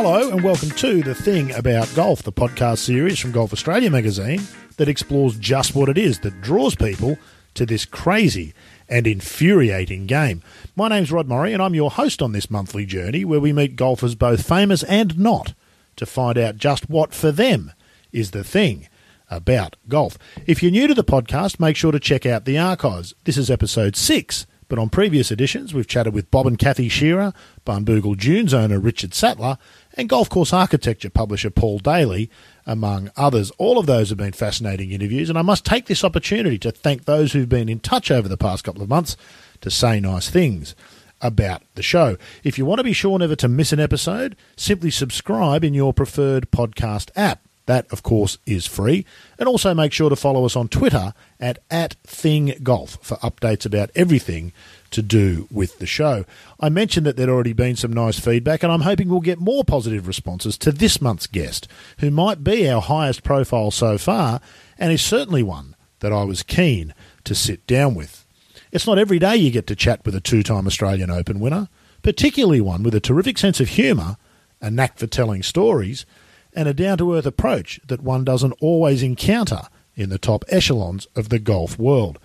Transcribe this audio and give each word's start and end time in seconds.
Hello, 0.00 0.30
and 0.30 0.44
welcome 0.44 0.70
to 0.70 1.02
The 1.02 1.12
Thing 1.12 1.52
About 1.56 1.92
Golf, 1.96 2.22
the 2.22 2.30
podcast 2.30 2.78
series 2.78 3.18
from 3.18 3.32
Golf 3.32 3.52
Australia 3.52 3.90
magazine 3.90 4.42
that 4.76 4.86
explores 4.86 5.36
just 5.36 5.74
what 5.74 5.88
it 5.88 5.98
is 5.98 6.20
that 6.20 6.40
draws 6.40 6.76
people 6.76 7.18
to 7.54 7.66
this 7.66 7.84
crazy 7.84 8.54
and 8.88 9.08
infuriating 9.08 10.06
game. 10.06 10.40
My 10.76 10.86
name's 10.86 11.10
Rod 11.10 11.26
Murray, 11.26 11.52
and 11.52 11.60
I'm 11.60 11.74
your 11.74 11.90
host 11.90 12.22
on 12.22 12.30
this 12.30 12.48
monthly 12.48 12.86
journey 12.86 13.24
where 13.24 13.40
we 13.40 13.52
meet 13.52 13.74
golfers 13.74 14.14
both 14.14 14.46
famous 14.46 14.84
and 14.84 15.18
not 15.18 15.54
to 15.96 16.06
find 16.06 16.38
out 16.38 16.58
just 16.58 16.88
what 16.88 17.12
for 17.12 17.32
them 17.32 17.72
is 18.12 18.30
the 18.30 18.44
thing 18.44 18.86
about 19.28 19.74
golf. 19.88 20.16
If 20.46 20.62
you're 20.62 20.70
new 20.70 20.86
to 20.86 20.94
the 20.94 21.02
podcast, 21.02 21.58
make 21.58 21.74
sure 21.74 21.90
to 21.90 21.98
check 21.98 22.24
out 22.24 22.44
the 22.44 22.56
archives. 22.56 23.14
This 23.24 23.36
is 23.36 23.50
episode 23.50 23.96
six. 23.96 24.46
But 24.68 24.78
on 24.78 24.90
previous 24.90 25.30
editions, 25.30 25.72
we've 25.72 25.86
chatted 25.86 26.12
with 26.12 26.30
Bob 26.30 26.46
and 26.46 26.58
Kathy 26.58 26.90
Shearer, 26.90 27.32
Barnbougle 27.66 28.18
Dunes 28.18 28.52
owner 28.52 28.78
Richard 28.78 29.14
Sattler, 29.14 29.56
and 29.98 30.08
golf 30.08 30.30
course 30.30 30.52
architecture 30.52 31.10
publisher 31.10 31.50
Paul 31.50 31.80
Daly, 31.80 32.30
among 32.64 33.10
others. 33.16 33.50
All 33.58 33.78
of 33.78 33.86
those 33.86 34.10
have 34.10 34.18
been 34.18 34.32
fascinating 34.32 34.92
interviews, 34.92 35.28
and 35.28 35.36
I 35.36 35.42
must 35.42 35.66
take 35.66 35.86
this 35.86 36.04
opportunity 36.04 36.56
to 36.60 36.70
thank 36.70 37.04
those 37.04 37.32
who've 37.32 37.48
been 37.48 37.68
in 37.68 37.80
touch 37.80 38.10
over 38.10 38.28
the 38.28 38.36
past 38.36 38.62
couple 38.64 38.82
of 38.82 38.88
months 38.88 39.16
to 39.60 39.70
say 39.70 39.98
nice 39.98 40.30
things 40.30 40.76
about 41.20 41.62
the 41.74 41.82
show. 41.82 42.16
If 42.44 42.58
you 42.58 42.64
want 42.64 42.78
to 42.78 42.84
be 42.84 42.92
sure 42.92 43.18
never 43.18 43.34
to 43.36 43.48
miss 43.48 43.72
an 43.72 43.80
episode, 43.80 44.36
simply 44.56 44.92
subscribe 44.92 45.64
in 45.64 45.74
your 45.74 45.92
preferred 45.92 46.52
podcast 46.52 47.10
app. 47.16 47.42
That, 47.66 47.86
of 47.92 48.02
course, 48.02 48.38
is 48.46 48.66
free. 48.66 49.04
And 49.38 49.46
also 49.46 49.74
make 49.74 49.92
sure 49.92 50.08
to 50.08 50.16
follow 50.16 50.46
us 50.46 50.56
on 50.56 50.68
Twitter 50.68 51.12
at, 51.38 51.58
at 51.70 51.96
ThingGolf 52.04 53.02
for 53.02 53.16
updates 53.16 53.66
about 53.66 53.90
everything 53.94 54.52
to 54.90 55.02
do 55.02 55.46
with 55.50 55.78
the 55.78 55.86
show. 55.86 56.24
I 56.60 56.68
mentioned 56.68 57.06
that 57.06 57.16
there'd 57.16 57.28
already 57.28 57.52
been 57.52 57.76
some 57.76 57.92
nice 57.92 58.18
feedback, 58.18 58.62
and 58.62 58.72
I'm 58.72 58.82
hoping 58.82 59.08
we'll 59.08 59.20
get 59.20 59.38
more 59.38 59.64
positive 59.64 60.06
responses 60.06 60.56
to 60.58 60.72
this 60.72 61.00
month's 61.00 61.26
guest, 61.26 61.68
who 61.98 62.10
might 62.10 62.44
be 62.44 62.68
our 62.68 62.80
highest 62.80 63.22
profile 63.22 63.70
so 63.70 63.98
far, 63.98 64.40
and 64.78 64.92
is 64.92 65.02
certainly 65.02 65.42
one 65.42 65.74
that 66.00 66.12
I 66.12 66.24
was 66.24 66.42
keen 66.42 66.94
to 67.24 67.34
sit 67.34 67.66
down 67.66 67.94
with. 67.94 68.24
It's 68.70 68.86
not 68.86 68.98
every 68.98 69.18
day 69.18 69.36
you 69.36 69.50
get 69.50 69.66
to 69.68 69.76
chat 69.76 70.04
with 70.04 70.14
a 70.14 70.20
two 70.20 70.42
time 70.42 70.66
Australian 70.66 71.10
Open 71.10 71.40
winner, 71.40 71.68
particularly 72.02 72.60
one 72.60 72.82
with 72.82 72.94
a 72.94 73.00
terrific 73.00 73.38
sense 73.38 73.60
of 73.60 73.70
humour, 73.70 74.16
a 74.60 74.70
knack 74.70 74.98
for 74.98 75.06
telling 75.06 75.42
stories, 75.42 76.06
and 76.52 76.68
a 76.68 76.74
down 76.74 76.98
to 76.98 77.14
earth 77.14 77.26
approach 77.26 77.80
that 77.86 78.02
one 78.02 78.24
doesn't 78.24 78.54
always 78.60 79.02
encounter 79.02 79.62
in 79.94 80.10
the 80.10 80.18
top 80.18 80.44
echelons 80.48 81.06
of 81.16 81.28
the 81.28 81.38
golf 81.38 81.78
world. 81.78 82.18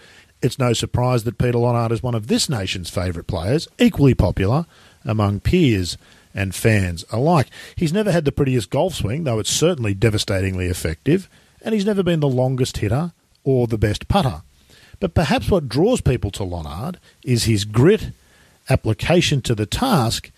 It's 0.44 0.60
no 0.60 0.74
surprise 0.74 1.24
that 1.24 1.38
Peter 1.38 1.58
Lonard 1.58 1.94
is 1.94 2.04
one 2.04 2.16
of 2.16 2.28
this 2.28 2.50
nation's 2.50 2.90
favourite 2.90 3.28
players, 3.28 3.70
equally 3.80 4.14
popular 4.14 4.66
among 5.06 5.40
peers 5.40 5.98
and 6.36 6.54
fans 6.54 7.06
alike. 7.14 7.48
He's 7.78 7.94
never 7.94 8.12
had 8.12 8.26
the 8.26 8.32
prettiest 8.34 8.70
golf 8.70 8.94
swing, 8.94 9.24
though 9.24 9.40
it's 9.40 9.50
certainly 9.50 9.94
devastatingly 9.94 10.66
effective, 10.66 11.30
and 11.62 11.74
he's 11.74 11.86
never 11.86 12.04
been 12.04 12.20
the 12.20 12.28
longest 12.28 12.78
hitter 12.78 13.14
or 13.46 13.68
the 13.68 13.78
best 13.78 14.10
putter. 14.10 14.42
But 15.00 15.14
perhaps 15.14 15.50
what 15.50 15.70
draws 15.70 16.02
people 16.02 16.30
to 16.32 16.44
Lonard 16.44 17.00
is 17.24 17.46
his 17.46 17.64
grit, 17.64 18.12
application 18.70 19.42
to 19.44 19.56
the 19.56 19.66
task, 19.66 20.30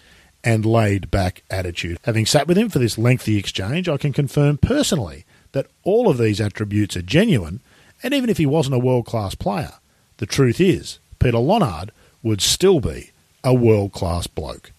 and 0.44 0.67
laid 0.67 1.09
back 1.09 1.42
attitude. 1.50 1.98
Having 2.03 2.28
sat 2.28 2.48
with 2.48 2.59
him 2.59 2.70
for 2.70 2.78
this 2.78 3.00
lengthy 3.00 3.38
exchange, 3.38 3.89
I 3.89 3.98
can 3.98 4.14
confirm 4.14 4.59
personally 4.59 5.26
that 5.53 5.66
all 5.83 6.08
of 6.08 6.20
these 6.20 6.39
attributes 6.39 6.95
are 6.95 7.02
genuine, 7.02 7.61
and 8.03 8.14
even 8.14 8.30
if 8.30 8.38
he 8.38 8.45
wasn't 8.45 8.76
a 8.76 8.80
world 8.80 9.08
class 9.08 9.33
player, 9.33 9.72
the 10.17 10.25
truth 10.25 10.59
is 10.59 10.99
Peter 11.19 11.38
Lonard 11.38 11.91
would 12.23 12.41
still 12.41 12.80
be 12.80 13.11
a 13.44 13.53
world 13.53 13.91
class 13.91 14.27
bloke. 14.27 14.71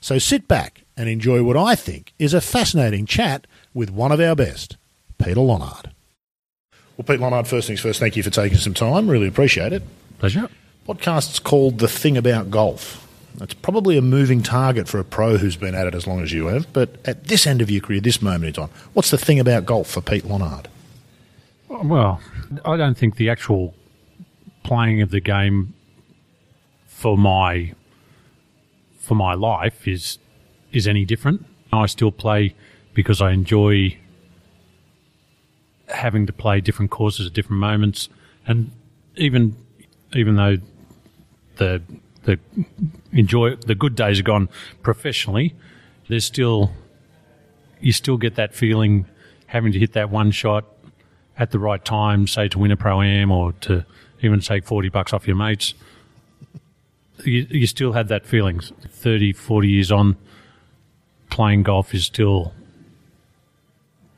So 0.00 0.18
sit 0.18 0.48
back 0.48 0.82
and 0.96 1.08
enjoy 1.08 1.42
what 1.42 1.56
I 1.56 1.74
think 1.74 2.12
is 2.18 2.34
a 2.34 2.40
fascinating 2.40 3.06
chat 3.06 3.46
with 3.72 3.90
one 3.90 4.12
of 4.12 4.20
our 4.20 4.34
best, 4.34 4.76
Peter 5.18 5.40
Lonard. 5.40 5.90
Well, 6.96 7.04
Pete 7.06 7.20
Lonard, 7.20 7.48
first 7.48 7.66
things 7.66 7.80
first, 7.80 7.98
thank 7.98 8.16
you 8.16 8.22
for 8.22 8.30
taking 8.30 8.58
some 8.58 8.74
time. 8.74 9.08
Really 9.08 9.26
appreciate 9.26 9.72
it. 9.72 9.82
Pleasure. 10.18 10.48
Podcast's 10.86 11.38
called 11.38 11.78
The 11.78 11.88
Thing 11.88 12.16
About 12.16 12.50
Golf. 12.50 13.00
It's 13.40 13.54
probably 13.54 13.96
a 13.96 14.02
moving 14.02 14.42
target 14.42 14.86
for 14.86 15.00
a 15.00 15.04
pro 15.04 15.38
who's 15.38 15.56
been 15.56 15.74
at 15.74 15.88
it 15.88 15.94
as 15.94 16.06
long 16.06 16.22
as 16.22 16.32
you 16.32 16.46
have, 16.46 16.72
but 16.72 16.96
at 17.04 17.24
this 17.24 17.46
end 17.46 17.60
of 17.60 17.70
your 17.70 17.80
career, 17.80 18.00
this 18.00 18.22
moment 18.22 18.44
in 18.44 18.52
time, 18.52 18.70
what's 18.92 19.10
the 19.10 19.18
thing 19.18 19.40
about 19.40 19.66
golf 19.66 19.88
for 19.90 20.00
Pete 20.00 20.24
Lonard? 20.24 20.68
Well, 21.68 22.20
I 22.64 22.76
don't 22.76 22.96
think 22.96 23.16
the 23.16 23.28
actual 23.30 23.74
playing 24.64 25.00
of 25.00 25.10
the 25.10 25.20
game 25.20 25.74
for 26.86 27.16
my 27.16 27.74
for 28.98 29.14
my 29.14 29.34
life 29.34 29.86
is 29.86 30.18
is 30.72 30.88
any 30.88 31.04
different. 31.04 31.46
I 31.72 31.86
still 31.86 32.10
play 32.10 32.54
because 32.94 33.22
I 33.22 33.30
enjoy 33.30 33.98
having 35.88 36.26
to 36.26 36.32
play 36.32 36.60
different 36.60 36.90
courses 36.90 37.26
at 37.26 37.32
different 37.32 37.60
moments, 37.60 38.08
and 38.46 38.70
even 39.16 39.56
even 40.14 40.36
though 40.36 40.56
the 41.56 41.82
the 42.24 42.38
enjoy 43.12 43.54
the 43.56 43.74
good 43.74 43.94
days 43.94 44.18
are 44.18 44.24
gone 44.24 44.48
professionally, 44.82 45.54
there's 46.08 46.24
still 46.24 46.72
you 47.80 47.92
still 47.92 48.16
get 48.16 48.34
that 48.36 48.54
feeling 48.54 49.06
having 49.46 49.72
to 49.72 49.78
hit 49.78 49.92
that 49.92 50.10
one 50.10 50.30
shot 50.30 50.64
at 51.36 51.50
the 51.50 51.58
right 51.58 51.84
time, 51.84 52.26
say 52.26 52.48
to 52.48 52.58
win 52.58 52.70
a 52.70 52.76
pro 52.76 53.02
am 53.02 53.30
or 53.30 53.52
to 53.52 53.84
even 54.24 54.40
take 54.40 54.64
40 54.64 54.88
bucks 54.88 55.12
off 55.12 55.26
your 55.26 55.36
mates. 55.36 55.74
You, 57.24 57.46
you 57.50 57.66
still 57.66 57.92
had 57.92 58.08
that 58.08 58.26
feeling. 58.26 58.60
30, 58.60 59.32
40 59.32 59.68
years 59.68 59.92
on, 59.92 60.16
playing 61.30 61.62
golf 61.62 61.94
is 61.94 62.04
still 62.04 62.52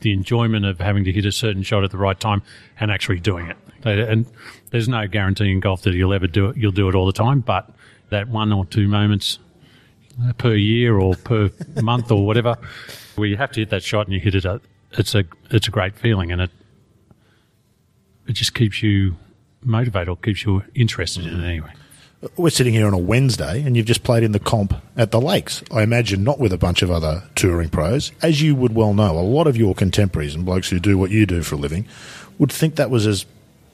the 0.00 0.12
enjoyment 0.12 0.64
of 0.64 0.80
having 0.80 1.04
to 1.04 1.12
hit 1.12 1.24
a 1.26 1.32
certain 1.32 1.62
shot 1.62 1.84
at 1.84 1.90
the 1.90 1.98
right 1.98 2.18
time 2.18 2.42
and 2.78 2.90
actually 2.90 3.20
doing 3.20 3.46
it. 3.48 3.56
And 3.84 4.26
there's 4.70 4.88
no 4.88 5.06
guarantee 5.06 5.50
in 5.50 5.60
golf 5.60 5.82
that 5.82 5.94
you'll 5.94 6.12
ever 6.12 6.26
do 6.26 6.46
it. 6.46 6.56
You'll 6.56 6.72
do 6.72 6.88
it 6.88 6.94
all 6.94 7.06
the 7.06 7.12
time, 7.12 7.40
but 7.40 7.70
that 8.10 8.28
one 8.28 8.52
or 8.52 8.64
two 8.66 8.88
moments 8.88 9.38
uh, 10.24 10.32
per 10.34 10.54
year 10.54 10.98
or 10.98 11.14
per 11.14 11.50
month 11.82 12.10
or 12.10 12.24
whatever, 12.26 12.56
where 13.16 13.28
you 13.28 13.36
have 13.36 13.52
to 13.52 13.60
hit 13.60 13.70
that 13.70 13.82
shot 13.82 14.06
and 14.06 14.14
you 14.14 14.20
hit 14.20 14.34
it, 14.34 14.46
uh, 14.46 14.58
it's 14.92 15.14
a 15.14 15.24
it's 15.50 15.68
a 15.68 15.70
great 15.70 15.96
feeling, 15.96 16.32
and 16.32 16.40
it 16.40 16.50
it 18.26 18.32
just 18.32 18.54
keeps 18.54 18.82
you 18.82 19.16
motivated 19.62 20.08
or 20.08 20.16
keeps 20.16 20.44
you 20.44 20.62
interested 20.74 21.26
in 21.26 21.40
it 21.40 21.46
anyway. 21.46 21.72
We're 22.36 22.50
sitting 22.50 22.72
here 22.72 22.86
on 22.86 22.94
a 22.94 22.98
Wednesday, 22.98 23.62
and 23.62 23.76
you've 23.76 23.86
just 23.86 24.02
played 24.02 24.22
in 24.22 24.32
the 24.32 24.40
comp 24.40 24.74
at 24.96 25.10
the 25.10 25.20
Lakes. 25.20 25.62
I 25.70 25.82
imagine 25.82 26.24
not 26.24 26.40
with 26.40 26.52
a 26.52 26.58
bunch 26.58 26.82
of 26.82 26.90
other 26.90 27.22
touring 27.34 27.68
pros. 27.68 28.10
As 28.22 28.40
you 28.40 28.54
would 28.54 28.74
well 28.74 28.94
know, 28.94 29.18
a 29.18 29.20
lot 29.20 29.46
of 29.46 29.56
your 29.56 29.74
contemporaries 29.74 30.34
and 30.34 30.44
blokes 30.44 30.70
who 30.70 30.80
do 30.80 30.96
what 30.96 31.10
you 31.10 31.26
do 31.26 31.42
for 31.42 31.56
a 31.56 31.58
living 31.58 31.86
would 32.38 32.50
think 32.50 32.76
that 32.76 32.90
was 32.90 33.06
as 33.06 33.26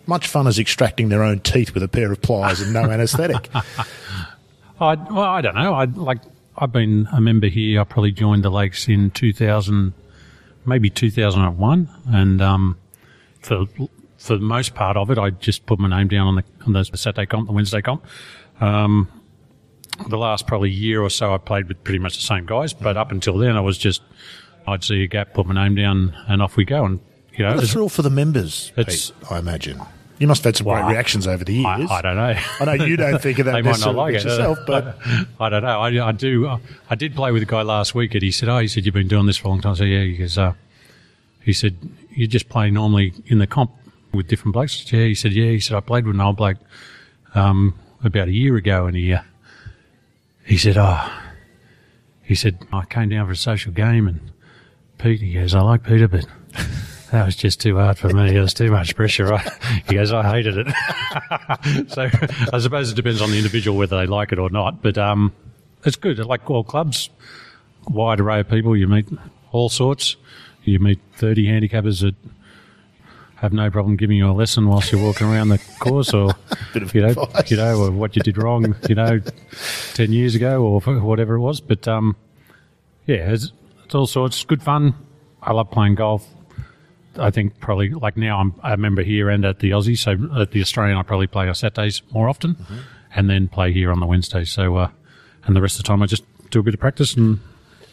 much 0.07 0.27
fun 0.27 0.49
as 0.49 0.59
extracting 0.59 1.09
their 1.09 1.23
own 1.23 1.39
teeth 1.39 1.73
with 1.73 1.83
a 1.83 1.89
pair 1.89 2.11
of 2.11 2.21
pliers 2.21 2.61
and 2.61 2.73
no 2.73 2.83
anaesthetic. 2.91 3.49
I, 4.81 4.95
well, 4.95 5.21
I 5.21 5.41
don't 5.41 5.55
know. 5.55 5.75
I 5.75 5.85
like. 5.85 6.19
I've 6.59 6.73
been 6.73 7.09
a 7.13 7.21
member 7.21 7.47
here. 7.47 7.81
I 7.81 7.85
probably 7.85 8.13
joined 8.13 8.45
the 8.45 8.51
Lakes 8.51 8.89
in 8.89 9.11
2000, 9.13 9.95
maybe 10.67 10.91
2001, 10.91 11.89
and 12.09 12.43
um, 12.43 12.77
for 13.41 13.67
for 14.23 14.37
the 14.37 14.45
most 14.45 14.77
part 14.77 14.97
of 14.97 15.11
it, 15.11 15.19
I 15.19 15.31
just 15.31 15.67
put 15.67 15.81
my 15.81 15.89
name 15.89 16.07
down 16.07 16.29
on 16.29 16.37
the 16.37 16.45
on 16.65 16.73
the 16.73 16.85
Saturday 16.85 17.27
comp, 17.27 17.49
the 17.49 17.53
Wednesday 17.53 17.83
comp. 17.83 18.07
Um, 18.61 19.09
the 20.09 20.17
last 20.17 20.47
probably 20.47 20.71
year 20.71 21.03
or 21.03 21.11
so, 21.11 21.35
I 21.35 21.39
played 21.39 21.67
with 21.67 21.83
pretty 21.83 21.99
much 21.99 22.15
the 22.15 22.23
same 22.23 22.47
guys, 22.47 22.73
but 22.73 22.97
up 22.97 23.11
until 23.11 23.37
then, 23.37 23.57
I 23.57 23.61
was 23.61 23.77
just 23.77 24.01
I'd 24.65 24.85
see 24.85 25.03
a 25.03 25.09
gap, 25.09 25.35
put 25.35 25.47
my 25.47 25.55
name 25.55 25.75
down, 25.75 26.15
and 26.29 26.41
off 26.41 26.57
we 26.57 26.65
go. 26.65 26.85
And 26.85 27.01
you 27.33 27.45
know, 27.45 27.57
what 27.57 27.65
a 27.65 27.67
thrill 27.67 27.89
for 27.89 28.03
the 28.03 28.11
members, 28.11 28.73
Pete, 28.77 29.11
I 29.29 29.41
imagine. 29.41 29.81
You 30.21 30.29
must 30.29 30.45
have 30.45 30.55
had 30.55 30.57
some 30.59 30.67
well, 30.67 30.85
great 30.85 30.93
reactions 30.93 31.27
over 31.27 31.43
the 31.43 31.55
years. 31.55 31.91
I, 31.91 31.99
I, 31.99 32.03
don't 32.03 32.15
know. 32.15 32.35
I 32.61 32.65
know 32.65 32.85
you 32.85 32.97
don't 32.97 33.21
think 33.21 33.41
of 33.41 33.47
that 33.47 33.53
they 33.55 33.63
might 33.63 33.81
not 33.81 33.97
like 33.97 34.15
it 34.15 34.23
yourself, 34.23 34.61
but 34.69 34.99
I 35.41 35.49
don't 35.49 35.65
know. 35.65 35.81
I, 35.81 36.09
I, 36.09 36.13
do. 36.13 36.61
I 36.89 36.95
did 36.95 37.17
play 37.17 37.33
with 37.33 37.43
a 37.43 37.47
guy 37.47 37.63
last 37.63 37.93
week, 37.93 38.15
and 38.15 38.23
he 38.23 38.31
said, 38.31 38.49
"Oh, 38.49 38.59
he 38.59 38.69
said 38.69 38.87
you've 38.87 38.95
been 38.95 39.09
doing 39.09 39.27
this 39.27 39.37
for 39.37 39.49
a 39.49 39.51
long 39.51 39.61
time." 39.61 39.73
I 39.73 39.77
said, 39.79 39.89
"Yeah." 39.89 40.05
He 40.05 40.17
goes, 40.17 40.39
uh, 40.39 40.53
"He 41.41 41.53
said 41.53 41.77
you 42.11 42.29
just 42.29 42.49
play 42.49 42.71
normally 42.71 43.15
in 43.27 43.39
the 43.39 43.49
comp 43.49 43.73
with 44.13 44.29
different 44.29 44.55
blokes." 44.55 44.93
Yeah. 44.93 45.05
He 45.05 45.15
said, 45.15 45.33
"Yeah." 45.33 45.51
He 45.51 45.61
said, 45.61 45.77
"I 45.77 45.81
played 45.81 46.07
with 46.07 46.17
an 46.17 46.21
old 46.21 46.37
bloke 46.37 46.59
um, 47.35 47.75
about 48.05 48.29
a 48.29 48.33
year 48.33 48.57
ago, 48.57 48.87
and 48.87 48.97
he 48.97 49.13
uh, 49.13 49.23
he 50.45 50.57
said, 50.57 50.77
oh." 50.79 51.19
He 52.25 52.37
said, 52.37 52.67
I 52.73 52.87
came 52.87 53.11
down 53.11 53.27
for 53.27 53.33
a 53.33 53.37
social 53.37 53.73
game 53.73 54.09
and 54.09 54.33
Pete, 55.03 55.21
he 55.21 55.35
goes, 55.35 55.55
I 55.55 55.61
like 55.61 55.83
Peter, 55.83 56.07
but 56.07 56.25
that 57.11 57.27
was 57.27 57.35
just 57.35 57.61
too 57.61 57.77
hard 57.77 57.99
for 57.99 58.09
me. 58.09 58.37
It 58.37 58.41
was 58.41 58.55
too 58.55 58.71
much 58.71 58.95
pressure. 58.95 59.35
I, 59.35 59.39
he 59.89 59.97
goes, 59.97 60.13
I 60.13 60.23
hated 60.31 60.57
it. 60.59 61.89
so 61.91 62.09
I 62.53 62.59
suppose 62.59 62.93
it 62.93 62.95
depends 62.95 63.21
on 63.21 63.31
the 63.31 63.37
individual 63.37 63.77
whether 63.77 63.99
they 63.99 64.07
like 64.07 64.33
it 64.33 64.39
or 64.39 64.49
not. 64.49 64.81
But 64.81 64.97
um, 64.97 65.33
it's 65.85 65.97
good. 65.97 66.19
Like 66.21 66.49
all 66.49 66.63
clubs, 66.63 67.11
wide 67.89 68.21
array 68.21 68.41
of 68.41 68.49
people. 68.49 68.77
You 68.77 68.87
meet 68.87 69.09
all 69.51 69.69
sorts. 69.69 70.17
You 70.63 70.79
meet 70.79 71.01
30 71.17 71.47
handicappers 71.49 72.01
that 72.03 72.15
have 73.43 73.53
no 73.53 73.71
problem 73.73 73.97
giving 73.97 74.17
you 74.17 74.31
a 74.31 74.33
lesson 74.33 74.69
whilst 74.69 74.93
you're 74.93 75.03
walking 75.03 75.27
around 75.27 75.49
the 75.49 75.59
course, 75.81 76.15
or 76.15 76.33
you 76.95 77.01
know, 77.01 77.09
advice. 77.09 77.51
you 77.51 77.57
know, 77.57 77.77
or 77.77 77.91
what 77.91 78.15
you 78.15 78.23
did 78.23 78.39
wrong, 78.39 78.75
you 78.89 78.95
know, 78.95 79.21
ten 79.95 80.13
years 80.13 80.37
ago 80.37 80.63
or 80.63 80.81
whatever 80.81 81.35
it 81.35 81.41
was. 81.41 81.61
But 81.61 81.89
um, 81.89 82.15
yeah, 83.05 83.33
it's, 83.33 83.53
it's 83.85 83.97
all 83.97 84.07
sorts. 84.07 84.45
Good 84.45 84.63
fun. 84.63 84.95
I 85.43 85.53
love 85.53 85.73
playing 85.73 85.97
golf. 85.97 86.25
I 87.17 87.31
think 87.33 87.59
probably 87.59 87.91
like 87.91 88.17
now 88.17 88.39
I'm 88.39 88.55
a 88.63 88.77
member 88.77 89.03
here 89.03 89.29
and 89.29 89.45
at 89.45 89.59
the 89.59 89.71
Aussie, 89.71 89.99
so 89.99 90.41
at 90.41 90.53
the 90.53 90.61
Australian 90.61 90.97
I 90.97 91.03
probably 91.03 91.27
play 91.27 91.49
on 91.49 91.55
Saturdays 91.57 92.01
more 92.13 92.29
often, 92.29 92.57
and 93.13 93.29
then 93.29 93.49
play 93.49 93.73
here 93.73 93.91
on 93.91 93.99
the 93.99 94.07
Wednesdays. 94.07 94.51
So, 94.53 94.77
uh, 94.77 94.91
and 95.45 95.57
the 95.57 95.61
rest 95.61 95.79
of 95.79 95.83
the 95.83 95.89
time 95.89 96.01
I 96.01 96.07
just 96.07 96.25
do 96.51 96.61
a 96.61 96.63
bit 96.63 96.75
of 96.75 96.81
practice 96.81 97.15
and 97.17 97.41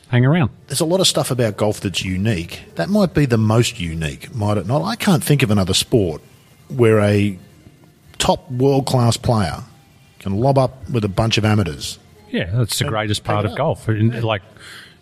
hang 0.09 0.25
around. 0.25 0.51
There's 0.67 0.79
a 0.81 0.85
lot 0.85 0.99
of 0.99 1.07
stuff 1.07 1.31
about 1.31 1.57
golf 1.57 1.79
that's 1.79 2.03
unique. 2.03 2.63
That 2.75 2.89
might 2.89 3.13
be 3.13 3.25
the 3.25 3.37
most 3.37 3.79
unique, 3.79 4.33
might 4.35 4.57
it 4.57 4.65
not? 4.67 4.83
I 4.83 4.95
can't 4.95 5.23
think 5.23 5.41
of 5.43 5.51
another 5.51 5.73
sport 5.73 6.21
where 6.67 6.99
a 6.99 7.37
top 8.17 8.49
world 8.51 8.85
class 8.85 9.17
player 9.17 9.63
can 10.19 10.35
lob 10.37 10.57
up 10.57 10.89
with 10.89 11.03
a 11.05 11.09
bunch 11.09 11.37
of 11.37 11.45
amateurs. 11.45 11.97
Yeah, 12.29 12.49
that's 12.51 12.77
the 12.77 12.85
And 12.85 12.91
greatest 12.91 13.23
part 13.23 13.45
of 13.45 13.55
golf. 13.55 13.87
Like, 13.87 14.41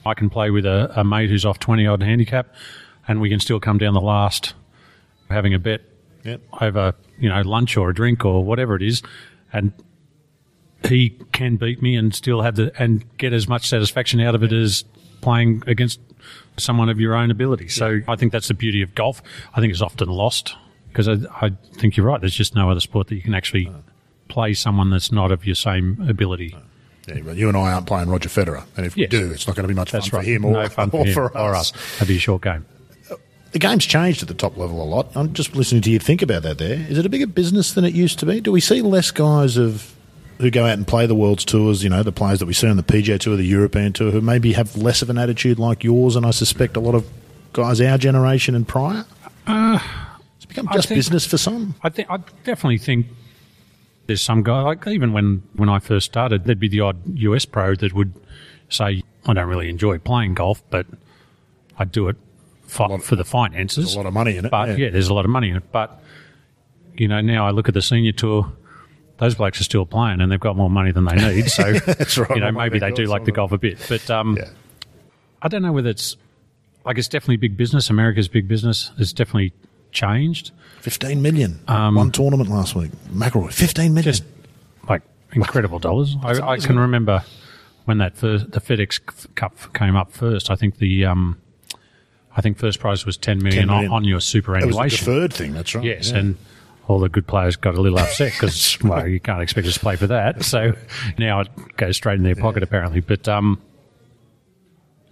I 0.06 0.14
can 0.14 0.30
play 0.30 0.50
with 0.52 0.66
a, 0.66 0.92
a 1.00 1.04
mate 1.04 1.30
who's 1.30 1.46
off 1.46 1.60
20 1.60 1.86
odd 1.88 2.02
handicap, 2.04 2.54
and 3.08 3.20
we 3.20 3.30
can 3.30 3.40
still 3.40 3.60
come 3.60 3.78
down 3.78 3.94
the 3.94 4.02
last 4.02 4.54
having 5.30 5.54
a 5.54 5.60
bet 5.60 5.82
Yep. 6.24 6.42
over, 6.62 6.94
you 7.18 7.30
know, 7.30 7.42
lunch 7.42 7.78
or 7.78 7.90
a 7.90 7.94
drink 7.94 8.26
or 8.26 8.44
whatever 8.44 8.76
it 8.76 8.82
is. 8.82 9.02
And 9.54 9.72
he 10.84 11.18
can 11.32 11.56
beat 11.56 11.82
me 11.82 11.96
and 11.96 12.14
still 12.14 12.42
have 12.42 12.56
the, 12.56 12.72
and 12.78 13.06
get 13.18 13.34
as 13.34 13.48
much 13.48 13.68
satisfaction 13.68 14.20
out 14.20 14.36
of 14.36 14.44
it 14.44 14.52
as 14.52 14.84
playing 15.22 15.64
against 15.68 16.00
someone 16.58 16.90
of 16.90 17.00
your 17.00 17.16
own 17.16 17.30
ability. 17.32 17.68
So 17.68 18.00
I 18.08 18.16
think 18.16 18.32
that's 18.32 18.48
the 18.48 18.54
beauty 18.54 18.82
of 18.82 18.96
golf. 18.96 19.22
I 19.54 19.62
think 19.62 19.72
it's 19.72 19.82
often 19.82 20.10
lost 20.10 20.56
because 20.90 21.08
I, 21.08 21.18
I 21.42 21.52
think 21.76 21.96
you're 21.98 22.06
right. 22.06 22.20
There's 22.20 22.34
just 22.36 22.56
no 22.56 22.70
other 22.72 22.80
sport 22.80 23.08
that 23.08 23.16
you 23.16 23.22
can 23.22 23.36
actually 23.36 23.72
play 24.28 24.54
someone 24.54 24.90
that's 24.90 25.12
not 25.12 25.32
of 25.32 25.46
your 25.46 25.56
same 25.56 26.04
ability. 26.10 26.56
Yeah, 27.08 27.32
you 27.32 27.48
and 27.48 27.56
I 27.58 27.72
aren't 27.72 27.86
playing 27.88 28.10
Roger 28.10 28.28
Federer, 28.28 28.66
and 28.76 28.86
if 28.86 28.98
Yes. 28.98 29.12
we 29.12 29.18
do, 29.20 29.32
it's 29.32 29.48
not 29.48 29.56
going 29.56 29.64
to 29.64 29.68
be 29.70 29.74
much 29.74 29.92
That's 29.92 30.08
fun 30.10 30.18
right. 30.20 30.26
for 30.26 30.30
him 30.30 30.44
or, 30.46 30.52
no 30.54 30.68
fun 30.68 30.90
for, 30.90 30.98
or 31.02 31.06
him 31.06 31.14
for 31.14 31.38
or 31.38 31.56
us. 31.56 31.72
us. 31.74 31.94
That'd 31.94 32.10
be 32.10 32.18
a 32.18 32.20
short 32.20 32.42
game. 32.42 32.66
Uh, 33.10 33.16
the 33.54 33.60
game's 33.60 33.86
changed 33.86 34.22
at 34.24 34.28
the 34.28 34.34
top 34.34 34.58
level 34.58 34.82
a 34.82 34.84
lot. 34.84 35.16
I'm 35.16 35.32
just 35.32 35.56
listening 35.56 35.84
to 35.84 35.92
you 35.92 36.00
think 36.00 36.22
about 36.22 36.44
that. 36.44 36.58
There 36.58 36.74
is 36.90 36.98
it 36.98 37.06
a 37.06 37.10
bigger 37.10 37.28
business 37.28 37.72
than 37.74 37.86
it 37.86 37.94
used 37.94 38.20
to 38.20 38.26
be? 38.26 38.42
Do 38.42 38.52
we 38.52 38.60
see 38.60 38.82
less 38.82 39.12
guys 39.12 39.56
of 39.56 39.96
who 40.40 40.52
go 40.52 40.66
out 40.66 40.74
and 40.74 40.88
play 40.88 41.06
the 41.06 41.16
world's 41.16 41.46
tours? 41.46 41.84
You 41.84 41.90
know, 41.90 42.04
the 42.04 42.12
players 42.12 42.40
that 42.40 42.46
we 42.46 42.54
see 42.54 42.68
on 42.68 42.78
the 42.78 42.84
PGA 42.84 43.20
Tour, 43.20 43.36
the 43.36 43.44
European 43.44 43.94
Tour, 43.94 44.12
who 44.12 44.22
maybe 44.22 44.54
have 44.54 44.76
less 44.78 45.02
of 45.02 45.10
an 45.10 45.18
attitude 45.18 45.60
like 45.60 45.84
yours, 45.84 46.16
and 46.16 46.26
I 46.26 46.32
suspect 46.32 46.78
a 46.78 46.80
lot 46.80 46.96
of 46.96 47.08
guys 47.54 47.82
our 47.82 47.98
generation 47.98 48.56
and 48.56 48.68
prior. 48.68 49.06
Uh, 49.46 49.80
it's 50.36 50.46
become 50.46 50.70
just 50.74 50.88
think- 50.88 50.98
business 50.98 51.26
for 51.26 51.38
some. 51.38 51.76
I 51.84 51.90
think 51.90 52.10
I 52.10 52.18
definitely 52.44 52.78
think 52.78 53.08
there's 54.08 54.22
some 54.22 54.44
guy 54.44 54.62
like 54.62 54.86
even 54.88 55.14
when 55.14 55.44
when 55.54 55.70
I 55.70 55.80
first 55.80 56.06
started, 56.06 56.46
there'd 56.46 56.60
be 56.60 56.70
the 56.70 56.82
odd 56.82 56.98
US 57.20 57.46
pro 57.46 57.76
that 57.76 57.94
would 57.94 58.14
say, 58.70 59.04
"I 59.26 59.34
don't 59.34 59.48
really 59.48 59.70
enjoy 59.70 59.98
playing 60.00 60.34
golf, 60.34 60.62
but 60.70 60.86
I 61.78 61.86
do 61.86 62.08
it 62.08 62.18
for, 62.68 63.00
for 63.00 63.16
the 63.16 63.26
finances." 63.26 63.86
There's 63.86 63.96
a 63.96 63.98
lot 63.98 64.06
of 64.06 64.14
money 64.14 64.38
in 64.38 64.46
it. 64.46 64.52
But 64.52 64.78
yeah. 64.78 64.90
there's 64.90 65.10
a 65.10 65.14
lot 65.14 65.26
of 65.26 65.32
money 65.32 65.50
in 65.50 65.58
it. 65.58 65.72
But 65.72 66.02
you 66.96 67.08
know, 67.08 67.22
now 67.22 67.46
I 67.46 67.52
look 67.52 67.68
at 67.68 67.74
the 67.74 67.82
senior 67.82 68.12
tour. 68.12 68.52
Those 69.18 69.36
blokes 69.36 69.60
are 69.60 69.64
still 69.64 69.86
playing, 69.86 70.22
and 70.22 70.32
they've 70.32 70.40
got 70.40 70.56
more 70.56 70.70
money 70.70 70.92
than 70.92 71.06
they 71.06 71.16
need. 71.16 71.50
So 71.50 71.74
That's 71.86 72.18
right. 72.18 72.30
You 72.30 72.42
know, 72.42 72.52
maybe 72.52 72.78
they 72.80 72.92
do 72.92 73.06
like 73.06 73.26
the 73.26 73.32
golf 73.32 73.52
a 73.52 73.58
bit, 73.58 73.80
but 73.90 74.10
um, 74.10 74.38
Yeah. 74.38 74.50
I 75.42 75.48
don't 75.48 75.62
know 75.62 75.72
whether 75.72 75.90
it's 75.90 76.18
like 76.86 76.98
it's 76.98 77.08
definitely 77.08 77.38
big 77.38 77.58
business. 77.58 77.90
America's 77.90 78.28
big 78.28 78.48
business. 78.48 78.92
It's 78.98 79.14
definitely 79.14 79.54
changed. 79.92 80.52
Fifteen 80.82 81.22
million. 81.22 81.60
One 81.68 82.12
tournament 82.12 82.50
last 82.50 82.76
week. 82.76 82.92
McIlroy, 83.12 83.52
fifteen 83.52 83.94
million. 83.94 84.10
Um, 84.10 84.14
just 84.14 84.24
like 84.88 85.02
incredible 85.34 85.80
dollars. 85.80 86.16
I, 86.24 86.40
I 86.54 86.58
can 86.58 86.80
remember 86.80 87.24
when 87.86 87.98
that 88.00 88.16
first, 88.18 88.52
the 88.52 88.62
FedEx 88.62 89.34
Cup 89.36 89.56
came 89.74 89.96
up 89.96 90.12
first. 90.12 90.50
I 90.52 90.56
think 90.56 90.78
the 90.78 91.06
um, 91.06 91.38
I 92.36 92.42
think 92.42 92.58
first 92.58 92.80
prize 92.80 93.06
was 93.06 93.18
ten 93.18 93.40
million, 93.40 93.68
10 93.68 93.68
million. 93.68 93.92
On, 93.92 93.98
on 93.98 94.04
your 94.04 94.14
that 94.14 94.16
was 94.18 94.26
the 94.26 94.30
superannuation. 94.30 95.06
deferred 95.06 95.34
thing. 95.34 95.54
That's 95.54 95.74
right. 95.76 95.84
Yes, 95.84 96.12
Yeah. 96.12 96.18
and 96.18 96.38
all 96.88 97.00
the 97.00 97.10
good 97.10 97.28
players 97.28 97.56
got 97.56 97.76
a 97.76 97.82
little 97.82 98.00
upset 98.00 98.34
because 98.34 98.78
well, 98.84 99.08
you 99.08 99.20
can't 99.20 99.42
expect 99.42 99.68
us 99.68 99.76
to 99.76 99.80
play 99.80 99.96
for 99.96 100.08
that. 100.08 100.44
So 100.44 100.74
now 101.18 101.42
it 101.42 101.50
goes 101.78 101.98
straight 101.98 102.18
in 102.18 102.24
their 102.24 102.36
pocket 102.36 102.64
apparently. 102.64 103.02
But 103.02 103.28
um, 103.28 103.62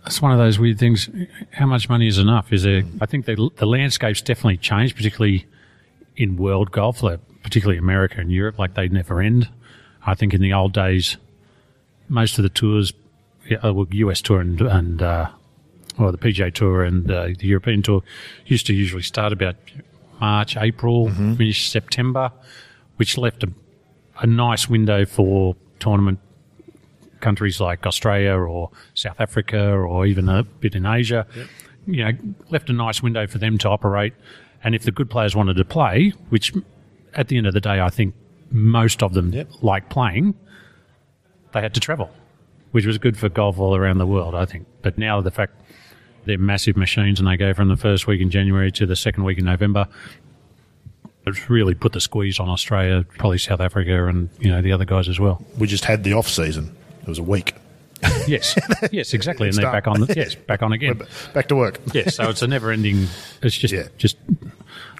it's 0.05 0.21
one 0.21 0.31
of 0.31 0.37
those 0.37 0.57
weird 0.57 0.79
things. 0.79 1.09
How 1.51 1.65
much 1.65 1.89
money 1.89 2.07
is 2.07 2.17
enough? 2.17 2.53
Is 2.53 2.63
there? 2.63 2.83
I 3.01 3.05
think 3.05 3.25
the 3.25 3.49
the 3.57 3.65
landscape's 3.65 4.21
definitely 4.21 4.57
changed, 4.57 4.95
particularly 4.95 5.45
in 6.15 6.37
world 6.37 6.71
golf, 6.71 7.01
particularly 7.43 7.77
America 7.77 8.19
and 8.19 8.31
Europe. 8.31 8.57
Like 8.57 8.75
they 8.75 8.87
never 8.87 9.19
end. 9.21 9.49
I 10.05 10.13
think 10.13 10.33
in 10.33 10.41
the 10.41 10.53
old 10.53 10.73
days, 10.73 11.17
most 12.07 12.37
of 12.37 12.43
the 12.43 12.49
tours, 12.49 12.93
yeah, 13.47 13.57
uh, 13.57 13.73
well, 13.73 13.87
US 13.89 14.21
tour 14.21 14.39
and 14.39 14.61
and 14.61 15.01
uh, 15.01 15.29
well, 15.97 16.11
the 16.11 16.17
PGA 16.17 16.53
Tour 16.53 16.83
and 16.83 17.09
uh, 17.09 17.27
the 17.37 17.47
European 17.47 17.81
Tour 17.81 18.03
used 18.45 18.67
to 18.67 18.73
usually 18.73 19.01
start 19.01 19.33
about 19.33 19.55
March, 20.19 20.57
April, 20.57 21.07
mm-hmm. 21.07 21.35
finish 21.35 21.69
September, 21.69 22.31
which 22.97 23.17
left 23.17 23.43
a, 23.43 23.51
a 24.19 24.27
nice 24.27 24.69
window 24.69 25.05
for 25.05 25.55
tournament 25.79 26.19
countries 27.21 27.59
like 27.59 27.85
Australia 27.85 28.33
or 28.33 28.69
South 28.93 29.19
Africa 29.19 29.71
or 29.71 30.05
even 30.05 30.29
a 30.29 30.43
bit 30.43 30.75
in 30.75 30.85
Asia. 30.85 31.25
You 31.87 32.05
know, 32.05 32.11
left 32.49 32.69
a 32.69 32.73
nice 32.73 33.01
window 33.01 33.27
for 33.27 33.37
them 33.37 33.57
to 33.59 33.69
operate. 33.69 34.13
And 34.63 34.73
if 34.75 34.83
the 34.83 34.91
good 34.91 35.09
players 35.09 35.35
wanted 35.35 35.57
to 35.57 35.65
play, 35.65 36.13
which 36.29 36.53
at 37.13 37.27
the 37.27 37.37
end 37.37 37.47
of 37.47 37.53
the 37.53 37.61
day, 37.61 37.79
I 37.81 37.89
think 37.89 38.13
most 38.51 39.03
of 39.03 39.13
them 39.13 39.31
Yep. 39.31 39.49
like 39.61 39.89
playing, 39.89 40.35
they 41.53 41.61
had 41.61 41.73
to 41.73 41.79
travel, 41.79 42.09
which 42.71 42.85
was 42.85 42.97
good 42.97 43.17
for 43.17 43.29
golf 43.29 43.59
all 43.59 43.75
around 43.75 43.97
the 43.97 44.07
world, 44.07 44.35
I 44.35 44.45
think. 44.45 44.67
But 44.81 44.97
now 44.97 45.21
the 45.21 45.31
fact 45.31 45.53
they're 46.25 46.37
massive 46.37 46.75
machines 46.77 47.19
and 47.19 47.27
they 47.27 47.37
go 47.37 47.53
from 47.53 47.67
the 47.69 47.77
first 47.77 48.07
week 48.07 48.21
in 48.21 48.29
January 48.29 48.71
to 48.73 48.85
the 48.85 48.95
second 48.95 49.23
week 49.23 49.37
in 49.37 49.45
November, 49.45 49.87
it's 51.27 51.49
really 51.49 51.73
put 51.73 51.93
the 51.93 52.01
squeeze 52.01 52.39
on 52.39 52.49
Australia, 52.49 53.05
probably 53.17 53.37
South 53.39 53.59
Africa, 53.61 54.07
and 54.07 54.29
you 54.39 54.49
know 54.51 54.61
the 54.61 54.71
other 54.71 54.85
guys 54.85 55.07
as 55.09 55.19
well. 55.19 55.43
We 55.57 55.67
just 55.67 55.85
had 55.85 56.03
the 56.03 56.13
off 56.13 56.27
season. 56.29 56.75
It 57.01 57.07
was 57.07 57.19
a 57.19 57.23
week. 57.23 57.55
Yes, 58.27 58.57
yes, 58.91 59.13
exactly, 59.13 59.47
and 59.49 59.57
they're 59.57 59.71
back 59.71 59.87
on. 59.87 60.05
Yes, 60.15 60.33
back 60.35 60.61
on 60.63 60.73
again. 60.73 60.99
Back 61.33 61.47
to 61.47 61.55
work. 61.55 61.79
Yes, 61.93 62.15
so 62.15 62.27
it's 62.29 62.41
a 62.41 62.47
never-ending. 62.47 63.07
It's 63.43 63.55
just 63.55 63.71
Yeah. 63.73 63.87
just 63.97 64.17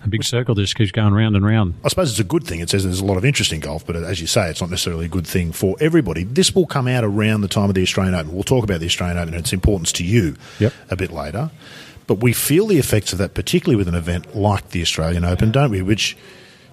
a 0.06 0.10
big 0.10 0.24
circle 0.24 0.56
that 0.56 0.62
just 0.62 0.76
keeps 0.76 0.92
going 0.92 1.14
round 1.14 1.36
and 1.36 1.46
round. 1.46 1.74
I 1.84 1.88
suppose 1.90 2.12
it's 2.12 2.20
a 2.20 2.24
good 2.24 2.44
thing. 2.44 2.60
It 2.60 2.70
says 2.70 2.84
there's 2.84 3.00
a 3.00 3.06
lot 3.06 3.18
of 3.18 3.26
interest 3.26 3.52
in 3.52 3.60
golf, 3.60 3.86
but 3.86 3.96
as 3.96 4.22
you 4.22 4.28
say, 4.28 4.50
it's 4.50 4.62
not 4.62 4.70
necessarily 4.70 5.06
a 5.06 5.10
good 5.10 5.28
thing 5.28 5.52
for 5.52 5.76
everybody. 5.80 6.24
This 6.24 6.54
will 6.54 6.66
come 6.68 6.88
out 6.88 7.04
around 7.04 7.42
the 7.42 7.48
time 7.48 7.70
of 7.70 7.76
the 7.76 7.82
Australian 7.84 8.16
Open. 8.16 8.34
We'll 8.34 8.44
talk 8.44 8.64
about 8.64 8.80
the 8.80 8.86
Australian 8.86 9.18
Open 9.18 9.34
and 9.34 9.42
its 9.44 9.54
importance 9.54 9.92
to 9.94 10.04
you 10.04 10.36
Yep. 10.60 10.74
a 10.90 10.96
bit 10.96 11.12
later. 11.12 11.50
But 12.08 12.16
we 12.22 12.34
feel 12.34 12.68
the 12.68 12.78
effects 12.78 13.14
of 13.14 13.18
that, 13.20 13.34
particularly 13.34 13.76
with 13.78 13.88
an 13.88 13.96
event 13.96 14.36
like 14.36 14.70
the 14.70 14.82
Australian 14.82 15.26
Open, 15.26 15.52
don't 15.52 15.72
we? 15.72 15.82
Which 15.82 16.16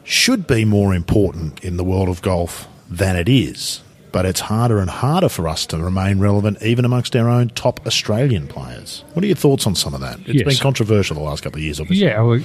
should 0.04 0.46
be 0.46 0.64
more 0.64 0.94
important 0.94 1.62
in 1.64 1.76
the 1.78 1.84
world 1.84 2.08
of 2.08 2.20
golf 2.22 2.68
than 2.90 3.16
it 3.16 3.28
is. 3.28 3.80
But 4.10 4.26
it's 4.26 4.40
harder 4.40 4.78
and 4.78 4.90
harder 4.90 5.30
for 5.30 5.48
us 5.48 5.64
to 5.66 5.78
remain 5.78 6.18
relevant, 6.18 6.58
even 6.62 6.84
amongst 6.84 7.16
our 7.16 7.30
own 7.30 7.48
top 7.48 7.80
Australian 7.86 8.46
players. 8.46 9.04
What 9.14 9.24
are 9.24 9.26
your 9.26 9.36
thoughts 9.36 9.66
on 9.66 9.74
some 9.74 9.94
of 9.94 10.02
that? 10.02 10.18
It's 10.26 10.34
Yes. 10.34 10.44
been 10.44 10.56
controversial 10.58 11.16
the 11.16 11.22
last 11.22 11.42
couple 11.42 11.60
of 11.60 11.64
years, 11.64 11.80
obviously. 11.80 12.04
Yeah, 12.06 12.20
well, 12.20 12.38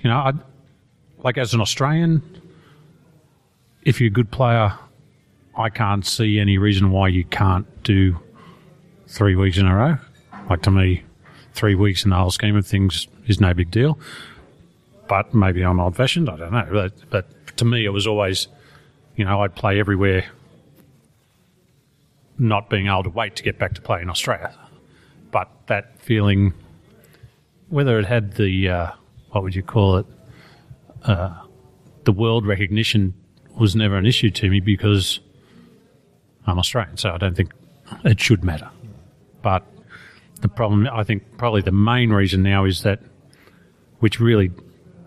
you, 0.00 0.10
know, 0.10 0.16
I, 0.16 0.32
like 1.18 1.38
as 1.38 1.54
an 1.54 1.60
Australian, 1.60 2.22
if 3.82 4.00
you're 4.00 4.08
a 4.08 4.10
good 4.10 4.30
player, 4.30 4.72
I 5.56 5.70
can't 5.70 6.04
see 6.04 6.38
any 6.38 6.58
reason 6.58 6.90
why 6.90 7.08
you 7.08 7.24
can't 7.24 7.66
do 7.82 8.18
three 9.06 9.36
weeks 9.36 9.58
in 9.58 9.66
a 9.66 9.74
row. 9.74 9.98
Like 10.50 10.62
to 10.62 10.70
me, 10.70 11.02
three 11.54 11.74
weeks 11.74 12.04
in 12.04 12.10
the 12.10 12.16
whole 12.16 12.30
scheme 12.30 12.56
of 12.56 12.66
things 12.66 13.08
is 13.26 13.40
no 13.40 13.54
big 13.54 13.70
deal. 13.70 13.98
But 15.08 15.34
maybe 15.34 15.62
I'm 15.62 15.80
old 15.80 15.96
fashioned. 15.96 16.28
I 16.28 16.36
don't 16.36 16.52
know. 16.52 16.68
But, 16.70 17.10
but 17.10 17.56
to 17.56 17.64
me, 17.64 17.84
it 17.84 17.90
was 17.90 18.06
always, 18.06 18.48
you 19.16 19.24
know, 19.24 19.42
I'd 19.42 19.54
play 19.54 19.80
everywhere, 19.80 20.24
not 22.38 22.68
being 22.68 22.86
able 22.86 23.04
to 23.04 23.10
wait 23.10 23.36
to 23.36 23.42
get 23.42 23.58
back 23.58 23.74
to 23.74 23.80
play 23.80 24.02
in 24.02 24.10
Australia. 24.10 24.54
But 25.30 25.48
that 25.68 26.00
feeling, 26.00 26.52
whether 27.68 27.98
it 27.98 28.06
had 28.06 28.34
the, 28.34 28.68
uh, 28.68 28.90
what 29.30 29.42
would 29.42 29.54
you 29.54 29.62
call 29.62 29.98
it, 29.98 30.06
uh, 31.04 31.34
the 32.04 32.12
world 32.12 32.46
recognition 32.46 33.14
was 33.58 33.74
never 33.74 33.96
an 33.96 34.06
issue 34.06 34.30
to 34.30 34.50
me 34.50 34.60
because 34.60 35.20
I'm 36.46 36.58
Australian, 36.58 36.96
so 36.96 37.10
I 37.10 37.18
don't 37.18 37.36
think 37.36 37.52
it 38.04 38.20
should 38.20 38.44
matter. 38.44 38.70
But 39.42 39.64
the 40.40 40.48
problem, 40.48 40.88
I 40.92 41.04
think, 41.04 41.38
probably 41.38 41.62
the 41.62 41.72
main 41.72 42.10
reason 42.10 42.42
now 42.42 42.64
is 42.64 42.82
that, 42.82 43.00
which 43.98 44.20
really 44.20 44.50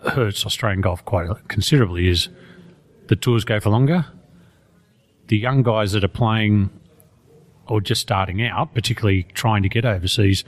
hurts 0.08 0.46
Australian 0.46 0.82
golf 0.82 1.04
quite 1.06 1.30
considerably, 1.48 2.08
is 2.08 2.30
the 3.08 3.16
tours 3.16 3.46
go 3.46 3.60
for 3.60 3.70
longer. 3.70 4.06
The 5.28 5.38
young 5.38 5.64
guys 5.64 5.92
that 5.92 6.04
are 6.04 6.10
playing 6.10 6.70
or 7.68 7.80
just 7.82 8.02
starting 8.02 8.42
out, 8.42 8.74
particularly 8.74 9.24
trying 9.34 9.64
to 9.64 9.70
get 9.70 9.86
overseas, 9.86 10.44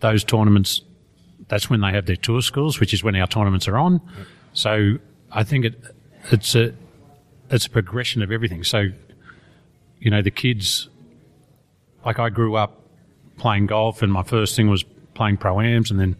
those 0.00 0.22
tournaments, 0.22 0.82
that's 1.52 1.68
when 1.68 1.82
they 1.82 1.90
have 1.90 2.06
their 2.06 2.16
tour 2.16 2.40
schools, 2.40 2.80
which 2.80 2.94
is 2.94 3.04
when 3.04 3.14
our 3.14 3.26
tournaments 3.26 3.68
are 3.68 3.76
on. 3.76 4.00
So 4.54 4.96
I 5.30 5.44
think 5.44 5.66
it, 5.66 5.74
it's 6.30 6.54
a 6.54 6.72
it's 7.50 7.66
a 7.66 7.70
progression 7.70 8.22
of 8.22 8.32
everything. 8.32 8.64
So 8.64 8.86
you 9.98 10.10
know 10.10 10.22
the 10.22 10.30
kids, 10.30 10.88
like 12.06 12.18
I 12.18 12.30
grew 12.30 12.56
up 12.56 12.80
playing 13.36 13.66
golf, 13.66 14.00
and 14.00 14.10
my 14.10 14.22
first 14.22 14.56
thing 14.56 14.70
was 14.70 14.82
playing 15.12 15.36
pro 15.36 15.60
ams, 15.60 15.90
and 15.90 16.00
then 16.00 16.16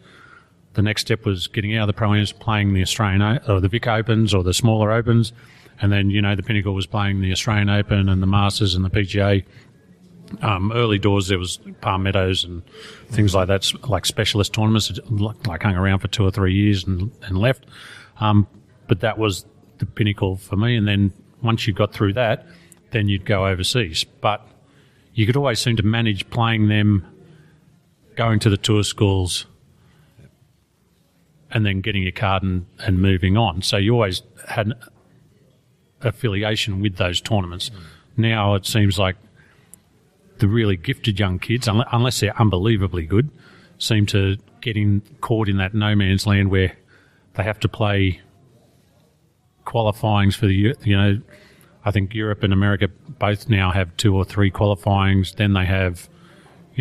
the 0.74 0.82
next 0.82 1.00
step 1.00 1.24
was 1.24 1.46
getting 1.46 1.74
out 1.78 1.84
of 1.84 1.94
the 1.94 1.98
pro 1.98 2.12
ams, 2.12 2.30
playing 2.32 2.74
the 2.74 2.82
Australian 2.82 3.22
or 3.48 3.58
the 3.58 3.68
Vic 3.68 3.86
Opens 3.86 4.34
or 4.34 4.42
the 4.42 4.52
smaller 4.52 4.92
Opens, 4.92 5.32
and 5.80 5.90
then 5.90 6.10
you 6.10 6.20
know 6.20 6.36
the 6.36 6.42
pinnacle 6.42 6.74
was 6.74 6.86
playing 6.86 7.22
the 7.22 7.32
Australian 7.32 7.70
Open 7.70 8.10
and 8.10 8.22
the 8.22 8.26
Masters 8.26 8.74
and 8.74 8.84
the 8.84 8.90
PGA. 8.90 9.46
Um, 10.40 10.72
early 10.72 10.98
doors 10.98 11.28
there 11.28 11.38
was 11.38 11.58
Palm 11.80 12.04
Meadows 12.04 12.44
and 12.44 12.62
things 13.08 13.34
like 13.34 13.48
that, 13.48 13.70
like 13.88 14.06
specialist 14.06 14.52
tournaments. 14.52 14.90
Like 15.10 15.62
hung 15.62 15.76
around 15.76 15.98
for 15.98 16.08
two 16.08 16.24
or 16.24 16.30
three 16.30 16.54
years 16.54 16.84
and, 16.84 17.10
and 17.22 17.36
left. 17.36 17.64
Um, 18.20 18.46
but 18.86 19.00
that 19.00 19.18
was 19.18 19.44
the 19.78 19.86
pinnacle 19.86 20.36
for 20.36 20.56
me. 20.56 20.76
And 20.76 20.86
then 20.86 21.12
once 21.42 21.66
you 21.66 21.72
got 21.72 21.92
through 21.92 22.14
that, 22.14 22.46
then 22.92 23.08
you'd 23.08 23.24
go 23.24 23.46
overseas. 23.46 24.04
But 24.04 24.46
you 25.14 25.26
could 25.26 25.36
always 25.36 25.60
seem 25.60 25.76
to 25.76 25.82
manage 25.82 26.28
playing 26.30 26.68
them, 26.68 27.06
going 28.16 28.38
to 28.40 28.50
the 28.50 28.56
tour 28.56 28.82
schools, 28.82 29.46
and 31.50 31.66
then 31.66 31.80
getting 31.80 32.02
your 32.02 32.12
card 32.12 32.42
and, 32.42 32.66
and 32.78 32.98
moving 32.98 33.36
on. 33.36 33.62
So 33.62 33.76
you 33.76 33.92
always 33.92 34.22
had 34.48 34.72
affiliation 36.00 36.80
with 36.80 36.96
those 36.96 37.20
tournaments. 37.20 37.70
Now 38.16 38.54
it 38.54 38.66
seems 38.66 38.98
like 38.98 39.16
the 40.42 40.48
really 40.48 40.76
gifted 40.76 41.18
young 41.20 41.38
kids, 41.38 41.68
unless 41.68 42.18
they're 42.20 42.38
unbelievably 42.38 43.06
good, 43.06 43.30
seem 43.78 44.04
to 44.06 44.36
get 44.60 44.76
in, 44.76 45.00
caught 45.20 45.48
in 45.48 45.56
that 45.58 45.72
no 45.72 45.94
man's 45.94 46.26
land 46.26 46.50
where 46.50 46.76
they 47.34 47.44
have 47.44 47.60
to 47.60 47.68
play 47.68 48.20
qualifyings 49.64 50.34
for 50.34 50.46
the 50.46 50.74
you 50.82 50.96
know 50.96 51.20
I 51.84 51.92
think 51.92 52.12
Europe 52.12 52.42
and 52.42 52.52
America 52.52 52.88
both 52.88 53.48
now 53.48 53.70
have 53.70 53.96
two 53.96 54.16
or 54.16 54.24
three 54.24 54.50
qualifyings. 54.50 55.34
Then 55.34 55.52
they 55.52 55.64
have 55.64 56.08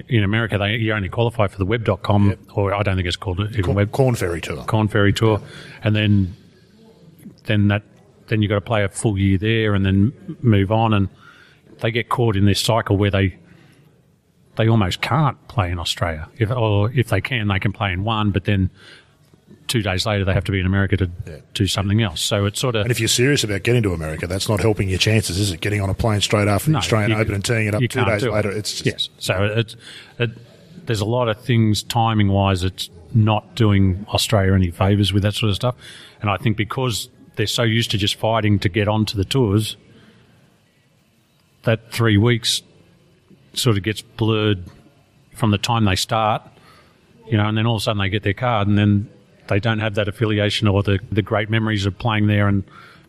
in 0.07 0.23
America 0.23 0.57
they 0.57 0.75
you 0.77 0.91
only 0.91 1.09
qualify 1.09 1.47
for 1.47 1.59
the 1.59 1.65
web.com 1.65 2.35
or 2.55 2.73
I 2.73 2.81
don't 2.81 2.95
think 2.95 3.07
it's 3.07 3.15
called 3.15 3.39
even 3.39 3.63
Corn, 3.63 3.75
web 3.75 3.91
Corn 3.91 4.15
Ferry 4.15 4.41
Tour. 4.41 4.63
Corn 4.65 4.87
Ferry 4.87 5.13
Tour, 5.13 5.39
and 5.83 5.95
then 5.95 6.35
then 7.43 7.67
that 7.67 7.83
then 8.27 8.41
you've 8.41 8.49
got 8.49 8.55
to 8.55 8.61
play 8.61 8.83
a 8.83 8.89
full 8.89 9.19
year 9.19 9.37
there 9.37 9.75
and 9.75 9.85
then 9.85 10.37
move 10.41 10.71
on, 10.71 10.93
and 10.93 11.09
they 11.81 11.91
get 11.91 12.09
caught 12.09 12.35
in 12.35 12.45
this 12.45 12.59
cycle 12.59 12.97
where 12.97 13.11
they 13.11 13.37
they 14.55 14.67
almost 14.67 15.01
can't 15.01 15.37
play 15.47 15.71
in 15.71 15.79
Australia. 15.79 16.27
If 16.37 16.51
or 16.51 16.91
if 16.91 17.07
they 17.09 17.21
can, 17.21 17.47
they 17.47 17.59
can 17.59 17.71
play 17.71 17.93
in 17.93 18.03
one, 18.03 18.31
but 18.31 18.45
then 18.45 18.69
two 19.67 19.81
days 19.81 20.05
later 20.05 20.25
they 20.25 20.33
have 20.33 20.43
to 20.43 20.51
be 20.51 20.59
in 20.59 20.65
America 20.65 20.97
to 20.97 21.09
do 21.53 21.65
something 21.65 22.01
else. 22.01 22.19
So 22.19 22.45
it's 22.45 22.59
sort 22.59 22.75
of 22.75 22.81
And 22.81 22.91
if 22.91 22.99
you're 22.99 23.07
serious 23.07 23.43
about 23.43 23.63
getting 23.63 23.83
to 23.83 23.93
America, 23.93 24.27
that's 24.27 24.49
not 24.49 24.59
helping 24.59 24.89
your 24.89 24.99
chances, 24.99 25.37
is 25.37 25.51
it? 25.51 25.61
Getting 25.61 25.79
on 25.81 25.89
a 25.89 25.93
plane 25.93 26.19
straight 26.19 26.47
after 26.49 26.71
the 26.71 26.77
Australian 26.77 27.11
you- 27.11 27.17
Open 27.17 27.35
and 27.35 27.45
teeing 27.45 27.67
it 27.67 27.75
up 27.75 27.81
two 27.81 28.05
days 28.05 28.23
it. 28.23 28.31
later. 28.31 28.51
It's 28.51 28.71
just, 28.71 28.85
yes. 28.85 29.09
So 29.17 29.43
it's 29.43 29.75
it, 30.19 30.31
there's 30.85 31.01
a 31.01 31.05
lot 31.05 31.29
of 31.29 31.39
things 31.39 31.83
timing 31.83 32.27
wise. 32.27 32.63
It's 32.63 32.89
not 33.13 33.55
doing 33.55 34.05
Australia 34.09 34.53
any 34.53 34.71
favors 34.71 35.13
with 35.13 35.23
that 35.23 35.33
sort 35.35 35.49
of 35.49 35.55
stuff, 35.55 35.75
and 36.21 36.29
I 36.29 36.37
think 36.37 36.57
because 36.57 37.09
they're 37.37 37.47
so 37.47 37.63
used 37.63 37.91
to 37.91 37.97
just 37.97 38.15
fighting 38.15 38.59
to 38.59 38.69
get 38.69 38.89
onto 38.89 39.15
the 39.15 39.23
tours, 39.25 39.77
that 41.63 41.91
three 41.93 42.17
weeks 42.17 42.61
sort 43.53 43.77
of 43.77 43.83
gets 43.83 44.01
blurred 44.01 44.63
from 45.33 45.51
the 45.51 45.57
time 45.57 45.85
they 45.85 45.95
start, 45.95 46.41
you 47.27 47.37
know, 47.37 47.47
and 47.47 47.57
then 47.57 47.65
all 47.65 47.75
of 47.75 47.81
a 47.81 47.83
sudden 47.83 48.01
they 48.01 48.09
get 48.09 48.23
their 48.23 48.33
card, 48.33 48.67
and 48.67 48.77
then 48.77 49.09
they 49.47 49.59
don't 49.59 49.79
have 49.79 49.95
that 49.95 50.07
affiliation 50.07 50.67
or 50.67 50.83
the 50.83 50.99
the 51.11 51.21
great 51.21 51.49
memories 51.49 51.85
of 51.85 51.97
playing 51.97 52.27
there 52.27 52.47
and 52.47 52.63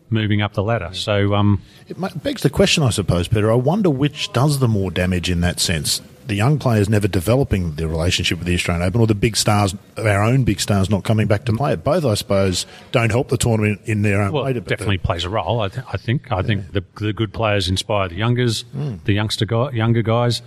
moving 0.09 0.41
up 0.41 0.53
the 0.53 0.63
ladder. 0.63 0.89
So 0.93 1.33
um, 1.33 1.61
It 1.87 2.23
begs 2.23 2.43
the 2.43 2.49
question, 2.49 2.83
I 2.83 2.91
suppose, 2.91 3.27
Peter. 3.27 3.51
I 3.51 3.55
wonder 3.55 3.89
which 3.89 4.31
does 4.31 4.59
the 4.59 4.67
more 4.67 4.91
damage 4.91 5.29
in 5.29 5.41
that 5.41 5.59
sense. 5.59 6.01
The 6.25 6.35
young 6.35 6.57
players 6.57 6.87
never 6.87 7.07
developing 7.07 7.75
their 7.75 7.87
relationship 7.87 8.37
with 8.39 8.47
the 8.47 8.53
Australian 8.55 8.87
Open, 8.87 9.01
or 9.01 9.07
the 9.07 9.15
big 9.15 9.35
stars, 9.35 9.75
our 9.97 10.23
own 10.23 10.43
big 10.45 10.61
stars, 10.61 10.89
not 10.89 11.03
coming 11.03 11.27
back 11.27 11.45
to 11.45 11.53
play 11.53 11.73
it. 11.73 11.83
Both, 11.83 12.05
I 12.05 12.13
suppose, 12.13 12.65
don't 12.91 13.09
help 13.11 13.27
the 13.29 13.37
tournament 13.37 13.81
in 13.85 14.03
their 14.03 14.21
own 14.21 14.31
Well, 14.31 14.45
way. 14.45 14.51
it 14.51 14.53
but 14.53 14.63
the- 14.65 14.69
definitely 14.69 14.99
plays 14.99 15.25
a 15.25 15.29
role. 15.29 15.59
I, 15.61 15.67
th- 15.67 15.85
I 15.91 15.97
think. 15.97 16.31
I 16.31 16.41
think 16.41 16.71
the, 16.71 16.83
the 16.95 17.11
good 17.13 17.33
players 17.33 17.67
inspire 17.67 18.07
the 18.07 18.15
youngers, 18.15 18.63
mm. 18.75 19.03
the 19.03 19.13
youngster 19.13 19.45
guy, 19.45 19.71
younger 19.71 20.01
guys, 20.01 20.41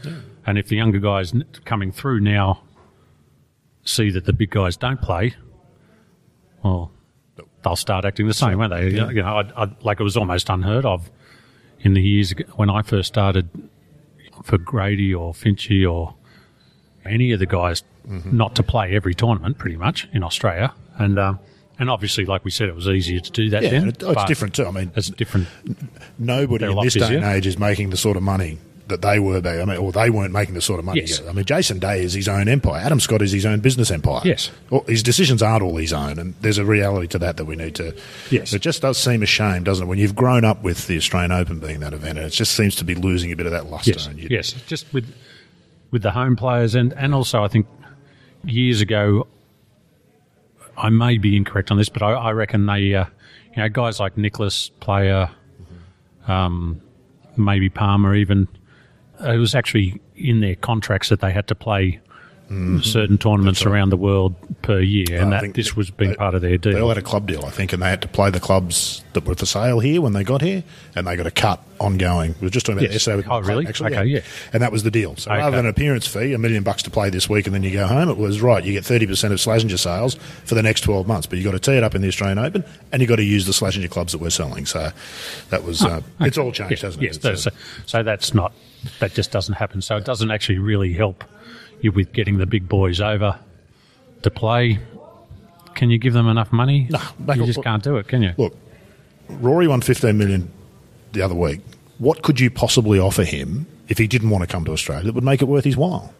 and 0.46 0.56
if 0.58 0.68
the 0.68 0.76
younger 0.76 0.98
guys 0.98 1.34
coming 1.64 1.92
through 1.92 2.20
now 2.20 2.62
see 3.84 4.10
that 4.10 4.24
the 4.24 4.32
big 4.32 4.50
guys 4.50 4.76
don't 4.76 5.00
play, 5.02 5.34
well, 6.64 6.90
they'll 7.62 7.76
start 7.76 8.04
acting 8.04 8.26
the 8.26 8.34
same, 8.34 8.58
won't 8.58 8.72
they? 8.72 8.90
You 8.90 9.22
know, 9.22 9.36
I, 9.56 9.64
I, 9.64 9.70
like 9.82 10.00
it 10.00 10.04
was 10.04 10.16
almost 10.16 10.48
unheard 10.48 10.84
of 10.86 11.10
in 11.80 11.94
the 11.94 12.02
years 12.02 12.32
when 12.54 12.70
I 12.70 12.82
first 12.82 13.08
started 13.08 13.48
for 14.46 14.58
Grady 14.58 15.12
or 15.12 15.32
Finchy 15.34 15.84
or 15.90 16.14
any 17.04 17.32
of 17.32 17.38
the 17.40 17.46
guys 17.46 17.82
not 18.24 18.54
to 18.54 18.62
play 18.62 18.94
every 18.94 19.14
tournament, 19.14 19.58
pretty 19.58 19.76
much 19.76 20.06
in 20.12 20.22
Australia, 20.22 20.72
and 20.96 21.18
um, 21.18 21.38
and 21.78 21.90
obviously, 21.90 22.24
like 22.24 22.44
we 22.44 22.50
said, 22.52 22.68
it 22.68 22.74
was 22.74 22.88
easier 22.88 23.18
to 23.20 23.30
do 23.32 23.50
that 23.50 23.62
yeah, 23.64 23.70
then. 23.70 23.88
it- 23.88 24.02
it's 24.02 24.24
different 24.26 24.54
too. 24.54 24.64
I 24.66 24.70
mean, 24.70 24.92
It's 24.94 25.10
different. 25.10 25.48
nobody 26.18 26.64
in 26.66 26.76
this 26.80 26.94
day 26.94 27.16
and 27.16 27.24
age 27.24 27.46
is 27.46 27.58
making 27.58 27.90
the 27.90 27.96
sort 27.96 28.16
of 28.16 28.22
money 28.22 28.58
that 28.86 29.02
they 29.02 29.18
were. 29.18 29.40
They, 29.40 29.60
I 29.60 29.64
mean, 29.64 29.76
or 29.76 29.92
they 29.92 30.10
weren't 30.10 30.32
making 30.32 30.54
the 30.54 30.60
sort 30.60 30.78
of 30.78 30.84
money. 30.84 31.00
Yes. 31.00 31.20
I 31.26 31.32
mean, 31.32 31.44
Jason 31.44 31.78
Day 31.78 32.02
is 32.02 32.12
his 32.12 32.28
own 32.28 32.48
empire. 32.48 32.80
Adam 32.80 33.00
Scott 33.00 33.22
is 33.22 33.32
his 33.32 33.46
own 33.46 33.60
business 33.60 33.90
empire. 33.90 34.20
Yes. 34.24 34.50
Well, 34.70 34.82
his 34.82 35.02
decisions 35.02 35.42
aren't 35.42 35.62
all 35.62 35.76
his 35.76 35.92
own, 35.92 36.18
and 36.18 36.34
there's 36.40 36.58
a 36.58 36.64
reality 36.64 37.08
to 37.08 37.18
that 37.18 37.36
that 37.36 37.44
we 37.44 37.56
need 37.56 37.74
to. 37.76 37.94
Yes. 38.30 38.52
It 38.52 38.62
just 38.62 38.82
does 38.82 38.98
seem 38.98 39.22
a 39.22 39.26
shame, 39.26 39.64
doesn't 39.64 39.86
it, 39.86 39.88
when 39.88 39.98
you've 39.98 40.16
grown 40.16 40.44
up 40.44 40.62
with 40.62 40.86
the 40.86 40.96
Australian 40.96 41.32
Open 41.32 41.58
being 41.58 41.80
that 41.80 41.92
event, 41.92 42.18
and 42.18 42.26
it 42.26 42.30
just 42.30 42.52
seems 42.52 42.74
to 42.76 42.84
be 42.84 42.94
losing 42.94 43.32
a 43.32 43.36
bit 43.36 43.46
of 43.46 43.52
that 43.52 43.66
luster. 43.66 43.92
Yes, 43.92 44.06
and 44.06 44.18
yes. 44.18 44.52
Just 44.52 44.92
with 44.92 45.12
with 45.90 46.02
the 46.02 46.10
home 46.10 46.36
players, 46.36 46.74
and 46.74 46.92
and 46.94 47.14
also 47.14 47.42
I 47.42 47.48
think 47.48 47.66
years 48.44 48.80
ago, 48.80 49.26
I 50.76 50.90
may 50.90 51.18
be 51.18 51.36
incorrect 51.36 51.70
on 51.70 51.78
this, 51.78 51.88
but 51.88 52.02
I, 52.02 52.12
I 52.12 52.32
reckon 52.32 52.66
they, 52.66 52.94
uh, 52.94 53.06
you 53.54 53.62
know, 53.62 53.68
guys 53.68 53.98
like 53.98 54.16
Nicklaus, 54.16 54.68
player, 54.80 55.30
um, 56.28 56.80
maybe 57.36 57.68
Palmer, 57.68 58.14
even 58.14 58.48
it 59.20 59.38
was 59.38 59.54
actually 59.54 60.00
in 60.14 60.40
their 60.40 60.56
contracts 60.56 61.08
that 61.08 61.20
they 61.20 61.32
had 61.32 61.46
to 61.48 61.54
play. 61.54 62.00
Certain 62.82 63.18
tournaments 63.18 63.66
around 63.66 63.90
the 63.90 63.96
world 63.96 64.34
per 64.62 64.78
year, 64.78 65.06
and 65.20 65.26
I 65.26 65.30
that 65.30 65.40
think 65.42 65.56
this 65.56 65.74
was 65.74 65.90
being 65.90 66.10
they- 66.12 66.16
part 66.16 66.36
of 66.36 66.42
their 66.42 66.56
deal. 66.56 66.74
They 66.74 66.80
all 66.80 66.88
had 66.90 66.98
a 66.98 67.02
club 67.02 67.26
deal, 67.26 67.44
I 67.44 67.50
think, 67.50 67.72
and 67.72 67.82
they 67.82 67.88
had 67.90 68.02
to 68.02 68.08
play 68.08 68.30
the 68.30 68.38
clubs 68.38 69.02
that 69.14 69.24
were 69.26 69.34
for 69.34 69.46
sale 69.46 69.80
here 69.80 70.00
when 70.00 70.12
they 70.12 70.22
got 70.22 70.42
here, 70.42 70.62
and 70.94 71.08
they 71.08 71.16
got 71.16 71.26
a 71.26 71.32
cut 71.32 71.60
ongoing. 71.80 72.36
We 72.40 72.46
were 72.46 72.50
just 72.50 72.64
talking 72.64 72.78
about 72.78 72.92
Yes. 72.92 73.06
yesterday 73.06 73.26
Oh, 73.28 73.40
really? 73.40 73.66
actually, 73.66 73.94
Okay, 73.96 74.04
yeah. 74.04 74.20
And 74.52 74.62
that 74.62 74.70
was 74.70 74.84
the 74.84 74.90
deal. 74.92 75.16
So 75.16 75.30
Okay. 75.32 75.40
rather 75.40 75.56
than 75.56 75.66
an 75.66 75.70
appearance 75.70 76.06
fee, 76.06 76.32
a 76.34 76.38
million 76.38 76.62
bucks 76.62 76.82
to 76.84 76.90
play 76.90 77.10
this 77.10 77.28
week, 77.28 77.46
and 77.46 77.54
then 77.54 77.64
you 77.64 77.72
go 77.72 77.86
home, 77.88 78.08
it 78.08 78.16
was 78.16 78.40
right. 78.40 78.64
You 78.64 78.72
get 78.72 78.84
thirty 78.84 79.06
percent 79.06 79.32
of 79.34 79.40
Slazenger 79.40 79.78
sales 79.78 80.14
for 80.44 80.54
the 80.54 80.62
next 80.62 80.82
twelve 80.82 81.08
months, 81.08 81.26
but 81.26 81.38
you 81.38 81.44
got 81.44 81.52
to 81.52 81.58
tee 81.58 81.76
it 81.76 81.82
up 81.82 81.96
in 81.96 82.00
the 82.02 82.08
Australian 82.08 82.38
Open, 82.38 82.62
and 82.92 83.02
you 83.02 83.08
got 83.08 83.16
to 83.16 83.24
use 83.24 83.44
the 83.46 83.52
Slazenger 83.52 83.90
clubs 83.90 84.12
that 84.12 84.20
we're 84.20 84.30
selling. 84.30 84.66
So 84.66 84.92
that 85.50 85.64
was 85.64 85.82
uh, 85.84 86.00
it's 86.20 86.38
all 86.38 86.52
changed, 86.52 86.70
Yes, 86.70 86.82
hasn't 86.82 87.02
it? 87.02 87.06
yes. 87.06 87.24
Uh, 87.24 87.34
so, 87.36 87.50
so 87.86 88.02
that's 88.04 88.32
not 88.34 88.52
that 89.00 89.14
just 89.14 89.32
doesn't 89.32 89.54
happen. 89.54 89.82
So 89.82 89.96
it 89.96 90.04
doesn't 90.04 90.30
actually 90.30 90.58
really 90.58 90.92
help 90.92 91.24
with 91.82 92.12
getting 92.12 92.38
the 92.38 92.46
big 92.46 92.68
boys 92.68 93.00
over 93.00 93.38
to 94.22 94.30
play. 94.30 94.78
Can 95.74 95.90
you 95.90 95.98
give 95.98 96.12
them 96.14 96.26
enough 96.28 96.52
money? 96.52 96.88
No, 96.90 97.00
you 97.34 97.42
up- 97.42 97.46
just 97.46 97.62
can't 97.62 97.82
do 97.82 97.96
it, 97.96 98.08
can 98.08 98.22
you? 98.22 98.32
Look, 98.38 98.56
Rory 99.28 99.68
won 99.68 99.80
15 99.82 100.16
million 100.16 100.50
the 101.12 101.22
other 101.22 101.34
week. 101.34 101.60
What 101.98 102.22
could 102.22 102.40
you 102.40 102.50
possibly 102.50 102.98
offer 102.98 103.24
him 103.24 103.66
if 103.88 103.98
he 103.98 104.06
didn't 104.06 104.30
want 104.30 104.42
to 104.42 104.46
come 104.46 104.64
to 104.64 104.72
Australia 104.72 105.04
that 105.06 105.14
would 105.14 105.24
make 105.24 105.42
it 105.42 105.46
worth 105.46 105.64
his 105.64 105.76
while? 105.76 106.12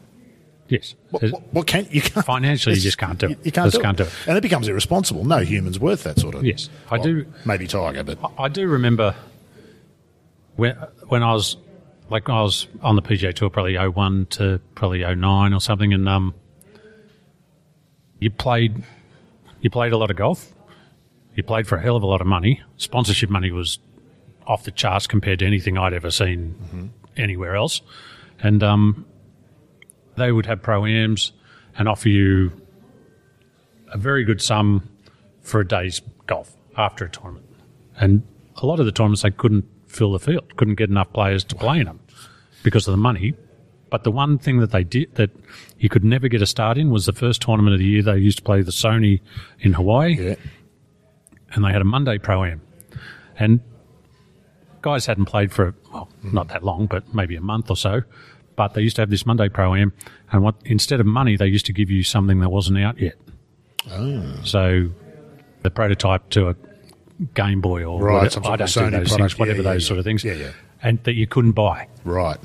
yes. 0.69 0.95
What, 1.11 1.23
what, 1.23 1.43
what 1.55 1.67
can 1.69 1.87
you 1.93 2.01
can't 2.03 2.27
Financially, 2.27 2.75
you 2.75 2.81
just 2.81 2.99
can't 2.99 3.19
do 3.19 3.27
it. 3.31 3.39
You, 3.45 3.53
can't, 3.53 3.67
Just 3.67 3.77
do, 3.77 3.83
can't 3.83 4.01
it. 4.01 4.05
do 4.05 4.09
it. 4.09 4.15
and 4.27 4.37
it 4.37 4.41
becomes 4.41 4.67
irresponsible. 4.69 5.25
No 5.25 5.39
human's 5.39 5.79
worth 5.79 6.03
that 6.05 6.19
sort 6.19 6.35
of. 6.35 6.45
Yes, 6.45 6.69
I 6.91 6.99
do- 6.99 7.25
Maybe 7.45 7.67
Tiger, 7.69 8.03
but 8.03 8.19
I- 8.39 8.45
I 8.45 8.49
do 8.49 8.67
remember 8.67 9.15
when 10.57 10.75
when 11.09 11.23
I 11.23 11.33
was 11.33 11.57
like 12.11 12.29
I 12.29 12.43
was 12.43 12.67
on 12.83 12.97
the 12.97 13.03
PGA 13.03 13.35
Tour 13.35 13.51
probably 13.51 13.77
01 13.77 14.27
to 14.31 14.61
probably 14.75 15.03
09 15.03 15.53
or 15.53 15.61
something, 15.61 15.93
and 15.93 16.09
um, 16.09 16.35
you 18.19 18.31
played 18.31 18.85
you 19.61 19.71
played 19.71 19.93
a 19.93 19.97
lot 19.97 20.11
of 20.11 20.17
golf. 20.17 20.53
You 21.35 21.43
played 21.43 21.67
for 21.67 21.77
a 21.77 21.83
hell 21.83 21.97
of 21.97 22.03
a 22.03 22.07
lot 22.07 22.21
of 22.21 22.27
money. 22.27 22.63
Sponsorship 22.77 23.29
money 23.29 23.51
was 23.51 23.79
off 24.47 24.65
the 24.65 24.71
charts 24.71 25.07
compared 25.07 25.41
to 25.41 25.47
anything 25.47 25.77
I'd 25.77 25.93
ever 25.93 26.11
seen 26.11 26.93
anywhere 27.17 27.57
else, 27.57 27.83
and 28.41 28.63
um, 28.63 29.07
they 30.17 30.33
would 30.33 30.47
have 30.47 30.63
pro 30.63 30.87
ams 30.87 31.33
and 31.77 31.89
offer 31.89 32.09
you 32.09 32.53
a 33.93 33.99
very 33.99 34.25
good 34.25 34.41
sum 34.41 34.89
for 35.43 35.61
a 35.61 35.67
day's 35.67 36.01
golf 36.27 36.57
after 36.77 37.05
a 37.05 37.11
tournament. 37.11 37.47
And 37.99 38.23
a 38.57 38.67
lot 38.67 38.81
of 38.81 38.87
the 38.87 38.93
tournaments 38.93 39.23
they 39.23 39.31
couldn't 39.31 39.65
fill 39.97 40.13
the 40.13 40.19
field, 40.19 40.57
couldn't 40.57 40.75
get 40.77 40.91
enough 40.91 41.13
players 41.13 41.45
to 41.45 41.55
play 41.55 41.81
in 41.81 41.87
them 41.87 42.01
because 42.63 42.87
of 42.87 42.93
the 42.93 42.99
money. 42.99 43.35
But 43.91 44.05
the 44.05 44.11
one 44.11 44.39
thing 44.39 44.59
that 44.61 44.73
they 44.73 44.85
did 44.85 45.15
that 45.15 45.31
you 45.79 45.89
could 45.89 46.05
never 46.05 46.29
get 46.29 46.43
a 46.43 46.47
start 46.47 46.77
in 46.77 46.91
was 46.91 47.07
the 47.07 47.13
first 47.13 47.41
tournament 47.43 47.75
of 47.75 47.81
the 47.81 47.87
year. 47.87 48.03
They 48.03 48.19
used 48.19 48.39
to 48.39 48.45
play 48.45 48.63
the 48.63 48.73
Sony 48.73 49.21
in 49.61 49.73
Hawaii, 49.75 50.17
yeah. 50.19 50.35
and 51.53 51.65
they 51.65 51.71
had 51.71 51.81
a 51.81 51.85
Monday 51.85 52.19
pro 52.19 52.45
am. 52.45 52.61
And 53.39 53.61
guys 54.83 55.07
hadn't 55.07 55.27
played 55.27 55.53
for 55.53 55.75
well, 55.93 56.09
not 56.23 56.49
that 56.49 56.63
long, 56.63 56.87
but 56.87 57.15
maybe 57.15 57.37
a 57.37 57.41
month 57.41 57.71
or 57.71 57.77
so. 57.77 58.03
But 58.57 58.75
they 58.75 58.83
used 58.83 58.97
to 58.97 59.03
have 59.03 59.11
this 59.11 59.27
Monday 59.27 59.49
Pro 59.49 59.75
Am, 59.75 59.93
and 60.33 60.43
what 60.43 60.55
instead 60.65 60.99
of 61.01 61.07
money, 61.07 61.37
they 61.37 61.47
used 61.47 61.67
to 61.67 61.73
give 61.73 61.91
you 61.91 62.03
something 62.03 62.41
that 62.41 62.49
wasn't 62.49 62.79
out 62.79 62.99
yet. 62.99 63.17
Oh. 63.91 64.41
So 64.45 64.89
the 65.63 65.71
prototype 65.71 66.31
to 66.31 66.49
a 66.49 66.57
Game 67.35 67.61
Boy 67.61 67.85
or 67.85 68.01
Right, 68.01 68.15
whatever, 68.15 68.31
some 68.31 68.45
I 68.47 68.57
don't 68.57 68.61
of 68.69 68.73
do 68.75 68.81
Sony 68.81 68.91
those 68.91 69.09
product. 69.09 69.11
things, 69.33 69.39
whatever 69.39 69.63
yeah, 69.63 69.73
those 69.73 69.83
yeah. 69.85 69.89
sort 69.89 69.99
of 69.99 70.05
things, 70.05 70.25
Yeah, 70.25 70.33
yeah. 70.35 70.51
and 70.83 71.03
that 71.05 71.15
you 71.15 71.27
couldn't 71.27 71.53
buy, 71.53 71.89
Right. 72.05 72.37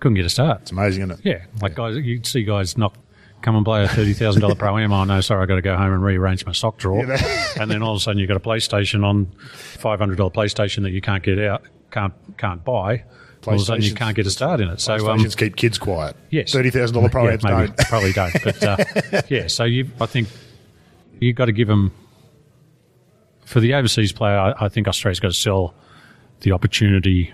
couldn't 0.00 0.16
get 0.16 0.24
a 0.26 0.30
start. 0.30 0.62
It's 0.62 0.72
amazing, 0.72 1.02
isn't 1.04 1.20
it? 1.20 1.20
Yeah, 1.24 1.44
like 1.62 1.74
guys, 1.74 1.96
you'd 1.96 2.26
see 2.26 2.42
guys 2.44 2.76
knock, 2.76 2.94
come 3.42 3.54
and 3.56 3.64
play 3.64 3.84
a 3.84 3.88
thirty 3.88 4.12
thousand 4.12 4.42
dollar 4.42 4.54
pro 4.56 4.76
am. 4.78 4.92
Oh 4.92 5.04
no, 5.04 5.20
sorry, 5.20 5.42
I 5.42 5.46
got 5.46 5.56
to 5.56 5.62
go 5.62 5.76
home 5.76 5.92
and 5.92 6.02
rearrange 6.02 6.44
my 6.46 6.52
sock 6.52 6.78
drawer. 6.78 7.04
and 7.60 7.70
then 7.70 7.82
all 7.82 7.92
of 7.94 7.98
a 7.98 8.00
sudden 8.00 8.18
you've 8.18 8.28
got 8.28 8.36
a 8.36 8.40
PlayStation 8.40 9.04
on, 9.04 9.26
five 9.52 9.98
hundred 10.00 10.16
dollar 10.18 10.30
PlayStation 10.30 10.82
that 10.82 10.90
you 10.90 11.00
can't 11.00 11.22
get 11.22 11.38
out, 11.38 11.62
can't 11.90 12.12
can't 12.38 12.64
buy. 12.64 13.04
All 13.46 13.54
of 13.54 13.60
a 13.60 13.64
sudden 13.64 13.84
you 13.84 13.94
can't 13.94 14.16
get 14.16 14.26
a 14.26 14.30
start 14.30 14.60
in 14.60 14.68
it. 14.68 14.80
So 14.80 15.08
um, 15.08 15.24
keep 15.24 15.54
kids 15.54 15.78
quiet. 15.78 16.16
yes, 16.30 16.50
Thirty 16.50 16.70
thousand 16.70 16.94
dollar 16.96 17.08
pro 17.08 17.26
yeah, 17.30 17.36
maybe, 17.44 17.66
don't. 17.68 17.76
probably 17.78 18.12
don't. 18.12 18.34
But 18.42 18.62
uh, 18.64 18.76
yeah, 19.28 19.46
so 19.46 19.62
you, 19.62 19.88
I 20.00 20.06
think 20.06 20.26
you've 21.20 21.36
got 21.36 21.44
to 21.44 21.52
give 21.52 21.68
them 21.68 21.92
for 23.46 23.60
the 23.60 23.72
overseas 23.72 24.12
player. 24.12 24.36
I, 24.36 24.66
I 24.66 24.68
think 24.68 24.86
Australia's 24.88 25.20
got 25.20 25.28
to 25.28 25.34
sell 25.34 25.74
the 26.40 26.52
opportunity 26.52 27.32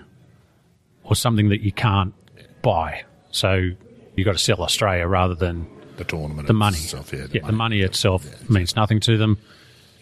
or 1.03 1.17
something 1.17 1.49
that 1.49 1.63
you 1.63 1.73
can't 1.73 2.15
buy. 2.63 3.03
So 3.33 3.71
you've 4.15 4.25
got 4.25 4.33
to 4.33 4.39
sell 4.39 4.63
Australia 4.63 5.07
rather 5.09 5.35
than 5.35 5.67
The 5.97 6.05
tournament. 6.05 6.47
the 6.47 6.53
money. 6.55 6.77
Itself, 6.79 7.13
yeah, 7.13 7.27
yeah, 7.33 7.45
the 7.45 7.53
money 7.53 7.81
itself 7.81 8.49
means 8.49 8.77
nothing 8.77 9.01
to 9.01 9.19
them. 9.19 9.39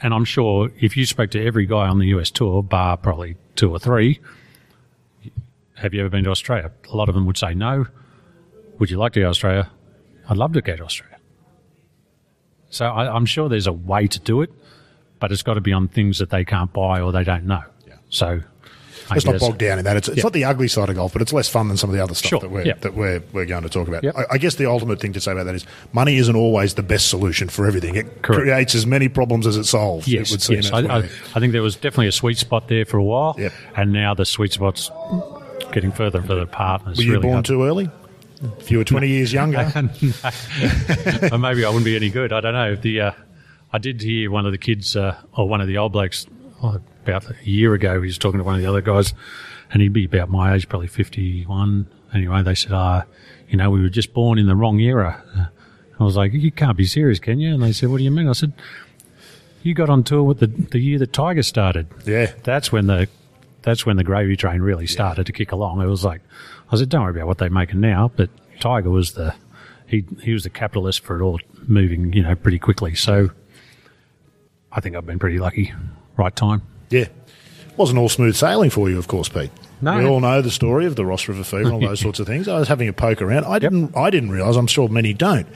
And 0.03 0.13
I'm 0.13 0.25
sure 0.27 0.71
if 0.81 0.97
you 0.97 1.07
spoke 1.07 1.31
to 1.31 1.43
every 1.47 1.65
guy 1.65 1.89
on 1.89 1.99
the 1.99 2.07
US 2.09 2.31
tour, 2.31 2.63
bar 2.63 2.97
probably 2.99 3.37
two 3.57 3.71
or 3.71 3.79
three, 3.79 4.21
have 5.77 5.95
you 5.95 6.01
ever 6.01 6.11
been 6.11 6.25
to 6.25 6.31
Australia? 6.31 6.71
A 6.93 6.97
lot 6.97 7.09
of 7.09 7.15
them 7.15 7.25
would 7.27 7.39
say 7.39 7.55
no. 7.55 7.87
Would 8.79 8.91
you 8.91 8.99
like 8.99 9.13
to 9.15 9.21
go 9.21 9.25
to 9.25 9.31
Australia? 9.31 9.71
I'd 10.29 10.37
love 10.37 10.53
to 10.55 10.61
go 10.61 10.77
to 10.77 10.85
Australia. 10.85 11.17
So 12.71 12.87
I, 12.87 13.15
I'm 13.15 13.27
sure 13.27 13.49
there's 13.49 13.67
a 13.67 13.73
way 13.73 14.07
to 14.07 14.19
do 14.21 14.43
it, 14.43 14.51
but 15.21 15.31
it's 15.33 15.43
got 15.43 15.55
to 15.55 15.61
be 15.61 15.73
on 15.73 15.87
things 15.89 16.19
that 16.19 16.31
they 16.31 16.45
can't 16.45 16.73
buy 16.73 17.01
or 17.01 17.13
they 17.13 17.23
don't 17.25 17.45
know. 17.45 17.63
Yeah. 17.87 17.95
So 18.09 18.41
I 19.09 19.15
Let's 19.15 19.25
not 19.27 19.33
guess- 19.33 19.41
bog 19.41 19.59
down 19.59 19.79
in 19.81 19.85
that. 19.87 19.97
It's, 19.97 20.09
it's 20.09 20.19
Yeah. 20.19 20.23
not 20.25 20.33
the 20.33 20.45
ugly 20.45 20.69
side 20.69 20.89
of 20.89 20.95
golf, 20.95 21.13
but 21.13 21.21
it's 21.23 21.33
less 21.33 21.49
fun 21.49 21.67
than 21.69 21.77
some 21.77 21.91
of 21.91 21.97
the 21.97 22.03
other 22.03 22.15
stuff 22.15 22.29
Sure. 22.29 22.41
that 22.41 22.51
we're 22.51 22.65
Yeah. 22.65 22.75
that 22.81 22.95
we're 22.95 23.21
we're 23.33 23.45
going 23.45 23.63
to 23.65 23.69
talk 23.69 23.89
about. 23.89 24.05
Yep. 24.05 24.17
I, 24.17 24.25
I 24.33 24.39
guess 24.39 24.55
the 24.55 24.67
ultimate 24.67 25.01
thing 25.01 25.13
to 25.15 25.21
say 25.21 25.33
about 25.33 25.45
that 25.45 25.55
is 25.55 25.67
money 25.93 26.17
isn't 26.17 26.37
always 26.37 26.75
the 26.75 26.83
best 26.83 27.09
solution 27.09 27.49
for 27.49 27.67
everything. 27.67 27.97
It 27.97 28.23
Correct. 28.23 28.43
creates 28.43 28.75
as 28.75 28.87
many 28.87 29.09
problems 29.09 29.47
as 29.47 29.57
it 29.57 29.65
solves. 29.65 30.07
Yes, 30.09 30.31
it 30.31 30.35
would 30.35 30.43
seem 30.43 30.57
yes. 30.57 30.71
I, 30.73 30.81
I. 30.81 30.99
I 31.35 31.41
think 31.41 31.53
there 31.53 31.63
was 31.63 31.75
definitely 31.77 32.07
a 32.09 32.13
sweet 32.13 32.39
spot 32.39 32.69
there 32.69 32.85
for 32.85 32.99
a 32.99 33.05
while, 33.05 33.35
Yep. 33.39 33.53
and 33.77 33.93
now 33.93 34.15
the 34.15 34.25
sweet 34.25 34.53
spot's 34.53 34.91
getting 35.73 35.93
further 35.93 36.19
and 36.21 36.27
further 36.29 36.43
apart. 36.43 36.83
and 36.87 36.97
Were 36.97 37.03
you 37.03 37.11
really 37.13 37.23
born 37.23 37.33
hard. 37.35 37.45
too 37.47 37.65
early? 37.65 37.91
If 38.61 38.71
you 38.71 38.79
were 38.79 38.85
twenty 38.85 39.09
years 39.09 39.33
younger, 39.35 39.71
or 41.33 41.39
maybe 41.39 41.65
I 41.65 41.69
wouldn't 41.69 41.85
be 41.85 41.97
any 41.97 42.09
good. 42.11 42.33
I 42.33 42.41
don't 42.41 42.55
know. 42.55 42.75
The 42.77 43.01
uh, 43.01 43.11
I 43.73 43.79
did 43.79 44.01
hear 44.03 44.31
one 44.31 44.47
of 44.47 44.53
the 44.53 44.59
kids 44.59 44.97
uh, 44.97 45.17
or 45.37 45.49
one 45.49 45.61
of 45.61 45.69
the 45.69 45.79
old 45.79 45.93
blokes 45.93 46.27
oh, 46.63 46.81
about 47.05 47.31
a 47.31 47.37
year 47.45 47.75
ago. 47.75 48.01
He 48.01 48.07
was 48.07 48.19
talking 48.19 48.39
to 48.39 48.45
one 48.45 48.57
of 48.57 48.61
the 48.61 48.67
other 48.67 48.81
guys, 48.81 49.15
and 49.73 49.81
he'd 49.81 49.93
be 49.93 50.05
about 50.05 50.29
my 50.29 50.55
age, 50.55 50.69
probably 50.69 50.89
fifty-one. 50.89 51.87
Anyway, 52.13 52.43
they 52.43 52.55
said, 52.55 52.73
"Ah, 52.73 53.05
you 53.49 53.57
know, 53.57 53.71
we 53.71 53.81
were 53.81 53.89
just 53.89 54.13
born 54.13 54.39
in 54.39 54.47
the 54.47 54.57
wrong 54.57 54.81
era." 54.81 55.51
I 55.99 56.05
was 56.05 56.17
like, 56.17 56.33
"You 56.33 56.51
can't 56.51 56.77
be 56.77 56.87
serious, 56.87 57.19
can 57.19 57.39
you?" 57.39 57.55
And 57.55 57.63
they 57.63 57.73
said, 57.73 57.91
"What 57.91 57.99
do 57.99 58.05
you 58.05 58.11
mean?" 58.11 58.29
I 58.29 58.33
said, 58.33 58.53
"You 59.63 59.75
got 59.75 59.91
on 59.91 60.03
tour 60.03 60.23
with 60.23 60.41
the 60.41 60.47
the 60.47 60.81
year 60.81 60.99
that 60.99 61.13
Tiger 61.13 61.43
started." 61.43 61.87
yeah, 62.05 62.33
that's 62.43 62.73
when 62.73 62.87
the 62.87 63.09
that's 63.63 63.87
when 63.87 63.97
the 63.97 64.05
gravy 64.05 64.37
train 64.37 64.63
really 64.63 64.87
started 64.87 65.27
to 65.27 65.33
kick 65.33 65.53
along. 65.53 65.81
It 65.81 65.87
was 65.87 66.05
like 66.05 66.23
I 66.73 66.77
said, 66.77 66.89
don't 66.89 67.03
worry 67.03 67.13
about 67.13 67.27
what 67.27 67.39
they're 67.39 67.51
making 67.51 67.81
now, 67.81 68.11
but 68.17 68.31
Tiger 68.59 68.91
was 68.91 69.13
the 69.13 69.35
he 69.87 70.05
he 70.23 70.33
was 70.33 70.45
the 70.45 70.51
capitalist 70.51 71.01
for 71.05 71.21
it 71.21 71.23
all 71.23 71.41
moving, 71.67 72.13
you 72.13 72.23
know, 72.23 72.35
pretty 72.35 72.59
quickly. 72.59 72.95
So 72.95 73.31
I 74.73 74.81
think 74.81 74.97
I've 74.97 75.07
been 75.07 75.19
pretty 75.19 75.39
lucky. 75.39 75.73
Right 76.17 76.35
time. 76.35 76.63
yeah. 76.91 77.07
Wasn't 77.77 77.99
all 77.99 78.11
smooth 78.11 78.35
sailing 78.37 78.69
for 78.69 78.91
you, 78.91 78.99
of 78.99 79.09
course, 79.09 79.29
Pete. 79.31 79.51
No. 79.81 79.97
We 79.97 80.05
all 80.05 80.21
know 80.21 80.43
the 80.43 80.51
story 80.51 80.85
of 80.85 80.97
the 80.97 81.07
Ross 81.07 81.27
River 81.29 81.43
Fever 81.45 81.63
and 81.63 81.73
all 81.73 81.81
those 81.89 82.01
sorts 82.01 82.21
of 82.21 82.27
things. 82.27 82.47
I 82.47 82.59
was 82.59 82.69
having 82.69 82.89
a 82.89 82.93
poke 82.93 83.23
around. 83.23 83.47
I 83.47 83.59
didn't. 83.59 83.97
I 83.97 84.11
didn't 84.11 84.31
realise. 84.31 84.57
I'm 84.57 84.67
sure 84.67 84.89
many 84.89 85.15
don't. 85.15 85.47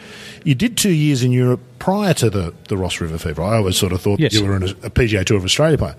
You 0.42 0.54
did 0.54 0.78
two 0.78 0.92
years 0.92 1.22
in 1.22 1.32
Europe 1.32 1.60
prior 1.80 2.14
to 2.14 2.30
the, 2.30 2.54
the 2.68 2.78
Ross 2.78 2.98
River 3.00 3.18
Fever. 3.18 3.42
I 3.42 3.56
always 3.56 3.76
sort 3.76 3.92
of 3.92 4.00
thought 4.00 4.20
Yes. 4.20 4.32
you 4.32 4.46
were 4.46 4.56
in 4.56 4.62
a, 4.62 4.66
a 4.84 4.90
PGA 4.90 5.22
Tour 5.26 5.36
of 5.36 5.44
Australia 5.44 5.76
player. 5.76 5.96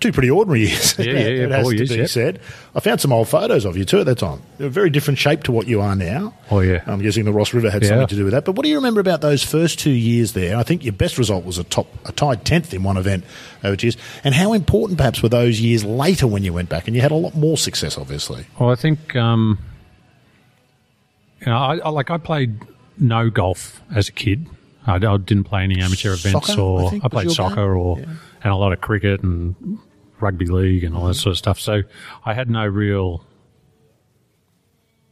Two 0.00 0.12
pretty 0.12 0.30
ordinary 0.30 0.60
years. 0.68 0.96
Yeah, 0.98 1.04
yeah, 1.06 1.12
yeah, 1.18 1.26
it 1.44 1.50
has 1.50 1.68
to 1.68 1.76
years, 1.76 1.88
be 1.88 1.96
yeah. 1.96 2.06
said. 2.06 2.40
I 2.74 2.80
found 2.80 3.00
some 3.00 3.12
old 3.12 3.28
photos 3.28 3.64
of 3.64 3.76
you 3.76 3.84
too 3.84 3.98
at 4.00 4.06
that 4.06 4.18
time. 4.18 4.40
They're 4.56 4.68
a 4.68 4.70
very 4.70 4.90
different 4.90 5.18
shape 5.18 5.42
to 5.44 5.52
what 5.52 5.66
you 5.66 5.80
are 5.80 5.96
now. 5.96 6.34
Oh, 6.50 6.60
yeah. 6.60 6.82
I'm 6.86 7.00
guessing 7.00 7.24
the 7.24 7.32
Ross 7.32 7.52
River 7.52 7.70
had 7.70 7.82
Yeah. 7.82 7.88
something 7.88 8.06
to 8.08 8.14
do 8.16 8.24
with 8.24 8.32
that. 8.32 8.44
But 8.44 8.52
what 8.54 8.62
do 8.62 8.68
you 8.68 8.76
remember 8.76 9.00
about 9.00 9.20
those 9.20 9.42
first 9.42 9.78
two 9.80 9.90
years 9.90 10.34
there? 10.34 10.56
I 10.56 10.62
think 10.62 10.84
your 10.84 10.92
best 10.92 11.18
result 11.18 11.44
was 11.44 11.58
a 11.58 11.64
top, 11.64 11.88
a 12.06 12.12
tied 12.12 12.44
tenth 12.44 12.72
in 12.72 12.82
one 12.84 12.96
event 12.96 13.24
over 13.64 13.74
two 13.74 13.88
years. 13.88 13.96
And 14.22 14.34
how 14.34 14.52
important, 14.52 14.98
perhaps, 14.98 15.22
were 15.22 15.28
those 15.28 15.60
years 15.60 15.84
later 15.84 16.26
when 16.26 16.44
you 16.44 16.52
went 16.52 16.68
back 16.68 16.86
and 16.86 16.94
you 16.94 17.02
had 17.02 17.10
a 17.10 17.16
lot 17.16 17.34
more 17.34 17.56
success, 17.56 17.98
obviously. 17.98 18.46
Well, 18.60 18.70
I 18.70 18.76
think 18.76 19.16
um, 19.16 19.58
you 21.40 21.46
know, 21.46 21.56
I, 21.56 21.78
I 21.78 21.88
like 21.90 22.10
I 22.10 22.18
played 22.18 22.60
no 22.98 23.30
golf 23.30 23.80
as 23.94 24.08
a 24.08 24.12
kid. 24.12 24.46
I, 24.86 24.94
I 24.94 24.98
didn't 25.18 25.44
play 25.44 25.64
any 25.64 25.80
amateur 25.80 26.12
events, 26.14 26.46
Soccer, 26.48 26.60
I 26.60 26.64
or 26.64 26.90
think, 26.90 27.04
I, 27.04 27.08
played 27.08 27.30
soccer, 27.30 27.54
game? 27.56 27.76
or 27.76 27.98
and 27.98 28.52
a 28.52 28.56
lot 28.56 28.72
of 28.72 28.80
cricket 28.80 29.22
and 29.22 29.54
rugby 30.20 30.46
league 30.46 30.84
and 30.84 30.94
all 30.94 31.06
that 31.06 31.12
mm-hmm. 31.12 31.20
sort 31.20 31.32
of 31.32 31.38
stuff. 31.38 31.60
So 31.60 31.82
I 32.24 32.34
had 32.34 32.50
no 32.50 32.66
real 32.66 33.24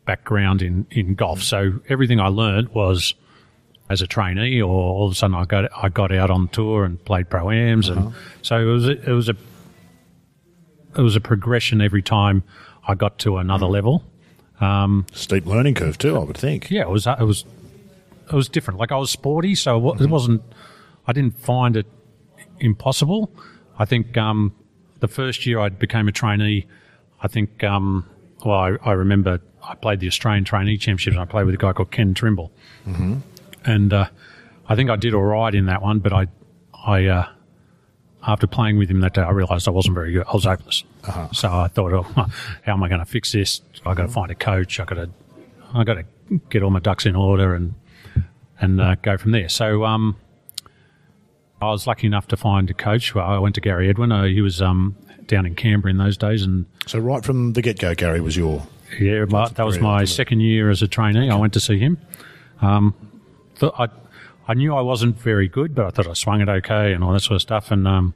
background 0.04 0.62
in, 0.62 0.86
in 0.90 1.14
golf. 1.14 1.40
Mm-hmm. 1.40 1.76
So 1.76 1.80
everything 1.88 2.20
I 2.20 2.28
learned 2.28 2.70
was 2.70 3.14
as 3.88 4.02
a 4.02 4.06
trainee, 4.06 4.60
or 4.60 4.70
all 4.70 5.06
of 5.06 5.12
a 5.12 5.14
sudden 5.14 5.36
I 5.36 5.44
got 5.44 5.70
I 5.76 5.88
got 5.88 6.12
out 6.12 6.30
on 6.30 6.48
tour 6.48 6.84
and 6.84 7.02
played 7.04 7.30
pro 7.30 7.50
ams, 7.50 7.88
and 7.88 7.98
uh-huh. 7.98 8.18
so 8.42 8.58
it 8.58 8.64
was 8.64 8.88
a, 8.88 9.10
it 9.10 9.12
was 9.12 9.28
a 9.28 9.36
it 10.96 11.02
was 11.02 11.14
a 11.14 11.20
progression 11.20 11.80
every 11.80 12.02
time 12.02 12.42
I 12.86 12.94
got 12.94 13.18
to 13.20 13.36
another 13.36 13.66
mm-hmm. 13.66 13.72
level. 13.72 14.04
Um, 14.60 15.06
Steep 15.12 15.46
learning 15.46 15.74
curve, 15.74 15.98
too, 15.98 16.16
I 16.16 16.24
would 16.24 16.36
think. 16.36 16.70
Yeah, 16.70 16.82
it 16.82 16.88
was 16.88 17.06
uh, 17.06 17.16
it 17.20 17.24
was 17.24 17.44
it 18.26 18.34
was 18.34 18.48
different. 18.48 18.80
Like 18.80 18.92
I 18.92 18.96
was 18.96 19.10
sporty, 19.10 19.54
so 19.54 19.76
it 19.94 20.08
wasn't. 20.08 20.42
I 21.06 21.12
didn't 21.12 21.38
find 21.38 21.76
it 21.76 21.86
impossible. 22.58 23.32
I 23.78 23.84
think 23.84 24.16
um, 24.16 24.52
the 25.06 25.14
first 25.14 25.46
year 25.46 25.60
I 25.60 25.68
became 25.68 26.08
a 26.08 26.12
trainee, 26.12 26.66
I 27.22 27.28
think. 27.28 27.62
Um, 27.62 28.08
well, 28.44 28.58
I, 28.58 28.76
I 28.82 28.92
remember 28.92 29.40
I 29.62 29.74
played 29.74 30.00
the 30.00 30.08
Australian 30.08 30.44
Trainee 30.44 30.76
Championship, 30.76 31.12
and 31.12 31.22
I 31.22 31.24
played 31.24 31.46
with 31.46 31.54
a 31.54 31.58
guy 31.58 31.72
called 31.72 31.90
Ken 31.90 32.14
Trimble, 32.14 32.52
mm-hmm. 32.86 33.18
and 33.64 33.92
uh, 33.92 34.08
I 34.68 34.74
think 34.74 34.90
I 34.90 34.96
did 34.96 35.14
all 35.14 35.22
right 35.22 35.54
in 35.54 35.66
that 35.66 35.82
one. 35.82 36.00
But 36.00 36.12
I, 36.12 36.26
I 36.74 37.06
uh, 37.06 37.28
after 38.26 38.46
playing 38.46 38.78
with 38.78 38.90
him 38.90 39.00
that 39.00 39.14
day, 39.14 39.22
I 39.22 39.30
realised 39.30 39.68
I 39.68 39.70
wasn't 39.70 39.94
very 39.94 40.12
good. 40.12 40.24
I 40.26 40.32
was 40.32 40.44
hopeless. 40.44 40.84
So 41.32 41.52
I 41.52 41.68
thought, 41.68 41.92
oh, 41.92 42.02
how 42.64 42.72
am 42.72 42.82
I 42.82 42.88
going 42.88 43.00
to 43.00 43.06
fix 43.06 43.32
this? 43.32 43.60
I 43.84 43.94
got 43.94 44.02
to 44.02 44.08
find 44.08 44.30
a 44.30 44.34
coach. 44.34 44.80
I 44.80 44.84
got 44.84 44.96
to, 44.96 45.10
I 45.72 45.84
got 45.84 45.94
to 45.94 46.40
get 46.50 46.64
all 46.64 46.70
my 46.70 46.80
ducks 46.80 47.06
in 47.06 47.14
order 47.14 47.54
and 47.54 47.74
and 48.58 48.80
uh, 48.80 48.96
go 49.02 49.16
from 49.16 49.32
there. 49.32 49.48
So 49.48 49.84
um, 49.84 50.16
I 51.60 51.66
was 51.70 51.86
lucky 51.86 52.06
enough 52.06 52.28
to 52.28 52.36
find 52.36 52.68
a 52.70 52.74
coach. 52.74 53.14
Well, 53.14 53.26
I 53.26 53.38
went 53.38 53.54
to 53.54 53.60
Gary 53.60 53.88
Edwin. 53.88 54.12
Uh, 54.12 54.24
he 54.24 54.40
was 54.42 54.60
um, 54.60 54.94
down 55.26 55.46
in 55.46 55.54
Canberra 55.54 55.90
in 55.90 55.96
those 55.98 56.16
days, 56.16 56.42
and 56.42 56.66
So, 56.86 56.98
right 56.98 57.24
from 57.24 57.54
the 57.54 57.62
get 57.62 57.78
go, 57.78 57.94
Gary 57.94 58.20
was 58.20 58.36
your. 58.36 58.66
yeah, 59.00 59.24
but 59.24 59.54
that 59.56 59.64
was 59.64 59.78
my 59.78 60.04
second 60.04 60.40
year 60.40 60.70
as 60.70 60.82
a 60.82 60.88
trainee. 60.88 61.30
I 61.30 61.36
went 61.36 61.52
to 61.54 61.60
see 61.60 61.78
him. 61.78 61.98
Um, 62.60 62.94
th- 63.58 63.72
I, 63.78 63.88
I 64.48 64.54
knew 64.54 64.74
I 64.74 64.80
wasn't 64.82 65.18
very 65.18 65.48
good, 65.48 65.74
but 65.74 65.86
I 65.86 65.90
thought 65.90 66.06
I 66.06 66.12
swung 66.12 66.40
it 66.40 66.48
okay 66.48 66.92
and 66.92 67.02
all 67.02 67.12
that 67.12 67.20
sort 67.20 67.36
of 67.36 67.42
stuff. 67.42 67.70
And 67.70 67.88
um, 67.88 68.14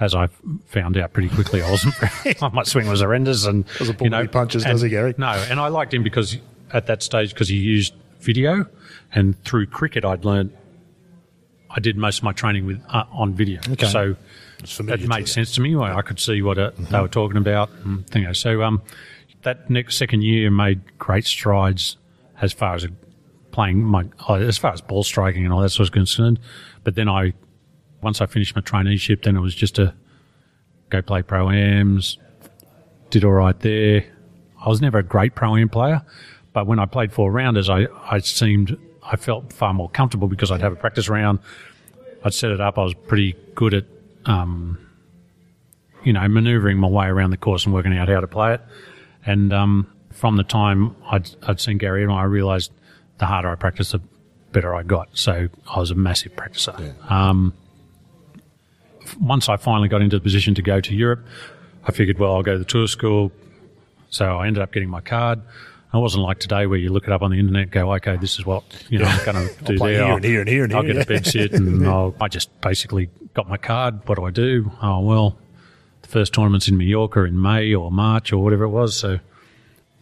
as 0.00 0.14
I 0.14 0.26
found 0.66 0.96
out 0.96 1.12
pretty 1.12 1.28
quickly, 1.28 1.62
I 1.62 1.70
wasn't. 1.70 1.94
Very, 1.94 2.34
my 2.52 2.64
swing 2.64 2.88
was 2.88 3.00
horrendous, 3.00 3.46
and 3.46 3.64
Doesn't 3.78 3.96
pull 3.98 4.06
you 4.06 4.10
know, 4.10 4.26
punches, 4.26 4.64
and- 4.64 4.72
does 4.72 4.82
he, 4.82 4.88
Gary? 4.88 5.14
No, 5.16 5.28
and 5.28 5.60
I 5.60 5.68
liked 5.68 5.94
him 5.94 6.02
because 6.02 6.38
at 6.72 6.86
that 6.88 7.02
stage, 7.04 7.32
because 7.32 7.48
he 7.48 7.56
used 7.56 7.94
video, 8.20 8.66
and 9.12 9.40
through 9.44 9.66
cricket, 9.66 10.04
I'd 10.04 10.24
learned. 10.24 10.52
I 11.76 11.80
did 11.80 11.96
most 11.96 12.18
of 12.18 12.24
my 12.24 12.32
training 12.32 12.66
with 12.66 12.80
uh, 12.88 13.04
on 13.12 13.34
video, 13.34 13.60
Okay. 13.72 13.86
so 13.86 14.14
that 14.84 15.00
made 15.00 15.20
you. 15.20 15.26
sense 15.26 15.52
to 15.56 15.60
me. 15.60 15.74
I 15.76 15.96
I 15.98 16.02
could 16.02 16.20
see 16.20 16.40
what 16.40 16.56
uh 16.58 16.70
they 16.78 17.00
were 17.00 17.08
talking 17.08 17.36
about. 17.36 17.70
And 17.84 18.06
thing. 18.08 18.32
So 18.34 18.62
um, 18.62 18.80
that 19.42 19.68
next 19.68 19.96
second 19.96 20.22
year 20.22 20.50
made 20.50 20.80
great 20.98 21.24
strides 21.26 21.96
as 22.40 22.52
far 22.52 22.74
as 22.76 22.86
playing 23.50 23.82
my 23.82 24.04
uh, 24.28 24.34
as 24.34 24.56
far 24.58 24.72
as 24.72 24.80
ball 24.80 25.02
striking 25.02 25.44
and 25.44 25.52
all 25.52 25.60
that 25.62 25.70
sort 25.70 25.88
of 25.88 25.92
concerned. 25.92 26.38
But 26.84 26.94
then 26.94 27.08
I 27.08 27.32
once 28.02 28.20
I 28.20 28.26
finished 28.26 28.54
my 28.54 28.62
traineeship, 28.62 29.22
then 29.24 29.36
it 29.36 29.40
was 29.40 29.54
just 29.54 29.74
to 29.76 29.94
go 30.90 31.02
play 31.02 31.22
pro 31.22 31.50
ams. 31.50 32.18
Did 33.10 33.24
all 33.24 33.32
right 33.32 33.58
there. 33.60 34.04
I 34.64 34.68
was 34.68 34.80
never 34.80 34.98
a 34.98 35.02
great 35.02 35.34
pro 35.34 35.56
am 35.56 35.68
player, 35.68 36.02
but 36.52 36.66
when 36.66 36.78
I 36.78 36.86
played 36.86 37.12
four 37.12 37.30
rounders, 37.30 37.68
I, 37.68 37.86
I 38.10 38.18
seemed 38.18 38.76
I 39.04 39.16
felt 39.16 39.52
far 39.52 39.74
more 39.74 39.88
comfortable 39.90 40.28
because 40.28 40.50
I'd 40.50 40.60
have 40.60 40.72
a 40.72 40.76
practice 40.76 41.08
round. 41.08 41.38
I'd 42.24 42.34
set 42.34 42.50
it 42.50 42.60
up. 42.60 42.78
I 42.78 42.82
was 42.82 42.94
pretty 42.94 43.36
good 43.54 43.74
at 43.74 43.84
um, 44.24 44.78
you 46.04 46.12
know, 46.12 46.26
manoeuvring 46.28 46.78
my 46.78 46.88
way 46.88 47.06
around 47.06 47.30
the 47.30 47.36
course 47.36 47.64
and 47.64 47.74
working 47.74 47.96
out 47.96 48.08
how 48.08 48.20
to 48.20 48.26
play 48.26 48.54
it. 48.54 48.60
And 49.26 49.52
um, 49.52 49.90
from 50.12 50.36
the 50.36 50.42
time 50.44 50.94
I'd, 51.10 51.28
I'd 51.46 51.60
seen 51.60 51.78
Gary 51.78 52.02
and 52.02 52.12
I 52.12 52.24
realised 52.24 52.70
the 53.18 53.26
harder 53.26 53.48
I 53.48 53.54
practiced, 53.54 53.92
the 53.92 54.00
better 54.52 54.74
I 54.74 54.82
got. 54.82 55.08
So 55.14 55.48
I 55.68 55.78
was 55.78 55.90
a 55.90 55.94
massive 55.94 56.36
practicer. 56.36 56.78
Um, 57.10 57.54
once 59.20 59.48
I 59.48 59.56
finally 59.56 59.88
got 59.88 60.02
into 60.02 60.16
the 60.16 60.22
position 60.22 60.54
to 60.54 60.62
go 60.62 60.80
to 60.80 60.94
Europe, 60.94 61.26
I 61.86 61.92
figured, 61.92 62.18
well, 62.18 62.34
I'll 62.34 62.42
go 62.42 62.52
to 62.52 62.58
the 62.58 62.64
tour 62.64 62.86
school. 62.86 63.32
So 64.10 64.38
I 64.38 64.46
ended 64.46 64.62
up 64.62 64.72
getting 64.72 64.88
my 64.88 65.00
card. 65.00 65.40
It 65.94 65.98
wasn't 65.98 66.24
like 66.24 66.40
today 66.40 66.66
where 66.66 66.78
you 66.78 66.90
look 66.90 67.04
it 67.04 67.12
up 67.12 67.22
on 67.22 67.30
the 67.30 67.38
internet 67.38 67.62
and 67.62 67.70
go, 67.70 67.92
okay, 67.94 68.16
this 68.16 68.38
is 68.38 68.44
what 68.44 68.64
you 68.90 68.98
know 68.98 69.04
I'm 69.06 69.24
going 69.24 69.48
to 69.58 69.64
do 69.64 69.78
there. 69.78 69.88
here 69.88 70.02
I'll- 70.04 70.16
and 70.16 70.24
here 70.24 70.40
and 70.40 70.48
here 70.48 70.64
and 70.64 70.74
I'll 70.74 70.82
here, 70.82 70.94
get 70.94 71.02
a 71.02 71.06
bed 71.06 71.26
sit 71.26 71.52
and 71.52 71.86
I'll, 71.88 72.14
I 72.20 72.28
just 72.28 72.60
basically 72.60 73.10
got 73.34 73.48
my 73.48 73.56
card. 73.56 74.00
What 74.08 74.16
do 74.18 74.24
I 74.24 74.30
do? 74.30 74.72
Oh, 74.82 75.00
well, 75.00 75.38
the 76.02 76.08
first 76.08 76.32
tournament's 76.34 76.68
in 76.68 76.76
Mallorca 76.76 77.22
in 77.24 77.40
May 77.40 77.72
or 77.74 77.90
March 77.92 78.32
or 78.32 78.42
whatever 78.42 78.64
it 78.64 78.70
was. 78.70 78.96
So 78.96 79.20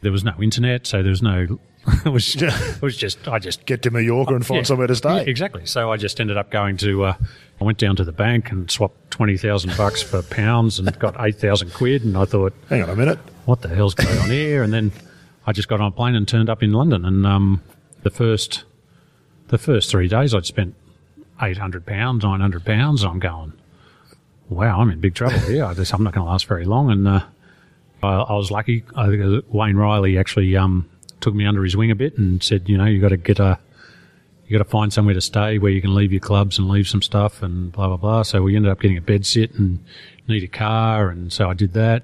there 0.01 0.13
was 0.13 0.25
no 0.25 0.33
internet. 0.41 0.87
So 0.87 1.03
there 1.03 1.11
was 1.11 1.21
no, 1.23 1.59
it 2.07 2.09
was, 2.09 2.35
it 2.41 2.81
was 2.83 2.97
just, 2.97 3.29
I 3.29 3.39
just 3.39 3.67
Get 3.67 3.83
to 3.83 3.91
Mallorca 3.91 4.35
and 4.35 4.47
find 4.47 4.59
yeah, 4.61 4.63
somewhere 4.65 4.87
to 4.87 4.97
stay. 4.97 5.17
yeah, 5.17 5.21
exactly. 5.31 5.67
So 5.67 5.93
I 5.93 5.97
just 5.99 6.21
ended 6.21 6.37
up 6.39 6.51
going 6.51 6.77
to. 6.79 7.05
Uh, 7.05 7.15
I 7.61 7.65
went 7.65 7.79
down 7.79 7.97
to 7.97 8.05
the 8.05 8.13
bank 8.13 8.51
and 8.51 8.69
swapped 8.71 9.11
twenty 9.13 9.37
thousand 9.37 9.77
bucks 9.77 10.03
for 10.03 10.23
pounds 10.23 10.79
and 10.81 10.99
got 10.99 11.15
eight 11.21 11.37
thousand 11.37 11.73
quid. 11.75 12.03
And 12.03 12.17
I 12.17 12.25
thought, 12.25 12.55
Hang 12.69 12.83
on 12.83 12.89
a 12.91 12.97
minute. 12.97 13.19
what 13.45 13.61
the 13.63 13.69
hell's 13.69 13.95
going 13.95 14.19
on 14.19 14.31
here? 14.31 14.63
And 14.65 14.73
then 14.73 14.91
I 15.47 15.53
just 15.53 15.69
got 15.69 15.81
on 15.81 15.89
a 15.89 15.91
plane 15.91 16.15
and 16.15 16.27
turned 16.27 16.49
up 16.49 16.63
in 16.63 16.73
London. 16.73 17.05
And 17.05 17.27
um, 17.27 17.63
the 18.03 18.11
first, 18.11 18.65
the 19.49 19.59
first 19.59 19.91
three 19.91 20.09
days, 20.09 20.35
I'd 20.35 20.47
spent 20.47 20.75
eight 21.41 21.59
hundred 21.59 21.87
pounds, 21.87 22.25
nine 22.25 22.41
hundred 22.41 22.65
pounds. 22.65 23.03
And 23.03 23.13
I'm 23.13 23.19
going, 23.19 23.53
wow, 24.49 24.81
I'm 24.81 24.91
in 24.91 25.01
big 25.01 25.15
trouble 25.15 25.39
here. 25.41 25.65
I 25.65 25.75
just, 25.75 25.93
I'm 25.93 26.03
not 26.03 26.15
going 26.15 26.25
to 26.25 26.31
last 26.31 26.47
very 26.47 26.65
long. 26.65 26.91
And 26.91 27.09
uh, 27.09 27.25
I, 28.03 28.09
I 28.09 28.33
was 28.35 28.51
lucky. 28.51 28.85
I 28.97 29.09
think 29.09 29.23
uh, 29.23 29.41
Wayne 29.49 29.77
Riley 29.77 30.19
actually 30.19 30.57
um, 30.57 30.89
took 31.21 31.35
me 31.35 31.47
under 31.47 31.65
his 31.65 31.77
wing 31.77 31.91
a 31.91 31.97
bit 31.97 32.19
and 32.19 32.43
said, 32.43 32.69
you 32.69 32.77
know, 32.79 32.85
you 32.85 33.01
got 33.01 33.09
to 33.09 33.17
get 33.17 33.39
a 33.39 33.59
you 34.53 34.59
got 34.59 34.65
to 34.65 34.71
find 34.71 34.93
somewhere 34.93 35.15
to 35.15 35.21
stay 35.23 35.57
where 35.57 35.71
you 35.71 35.81
can 35.81 35.95
leave 35.95 36.13
your 36.13 36.21
clubs 36.21 36.59
and 36.59 36.69
leave 36.69 36.87
some 36.87 37.01
stuff 37.01 37.43
and 37.43 37.73
blah 37.73 37.89
blah 37.89 37.97
blah. 37.97 38.23
So 38.23 38.43
we 38.43 38.55
ended 38.55 38.71
up 38.71 38.81
getting 38.81 38.99
a 38.99 39.01
bed 39.01 39.25
sit 39.25 39.55
and 39.55 39.83
need 40.29 40.43
a 40.43 40.49
car, 40.49 41.09
and 41.09 41.33
so 41.33 41.49
I 41.49 41.55
did 41.55 41.73
that. 41.73 42.03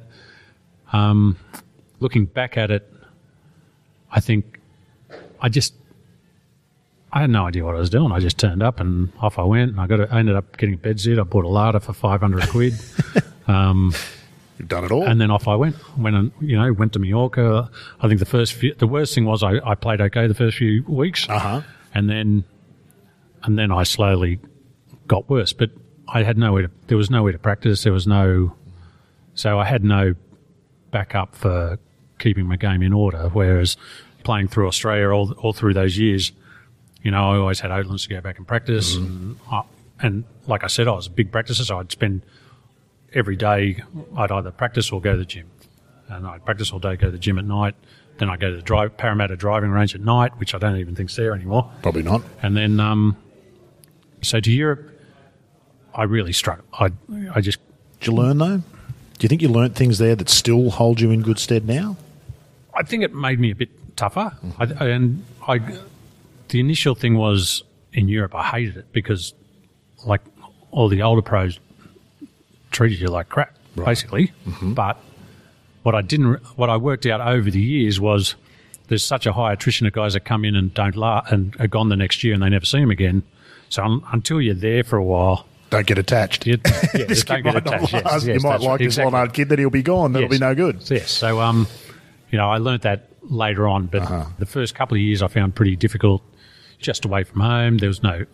Um, 0.93 1.37
looking 2.01 2.25
back 2.25 2.57
at 2.57 2.71
it, 2.71 2.91
I 4.11 4.21
think 4.21 4.61
I 5.41 5.49
just 5.49 5.75
I 7.13 7.21
had 7.23 7.31
no 7.31 7.47
idea 7.47 7.65
what 7.65 7.75
I 7.75 7.79
was 7.79 7.91
doing. 7.91 8.13
I 8.13 8.19
just 8.19 8.39
turned 8.39 8.63
up 8.63 8.81
and 8.81 9.11
off 9.21 9.39
I 9.39 9.43
went. 9.45 9.71
And 9.73 9.81
I 9.81 9.87
got 9.87 10.01
a, 10.01 10.13
I 10.15 10.19
ended 10.19 10.37
up 10.37 10.57
getting 10.59 10.75
a 10.75 10.79
bed 10.79 11.01
sit. 11.01 11.19
I 11.19 11.23
bought 11.23 11.45
a 11.45 11.49
larder 11.49 11.81
for 11.81 11.93
five 11.93 12.21
hundred 12.21 12.49
quid. 12.49 12.75
You've 13.49 14.69
done 14.69 14.85
it 14.85 14.91
all. 14.91 15.05
and 15.07 15.21
then 15.21 15.31
off 15.31 15.47
I 15.47 15.55
went. 15.55 15.77
Went 15.97 16.17
and 16.17 16.33
you 16.41 16.57
know 16.59 16.73
went 16.73 16.93
to 16.95 16.99
Mallorca. 16.99 17.71
I 18.01 18.09
think 18.09 18.19
the 18.19 18.27
first 18.27 18.55
few, 18.55 18.75
the 18.75 18.89
worst 18.89 19.15
thing 19.15 19.25
was 19.25 19.43
I, 19.43 19.61
I 19.65 19.75
played 19.77 20.01
okay 20.01 20.27
the 20.27 20.35
first 20.35 20.57
few 20.59 20.83
weeks, 20.89 21.29
Uh-huh. 21.29 21.63
and 21.95 22.11
then 22.11 22.45
and 23.45 23.57
then 23.57 23.71
I 23.71 23.85
slowly 23.85 24.41
got 25.07 25.31
worse. 25.31 25.53
But 25.53 25.71
I 26.09 26.25
had 26.25 26.37
nowhere 26.37 26.63
to. 26.63 26.71
There 26.89 26.99
was 26.99 27.09
nowhere 27.09 27.33
to 27.33 27.39
practice. 27.39 27.85
There 27.85 27.93
was 27.93 28.07
no. 28.09 28.53
So 29.35 29.61
I 29.61 29.65
had 29.65 29.85
no 29.85 30.15
backup 30.91 31.37
for 31.37 31.79
keeping 32.19 32.47
my 32.47 32.57
game 32.57 32.83
in 32.83 32.93
order. 32.93 33.29
Whereas 33.33 33.77
playing 34.25 34.49
through 34.49 34.69
Australia 34.69 35.11
all 35.11 35.33
all 35.33 35.53
through 35.53 35.75
those 35.75 35.99
years, 35.99 36.33
you 37.03 37.11
know, 37.11 37.31
I 37.33 37.37
always 37.37 37.61
had 37.61 37.71
Oatlands 37.71 38.03
to 38.05 38.09
go 38.09 38.21
back 38.21 38.39
and 38.39 38.47
practice, 38.47 38.97
and, 38.97 39.39
I, 39.51 39.63
and 40.01 40.25
like 40.47 40.65
I 40.65 40.67
said, 40.67 40.89
I 40.89 40.93
was 40.93 41.07
a 41.07 41.11
big 41.11 41.31
practicer, 41.31 41.65
so 41.65 41.79
I'd 41.79 41.93
spend 41.93 42.23
every 43.13 43.37
day. 43.37 43.83
I'd 44.17 44.31
either 44.31 44.51
practice 44.51 44.91
or 44.93 45.01
go 45.01 45.13
to 45.13 45.19
the 45.19 45.25
gym, 45.25 45.49
and 46.09 46.27
I'd 46.27 46.45
practice 46.45 46.73
all 46.73 46.79
day, 46.79 46.97
go 46.97 47.07
to 47.07 47.13
the 47.13 47.19
gym 47.19 47.39
at 47.39 47.45
night. 47.45 47.75
Then 48.19 48.29
I'd 48.29 48.41
go 48.41 48.51
to 48.51 48.57
the 48.57 48.63
drive, 48.63 48.97
Parramatta 48.97 49.37
driving 49.37 49.71
range 49.71 49.95
at 49.95 50.01
night, 50.01 50.37
which 50.41 50.53
I 50.53 50.59
don't 50.59 50.77
even 50.77 50.97
think's 50.97 51.15
there 51.15 51.33
anymore. 51.35 51.71
Probably 51.83 52.03
not. 52.03 52.23
And 52.43 52.57
then, 52.57 52.81
um, 52.81 53.17
so 54.23 54.41
to 54.41 54.51
Europe, 54.51 54.91
I 55.95 56.03
really 56.03 56.33
struggled. 56.33 56.67
I, 56.73 56.91
I 57.33 57.41
just, 57.41 57.61
Did 58.01 58.09
you 58.09 58.15
learn 58.15 58.39
though? 58.39 58.57
Do 58.59 59.25
you 59.25 59.29
think 59.29 59.41
you 59.41 59.49
learnt 59.49 59.77
things 59.77 59.99
there 59.99 60.17
that 60.17 60.29
still 60.29 60.71
hold 60.71 61.01
you 61.01 61.13
in 61.13 61.23
good 61.23 61.39
stead 61.39 61.67
now? 61.67 61.97
I 62.79 62.83
think 62.85 63.03
it 63.03 63.13
made 63.15 63.41
me 63.41 63.51
a 63.51 63.55
bit 63.55 63.71
tougher. 63.97 64.33
I, 64.59 64.65
and 64.87 65.25
I, 65.47 65.59
the 66.49 66.61
initial 66.61 66.95
thing 66.95 67.17
was 67.19 67.63
in 67.93 68.09
Europe, 68.09 68.35
I 68.35 68.45
hated 68.45 68.77
it 68.77 68.93
because, 68.93 69.35
like, 70.07 70.21
all 70.71 70.89
the 70.89 71.03
older 71.03 71.23
pros 71.23 71.59
treated 72.71 73.01
you 73.01 73.09
like 73.09 73.29
crap, 73.29 73.57
basically. 73.75 74.33
But 74.63 74.99
what 75.83 75.95
I 75.95 76.03
didn't, 76.03 76.35
what 76.57 76.71
I 76.71 76.77
worked 76.77 77.07
out 77.07 77.21
over 77.21 77.51
the 77.51 77.61
years 77.61 77.99
was 78.01 78.37
there's 78.89 79.05
such 79.05 79.27
a 79.27 79.33
high 79.33 79.53
attrition 79.53 79.87
of 79.87 79.93
guys 79.93 80.13
that 80.15 80.21
come 80.21 80.45
in 80.45 80.55
and 80.55 80.73
don't 80.73 80.95
la- 80.97 81.25
and 81.31 81.57
are 81.61 81.67
gone 81.67 81.89
the 81.89 81.97
next 81.97 82.23
year 82.23 82.35
and 82.35 82.43
they 82.43 82.49
never 82.49 82.65
see 82.65 82.79
them 82.81 82.91
again. 82.91 83.23
So 83.71 83.83
un- 83.85 84.03
until 84.13 84.41
you're 84.41 84.55
there 84.55 84.85
for 84.85 84.97
a 84.97 85.05
while, 85.05 85.47
Don't 85.71 85.87
get 85.87 85.99
attached. 85.99 86.47
you, 86.47 86.59
yeah, 86.95 87.05
this 87.07 87.25
don't 87.25 87.43
get 87.43 87.57
attached. 87.57 87.93
Yes, 87.93 88.05
last. 88.05 88.27
you 88.27 88.41
might 88.41 88.61
like 88.61 88.69
right. 88.69 88.79
this 88.79 88.87
Exactly. 88.87 89.13
one-eyed 89.13 89.35
kid 89.35 89.49
that 89.51 89.59
he'll 89.59 89.69
be 89.71 89.83
gone. 89.83 90.13
That'll 90.13 90.31
Yes. 90.31 90.39
be 90.39 90.45
no 90.47 90.55
good. 90.55 90.89
Yes. 90.91 91.11
So, 91.11 91.41
um, 91.41 91.67
you 92.31 92.39
know, 92.39 92.49
I 92.51 92.59
learnt 92.59 92.83
that 92.83 93.09
later 93.23 93.67
on, 93.69 93.87
but 93.87 94.03
Uh-huh. 94.03 94.25
the 94.39 94.47
first 94.47 94.75
couple 94.75 94.97
of 94.97 95.01
years 95.01 95.23
I 95.23 95.29
found 95.29 95.55
pretty 95.55 95.77
difficult. 95.77 96.23
Just 96.79 97.05
away 97.05 97.25
from 97.25 97.41
home, 97.41 97.79
there 97.79 97.89
was 97.89 98.03
no, 98.03 98.25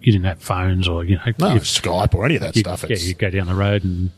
you 0.00 0.12
didn't 0.12 0.24
have 0.26 0.40
phones 0.42 0.86
or 0.86 1.04
you 1.04 1.16
know, 1.16 1.22
No, 1.38 1.56
Skype 1.56 2.14
or 2.14 2.24
any 2.26 2.34
of 2.36 2.42
that 2.42 2.54
you- 2.56 2.60
stuff. 2.60 2.82
yeah, 2.86 2.92
It's, 2.94 3.06
you 3.08 3.14
go 3.14 3.30
down 3.30 3.46
the 3.46 3.54
road 3.54 3.82
and 3.84 4.10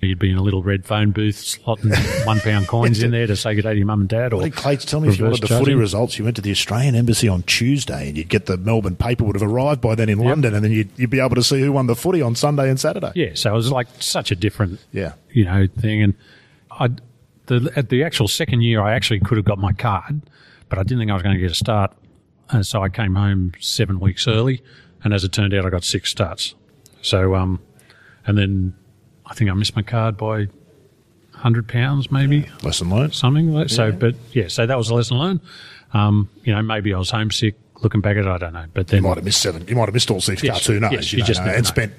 you'd 0.00 0.18
be 0.18 0.30
in 0.30 0.36
a 0.36 0.42
little 0.42 0.62
red 0.62 0.84
phone 0.84 1.10
booth 1.12 1.36
slotting 1.36 1.94
one 2.26 2.38
pound 2.40 2.66
coins 2.68 3.02
in 3.02 3.10
there 3.10 3.26
to 3.26 3.36
say 3.36 3.54
good 3.54 3.62
day 3.62 3.70
to 3.72 3.76
your 3.78 3.86
mum 3.86 4.00
and 4.00 4.08
dad. 4.08 4.32
Or 4.32 4.42
did 4.42 4.54
Clates 4.54 4.84
tell 4.84 5.00
me 5.00 5.08
if 5.08 5.18
you 5.18 5.24
wanted 5.24 5.40
the 5.42 5.46
footy 5.48 5.74
results, 5.74 6.18
you 6.18 6.24
went 6.24 6.36
to 6.36 6.42
the 6.42 6.50
Australian 6.50 6.94
Embassy 6.94 7.26
on 7.28 7.42
Tuesday 7.44 8.08
and 8.08 8.16
you'd 8.16 8.28
get 8.28 8.46
the 8.46 8.56
Melbourne 8.56 8.96
paper 8.96 9.24
would 9.24 9.36
have 9.38 9.42
arrived 9.48 9.80
by 9.80 9.94
then 9.94 10.08
in 10.08 10.18
London 10.18 10.54
and 10.54 10.64
then 10.64 10.72
you'd, 10.72 10.90
you'd 10.96 11.10
be 11.10 11.20
able 11.20 11.36
to 11.36 11.42
see 11.42 11.60
who 11.60 11.72
won 11.72 11.86
the 11.86 11.96
footy 11.96 12.20
on 12.22 12.34
Sunday 12.34 12.68
and 12.70 12.78
Saturday. 12.80 13.12
Yeah, 13.14 13.30
so 13.34 13.50
it 13.52 13.56
was 13.56 13.70
like 13.70 13.86
such 14.00 14.30
a 14.30 14.36
different, 14.36 14.80
Yeah. 14.92 15.12
you 15.32 15.44
know, 15.44 15.66
thing. 15.66 16.02
And 16.02 16.14
I, 16.70 16.88
the 17.46 17.72
at 17.76 17.88
the 17.88 18.02
actual 18.04 18.28
second 18.28 18.62
year, 18.62 18.80
I 18.80 18.94
actually 18.94 19.20
could 19.20 19.36
have 19.36 19.44
got 19.44 19.58
my 19.58 19.72
card, 19.72 20.22
but 20.68 20.78
I 20.78 20.82
didn't 20.82 20.98
think 21.00 21.10
I 21.10 21.14
was 21.14 21.22
going 21.22 21.34
to 21.34 21.40
get 21.40 21.50
a 21.50 21.54
start, 21.54 21.92
and 22.50 22.66
so 22.66 22.82
I 22.82 22.88
came 22.88 23.14
home 23.14 23.52
seven 23.60 24.00
weeks 24.00 24.26
early. 24.28 24.62
And 25.02 25.12
as 25.12 25.22
it 25.22 25.32
turned 25.32 25.52
out, 25.52 25.66
I 25.66 25.70
got 25.70 25.84
six 25.84 26.10
starts. 26.10 26.54
So, 27.02 27.34
um, 27.34 27.60
and 28.26 28.38
then 28.38 28.74
I 29.26 29.34
think 29.34 29.50
I 29.50 29.52
missed 29.52 29.76
my 29.76 29.82
card 29.82 30.16
by 30.16 30.46
hundred 31.32 31.68
pounds, 31.68 32.10
maybe 32.10 32.46
Lesson 32.62 32.88
learned. 32.88 33.14
something. 33.14 33.52
Like, 33.52 33.68
So, 33.68 33.92
but 33.92 34.14
yeah, 34.32 34.48
so 34.48 34.64
that 34.64 34.78
was 34.78 34.88
a 34.88 34.94
lesson 34.94 35.18
learned. 35.18 35.40
Um, 35.92 36.30
you 36.44 36.54
know, 36.54 36.62
maybe 36.62 36.94
I 36.94 36.98
was 36.98 37.10
homesick. 37.10 37.56
Looking 37.82 38.00
back 38.00 38.16
at 38.16 38.24
it, 38.24 38.28
I 38.28 38.38
don't 38.38 38.54
know. 38.54 38.64
But 38.72 38.86
then 38.86 39.02
You 39.02 39.08
might 39.08 39.16
have 39.18 39.24
missed 39.24 39.42
seven. 39.42 39.66
You 39.68 39.76
might 39.76 39.86
have 39.86 39.92
missed 39.94 40.10
all 40.10 40.20
six 40.22 40.42
Yes, 40.42 40.54
cards. 40.54 40.66
Who 40.68 40.80
knows? 40.80 40.92
yes, 40.92 41.12
you 41.12 41.18
you 41.18 41.24
just 41.24 41.42
know. 41.44 41.48
And 41.52 41.64
know. 41.64 41.68
spent 41.68 41.92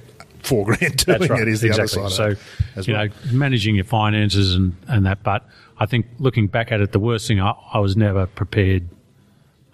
four 0.45 0.65
grand 0.65 0.79
doing 1.05 1.19
That's 1.19 1.29
right. 1.29 1.41
it 1.41 1.47
is 1.47 1.61
the 1.61 1.67
exactly. 1.67 2.01
other 2.01 2.09
so, 2.09 2.15
side. 2.15 2.31
of 2.75 2.77
it 2.77 2.87
you 2.87 2.93
well. 2.93 3.05
know, 3.07 3.11
managing 3.31 3.75
your 3.75 3.85
finances 3.85 4.55
and, 4.55 4.75
and 4.87 5.05
that. 5.05 5.23
But 5.23 5.47
I 5.79 5.85
think 5.85 6.05
looking 6.19 6.47
back 6.47 6.71
at 6.71 6.81
it, 6.81 6.91
the 6.91 6.99
worst 6.99 7.27
thing 7.27 7.39
I, 7.39 7.53
I 7.73 7.79
was 7.79 7.97
never 7.97 8.25
prepared. 8.27 8.87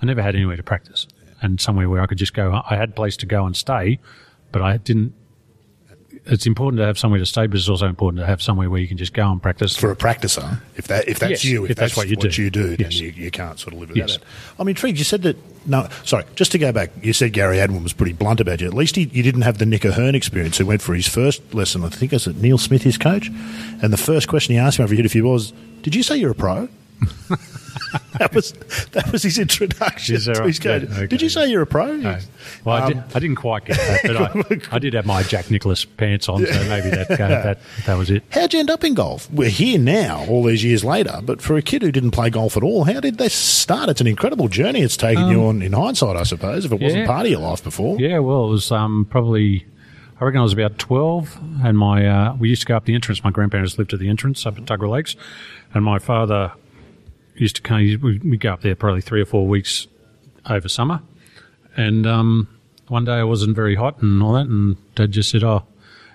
I 0.02 0.06
never 0.06 0.22
had 0.22 0.36
anywhere 0.36 0.58
to 0.58 0.64
practice 0.64 1.08
and 1.42 1.60
somewhere 1.60 1.90
where 1.90 2.02
I 2.02 2.08
could 2.08 2.18
just 2.18 2.34
go. 2.34 2.62
I 2.70 2.76
had 2.76 2.90
a 2.90 2.94
place 2.94 3.18
to 3.18 3.26
go 3.26 3.46
and 3.46 3.56
stay, 3.56 4.00
but 4.52 4.62
I 4.62 4.78
didn't. 4.78 5.14
It's 6.32 6.48
important 6.48 6.80
to 6.80 6.86
have 6.86 6.98
somewhere 6.98 7.20
to 7.20 7.26
stay, 7.26 7.46
but 7.46 7.58
it's 7.58 7.70
also 7.70 7.86
important 7.88 8.22
to 8.22 8.26
have 8.26 8.42
somewhere 8.42 8.70
where 8.70 8.80
you 8.80 8.88
can 8.88 8.98
just 8.98 9.14
go 9.14 9.30
and 9.32 9.42
practice. 9.42 9.76
for 9.78 9.92
a 9.92 9.96
practicer, 9.96 10.62
if 10.78 10.88
that 10.88 11.08
if 11.08 11.20
that's 11.20 11.30
Yes, 11.32 11.46
you, 11.46 11.66
if, 11.66 11.72
if 11.72 11.78
that's 11.78 11.96
what 11.98 12.08
you 12.10 12.16
do. 12.50 12.70
then 12.70 12.78
Yes. 12.80 13.00
you, 13.00 13.10
you 13.10 13.30
can't 13.30 13.60
sort 13.60 13.74
of 13.74 13.80
live 13.82 13.90
without 13.90 14.08
Yes. 14.10 14.16
it. 14.18 14.24
I'm 14.58 14.68
intrigued. 14.68 14.98
You 14.98 15.04
said 15.04 15.22
that. 15.24 15.38
No, 15.68 15.88
sorry. 16.04 16.24
Just 16.36 16.52
to 16.54 16.58
go 16.58 16.72
back, 16.72 16.90
you 17.04 17.14
said 17.14 17.34
Gary 17.34 17.60
Edwin 17.60 17.84
was 17.84 17.94
pretty 17.94 18.14
blunt 18.14 18.40
about 18.40 18.62
you. 18.62 18.68
At 18.68 18.74
least 18.74 18.96
he, 18.96 19.04
you 19.04 19.22
didn't 19.22 19.42
have 19.44 19.60
the 19.60 19.66
Nick 19.66 19.86
O'Hern 19.86 20.16
experience. 20.16 20.58
Who 20.58 20.66
went 20.66 20.82
for 20.82 20.96
his 20.96 21.08
first 21.08 21.54
lesson? 21.54 21.84
I 21.84 21.90
think 21.90 22.14
it 22.14 22.26
was 22.26 22.28
Neil 22.42 22.58
Smith, 22.58 22.82
his 22.82 22.98
coach. 22.98 23.28
And 23.82 23.94
the 23.94 23.98
first 23.98 24.28
question 24.28 24.54
he 24.54 24.60
asked 24.60 24.80
him 24.80 24.84
after 24.84 24.94
he 24.96 24.98
hit 24.98 25.06
a 25.06 25.10
few 25.10 25.24
balls, 25.24 25.54
"Did 25.84 25.94
you 25.96 26.02
say 26.02 26.16
you're 26.18 26.32
a 26.32 26.36
pro?" 26.36 26.68
that 28.20 28.34
was 28.34 28.54
that 28.92 29.12
was 29.12 29.24
his 29.24 29.38
introduction 29.38 30.16
Is 30.16 30.26
to 30.26 30.44
his. 30.44 30.64
Yeah, 30.64 30.72
okay. 30.74 31.08
Did 31.08 31.22
you 31.22 31.30
say 31.30 31.50
you're 31.50 31.62
a 31.64 31.68
pro? 31.68 31.96
No. 31.96 32.20
Well, 32.64 32.76
I, 32.76 32.88
did, 32.88 32.98
Um, 32.98 33.04
I 33.16 33.20
didn't 33.20 33.36
quite 33.38 33.66
get 33.66 33.78
that, 33.78 34.02
but 34.04 34.62
I, 34.74 34.76
I 34.76 34.80
did 34.80 34.94
have 34.94 35.06
my 35.06 35.24
Jack 35.24 35.50
Nicklaus 35.50 35.84
pants 35.86 36.30
on, 36.30 36.46
so 36.46 36.64
maybe 36.70 36.90
that 36.90 37.12
uh, 37.12 37.18
that 37.18 37.60
that 37.86 37.98
was 37.98 38.10
it. 38.12 38.24
How'd 38.32 38.54
you 38.54 38.60
end 38.60 38.70
up 38.70 38.84
in 38.84 38.94
golf? 38.94 39.30
We're 39.32 39.50
here 39.50 39.80
now, 39.80 40.26
all 40.28 40.44
these 40.44 40.64
years 40.64 40.84
later, 40.84 41.20
but 41.24 41.42
for 41.42 41.58
a 41.58 41.62
kid 41.62 41.82
who 41.82 41.92
didn't 41.92 42.12
play 42.12 42.30
golf 42.30 42.56
at 42.56 42.64
all, 42.64 42.84
how 42.84 43.00
did 43.00 43.18
they 43.18 43.30
start? 43.30 43.90
It's 43.90 44.02
an 44.02 44.08
incredible 44.08 44.48
journey 44.48 44.82
it's 44.82 44.98
taken 44.98 45.28
you 45.30 45.44
on 45.46 45.62
in 45.62 45.74
hindsight, 45.74 46.16
I 46.16 46.24
suppose, 46.24 46.66
if 46.66 46.72
it 46.72 46.80
wasn't 46.80 47.02
Um, 47.04 47.08
part 47.08 47.26
of 47.26 47.32
your 47.32 47.42
life 47.42 47.64
before. 47.64 48.00
Yeah, 48.00 48.20
well, 48.20 48.46
it 48.46 48.50
was 48.50 48.72
um, 48.72 49.06
probably. 49.10 49.66
I 50.20 50.24
reckon 50.26 50.40
I 50.40 50.44
was 50.44 50.54
about 50.54 50.78
twelve, 50.78 51.36
and 51.64 51.78
my 51.78 52.06
uh, 52.06 52.36
we 52.36 52.50
used 52.50 52.62
to 52.62 52.68
go 52.68 52.78
up 52.78 52.86
the 52.86 52.94
entrance. 52.94 53.24
My 53.24 53.32
grandparents 53.32 53.80
lived 53.80 53.92
at 53.94 54.00
the 54.00 54.08
entrance 54.10 54.46
up 54.46 54.58
at 54.58 54.66
Tuggerah 54.66 54.90
Lakes, 54.90 55.16
and 55.74 55.84
my 55.84 55.98
father 55.98 56.52
used 57.42 57.56
to 57.58 57.62
come. 57.62 57.78
We 58.24 58.38
go 58.38 58.54
up 58.54 58.62
there 58.62 58.76
probably 58.76 59.02
three 59.02 59.22
or 59.22 59.26
four 59.26 59.48
weeks 59.48 59.88
over 60.50 60.70
summer, 60.70 61.02
and 61.76 62.06
um, 62.08 62.48
one 62.88 63.06
day 63.06 63.14
I 63.14 63.24
wasn't 63.24 63.56
very 63.56 63.76
hot 63.76 64.02
and 64.02 64.22
all 64.24 64.34
that, 64.34 64.46
and 64.48 64.78
Dad 64.96 65.12
just 65.12 65.30
said, 65.30 65.44
"Oh." 65.44 65.64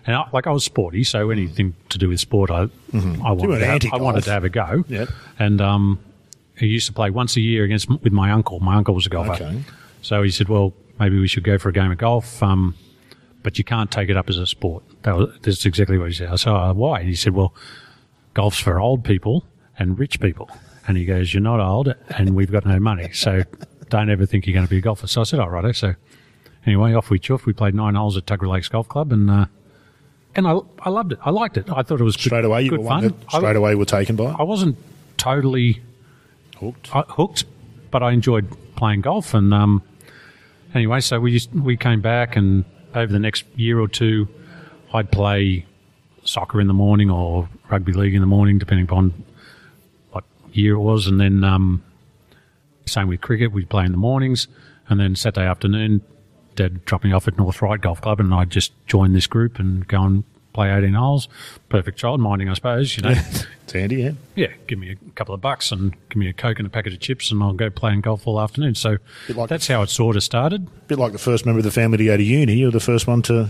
And 0.08 0.14
I, 0.14 0.28
like 0.32 0.46
I 0.46 0.50
was 0.52 0.62
sporty, 0.64 1.02
so 1.02 1.30
anything 1.30 1.74
to 1.88 1.98
do 1.98 2.08
with 2.08 2.20
sport, 2.20 2.48
I 2.50 2.62
I 2.62 2.66
Mm-hmm. 2.92 3.14
You 3.16 3.22
wanted 3.24 3.58
to 3.58 3.66
have, 3.66 3.82
I 3.92 3.96
wanted 3.96 4.22
to 4.24 4.30
have 4.30 4.44
a 4.44 4.48
go. 4.48 4.84
Yep. 4.86 5.08
And 5.40 5.60
um, 5.60 5.98
he 6.56 6.66
used 6.68 6.86
to 6.86 6.92
play 6.92 7.10
once 7.10 7.36
a 7.36 7.40
year 7.40 7.64
against 7.64 7.90
with 7.90 8.12
my 8.12 8.30
uncle. 8.30 8.60
My 8.60 8.76
uncle 8.76 8.94
was 8.94 9.06
a 9.06 9.08
golfer, 9.08 9.32
Okay. 9.32 9.62
so 10.02 10.22
he 10.22 10.30
said, 10.30 10.48
"Well, 10.48 10.72
maybe 11.00 11.18
we 11.18 11.26
should 11.26 11.42
go 11.42 11.58
for 11.58 11.70
a 11.70 11.72
game 11.72 11.90
of 11.90 11.98
golf, 11.98 12.40
um, 12.40 12.76
but 13.42 13.58
you 13.58 13.64
can't 13.64 13.90
take 13.90 14.08
it 14.08 14.16
up 14.16 14.30
as 14.30 14.38
a 14.38 14.46
sport." 14.46 14.84
That 15.02 15.16
was, 15.16 15.36
that's 15.42 15.66
exactly 15.66 15.98
what 15.98 16.06
he 16.06 16.14
said. 16.14 16.28
I 16.28 16.36
said, 16.36 16.52
oh, 16.52 16.72
"Why?" 16.74 17.02
He 17.02 17.16
said, 17.16 17.34
"Well, 17.34 17.52
golf's 18.34 18.60
for 18.60 18.78
old 18.78 19.02
people 19.02 19.44
and 19.76 19.98
rich 19.98 20.20
people." 20.20 20.48
And 20.88 20.96
he 20.96 21.04
goes, 21.04 21.34
"You're 21.34 21.42
not 21.42 21.60
old, 21.60 21.94
and 22.16 22.34
we've 22.36 22.50
got 22.52 22.64
no 22.66 22.78
money, 22.78 23.10
so 23.12 23.42
don't 23.88 24.08
ever 24.10 24.24
think 24.26 24.46
you're 24.46 24.54
going 24.54 24.66
to 24.66 24.70
be 24.70 24.78
a 24.78 24.80
golfer." 24.80 25.06
So 25.06 25.20
I 25.20 25.24
said, 25.24 25.40
"All 25.40 25.50
right." 25.50 25.74
So 25.74 25.94
anyway, 26.64 26.92
off 26.94 27.10
we 27.10 27.18
chuffed. 27.18 27.44
We 27.46 27.52
played 27.52 27.74
nine 27.74 27.94
holes 27.94 28.16
at 28.16 28.26
Tuggerah 28.26 28.48
Lakes 28.48 28.68
Golf 28.68 28.88
Club, 28.88 29.10
and 29.12 29.28
uh, 29.30 29.46
and 30.36 30.46
I 30.46 30.58
I 30.80 30.90
loved 30.90 31.12
it. 31.12 31.18
I 31.24 31.30
liked 31.30 31.56
it. 31.56 31.68
I 31.70 31.82
thought 31.82 32.00
it 32.00 32.04
was 32.04 32.16
good, 32.16 32.24
Straight 32.24 32.44
away, 32.44 32.62
you 32.62 32.70
good 32.70 32.80
were 32.80 32.86
fun. 32.88 33.14
straight 33.30 33.44
I, 33.44 33.58
away 33.58 33.74
were 33.74 33.84
taken 33.84 34.14
by. 34.16 34.26
I 34.38 34.42
wasn't 34.44 34.76
totally 35.16 35.80
Hooked. 36.58 36.94
uh, 36.94 37.02
hooked, 37.08 37.44
but 37.90 38.02
I 38.02 38.12
enjoyed 38.12 38.46
playing 38.76 39.00
golf. 39.00 39.34
And 39.34 39.52
um, 39.52 39.82
anyway, 40.74 41.00
so 41.00 41.18
we 41.20 41.32
used, 41.32 41.52
we 41.54 41.76
came 41.76 42.00
back, 42.00 42.36
and 42.36 42.64
over 42.94 43.12
the 43.12 43.18
next 43.18 43.44
year 43.56 43.80
or 43.80 43.88
two, 43.88 44.28
I'd 44.94 45.10
play 45.10 45.66
soccer 46.24 46.60
in 46.60 46.66
the 46.66 46.74
morning 46.74 47.10
or 47.10 47.48
rugby 47.70 47.92
league 47.92 48.14
in 48.14 48.20
the 48.20 48.26
morning, 48.26 48.58
depending 48.58 48.84
upon 48.84 49.12
year 50.56 50.74
it 50.74 50.80
was. 50.80 51.06
And 51.06 51.20
then 51.20 51.44
um, 51.44 51.82
same 52.86 53.08
with 53.08 53.20
cricket, 53.20 53.52
we'd 53.52 53.68
play 53.68 53.84
in 53.84 53.92
the 53.92 53.98
mornings, 53.98 54.48
and 54.88 55.00
then 55.00 55.16
Saturday 55.16 55.46
afternoon, 55.46 56.02
Dad 56.54 56.84
dropped 56.84 57.04
me 57.04 57.12
off 57.12 57.28
at 57.28 57.36
North 57.36 57.60
Ryde 57.60 57.82
Golf 57.82 58.00
Club, 58.00 58.20
and 58.20 58.32
I'd 58.32 58.50
just 58.50 58.72
join 58.86 59.12
this 59.12 59.26
group 59.26 59.58
and 59.58 59.86
go 59.86 60.02
and 60.02 60.24
play 60.56 60.72
18 60.76 60.94
holes. 60.94 61.28
Perfect 61.68 61.98
child 61.98 62.20
minding, 62.20 62.48
I 62.48 62.54
suppose. 62.54 62.96
You 62.96 63.02
know. 63.04 63.14
It's 63.66 63.72
handy, 63.72 63.96
yeah. 63.96 64.12
Yeah, 64.36 64.52
give 64.68 64.78
me 64.78 64.92
a 64.92 65.10
couple 65.16 65.34
of 65.34 65.40
bucks 65.40 65.72
and 65.72 65.92
give 66.08 66.16
me 66.18 66.28
a 66.28 66.32
Coke 66.32 66.60
and 66.60 66.68
a 66.68 66.70
packet 66.70 66.92
of 66.92 67.00
chips, 67.00 67.32
and 67.32 67.42
I'll 67.42 67.52
go 67.52 67.68
playing 67.68 68.02
golf 68.02 68.24
all 68.24 68.40
afternoon. 68.40 68.76
So 68.76 68.98
like- 69.28 69.48
that's 69.48 69.66
how 69.66 69.82
it 69.82 69.90
sort 69.90 70.14
of 70.14 70.22
started. 70.22 70.62
A 70.68 70.84
bit 70.86 71.00
like 71.00 71.10
the 71.10 71.18
first 71.18 71.44
member 71.44 71.58
of 71.58 71.64
the 71.64 71.72
family 71.72 71.98
to 71.98 72.04
go 72.04 72.16
to 72.16 72.22
uni. 72.22 72.52
You're 72.54 72.70
the 72.70 72.78
first 72.78 73.08
one 73.08 73.22
to. 73.22 73.48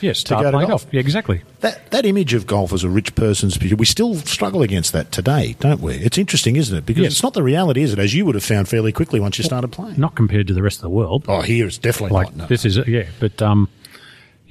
Yeah, 0.00 0.14
start 0.14 0.42
go 0.42 0.50
to 0.50 0.56
playing 0.56 0.68
golf. 0.70 0.82
golf. 0.86 0.92
Yeah, 0.92 0.98
exactly. 0.98 1.42
That, 1.60 1.92
that 1.92 2.04
image 2.04 2.34
of 2.34 2.48
golf 2.48 2.72
as 2.72 2.82
a 2.82 2.88
rich 2.88 3.14
person's 3.14 3.56
we 3.60 3.84
still 3.86 4.16
struggle 4.16 4.62
against 4.62 4.92
that 4.94 5.12
today, 5.12 5.54
don't 5.60 5.80
we? 5.80 5.94
It's 5.94 6.18
interesting, 6.18 6.56
isn't 6.56 6.76
it? 6.76 6.84
Because 6.84 7.04
Yes. 7.04 7.12
it's 7.12 7.22
not 7.22 7.34
the 7.34 7.44
reality, 7.44 7.82
is 7.82 7.92
it? 7.92 8.00
As 8.00 8.12
you 8.16 8.26
would 8.26 8.34
have 8.34 8.42
found 8.42 8.68
fairly 8.68 8.90
quickly 8.90 9.20
once 9.20 9.38
you 9.38 9.44
started 9.44 9.68
playing. 9.70 9.94
Not 10.00 10.16
compared 10.16 10.48
to 10.48 10.54
the 10.54 10.62
rest 10.62 10.78
of 10.78 10.82
the 10.82 10.90
world. 10.90 11.24
Oh, 11.28 11.42
here 11.42 11.68
it's 11.68 11.78
definitely 11.78 12.14
like 12.16 12.30
not. 12.30 12.36
No. 12.36 12.46
this 12.46 12.64
is 12.64 12.78
yeah, 12.88 13.06
but 13.20 13.40
um, 13.40 13.68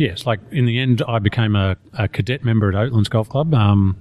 it's 0.10 0.26
like 0.26 0.40
in 0.52 0.66
the 0.66 0.80
end, 0.80 1.02
I 1.08 1.20
became 1.20 1.56
a, 1.56 1.78
a 1.94 2.08
cadet 2.08 2.44
member 2.44 2.70
at 2.70 2.76
Oatlands 2.76 3.10
Golf 3.10 3.30
Club. 3.30 3.54
Um, 3.54 3.98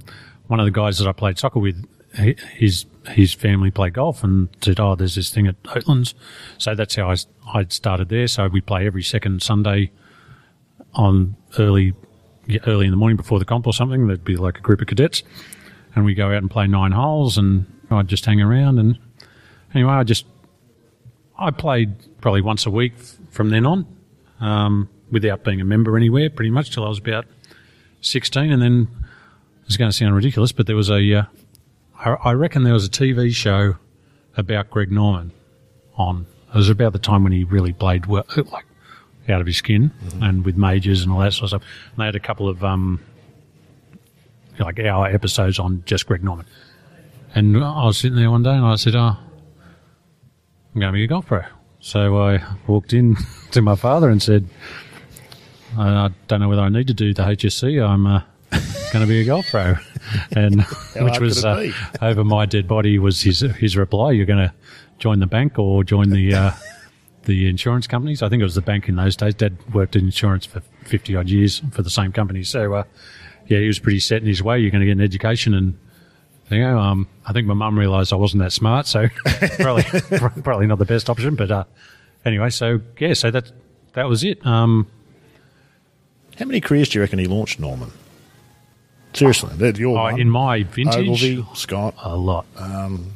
one 0.47 0.61
of 0.61 0.67
the 0.67 0.73
guys 0.73 0.99
that 0.99 1.09
I 1.09 1.13
played 1.13 1.39
soccer 1.39 1.61
with, 1.61 1.87
his 2.13 2.87
his 3.09 3.33
family 3.33 3.71
played 3.71 3.95
golf 3.95 4.25
and 4.25 4.49
said, 4.63 4.81
"Oh, 4.81 4.95
there's 4.95 5.15
this 5.15 5.31
thing 5.31 5.47
at 5.47 5.63
Oatlands," 5.65 6.15
so 6.59 6.75
that's 6.75 6.97
how 6.97 7.11
I 7.11 7.17
I 7.53 7.67
started 7.69 8.09
there. 8.09 8.27
So 8.27 8.49
we 8.49 8.61
play 8.61 8.87
every 8.87 9.03
second 9.03 9.43
Sunday 9.43 9.91
on 10.95 11.37
early 11.59 11.95
early 12.67 12.87
in 12.87 12.91
the 12.91 12.97
morning 12.97 13.17
before 13.17 13.39
the 13.39 13.45
comp 13.45 13.67
or 13.67 13.73
something. 13.73 14.07
There'd 14.07 14.25
be 14.25 14.37
like 14.37 14.59
a 14.59 14.61
group 14.61 14.81
of 14.81 14.89
cadets, 14.89 15.23
and 15.95 16.05
we 16.05 16.15
go 16.15 16.29
out 16.29 16.39
and 16.39 16.51
play 16.51 16.67
nine 16.67 16.93
holes, 16.93 17.39
and 17.39 17.67
I'd 17.91 18.09
just 18.09 18.25
hang 18.25 18.41
around. 18.41 18.79
And 18.79 18.99
anyway, 19.75 19.93
I 19.93 20.05
just 20.05 20.27
I 21.39 21.51
played 21.51 21.95
probably 22.21 22.43
once 22.43 22.67
a 22.67 22.71
week 22.71 22.95
from 23.31 23.51
then 23.51 23.67
on, 23.67 23.87
um, 24.41 24.89
without 25.11 25.45
being 25.45 25.61
a 25.61 25.65
member 25.65 25.97
anywhere, 25.97 26.31
pretty 26.31 26.51
much 26.51 26.71
till 26.71 26.85
I 26.85 26.89
was 26.89 26.99
about 26.99 27.27
sixteen, 28.01 28.53
and 28.53 28.63
then 28.63 28.89
it's 29.67 29.77
going 29.77 29.91
to 29.91 29.97
sound 29.97 30.15
ridiculous, 30.15 30.53
but 30.53 30.67
there 30.67 30.77
was 30.77 30.91
a 30.91 31.15
uh, 31.15 31.23
I, 31.99 32.11
I 32.11 32.33
reckon 32.33 32.65
there 32.65 32.73
was 32.73 32.87
a 32.87 32.91
TV 32.91 33.33
show 33.35 33.77
about 34.37 34.71
Greg 34.71 34.91
Norman 34.91 35.33
on. 35.97 36.27
It 36.53 36.57
was 36.57 36.69
about 36.69 36.93
the 36.93 36.99
time 36.99 37.23
when 37.23 37.33
he 37.33 37.45
really 37.45 37.73
played 37.73 38.07
well, 38.07 38.25
like 38.51 38.65
out 39.29 39.41
of 39.41 39.47
his 39.47 39.59
skin 39.59 39.93
and 40.21 40.45
with 40.45 40.57
majors 40.57 41.03
and 41.03 41.13
all 41.13 41.21
that 41.21 41.33
sort 41.33 41.45
of 41.53 41.63
stuff. 41.63 41.63
And 41.91 42.01
they 42.01 42.07
had 42.07 42.17
a 42.17 42.21
couple 42.21 42.49
of 42.49 42.65
um, 42.65 43.01
like 44.59 44.81
hour 44.81 45.07
episodes 45.07 45.59
on 45.59 45.83
just 45.87 46.07
Greg 46.07 46.25
Norman. 46.25 46.47
And 47.35 47.57
I 47.63 47.85
was 47.85 47.99
sitting 47.99 48.17
there 48.17 48.31
one 48.31 48.43
day 48.43 48.51
and 48.51 48.65
I 48.65 48.75
said, 48.75 48.97
"Oh, 48.97 49.17
I'm 50.75 50.81
going 50.81 50.93
to 50.93 50.97
be 50.97 51.05
a 51.05 51.07
golf 51.07 51.27
pro." 51.27 51.43
So 51.79 52.19
I 52.21 52.43
walked 52.67 52.93
in 52.93 53.17
to 53.53 53.63
my 53.63 53.77
father 53.77 54.11
and 54.11 54.21
said, 54.21 54.49
"I, 55.79 56.11
don't 56.29 56.41
know 56.41 56.49
whether 56.49 56.63
I 56.63 56.69
need 56.69 56.87
to 56.89 56.95
do 56.95 57.15
the 57.15 57.23
HSC. 57.23 57.85
I'm 57.87 58.07
uh, 58.07 58.23
going 58.93 59.05
to 59.05 59.07
be 59.07 59.21
a 59.21 59.25
golf 59.25 59.51
pro." 59.51 59.77
And 60.33 60.63
which 60.97 61.21
was 61.21 61.45
uh, 61.45 61.71
over 62.01 62.25
my 62.25 62.47
dead 62.47 62.67
body 62.67 62.99
was 62.99 63.23
his 63.23 63.41
his 63.41 63.77
reply. 63.77 64.13
You're 64.13 64.27
going 64.27 64.49
to 64.49 64.53
join 64.99 65.21
the 65.21 65.27
bank 65.27 65.59
or 65.59 65.85
join 65.85 66.11
the 66.11 66.35
uh, 66.35 66.53
the 67.25 67.49
insurance 67.49 67.87
companies. 67.87 68.23
I 68.23 68.29
think 68.29 68.41
it 68.41 68.45
was 68.45 68.55
the 68.55 68.61
bank 68.61 68.89
in 68.89 68.97
those 68.97 69.17
days. 69.17 69.35
Dad 69.35 69.57
worked 69.75 69.97
in 69.97 70.07
insurance 70.07 70.47
for 70.47 70.61
fifty 70.85 71.17
odd 71.17 71.29
years 71.29 71.63
for 71.73 71.83
the 71.83 71.91
same 71.91 72.13
company. 72.13 72.43
So 72.43 72.75
uh, 72.75 72.85
yeah, 73.47 73.59
he 73.59 73.67
was 73.67 73.79
pretty 73.79 74.01
set 74.01 74.23
in 74.23 74.29
his 74.29 74.43
way. 74.43 74.59
You're 74.59 74.71
going 74.71 74.81
to 74.81 74.87
get 74.87 74.97
an 74.97 75.03
education 75.03 75.55
and. 75.55 75.79
You 76.53 76.59
know, 76.59 76.81
um, 76.81 77.07
I 77.25 77.33
think 77.33 77.47
my 77.47 77.55
mum 77.55 77.79
realised 77.79 78.13
I 78.13 78.17
wasn't 78.17 78.43
that 78.43 78.51
smart, 78.51 78.89
so 78.89 79.07
probably 79.61 79.85
probably 80.43 80.67
not 80.67 80.79
the 80.79 80.85
best 80.85 81.09
option. 81.09 81.37
But 81.37 81.53
uh, 81.53 81.63
anyway, 82.25 82.51
so 82.51 82.81
yeah, 82.99 83.15
so 83.15 83.31
that 83.31 83.53
that 83.93 84.09
was 84.09 84.25
it. 84.25 84.45
Um, 84.45 84.89
How 86.41 86.47
many 86.47 86.61
careers 86.61 86.89
do 86.89 86.99
you 86.99 87.03
reckon 87.03 87.19
he 87.21 87.27
launched, 87.27 87.61
Norman? 87.61 87.93
Seriously, 89.13 89.51
that 89.57 89.77
your 89.79 89.99
oh, 89.99 90.03
one. 90.03 90.21
in 90.21 90.31
my 90.31 90.63
vintage, 90.63 91.09
Ogilvy, 91.09 91.45
Scott. 91.55 91.95
a 92.03 92.17
lot, 92.17 92.47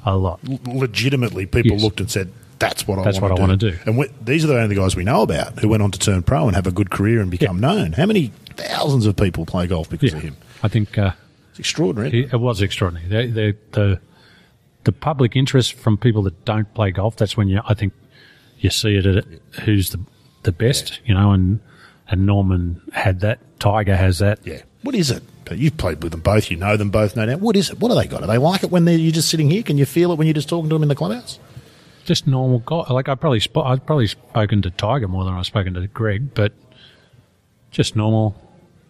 a 0.05 0.17
lot. 0.17 0.41
Legitimately, 0.67 1.47
people 1.47 1.73
Yes. 1.73 1.83
looked 1.83 2.01
and 2.01 2.11
said, 2.11 2.31
"That's 2.59 2.87
what 2.87 2.99
I 2.99 3.05
That's 3.05 3.21
want 3.21 3.33
what 3.33 3.37
to 3.39 3.43
I 3.43 3.47
do." 3.57 3.67
wanna 3.67 3.77
do. 3.77 3.79
And 3.87 3.99
we, 3.99 4.09
these 4.25 4.45
are 4.45 4.49
the 4.49 4.59
only 4.61 4.75
guys 4.75 4.97
we 4.97 5.05
know 5.05 5.23
about 5.23 5.61
who 5.61 5.69
went 5.69 5.83
on 5.85 5.91
to 5.93 5.99
turn 5.99 6.23
pro 6.25 6.47
and 6.49 6.57
have 6.57 6.67
a 6.67 6.73
good 6.73 6.91
career 6.91 7.21
and 7.21 7.31
become 7.31 7.61
known. 7.61 7.93
How 7.93 8.07
many 8.07 8.33
thousands 8.57 9.07
of 9.07 9.17
people 9.17 9.47
play 9.47 9.67
golf 9.69 9.89
because 9.89 10.11
Yeah, 10.13 10.19
of 10.19 10.25
him? 10.25 10.37
I 10.65 10.69
think 10.69 10.99
uh, 10.99 11.13
It's 11.51 11.61
extraordinary. 11.61 12.25
It, 12.25 12.33
it 12.35 12.41
was 12.41 12.61
extraordinary. 12.61 13.09
The, 13.09 13.33
the 13.33 13.57
the 13.71 14.01
the 14.83 14.93
public 14.93 15.37
interest 15.37 15.75
from 15.75 15.97
people 15.97 16.23
that 16.25 16.45
don't 16.45 16.73
play 16.75 16.91
golf. 16.91 17.17
That's 17.17 17.37
when 17.37 17.49
you, 17.49 17.61
I 17.67 17.73
think, 17.75 17.93
you 18.59 18.69
see 18.69 18.97
it 18.97 19.07
at 19.07 19.25
who's 19.63 19.91
the 19.91 20.01
the 20.43 20.53
best. 20.53 20.99
You 21.07 21.15
know, 21.15 21.31
and 21.31 21.61
and 22.09 22.27
Norman 22.27 22.81
had 22.93 23.21
that. 23.21 23.41
Tiger 23.59 23.97
has 23.97 24.19
that. 24.19 24.41
yeah. 24.45 24.63
What 24.83 24.95
is 24.95 25.11
it? 25.11 25.23
You've 25.51 25.77
played 25.79 26.03
with 26.03 26.13
them 26.13 26.21
both. 26.21 26.51
You 26.51 26.59
know 26.59 26.77
them 26.77 26.91
both, 26.91 27.17
no 27.17 27.25
doubt. 27.25 27.41
What 27.41 27.57
is 27.57 27.71
it? 27.71 27.81
What 27.81 27.89
do 27.89 27.95
they 27.95 28.07
got? 28.07 28.21
Do 28.21 28.27
they 28.27 28.37
like 28.39 28.63
it 28.63 28.71
when 28.71 28.85
they're 28.85 28.99
you're 28.99 29.13
just 29.13 29.31
sitting 29.31 29.51
here? 29.51 29.63
Can 29.63 29.79
you 29.79 29.87
feel 29.87 30.13
it 30.13 30.19
when 30.19 30.27
you're 30.27 30.35
just 30.35 30.49
talking 30.49 30.69
to 30.69 30.75
them 30.75 30.83
in 30.83 30.89
the 30.89 30.95
clubhouse? 30.95 31.39
Just 32.05 32.27
normal 32.27 32.59
guy. 32.61 32.93
Like 32.93 33.09
I 33.09 33.15
probably 33.15 33.41
sp- 33.41 33.65
I've 33.65 33.87
probably 33.87 34.07
spoken 34.07 34.61
to 34.63 34.71
Tiger 34.71 35.09
more 35.09 35.25
than 35.25 35.33
I've 35.35 35.47
spoken 35.47 35.73
to 35.75 35.87
Greg, 35.87 36.35
but 36.35 36.53
just 37.71 37.97
normal 37.97 38.37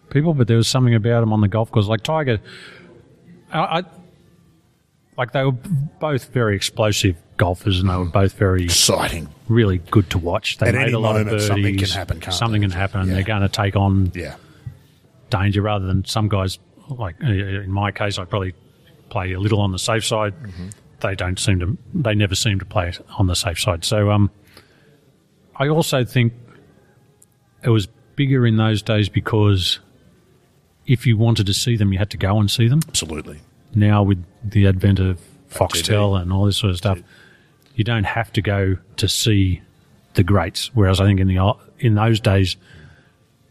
people. 0.09 0.33
But 0.33 0.47
there 0.47 0.57
was 0.57 0.67
something 0.67 0.93
about 0.95 1.21
them 1.21 1.31
on 1.31 1.39
the 1.39 1.47
golf 1.47 1.71
course, 1.71 1.87
like 1.87 2.03
Tiger. 2.03 2.39
I, 3.51 3.59
I 3.79 3.83
like 5.17 5.31
they 5.31 5.43
were 5.43 5.53
both 5.53 6.25
very 6.29 6.55
explosive 6.57 7.15
golfers, 7.37 7.79
and 7.79 7.89
they 7.89 7.95
were 7.95 8.05
both 8.05 8.33
very 8.33 8.63
Exciting. 8.65 9.27
really 9.47 9.77
good 9.77 10.09
to 10.11 10.17
watch. 10.17 10.57
They 10.57 10.67
At 10.69 10.75
made 10.75 10.93
a 10.93 10.99
lot 10.99 11.15
of 11.19 11.27
birdies. 11.27 11.47
something 11.47 11.77
can 11.77 11.89
happen, 11.89 12.19
can't 12.19 12.33
Something 12.35 12.61
they? 12.61 12.67
can 12.67 12.77
happen. 12.77 13.07
Yeah. 13.07 13.13
They're 13.15 13.23
going 13.23 13.41
to 13.41 13.49
take 13.49 13.75
on 13.75 14.11
Yeah. 14.15 14.35
danger 15.29 15.61
rather 15.61 15.85
than 15.85 16.05
some 16.05 16.29
guys. 16.29 16.59
Like 16.89 17.15
uh, 17.23 17.27
in 17.27 17.71
my 17.71 17.91
case, 17.91 18.17
I 18.19 18.25
probably 18.25 18.53
play 19.09 19.33
a 19.33 19.39
little 19.39 19.59
on 19.59 19.71
the 19.71 19.79
safe 19.79 20.05
side. 20.05 20.33
Mm-hmm. 20.41 20.67
They 21.01 21.15
don't 21.15 21.37
seem 21.39 21.59
to. 21.59 21.77
They 21.93 22.15
never 22.15 22.35
seem 22.35 22.59
to 22.59 22.65
play 22.65 22.93
on 23.17 23.27
the 23.27 23.35
safe 23.35 23.59
side. 23.59 23.83
So, 23.83 24.11
um, 24.11 24.29
I 25.57 25.67
also 25.67 26.03
think 26.05 26.33
it 27.63 27.69
was 27.69 27.87
bigger 28.15 28.45
in 28.45 28.57
those 28.57 28.81
days 28.81 29.09
because 29.09 29.79
if 30.85 31.05
you 31.07 31.17
wanted 31.17 31.47
to 31.47 31.53
see 31.53 31.75
them, 31.75 31.91
you 31.91 31.97
had 31.99 32.11
to 32.11 32.17
go 32.17 32.39
and 32.39 32.49
see 32.49 32.67
them. 32.67 32.79
Absolutely. 32.87 33.39
Now 33.73 34.03
with 34.03 34.23
the 34.43 34.67
advent 34.67 34.99
of 34.99 35.19
Foxtel 35.49 36.21
and 36.21 36.31
all 36.31 36.45
this 36.45 36.57
sort 36.57 36.71
of 36.71 36.77
stuff, 36.77 36.99
you 37.75 37.83
don't 37.83 38.05
have 38.05 38.31
to 38.33 38.41
go 38.41 38.77
to 38.97 39.07
see 39.07 39.61
the 40.15 40.23
greats. 40.23 40.71
Whereas 40.73 40.99
I 40.99 41.05
think 41.05 41.19
in 41.19 41.27
the 41.27 41.53
in 41.79 41.95
those 41.95 42.19
days, 42.19 42.57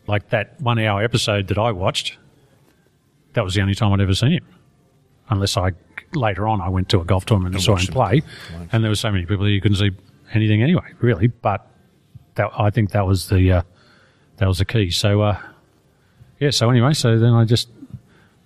like 0.06 0.30
that 0.30 0.60
one 0.60 0.78
hour 0.78 1.02
episode 1.02 1.48
that 1.48 1.58
I 1.58 1.70
watched, 1.72 2.16
that 3.34 3.44
was 3.44 3.54
the 3.54 3.60
only 3.60 3.74
time 3.74 3.92
I'd 3.92 4.00
ever 4.00 4.14
seen 4.14 4.32
him. 4.32 4.44
Unless 5.28 5.56
I 5.56 5.72
later 6.14 6.46
on 6.46 6.60
I 6.60 6.68
went 6.68 6.88
to 6.90 7.00
a 7.00 7.04
golf 7.04 7.24
tournament 7.26 7.54
and, 7.54 7.56
And 7.56 7.64
saw 7.64 7.72
him 7.72 7.74
watched 7.76 7.88
him. 7.88 7.94
play, 7.94 8.68
and 8.72 8.82
there 8.84 8.90
were 8.90 8.94
so 8.96 9.10
many 9.10 9.26
people 9.26 9.44
that 9.44 9.50
you 9.50 9.60
couldn't 9.60 9.78
see 9.78 9.90
anything 10.32 10.62
anyway, 10.62 10.92
really. 11.00 11.28
But 11.28 11.66
that, 12.36 12.50
I 12.58 12.70
think 12.70 12.90
that 12.92 13.06
was 13.06 13.28
the 13.28 13.52
uh, 13.52 13.62
that 14.38 14.46
was 14.46 14.58
the 14.58 14.64
key. 14.64 14.90
So 14.90 15.22
uh, 15.22 15.40
yeah. 16.40 16.50
So 16.50 16.70
anyway, 16.70 16.92
so 16.94 17.18
then 17.18 17.32
I 17.32 17.44
just 17.44 17.68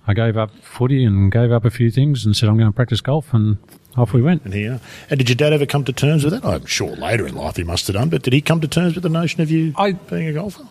I 0.07 0.15
gave 0.15 0.37
up 0.37 0.51
footy 0.63 1.05
and 1.05 1.31
gave 1.31 1.53
up 1.53 1.65
a 1.65 1.71
few 1.71 1.91
things 1.91 2.25
and 2.25 2.37
said 2.37 2.49
I'm 2.49 2.57
going 2.57 2.71
to 2.71 2.75
practice 2.75 3.01
golf, 3.01 3.35
and 3.35 3.59
off 3.99 4.13
we 4.13 4.23
went. 4.23 4.45
And 4.45 4.55
here. 4.55 4.81
And 5.11 5.19
did 5.19 5.29
your 5.29 5.37
dad 5.37 5.53
ever 5.53 5.67
come 5.67 5.85
to 5.85 5.93
terms 5.93 6.25
with 6.25 6.33
that? 6.33 6.45
I'm 6.45 6.67
sure 6.67 6.95
later 6.97 7.27
in 7.27 7.35
life 7.35 7.57
he 7.57 7.65
must 7.65 7.87
have 7.87 7.95
done, 7.95 8.09
but 8.09 8.23
did 8.23 8.33
he 8.33 8.41
come 8.41 8.61
to 8.61 8.69
terms 8.69 8.95
with 8.95 9.03
the 9.03 9.09
notion 9.09 9.41
of 9.41 9.51
you 9.51 9.73
I- 9.77 9.93
being 9.93 10.29
a 10.29 10.33
golfer? 10.33 10.67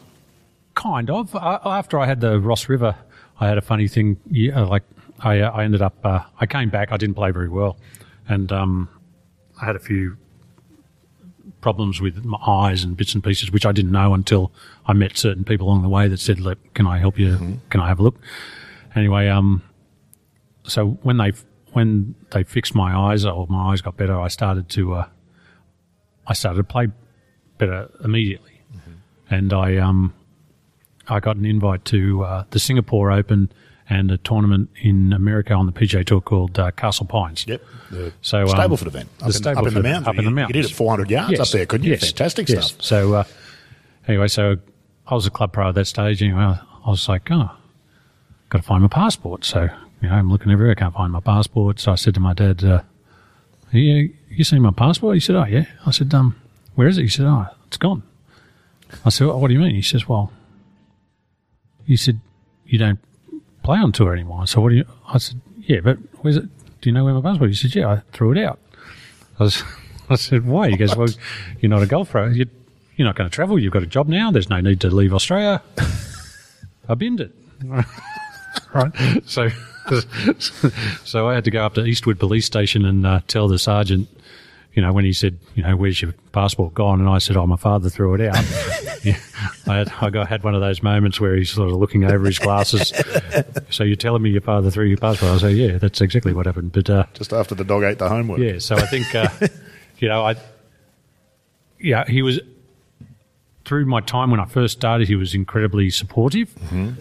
Kind 0.76 1.10
of. 1.10 1.36
Uh, 1.36 1.60
after 1.66 2.00
I 2.00 2.06
had 2.06 2.22
the 2.22 2.40
Ross 2.40 2.70
River, 2.70 2.96
I 3.40 3.48
had 3.48 3.58
a 3.58 3.62
funny 3.62 3.88
thing. 3.88 4.18
Yeah, 4.30 4.62
like 4.62 4.84
I, 5.20 5.40
uh, 5.42 5.52
I 5.52 5.64
ended 5.64 5.82
up. 5.82 5.96
Uh, 6.04 6.20
I 6.40 6.46
came 6.46 6.70
back. 6.70 6.92
I 6.92 6.98
didn't 6.98 7.16
play 7.16 7.32
very 7.32 7.50
well, 7.50 7.78
and 8.28 8.52
um, 8.52 8.88
I 9.60 9.66
had 9.66 9.76
a 9.76 9.80
few 9.80 10.18
problems 11.62 12.00
with 12.00 12.24
my 12.24 12.38
eyes 12.46 12.84
and 12.84 12.96
bits 12.96 13.16
and 13.16 13.24
pieces, 13.24 13.52
which 13.52 13.66
I 13.66 13.72
didn't 13.72 13.92
know 13.92 14.14
until 14.14 14.52
I 14.86 14.94
met 14.94 15.18
certain 15.18 15.44
people 15.44 15.68
along 15.68 15.82
the 15.82 15.90
way 15.90 16.08
that 16.08 16.20
said, 16.20 16.40
"Look, 16.40 16.60
can 16.76 16.86
I 16.86 17.00
help 17.00 17.18
you? 17.18 17.60
Can 17.72 17.82
I 17.82 17.88
have 17.88 18.00
a 18.00 18.04
look?" 18.04 18.20
Anyway, 18.96 19.28
um, 19.28 19.64
so 20.64 21.00
when 21.02 21.18
they 21.18 21.32
when 21.78 22.16
they 22.32 22.44
fixed 22.44 22.76
my 22.76 22.94
eyes 22.96 23.24
or 23.26 23.48
my 23.48 23.72
eyes 23.72 23.82
got 23.82 23.96
better, 23.96 24.20
I 24.20 24.28
started 24.28 24.68
to 24.70 24.94
uh, 24.96 25.06
I 26.26 26.34
started 26.34 26.58
to 26.58 26.64
play 26.66 26.88
better 27.58 27.90
immediately, 28.04 28.62
and 29.30 29.54
I 29.54 29.78
um 29.78 30.14
I 31.08 31.20
got 31.22 31.38
an 31.38 31.46
invite 31.46 31.86
to 31.86 32.24
uh, 32.24 32.44
the 32.50 32.60
Singapore 32.60 33.12
Open 33.12 33.50
and 33.90 34.12
a 34.12 34.18
tournament 34.18 34.70
in 34.82 35.14
America 35.14 35.54
on 35.54 35.66
the 35.66 35.72
PGA 35.72 36.04
Tour 36.06 36.20
called 36.20 36.60
uh, 36.60 36.72
Castle 36.72 37.06
Pines. 37.06 37.46
Yep. 37.48 37.62
The 37.90 38.12
So, 38.22 38.42
um, 38.42 38.48
Stableford 38.50 38.88
event. 38.88 39.08
Up, 39.22 39.32
the 39.32 39.50
in, 39.50 39.58
up 39.58 39.68
in 39.68 39.74
the 39.74 39.82
mountains. 39.84 40.08
up 40.10 40.18
in 40.18 40.26
the 40.26 40.32
mountains. 40.32 40.56
You 40.58 40.62
did 40.64 40.72
it 40.72 40.76
400 40.76 41.10
yards 41.10 41.40
up 41.40 41.48
there, 41.50 41.66
couldn't 41.66 41.86
you? 41.86 41.92
Yes. 41.94 42.02
Fantastic 42.12 42.50
Yes. 42.50 42.68
stuff. 42.72 42.82
So 42.84 43.14
uh, 43.14 43.24
anyway, 44.06 44.28
so 44.28 44.58
I 45.08 45.14
was 45.16 45.26
a 45.26 45.32
club 45.32 45.54
pro 45.54 45.70
at 45.70 45.76
that 45.76 45.86
stage. 45.86 46.22
Anyway, 46.22 46.42
I 46.42 46.90
was 46.90 47.08
like, 47.08 47.32
oh, 47.32 47.50
got 48.50 48.58
to 48.58 48.64
find 48.68 48.82
my 48.82 48.90
passport. 48.90 49.46
So 49.46 49.70
you 50.02 50.10
know, 50.10 50.16
I'm 50.16 50.30
looking 50.30 50.52
everywhere, 50.52 50.72
I 50.72 50.76
can't 50.76 50.94
find 50.94 51.12
my 51.12 51.20
passport. 51.20 51.80
So 51.80 51.92
I 51.92 51.96
said 51.96 52.14
to 52.16 52.20
my 52.20 52.34
dad, 52.34 52.64
uh, 52.64 52.82
"Yeah, 53.72 54.04
you 54.30 54.44
seen 54.44 54.62
my 54.62 54.72
passport?" 54.72 55.16
He 55.16 55.20
said, 55.20 55.36
"Oh 55.36 55.46
yeah." 55.46 55.66
I 55.86 55.92
said, 55.92 56.14
"Um, 56.14 56.36
where 56.76 56.88
is 56.88 56.98
it?" 56.98 57.04
He 57.04 57.08
said, 57.08 57.26
"Oh, 57.26 57.48
it's 57.68 57.78
gone." 57.78 58.04
I 59.06 59.10
said, 59.10 59.28
"What 59.28 59.48
do 59.48 59.54
you 59.54 59.60
mean?" 59.60 59.76
He 59.76 59.82
says, 59.82 60.08
"Well," 60.08 60.32
he 61.86 61.98
said, 61.98 62.20
"You 62.66 62.78
don't 62.78 63.00
play 63.64 63.80
on 63.80 63.92
tour 63.92 64.14
anymore." 64.14 64.48
So 64.48 64.62
what 64.62 64.70
do 64.70 64.76
you? 64.76 64.86
I 65.08 65.18
said, 65.18 65.42
"Yeah, 65.60 65.80
but 65.82 65.98
where's 66.22 66.38
it? 66.38 66.46
Do 66.82 66.90
you 66.90 66.94
know 66.94 67.04
where 67.04 67.14
my 67.14 67.22
passport?" 67.22 67.50
is?" 67.50 67.62
He 67.62 67.70
said, 67.70 67.80
"Yeah, 67.80 67.90
I 67.90 68.02
threw 68.12 68.32
it 68.32 68.38
out." 68.38 68.60
I 69.40 69.44
was, 69.44 69.64
I 70.10 70.16
said, 70.16 70.46
"Why?" 70.46 70.70
He 70.70 70.78
goes, 70.78 70.96
"Well, 70.96 71.10
you're 71.60 71.70
not 71.70 71.82
a 71.82 71.88
golf 71.88 72.12
pro. 72.12 72.28
You, 72.28 72.46
you're 72.96 73.08
not 73.08 73.16
going 73.16 73.30
to 73.30 73.34
travel. 73.34 73.60
You've 73.60 73.74
got 73.74 73.84
a 73.84 73.88
job 73.88 74.08
now. 74.08 74.32
There's 74.32 74.50
no 74.50 74.62
need 74.62 74.82
to 74.82 74.90
leave 74.90 75.14
Australia." 75.14 75.62
I 76.90 76.94
binned 76.94 77.20
it. 77.20 77.32
right. 78.74 78.92
So, 79.26 79.50
so 81.06 81.28
I 81.28 81.36
had 81.36 81.44
to 81.46 81.52
go 81.52 81.66
up 81.66 81.74
to 81.76 81.86
Eastwood 81.86 82.20
Police 82.20 82.46
Station 82.46 82.86
and 82.86 83.06
uh, 83.06 83.22
tell 83.28 83.48
the 83.48 83.60
sergeant, 83.60 84.08
you 84.74 84.82
know, 84.82 84.94
when 84.94 85.06
he 85.06 85.14
said, 85.14 85.40
you 85.56 85.64
know, 85.64 85.76
where's 85.76 86.02
your 86.02 86.14
passport 86.32 86.74
gone? 86.74 87.00
And 87.00 87.10
I 87.10 87.18
said, 87.18 87.36
oh, 87.36 87.48
my 87.48 87.56
father 87.56 87.90
threw 87.90 88.14
it 88.14 88.22
out. 88.22 88.36
yeah, 89.04 89.18
I 89.66 89.78
had, 89.78 89.92
I 90.02 90.10
got, 90.12 90.28
had 90.28 90.44
one 90.44 90.54
of 90.54 90.62
those 90.62 90.84
moments 90.84 91.20
where 91.20 91.36
he's 91.36 91.50
sort 91.50 91.70
of 91.70 91.76
looking 91.78 92.04
over 92.04 92.26
his 92.26 92.38
glasses. 92.38 92.94
so 93.72 93.84
you're 93.84 93.96
telling 93.96 94.22
me 94.22 94.30
your 94.30 94.42
father 94.42 94.70
threw 94.70 94.86
your 94.86 94.98
passport? 94.98 95.32
I 95.32 95.38
say, 95.38 95.52
yeah, 95.54 95.78
that's 95.78 96.00
exactly 96.02 96.34
what 96.34 96.46
happened. 96.46 96.74
But 96.74 96.90
uh, 96.90 97.06
Just 97.14 97.34
after 97.34 97.56
the 97.56 97.64
dog 97.64 97.84
ate 97.84 97.98
the 97.98 98.10
homework. 98.10 98.40
yeah, 98.40 98.60
so 98.60 98.76
I 98.76 98.86
think, 98.86 99.16
uh, 99.16 99.30
you 99.98 100.10
know, 100.10 100.24
I, 100.26 100.36
yeah, 101.80 102.06
he 102.06 102.22
was, 102.22 102.40
through 103.66 103.86
my 103.86 104.02
time 104.02 104.30
when 104.30 104.40
I 104.40 104.46
first 104.46 104.78
started, 104.78 105.08
he 105.08 105.16
was 105.16 105.34
incredibly 105.34 105.90
supportive. 105.90 106.54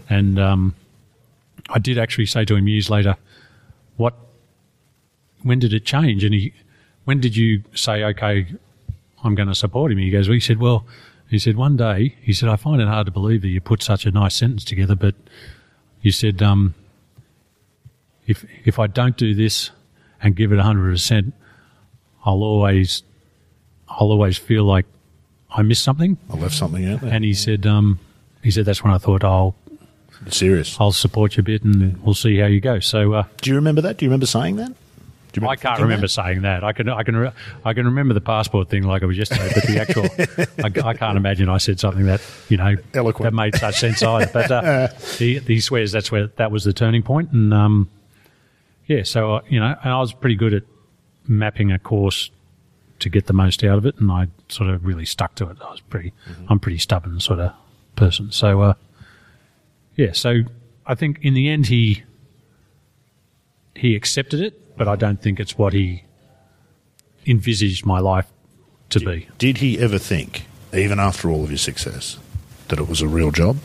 And 0.08 0.38
um, 0.38 0.74
I 1.68 1.78
did 1.78 1.98
actually 1.98 2.26
say 2.26 2.44
to 2.44 2.56
him 2.56 2.68
years 2.68 2.90
later, 2.90 3.16
what, 3.96 4.14
when 5.42 5.58
did 5.58 5.72
it 5.72 5.84
change? 5.84 6.24
And 6.24 6.34
he, 6.34 6.52
when 7.04 7.20
did 7.20 7.36
you 7.36 7.62
say, 7.74 8.04
okay, 8.04 8.46
I'm 9.24 9.34
going 9.34 9.48
to 9.48 9.54
support 9.54 9.92
him? 9.92 9.98
He 9.98 10.10
goes, 10.10 10.28
well, 10.28 10.34
he 10.34 10.40
said, 10.40 10.58
well, 10.60 10.86
he 11.28 11.38
said, 11.38 11.56
one 11.56 11.76
day, 11.76 12.14
he 12.20 12.32
said, 12.32 12.48
I 12.48 12.56
find 12.56 12.80
it 12.80 12.88
hard 12.88 13.06
to 13.06 13.12
believe 13.12 13.42
that 13.42 13.48
you 13.48 13.60
put 13.60 13.82
such 13.82 14.06
a 14.06 14.10
nice 14.10 14.34
sentence 14.34 14.64
together, 14.64 14.94
but 14.94 15.14
you 16.00 16.12
said, 16.12 16.40
um, 16.40 16.74
if, 18.26 18.44
if 18.64 18.78
I 18.78 18.86
don't 18.86 19.16
do 19.16 19.34
this 19.34 19.70
and 20.22 20.36
give 20.36 20.52
it 20.52 20.58
100%, 20.58 21.32
I'll 22.24 22.42
always, 22.42 23.02
I'll 23.88 24.10
always 24.10 24.38
feel 24.38 24.64
like 24.64 24.86
I 25.50 25.62
missed 25.62 25.82
something. 25.82 26.16
I 26.30 26.36
left 26.36 26.54
something 26.54 26.84
out 26.86 27.00
there. 27.00 27.12
And 27.12 27.24
he 27.24 27.34
said, 27.34 27.66
um, 27.66 27.98
he 28.42 28.50
said, 28.50 28.64
that's 28.64 28.84
when 28.84 28.92
I 28.92 28.98
thought 28.98 29.24
I'll, 29.24 29.56
Serious. 30.28 30.76
I'll 30.80 30.92
support 30.92 31.36
you 31.36 31.40
a 31.40 31.44
bit 31.44 31.62
and 31.62 32.02
we'll 32.02 32.14
see 32.14 32.36
how 32.38 32.46
you 32.46 32.60
go. 32.60 32.80
So, 32.80 33.12
uh, 33.12 33.24
Do 33.42 33.50
you 33.50 33.56
remember 33.56 33.80
that? 33.82 33.98
Do 33.98 34.04
you 34.04 34.10
remember 34.10 34.26
saying 34.26 34.56
that? 34.56 34.72
Do 35.32 35.40
you 35.42 35.48
I 35.48 35.56
can't 35.56 35.80
remember 35.80 36.06
that? 36.06 36.08
saying 36.08 36.42
that. 36.42 36.64
I 36.64 36.72
can, 36.72 36.88
I 36.88 37.02
can, 37.02 37.14
re- 37.14 37.30
I 37.64 37.74
can 37.74 37.84
remember 37.84 38.14
the 38.14 38.22
passport 38.22 38.70
thing 38.70 38.84
like 38.84 39.02
it 39.02 39.06
was 39.06 39.18
yesterday, 39.18 39.50
but 39.54 39.64
the 39.64 39.78
actual, 39.80 40.04
I, 40.84 40.88
I 40.88 40.94
can't 40.94 41.18
imagine 41.18 41.48
I 41.50 41.58
said 41.58 41.78
something 41.78 42.06
that 42.06 42.22
you 42.48 42.56
know 42.56 42.76
Eloquent. 42.94 43.24
that 43.24 43.34
made 43.34 43.54
such 43.54 43.76
sense 43.78 44.02
either. 44.02 44.30
But 44.32 44.50
uh, 44.50 44.88
he, 45.18 45.38
he 45.40 45.60
swears 45.60 45.92
that's 45.92 46.10
where 46.10 46.28
that 46.36 46.50
was 46.50 46.64
the 46.64 46.72
turning 46.72 47.02
point, 47.02 47.32
and 47.32 47.52
um, 47.52 47.90
yeah, 48.86 49.02
so 49.02 49.34
uh, 49.34 49.40
you 49.48 49.60
know, 49.60 49.76
and 49.82 49.92
I 49.92 50.00
was 50.00 50.14
pretty 50.14 50.36
good 50.36 50.54
at 50.54 50.62
mapping 51.28 51.70
a 51.70 51.78
course 51.78 52.30
to 53.00 53.10
get 53.10 53.26
the 53.26 53.34
most 53.34 53.62
out 53.62 53.76
of 53.76 53.84
it, 53.84 53.96
and 53.98 54.10
I 54.10 54.28
sort 54.48 54.70
of 54.70 54.86
really 54.86 55.04
stuck 55.04 55.34
to 55.34 55.50
it. 55.50 55.58
I 55.62 55.70
was 55.70 55.80
pretty, 55.82 56.14
I'm 56.48 56.58
pretty 56.60 56.78
stubborn 56.78 57.20
sort 57.20 57.40
of 57.40 57.52
person, 57.94 58.32
so 58.32 58.62
uh, 58.62 58.74
yeah, 59.96 60.12
so 60.12 60.42
I 60.86 60.94
think 60.94 61.18
in 61.22 61.34
the 61.34 61.48
end 61.48 61.66
he 61.66 62.02
he 63.74 63.94
accepted 63.94 64.40
it, 64.40 64.76
but 64.76 64.88
I 64.88 64.96
don't 64.96 65.20
think 65.20 65.40
it's 65.40 65.58
what 65.58 65.72
he 65.72 66.04
envisaged 67.26 67.84
my 67.84 67.98
life 67.98 68.26
to 68.90 69.00
be. 69.00 69.28
Did 69.38 69.58
he 69.58 69.78
ever 69.78 69.98
think, 69.98 70.46
even 70.72 70.98
after 70.98 71.30
all 71.30 71.44
of 71.44 71.50
his 71.50 71.60
success, 71.60 72.18
that 72.68 72.78
it 72.78 72.88
was 72.88 73.02
a 73.02 73.08
real 73.08 73.30
job? 73.30 73.58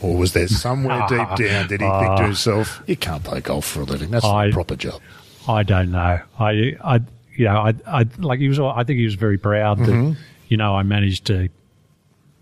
Or 0.00 0.16
was 0.16 0.32
there 0.32 0.48
somewhere 0.48 1.06
deep 1.08 1.36
down 1.36 1.68
did 1.68 1.80
he 1.80 1.86
ah. 1.86 2.00
think 2.00 2.16
to 2.18 2.22
himself, 2.24 2.82
you 2.86 2.96
can't 2.96 3.22
play 3.22 3.40
golf 3.40 3.66
for 3.66 3.82
a 3.82 3.84
living? 3.84 4.10
That's 4.10 4.24
not 4.24 4.36
I- 4.36 4.46
a 4.46 4.52
proper 4.52 4.76
job. 4.76 5.00
I 5.48 5.64
don't 5.64 5.90
know. 5.90 6.20
I, 6.38 6.76
I, 6.84 7.00
you 7.34 7.46
know, 7.46 7.56
I, 7.56 7.74
I 7.86 8.06
like 8.18 8.38
he 8.38 8.48
was. 8.48 8.60
I 8.60 8.84
think 8.84 8.98
he 8.98 9.04
was 9.04 9.14
very 9.14 9.38
proud 9.38 9.80
that 9.80 9.88
mm-hmm. 9.88 10.12
you 10.46 10.56
know 10.56 10.76
I 10.76 10.84
managed 10.84 11.24
to 11.26 11.48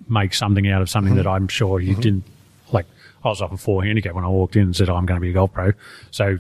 make 0.07 0.35
something 0.35 0.69
out 0.69 0.83
of 0.83 0.91
something 0.91 1.15
mm-hmm. 1.15 1.23
that 1.23 1.27
I'm 1.27 1.49
sure 1.49 1.79
he 1.79 1.93
mm-hmm. 1.93 2.01
didn't. 2.01 2.25
I 3.25 3.29
was 3.29 3.43
off 3.43 3.53
a 3.53 3.57
four 3.57 3.85
handicap 3.85 4.15
when 4.15 4.25
I 4.25 4.29
walked 4.29 4.57
in 4.57 4.63
and 4.63 4.77
said, 4.77 4.89
oh, 4.89 4.97
"I'm 4.97 5.07
going 5.07 5.21
to 5.21 5.23
be 5.23 5.31
a 5.31 5.35
golf 5.35 5.53
pro." 5.53 5.73
So 6.11 6.39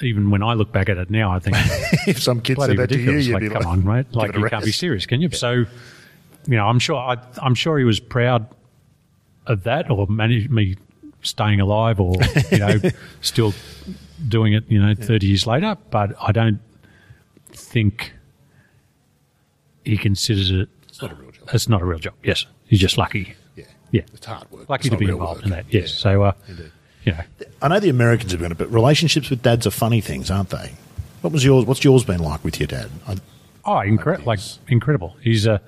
even 0.00 0.30
when 0.30 0.42
I 0.42 0.54
look 0.54 0.72
back 0.72 0.88
at 0.88 0.98
it 0.98 1.10
now, 1.10 1.32
I 1.32 1.38
think 1.38 1.56
if 2.06 2.22
some 2.22 2.40
kid 2.40 2.56
bloody 2.56 2.76
said 2.76 2.88
that 2.88 2.94
to 2.94 3.00
you, 3.00 3.12
you'd 3.12 3.34
like, 3.34 3.42
be 3.42 3.48
come 3.48 3.62
like, 3.62 3.66
on, 3.66 3.84
mate. 3.84 4.06
give 4.06 4.14
Like 4.14 4.36
you 4.36 4.44
can't 4.48 4.64
be 4.64 4.72
serious, 4.72 5.06
can 5.06 5.20
you? 5.20 5.30
So, 5.30 5.52
you 5.52 5.66
know, 6.56 6.66
I'm 6.66 6.78
sure. 6.78 6.96
I, 6.96 7.16
I'm 7.40 7.54
sure 7.54 7.78
he 7.78 7.84
was 7.84 8.00
proud 8.00 8.46
of 9.46 9.64
that, 9.64 9.90
or 9.90 10.06
managed 10.06 10.50
me 10.50 10.76
staying 11.22 11.60
alive, 11.60 12.00
or 12.00 12.16
you 12.50 12.58
know, 12.58 12.80
still 13.20 13.54
doing 14.28 14.52
it. 14.52 14.64
You 14.68 14.80
know, 14.80 14.94
30 14.94 15.26
years 15.26 15.46
later. 15.46 15.76
But 15.90 16.14
I 16.20 16.32
don't 16.32 16.60
think 17.50 18.12
he 19.84 19.96
considers 19.96 20.50
it. 20.50 20.68
It's 20.88 21.02
not 21.02 21.12
a 21.12 21.14
real 21.14 21.30
job. 21.30 21.48
It's 21.52 21.68
not 21.68 21.82
a 21.82 21.84
real 21.84 21.98
job. 21.98 22.14
Yes, 22.22 22.46
he's 22.66 22.80
just 22.80 22.98
lucky. 22.98 23.34
Yeah. 23.92 24.00
Yeah, 24.00 24.06
It's 24.14 24.26
hard 24.26 24.50
work. 24.50 24.68
lucky 24.68 24.80
It's 24.80 24.88
to 24.88 24.94
not 24.94 24.98
be 25.00 25.08
involved 25.12 25.36
work. 25.38 25.44
in 25.44 25.50
that. 25.50 25.66
Yes. 25.70 25.92
Yeah. 25.92 25.96
So, 25.98 26.22
uh, 26.24 26.32
Indeed. 26.48 26.72
you 27.04 27.12
know, 27.12 27.20
I 27.62 27.68
know 27.68 27.78
the 27.80 27.88
Americans 27.90 28.32
have 28.32 28.40
been 28.40 28.50
it, 28.52 28.58
but 28.58 28.72
relationships 28.72 29.30
with 29.30 29.42
dads 29.42 29.66
are 29.66 29.70
funny 29.70 30.00
things, 30.00 30.30
aren't 30.30 30.50
they? 30.50 30.72
What 31.20 31.32
was 31.32 31.44
yours? 31.44 31.64
What's 31.66 31.84
yours 31.84 32.02
been 32.04 32.20
like 32.20 32.42
with 32.42 32.58
your 32.58 32.66
dad? 32.66 32.90
I, 33.06 33.16
Oh, 33.64 33.78
incredible! 33.78 34.26
like 34.26 34.40
incredible. 34.66 35.16
He's 35.22 35.46
a, 35.46 35.60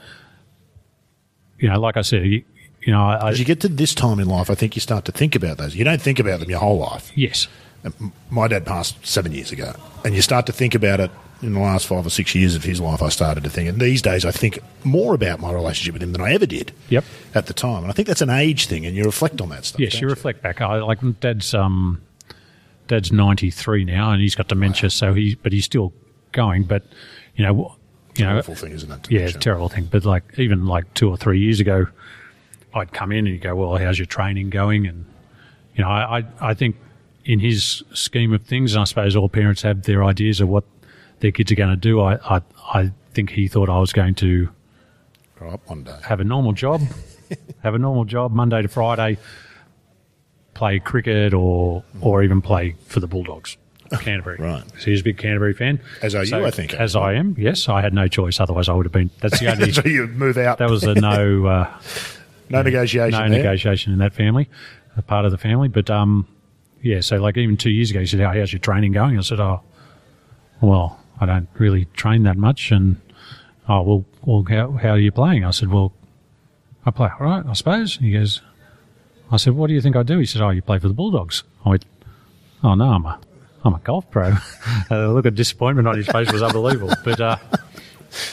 you 1.58 1.68
know, 1.68 1.78
like 1.80 1.96
I 1.96 2.02
said, 2.02 2.22
he, 2.24 2.44
you 2.82 2.92
know, 2.92 3.00
I, 3.02 3.14
I 3.16 3.30
as 3.30 3.38
you 3.38 3.44
get 3.44 3.60
to 3.60 3.68
this 3.68 3.94
time 3.94 4.18
in 4.18 4.26
life, 4.28 4.50
I 4.50 4.54
think 4.56 4.74
you 4.74 4.80
start 4.80 5.04
to 5.04 5.12
think 5.12 5.36
about 5.36 5.58
those. 5.58 5.76
You 5.76 5.84
don't 5.84 6.02
think 6.02 6.18
about 6.18 6.40
them 6.40 6.50
your 6.50 6.58
whole 6.58 6.78
life. 6.78 7.12
yes, 7.14 7.46
My 8.30 8.48
dad 8.48 8.66
passed 8.66 9.06
seven 9.06 9.32
years 9.32 9.52
ago, 9.52 9.74
and 10.04 10.14
you 10.14 10.22
start 10.22 10.46
to 10.46 10.52
think 10.52 10.74
about 10.74 10.98
it 11.00 11.10
in 11.44 11.52
the 11.54 11.60
last 11.60 11.86
five 11.86 12.06
or 12.06 12.10
six 12.10 12.34
years 12.34 12.54
of 12.54 12.64
his 12.64 12.80
life. 12.80 13.02
I 13.02 13.08
started 13.08 13.44
to 13.44 13.50
think, 13.50 13.68
and 13.68 13.80
these 13.80 14.02
days 14.02 14.24
I 14.24 14.30
think 14.30 14.58
more 14.84 15.14
about 15.14 15.40
my 15.40 15.52
relationship 15.52 15.92
with 15.94 16.02
him 16.02 16.12
than 16.12 16.20
I 16.20 16.32
ever 16.32 16.46
did. 16.46 16.72
Yep. 16.88 17.04
At 17.34 17.46
the 17.46 17.54
time, 17.54 17.82
and 17.82 17.90
I 17.90 17.92
think 17.94 18.08
that's 18.08 18.22
an 18.22 18.30
age 18.30 18.66
thing, 18.66 18.86
and 18.86 18.94
you 18.96 19.04
reflect 19.04 19.40
on 19.40 19.48
that 19.50 19.64
stuff. 19.64 19.80
yes. 19.80 19.92
don't 19.92 20.02
You 20.02 20.08
reflect 20.08 20.42
back. 20.42 20.60
I 20.60 20.76
like 20.82 20.98
Dad's 21.20 21.54
um, 21.54 22.00
Dad's 22.88 23.10
ninety 23.12 23.50
three 23.50 23.84
now, 23.84 24.10
and 24.12 24.20
he's 24.20 24.34
got 24.34 24.48
dementia, 24.48 24.90
so 24.90 25.14
he, 25.14 25.34
but 25.36 25.52
he's 25.52 25.64
still 25.64 25.92
going. 26.32 26.64
But 26.64 26.84
you 27.36 27.44
know, 27.44 27.76
you 28.16 28.24
know, 28.24 28.38
Awful 28.38 28.54
thing, 28.54 28.72
isn't 28.72 28.90
it? 28.90 29.10
yeah, 29.10 29.28
terrible 29.28 29.68
thing. 29.68 29.88
But 29.90 30.04
like 30.04 30.22
even 30.38 30.66
like 30.66 30.92
two 30.94 31.08
or 31.10 31.16
three 31.16 31.40
years 31.40 31.60
ago, 31.60 31.86
I'd 32.74 32.92
come 32.92 33.10
in 33.12 33.18
and 33.18 33.28
he'd 33.28 33.42
go, 33.42 33.54
"Well, 33.56 33.76
how's 33.76 33.98
your 33.98 34.06
training 34.06 34.50
going?" 34.50 34.86
And 34.86 35.04
you 35.74 35.82
know, 35.82 35.90
I 35.90 36.18
I, 36.18 36.24
I 36.50 36.54
think 36.54 36.76
in 37.24 37.40
his 37.40 37.82
scheme 37.94 38.32
of 38.32 38.42
things, 38.42 38.74
and 38.74 38.82
I 38.82 38.84
suppose 38.84 39.16
all 39.16 39.28
parents 39.28 39.62
have 39.62 39.82
their 39.84 40.04
ideas 40.04 40.40
of 40.40 40.48
what 40.48 40.64
their 41.20 41.32
kids 41.32 41.50
are 41.52 41.56
going 41.56 41.70
to 41.70 41.76
do. 41.76 42.00
I 42.00 42.14
I, 42.36 42.42
I 42.72 42.92
think 43.12 43.30
he 43.30 43.48
thought 43.48 43.68
I 43.68 43.78
was 43.78 43.92
going 43.92 44.14
to 44.16 44.48
Grow 45.36 45.50
up 45.50 45.60
one 45.68 45.84
day. 45.84 45.96
have 46.04 46.20
a 46.20 46.24
normal 46.24 46.52
job, 46.52 46.80
have 47.62 47.74
a 47.74 47.78
normal 47.78 48.04
job 48.04 48.32
Monday 48.32 48.62
to 48.62 48.68
Friday, 48.68 49.18
play 50.54 50.78
cricket 50.78 51.34
or 51.34 51.82
or 52.00 52.22
even 52.22 52.40
play 52.40 52.76
for 52.86 53.00
the 53.00 53.06
Bulldogs, 53.06 53.56
Canterbury. 54.00 54.36
Right. 54.38 54.64
So 54.78 54.86
he's 54.90 55.00
a 55.00 55.04
big 55.04 55.18
Canterbury 55.18 55.54
fan. 55.54 55.80
As 56.02 56.14
are 56.14 56.24
you, 56.24 56.44
I 56.44 56.50
think, 56.50 56.74
As 56.74 56.94
I 56.96 57.14
am, 57.14 57.34
yes. 57.38 57.68
I 57.68 57.80
had 57.80 57.92
no 57.94 58.06
choice. 58.08 58.38
Otherwise, 58.40 58.68
I 58.68 58.72
would 58.74 58.86
have 58.86 58.92
been. 58.92 59.10
That's 59.20 59.40
the 59.40 59.50
only. 59.50 59.72
so 59.72 59.82
you 59.84 60.06
move 60.06 60.36
out. 60.38 60.58
that 60.58 60.70
was 60.70 60.84
a 60.84 60.94
no 60.94 61.46
uh, 61.46 61.78
no 62.48 62.62
negotiation. 62.62 63.10
no 63.18 63.28
there. 63.28 63.38
negotiation 63.42 63.92
in 63.92 63.98
that 63.98 64.14
family, 64.14 64.48
a 64.96 65.02
part 65.02 65.24
of 65.24 65.30
the 65.32 65.38
family. 65.38 65.68
But 65.68 65.90
um, 65.90 66.26
yeah. 66.82 67.00
So 67.00 67.16
like 67.16 67.36
even 67.36 67.56
two 67.56 67.70
years 67.70 67.90
ago, 67.90 68.00
he 68.00 68.06
said, 68.06 68.20
"How 68.20 68.32
how's 68.32 68.52
your 68.52 68.60
training 68.60 68.92
going?" 68.92 69.18
I 69.18 69.22
said, 69.22 69.40
"Oh, 69.40 69.62
well, 70.60 71.00
I 71.20 71.26
don't 71.26 71.48
really 71.58 71.86
train 71.94 72.24
that 72.24 72.36
much, 72.36 72.70
and 72.70 73.00
oh, 73.68 73.82
well, 73.82 74.04
well 74.22 74.44
how, 74.48 74.72
how 74.72 74.90
are 74.90 74.98
you 74.98 75.12
playing? 75.12 75.44
I 75.44 75.50
said, 75.50 75.70
well, 75.70 75.92
I 76.86 76.90
play 76.90 77.08
all 77.18 77.26
right, 77.26 77.44
I 77.46 77.52
suppose. 77.52 77.96
He 77.96 78.12
goes, 78.12 78.42
I 79.30 79.36
said, 79.36 79.54
what 79.54 79.68
do 79.68 79.74
you 79.74 79.80
think 79.80 79.96
I 79.96 80.02
do? 80.02 80.18
He 80.18 80.26
said, 80.26 80.42
oh, 80.42 80.50
you 80.50 80.62
play 80.62 80.78
for 80.78 80.88
the 80.88 80.94
Bulldogs. 80.94 81.44
I 81.64 81.70
went, 81.70 81.84
oh, 82.62 82.74
no, 82.74 82.84
I'm 82.84 83.06
a, 83.06 83.18
I'm 83.64 83.74
a 83.74 83.80
golf 83.80 84.10
pro. 84.10 84.32
the 84.88 85.08
look 85.08 85.26
of 85.26 85.34
disappointment 85.34 85.88
on 85.88 85.96
his 85.96 86.06
face 86.06 86.30
was 86.32 86.42
unbelievable. 86.42 86.94
But, 87.04 87.20
uh, 87.20 87.36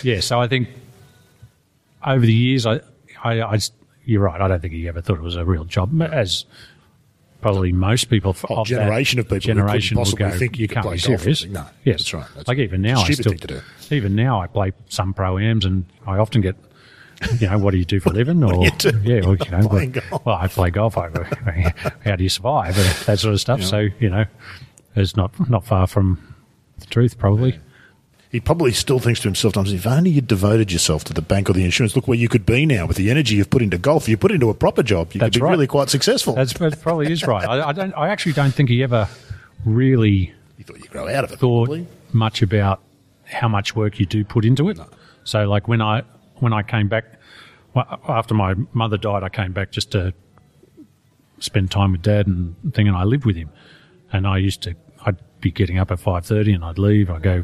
yeah, 0.03 0.19
so 0.19 0.39
I 0.39 0.47
think 0.47 0.69
over 2.05 2.25
the 2.25 2.33
years, 2.33 2.65
I, 2.65 2.81
I, 3.23 3.41
I, 3.41 3.59
you're 4.05 4.21
right. 4.21 4.41
I 4.41 4.47
don't 4.47 4.59
think 4.59 4.73
he 4.73 4.87
ever 4.87 5.01
thought 5.01 5.17
it 5.17 5.23
was 5.23 5.35
a 5.35 5.45
real 5.45 5.63
job, 5.63 6.01
as 6.01 6.45
probably 7.41 7.71
most 7.71 8.09
people 8.09 8.35
Oh, 8.49 8.61
of 8.61 8.67
generation 8.67 9.17
that 9.17 9.21
of 9.23 9.27
people 9.29 9.39
generation 9.39 9.97
will 9.97 10.03
possibly 10.05 10.29
go, 10.29 10.37
think 10.37 10.57
you 10.57 10.63
you 10.63 10.67
can't 10.67 10.85
play 10.85 10.95
be 10.95 11.01
golf 11.01 11.21
serious. 11.21 11.39
something." 11.39 11.53
No, 11.53 11.65
yes, 11.83 11.97
that's 11.99 12.13
right. 12.13 12.27
That's 12.35 12.47
like 12.47 12.57
even 12.59 12.81
now, 12.81 13.01
I 13.01 13.11
still 13.11 13.33
to 13.33 13.47
do. 13.47 13.61
even 13.89 14.15
now 14.15 14.39
I 14.41 14.47
play 14.47 14.71
some 14.89 15.13
pro 15.13 15.37
ams, 15.37 15.65
and 15.65 15.85
I 16.05 16.17
often 16.17 16.41
get. 16.41 16.55
You 17.39 17.47
know, 17.51 17.59
what 17.59 17.69
do 17.69 17.77
you 17.77 17.85
do 17.85 17.99
for 17.99 18.09
a 18.09 18.13
living? 18.13 18.43
Or 18.43 18.51
do 18.51 18.61
you 18.63 18.71
do? 18.71 19.01
yeah, 19.03 19.21
well, 19.21 19.35
you 19.35 19.51
know, 19.51 19.67
Playing 19.69 19.95
well, 20.25 20.37
I 20.37 20.47
play 20.47 20.71
golf. 20.71 20.97
I, 20.97 21.09
how 22.03 22.15
do 22.15 22.23
you 22.23 22.29
survive? 22.29 22.75
That 23.05 23.19
sort 23.19 23.35
of 23.35 23.39
stuff. 23.39 23.61
So 23.61 23.89
you 23.99 24.09
know, 24.09 24.25
it's 24.95 25.15
not 25.15 25.31
not 25.47 25.63
far 25.63 25.85
from 25.85 26.17
the 26.79 26.87
truth, 26.87 27.19
probably. 27.19 27.59
He 28.31 28.39
probably 28.39 28.71
still 28.71 28.99
thinks 28.99 29.19
to 29.21 29.27
himself, 29.27 29.53
sometimes, 29.55 29.73
if 29.73 29.85
only 29.85 30.09
you'd 30.11 30.27
devoted 30.27 30.71
yourself 30.71 31.03
to 31.05 31.13
the 31.13 31.21
bank 31.21 31.49
or 31.49 31.53
the 31.53 31.65
insurance, 31.65 31.97
look 31.97 32.07
where 32.07 32.17
you 32.17 32.29
could 32.29 32.45
be 32.45 32.65
now 32.65 32.85
with 32.85 32.95
the 32.95 33.11
energy 33.11 33.35
you've 33.35 33.49
put 33.49 33.61
into 33.61 33.77
golf. 33.77 34.07
You 34.07 34.15
put 34.15 34.31
into 34.31 34.49
a 34.49 34.53
proper 34.53 34.83
job, 34.83 35.11
you 35.13 35.19
That's 35.19 35.33
could 35.33 35.39
be 35.39 35.43
right. 35.43 35.51
really 35.51 35.67
quite 35.67 35.89
successful. 35.89 36.35
That's, 36.35 36.53
that 36.53 36.81
probably 36.81 37.11
is 37.11 37.27
right. 37.27 37.45
I, 37.45 37.69
I 37.69 37.71
don't. 37.73 37.93
I 37.93 38.07
actually 38.07 38.31
don't 38.33 38.53
think 38.53 38.69
he 38.69 38.83
ever 38.83 39.09
really 39.65 40.33
you 40.57 40.63
thought 40.63 40.77
you'd 40.77 40.89
grow 40.91 41.09
out 41.09 41.25
of 41.25 41.31
it. 41.33 41.39
thought 41.39 41.65
probably. 41.65 41.87
much 42.13 42.41
about 42.41 42.81
how 43.25 43.49
much 43.49 43.75
work 43.75 43.99
you 43.99 44.05
do 44.05 44.23
put 44.23 44.45
into 44.45 44.69
it. 44.69 44.79
So, 45.25 45.43
like 45.43 45.67
when 45.67 45.81
I 45.81 46.03
when 46.39 46.53
I 46.53 46.63
came 46.63 46.87
back 46.87 47.05
well, 47.73 47.99
after 48.07 48.33
my 48.33 48.55
mother 48.71 48.97
died, 48.97 49.23
I 49.23 49.29
came 49.29 49.51
back 49.51 49.71
just 49.71 49.91
to 49.91 50.13
spend 51.39 51.69
time 51.69 51.91
with 51.91 52.01
dad 52.01 52.27
and 52.27 52.55
thing, 52.73 52.87
and 52.87 52.95
I 52.95 53.03
lived 53.03 53.25
with 53.25 53.35
him. 53.35 53.49
And 54.13 54.25
I 54.27 54.37
used 54.37 54.61
to, 54.63 54.75
I'd 55.05 55.17
be 55.41 55.51
getting 55.51 55.79
up 55.79 55.91
at 55.91 55.99
five 55.99 56.25
thirty, 56.25 56.53
and 56.53 56.63
I'd 56.63 56.77
leave. 56.77 57.09
I'd 57.09 57.21
go, 57.23 57.43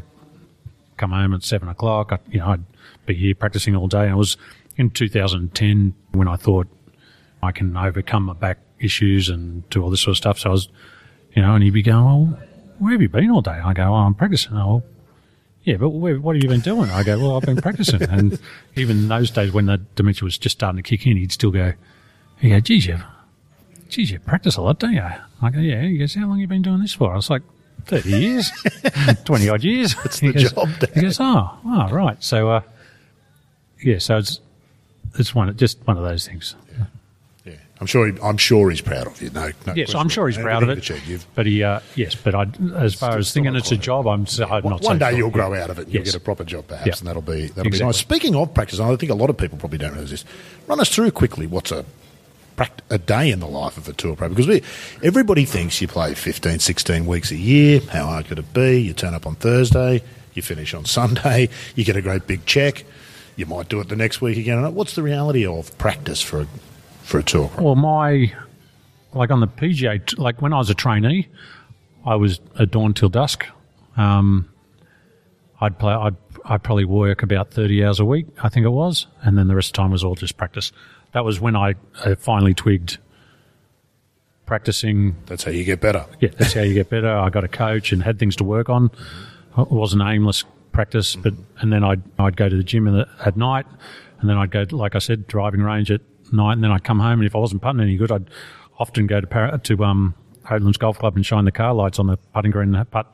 come 0.98 1.12
home 1.12 1.34
at 1.34 1.42
seven 1.42 1.68
o'clock. 1.68 2.12
I, 2.12 2.18
you 2.30 2.40
know, 2.40 2.48
I'd 2.48 2.64
be 3.06 3.14
here 3.14 3.34
practicing 3.34 3.74
all 3.74 3.88
day. 3.88 4.08
It 4.08 4.14
was 4.14 4.36
in 4.76 4.90
2010 4.90 5.94
when 6.12 6.28
I 6.28 6.36
thought 6.36 6.66
I 7.42 7.52
can 7.52 7.76
overcome 7.76 8.24
my 8.24 8.34
back 8.34 8.58
issues 8.80 9.28
and 9.28 9.68
do 9.70 9.82
all 9.82 9.90
this 9.90 10.00
sort 10.00 10.12
of 10.12 10.16
stuff. 10.16 10.38
So 10.38 10.50
I 10.50 10.52
was, 10.52 10.68
you 11.34 11.42
know, 11.42 11.54
and 11.54 11.64
he'd 11.64 11.70
be 11.70 11.82
going, 11.82 12.04
well, 12.04 12.38
where 12.78 12.92
have 12.92 13.02
you 13.02 13.08
been 13.08 13.30
all 13.30 13.42
day? 13.42 13.50
I 13.50 13.72
go, 13.72 13.84
oh, 13.84 13.94
I'm 13.94 14.14
practicing. 14.14 14.56
Oh, 14.56 14.82
yeah, 15.64 15.76
but 15.76 15.90
where, 15.90 16.18
what 16.18 16.36
have 16.36 16.42
you 16.42 16.48
been 16.48 16.60
doing? 16.60 16.90
I 16.90 17.02
go, 17.02 17.18
well, 17.18 17.36
I've 17.36 17.42
been 17.42 17.60
practicing. 17.60 18.02
and 18.10 18.38
even 18.76 18.98
in 18.98 19.08
those 19.08 19.30
days 19.30 19.52
when 19.52 19.66
the 19.66 19.78
dementia 19.96 20.24
was 20.24 20.38
just 20.38 20.58
starting 20.58 20.82
to 20.82 20.88
kick 20.88 21.06
in, 21.06 21.16
he'd 21.16 21.32
still 21.32 21.50
go, 21.50 21.74
he 22.38 22.50
go, 22.50 22.60
geez, 22.60 22.86
you, 22.86 22.98
geez, 23.88 24.10
you 24.10 24.18
practice 24.20 24.56
a 24.56 24.62
lot, 24.62 24.78
don't 24.78 24.94
you? 24.94 25.02
I 25.42 25.50
go, 25.50 25.60
yeah. 25.60 25.82
He 25.82 25.98
goes, 25.98 26.14
how 26.14 26.22
long 26.22 26.38
have 26.38 26.40
you 26.40 26.46
been 26.46 26.62
doing 26.62 26.80
this 26.80 26.94
for? 26.94 27.12
I 27.12 27.16
was 27.16 27.30
like, 27.30 27.42
30 27.88 28.08
years, 28.10 28.50
20 29.24 29.48
odd 29.48 29.64
years. 29.64 29.94
It's 30.04 30.20
the 30.20 30.32
job, 30.32 30.68
Dad. 30.78 30.90
He 30.94 31.00
goes, 31.02 31.18
oh, 31.20 31.50
oh, 31.64 31.88
right. 31.90 32.22
So, 32.22 32.50
uh, 32.50 32.60
yeah, 33.82 33.98
so 33.98 34.18
it's, 34.18 34.40
it's 35.18 35.34
one, 35.34 35.56
just 35.56 35.78
one 35.86 35.96
of 35.96 36.04
those 36.04 36.26
things. 36.26 36.54
Yeah. 36.76 36.84
I'm 37.80 37.86
sure. 37.86 38.08
He, 38.12 38.20
I'm 38.20 38.36
sure 38.36 38.70
he's 38.70 38.80
proud 38.80 39.06
of 39.06 39.22
you. 39.22 39.30
No, 39.30 39.50
no 39.64 39.72
Yes. 39.74 39.94
I'm 39.94 40.08
sure 40.08 40.26
he's 40.28 40.36
proud 40.36 40.64
of 40.64 40.68
it. 40.68 40.88
You've- 41.06 41.24
But 41.36 41.46
he, 41.46 41.62
uh, 41.62 41.78
yes, 41.94 42.16
but 42.16 42.34
I, 42.34 42.46
as 42.74 42.94
far 42.94 43.16
as 43.16 43.32
thinking 43.32 43.54
it's 43.54 43.70
a 43.70 43.76
job, 43.76 44.08
I'm, 44.08 44.22
s- 44.22 44.40
I'm 44.40 44.48
One, 44.48 44.62
not. 44.64 44.82
one 44.82 44.82
so 44.82 44.98
day 44.98 45.10
sure. 45.10 45.18
you'll 45.18 45.30
grow 45.30 45.54
out 45.54 45.70
of 45.70 45.78
it. 45.78 45.84
and 45.86 45.94
You'll 45.94 46.02
get 46.04 46.14
a 46.16 46.20
proper 46.20 46.42
job, 46.44 46.66
perhaps, 46.66 46.86
Yeah. 46.86 46.94
and 46.98 47.06
that'll 47.06 47.22
be 47.22 47.46
that'll 47.46 47.70
be 47.70 47.78
nice. 47.78 47.96
Speaking 47.98 48.34
of 48.34 48.52
practice, 48.52 48.80
I 48.80 48.94
think 48.96 49.12
a 49.12 49.14
lot 49.14 49.30
of 49.30 49.36
people 49.36 49.58
probably 49.58 49.78
don't 49.78 49.94
know 49.94 50.02
this. 50.04 50.24
Run 50.66 50.80
us 50.80 50.88
through 50.92 51.12
quickly 51.12 51.46
what's 51.46 51.70
a 51.70 51.84
a 52.90 52.98
day 52.98 53.30
in 53.30 53.40
the 53.40 53.46
life 53.46 53.76
of 53.76 53.88
a 53.88 53.92
tour 53.92 54.16
pro 54.16 54.28
because 54.28 54.46
we, 54.46 54.62
everybody 55.02 55.44
thinks 55.44 55.80
you 55.80 55.88
play 55.88 56.14
15, 56.14 56.58
16 56.58 57.06
weeks 57.06 57.30
a 57.30 57.36
year. 57.36 57.80
How 57.90 58.06
hard 58.06 58.26
could 58.26 58.38
it 58.38 58.52
be? 58.52 58.80
You 58.80 58.92
turn 58.92 59.14
up 59.14 59.26
on 59.26 59.34
Thursday, 59.36 60.02
you 60.34 60.42
finish 60.42 60.74
on 60.74 60.84
Sunday, 60.84 61.48
you 61.74 61.84
get 61.84 61.96
a 61.96 62.02
great 62.02 62.26
big 62.26 62.44
check. 62.46 62.84
You 63.36 63.46
might 63.46 63.68
do 63.68 63.80
it 63.80 63.88
the 63.88 63.96
next 63.96 64.20
week 64.20 64.36
again. 64.36 64.74
What's 64.74 64.94
the 64.94 65.02
reality 65.02 65.46
of 65.46 65.76
practice 65.78 66.20
for 66.20 66.40
a, 66.40 66.46
for 67.02 67.18
a 67.18 67.22
tour 67.22 67.48
pro? 67.48 67.64
Well, 67.64 67.76
my 67.76 68.32
like 69.14 69.30
on 69.30 69.40
the 69.40 69.46
PGA, 69.46 70.18
like 70.18 70.42
when 70.42 70.52
I 70.52 70.58
was 70.58 70.70
a 70.70 70.74
trainee, 70.74 71.28
I 72.04 72.16
was 72.16 72.40
at 72.58 72.70
dawn 72.70 72.94
till 72.94 73.08
dusk. 73.08 73.46
Um, 73.96 74.48
I'd 75.60 75.78
play. 75.78 75.92
I'd 75.92 76.16
I'd 76.44 76.62
probably 76.62 76.84
work 76.84 77.22
about 77.22 77.50
thirty 77.50 77.84
hours 77.84 78.00
a 78.00 78.04
week, 78.04 78.26
I 78.42 78.48
think 78.48 78.64
it 78.64 78.70
was, 78.70 79.06
and 79.22 79.36
then 79.36 79.48
the 79.48 79.54
rest 79.54 79.68
of 79.68 79.72
the 79.74 79.76
time 79.82 79.90
was 79.90 80.04
all 80.04 80.14
just 80.14 80.36
practice. 80.36 80.72
That 81.12 81.24
was 81.24 81.40
when 81.40 81.56
I 81.56 81.74
uh, 82.04 82.14
finally 82.16 82.54
twigged 82.54 82.98
practicing. 84.46 85.16
That's 85.26 85.44
how 85.44 85.50
you 85.50 85.64
get 85.64 85.80
better. 85.80 86.06
Yeah, 86.20 86.30
that's 86.36 86.52
how 86.54 86.62
you 86.62 86.74
get 86.74 86.90
better. 86.90 87.10
I 87.10 87.30
got 87.30 87.44
a 87.44 87.48
coach 87.48 87.92
and 87.92 88.02
had 88.02 88.18
things 88.18 88.36
to 88.36 88.44
work 88.44 88.68
on. 88.68 88.90
It 89.56 89.70
wasn't 89.70 90.02
aimless 90.02 90.44
practice, 90.72 91.16
but 91.16 91.34
and 91.58 91.72
then 91.72 91.82
I'd 91.84 92.02
I'd 92.18 92.36
go 92.36 92.48
to 92.48 92.56
the 92.56 92.62
gym 92.64 92.86
in 92.86 92.94
the, 92.94 93.08
at 93.24 93.36
night, 93.36 93.66
and 94.20 94.28
then 94.28 94.36
I'd 94.36 94.50
go, 94.50 94.64
like 94.70 94.94
I 94.94 94.98
said, 95.00 95.26
driving 95.26 95.60
range 95.62 95.90
at 95.90 96.00
night, 96.32 96.52
and 96.54 96.62
then 96.64 96.70
I'd 96.70 96.84
come 96.84 97.00
home, 97.00 97.20
and 97.20 97.24
if 97.26 97.34
I 97.34 97.38
wasn't 97.38 97.62
putting 97.62 97.80
any 97.80 97.96
good, 97.96 98.12
I'd 98.12 98.28
often 98.78 99.06
go 99.06 99.20
to 99.20 99.26
Par- 99.26 99.58
to 99.58 99.84
um, 99.84 100.14
Oatlands 100.44 100.78
Golf 100.78 100.98
Club 100.98 101.16
and 101.16 101.26
shine 101.26 101.44
the 101.44 101.52
car 101.52 101.74
lights 101.74 101.98
on 101.98 102.06
the 102.06 102.16
putting 102.34 102.50
green, 102.52 102.74
and 102.74 102.90
putt, 102.90 103.06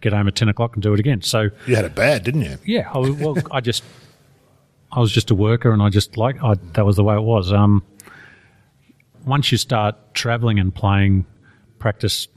get 0.00 0.12
home 0.12 0.28
at 0.28 0.34
ten 0.36 0.48
o'clock 0.48 0.74
and 0.74 0.82
do 0.82 0.92
it 0.92 1.00
again. 1.00 1.22
So 1.22 1.48
You 1.66 1.76
had 1.76 1.84
it 1.86 1.94
bad, 1.94 2.24
didn't 2.24 2.42
you? 2.42 2.58
yeah, 2.66 2.90
I, 2.92 2.98
well, 2.98 3.36
I 3.50 3.60
just, 3.60 3.82
I 4.90 5.00
was 5.00 5.12
just 5.12 5.30
a 5.30 5.34
worker, 5.34 5.72
and 5.72 5.82
I 5.82 5.88
just 5.90 6.16
like 6.16 6.42
I, 6.42 6.54
that 6.74 6.84
was 6.84 6.96
the 6.96 7.04
way 7.04 7.14
it 7.14 7.22
was. 7.22 7.52
Um, 7.52 7.82
once 9.24 9.52
you 9.52 9.58
start 9.58 9.96
traveling 10.14 10.58
and 10.58 10.74
playing, 10.74 11.26
practice 11.78 12.28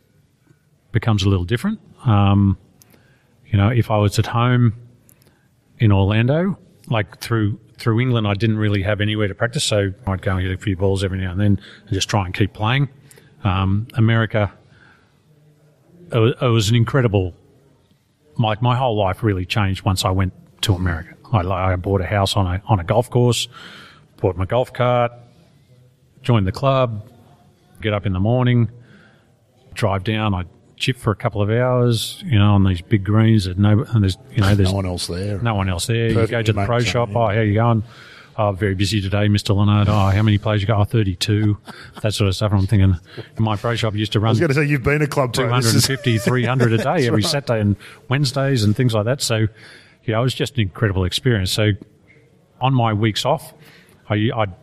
becomes 0.92 1.24
a 1.24 1.30
little 1.30 1.46
different. 1.46 1.80
Um, 2.06 2.58
you 3.48 3.58
know, 3.58 3.70
if 3.70 3.90
I 3.90 3.98
was 3.98 4.20
at 4.20 4.28
home 4.28 4.74
in 5.80 5.92
Orlando, 5.92 6.58
like 6.88 7.20
through 7.20 7.60
through 7.78 8.00
England, 8.00 8.28
I 8.28 8.34
didn't 8.34 8.58
really 8.58 8.84
have 8.84 9.02
anywhere 9.02 9.28
to 9.28 9.36
practice, 9.36 9.64
so 9.64 9.94
I'd 10.06 10.22
go 10.22 10.36
and 10.36 10.42
hit 10.42 10.52
a 10.52 10.58
few 10.58 10.76
balls 10.76 11.04
every 11.04 11.20
now 11.20 11.32
and 11.32 11.40
then 11.40 11.60
and 11.86 11.94
just 11.94 12.10
try 12.10 12.26
and 12.26 12.34
keep 12.34 12.54
playing. 12.54 12.90
Um, 13.44 13.88
America, 13.96 14.54
it 16.14 16.18
was, 16.18 16.34
it 16.40 16.46
was 16.46 16.70
an 16.70 16.76
incredible 16.76 17.34
like 18.38 18.62
my 18.62 18.76
whole 18.76 18.98
life 18.98 19.24
really 19.24 19.46
changed 19.46 19.84
once 19.84 20.06
I 20.06 20.10
went 20.12 20.34
to 20.62 20.74
America. 20.74 21.16
I, 21.32 21.42
I 21.74 21.76
bought 21.76 22.02
a 22.02 22.06
house 22.06 22.36
on 22.36 22.46
a 22.48 22.62
on 22.68 22.80
a 22.80 22.84
golf 22.84 23.10
course, 23.10 23.48
bought 24.18 24.36
my 24.38 24.46
golf 24.46 24.74
cart, 24.74 25.12
joined 26.22 26.48
the 26.48 26.52
club, 26.52 27.08
get 27.82 27.94
up 27.94 28.06
in 28.06 28.14
the 28.14 28.20
morning, 28.20 28.70
drive 29.74 30.04
down. 30.04 30.34
I 30.34 30.44
chip 30.78 30.98
for 30.98 31.12
a 31.12 31.16
couple 31.16 31.42
of 31.42 31.50
hours, 31.50 32.22
you 32.26 32.40
know, 32.40 32.54
on 32.54 32.64
these 32.64 32.82
big 32.82 33.04
greens. 33.04 33.46
That 33.46 33.58
no, 33.58 33.84
and 33.90 34.04
there's 34.04 34.18
you 34.32 34.42
know 34.42 34.56
there's 34.56 34.70
No 34.70 34.76
one 34.76 34.86
else 34.86 35.08
there. 35.08 35.40
no 35.42 35.56
one 35.56 35.70
else 35.70 35.88
there. 35.88 36.08
you 36.10 36.14
Perfectly 36.16 36.32
go 36.38 36.44
to 36.44 36.54
the 36.54 36.66
pro 36.66 36.80
shop. 36.80 37.10
yeah. 37.10 37.18
Oh, 37.18 37.28
how 37.28 37.42
you 37.42 37.54
going? 37.54 37.84
Oh, 38.38 38.54
very 38.54 38.76
busy 38.76 39.02
today, 39.02 39.28
Mr. 39.28 39.54
Leonard. 39.56 39.90
Oh, 39.90 40.08
how 40.10 40.22
many 40.24 40.38
players 40.38 40.62
you 40.62 40.68
got? 40.68 40.80
Oh, 40.80 40.84
32. 40.86 41.58
That 42.02 42.14
sort 42.14 42.30
of 42.30 42.36
stuff. 42.36 42.52
And 42.54 42.62
I'm 42.62 42.66
thinking, 42.66 42.96
in 43.38 43.44
my 43.44 43.58
pro 43.58 43.76
shop 43.76 43.94
used 43.94 44.14
to 44.14 44.22
run. 44.22 44.30
I 44.30 44.32
was 44.32 44.40
going 44.40 44.48
to 44.50 44.56
say 44.56 44.64
you've 44.64 44.84
been 44.84 45.02
a 45.02 45.08
club 45.08 45.34
pro. 45.34 45.48
250, 45.48 46.18
300 46.18 46.74
a 46.74 46.78
day 46.78 47.08
every 47.08 47.10
right. 47.12 47.24
Saturday 47.26 47.60
and 47.60 47.76
Wednesdays 48.08 48.64
and 48.64 48.74
things 48.76 48.94
like 48.94 49.04
that. 49.06 49.22
So, 49.22 49.48
yeah, 50.06 50.20
it 50.20 50.24
was 50.24 50.34
just 50.34 50.56
an 50.56 50.62
incredible 50.62 51.06
experience. 51.06 51.52
So, 51.52 51.72
on 52.60 52.74
my 52.74 52.94
weeks 52.94 53.26
off, 53.26 53.54
I, 54.10 54.30
I'd, 54.36 54.54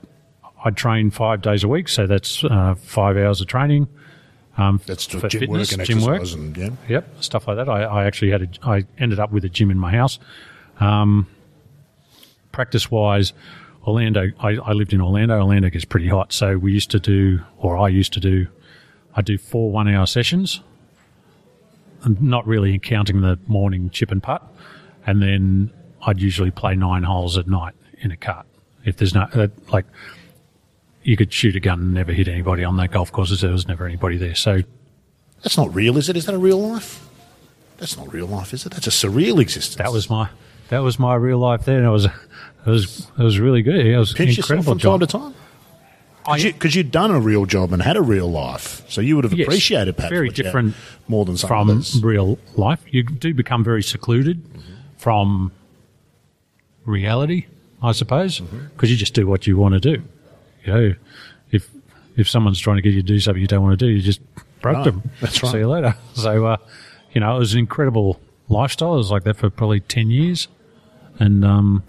I'd 0.64 0.76
train 0.76 1.10
five 1.10 1.42
days 1.42 1.64
a 1.64 1.68
week. 1.68 1.88
So 1.88 2.06
that's 2.06 2.44
uh, 2.44 2.74
five 2.76 3.16
hours 3.16 3.40
of 3.40 3.46
training. 3.46 3.88
Um, 4.56 4.80
That's 4.86 5.06
for 5.06 5.20
just 5.20 5.32
gym 5.32 5.40
fitness, 5.42 5.70
work 5.70 5.78
and 5.78 5.86
gym 5.86 6.00
work. 6.02 6.22
and 6.32 6.56
yeah. 6.56 6.70
Yep, 6.88 7.22
stuff 7.22 7.46
like 7.46 7.56
that. 7.58 7.68
I, 7.68 7.84
I 7.84 8.04
actually 8.06 8.32
had 8.32 8.42
a, 8.42 8.68
I 8.68 8.84
ended 8.98 9.20
up 9.20 9.30
with 9.30 9.44
a 9.44 9.48
gym 9.48 9.70
in 9.70 9.78
my 9.78 9.92
house. 9.92 10.18
Um, 10.80 11.28
practice 12.50 12.90
wise, 12.90 13.32
Orlando, 13.86 14.32
I, 14.40 14.56
I 14.56 14.72
lived 14.72 14.92
in 14.92 15.00
Orlando. 15.00 15.38
Orlando 15.38 15.70
gets 15.70 15.84
pretty 15.84 16.08
hot. 16.08 16.32
So 16.32 16.58
we 16.58 16.72
used 16.72 16.90
to 16.90 16.98
do, 16.98 17.40
or 17.56 17.78
I 17.78 17.88
used 17.88 18.12
to 18.14 18.20
do, 18.20 18.48
I 19.14 19.22
do 19.22 19.38
four 19.38 19.70
one 19.70 19.86
hour 19.86 20.06
sessions, 20.06 20.60
and 22.02 22.20
not 22.20 22.44
really 22.44 22.80
counting 22.80 23.20
the 23.20 23.38
morning 23.46 23.90
chip 23.90 24.10
and 24.10 24.20
putt. 24.20 24.42
And 25.08 25.22
then 25.22 25.70
I'd 26.02 26.20
usually 26.20 26.50
play 26.50 26.74
nine 26.74 27.02
holes 27.02 27.38
at 27.38 27.48
night 27.48 27.72
in 28.02 28.10
a 28.10 28.16
cart. 28.16 28.44
If 28.84 28.98
there's 28.98 29.14
no, 29.14 29.22
uh, 29.22 29.48
like, 29.72 29.86
you 31.02 31.16
could 31.16 31.32
shoot 31.32 31.56
a 31.56 31.60
gun 31.60 31.80
and 31.80 31.94
never 31.94 32.12
hit 32.12 32.28
anybody 32.28 32.62
on 32.62 32.76
that 32.76 32.90
golf 32.90 33.10
course. 33.10 33.40
There 33.40 33.50
was 33.50 33.66
never 33.66 33.86
anybody 33.86 34.18
there. 34.18 34.34
So 34.34 34.60
That's 35.42 35.56
not 35.56 35.74
real, 35.74 35.96
is 35.96 36.10
it? 36.10 36.16
Is 36.18 36.26
that 36.26 36.34
a 36.34 36.38
real 36.38 36.58
life? 36.60 37.08
That's 37.78 37.96
not 37.96 38.12
real 38.12 38.26
life, 38.26 38.52
is 38.52 38.66
it? 38.66 38.72
That's 38.72 38.86
a 38.86 38.90
surreal 38.90 39.40
existence. 39.40 39.76
that 39.76 39.92
was 39.92 40.10
my 40.10 40.28
that 40.68 40.80
was 40.80 40.98
my 40.98 41.14
real 41.14 41.38
life 41.38 41.64
then. 41.64 41.84
It 41.84 41.88
was 41.88 42.04
it 42.04 42.10
was 42.66 43.10
it 43.18 43.22
was 43.22 43.40
really 43.40 43.62
good. 43.62 43.86
It 43.86 43.96
was 43.96 44.12
pinch 44.12 44.36
incredible 44.36 44.72
from 44.72 44.78
job. 44.78 45.00
time 45.00 45.06
to 45.06 45.18
time. 45.18 45.34
Because 46.42 46.74
you, 46.74 46.82
had 46.82 46.90
done 46.90 47.10
a 47.10 47.18
real 47.18 47.46
job 47.46 47.72
and 47.72 47.80
had 47.80 47.96
a 47.96 48.02
real 48.02 48.30
life, 48.30 48.82
so 48.90 49.00
you 49.00 49.16
would 49.16 49.24
have 49.24 49.32
Yes, 49.32 49.46
appreciated 49.46 49.96
perhaps 49.96 50.10
very 50.12 50.26
what 50.28 50.36
you 50.36 50.44
had 50.44 50.48
different 50.48 50.74
more 51.06 51.24
than 51.24 51.38
some 51.38 51.48
from 51.48 51.70
others. 51.70 52.02
real 52.04 52.38
life. 52.54 52.80
You 52.90 53.02
do 53.04 53.32
become 53.32 53.64
very 53.64 53.82
secluded 53.82 54.44
from 54.98 55.50
reality, 56.84 57.46
I 57.82 57.92
suppose, 57.92 58.40
because 58.40 58.50
Mm-hmm. 58.52 58.86
you 58.86 58.96
just 58.96 59.14
do 59.14 59.26
what 59.26 59.46
you 59.46 59.56
want 59.56 59.74
to 59.74 59.80
do. 59.80 60.02
You 60.64 60.72
know, 60.72 60.94
if 61.50 61.68
if 62.16 62.28
someone's 62.28 62.58
trying 62.58 62.76
to 62.76 62.82
get 62.82 62.92
you 62.94 63.02
to 63.02 63.06
do 63.06 63.20
something 63.20 63.40
you 63.40 63.46
don't 63.48 63.62
want 63.62 63.78
to 63.78 63.86
do, 63.86 63.90
you 63.90 64.00
just 64.02 64.20
broke 64.60 64.78
No, 64.78 64.84
them. 64.84 65.10
that's 65.20 65.42
right. 65.42 65.52
See 65.52 65.58
you 65.58 65.68
later. 65.68 65.94
So, 66.14 66.46
uh, 66.46 66.56
you 67.12 67.20
know, 67.20 67.36
it 67.36 67.38
was 67.38 67.52
an 67.54 67.60
incredible 67.60 68.20
lifestyle. 68.48 68.94
It 68.94 68.98
was 68.98 69.10
like 69.10 69.24
that 69.24 69.36
for 69.36 69.50
probably 69.50 69.80
ten 69.80 70.10
years, 70.10 70.48
and 71.18 71.44
um, 71.44 71.82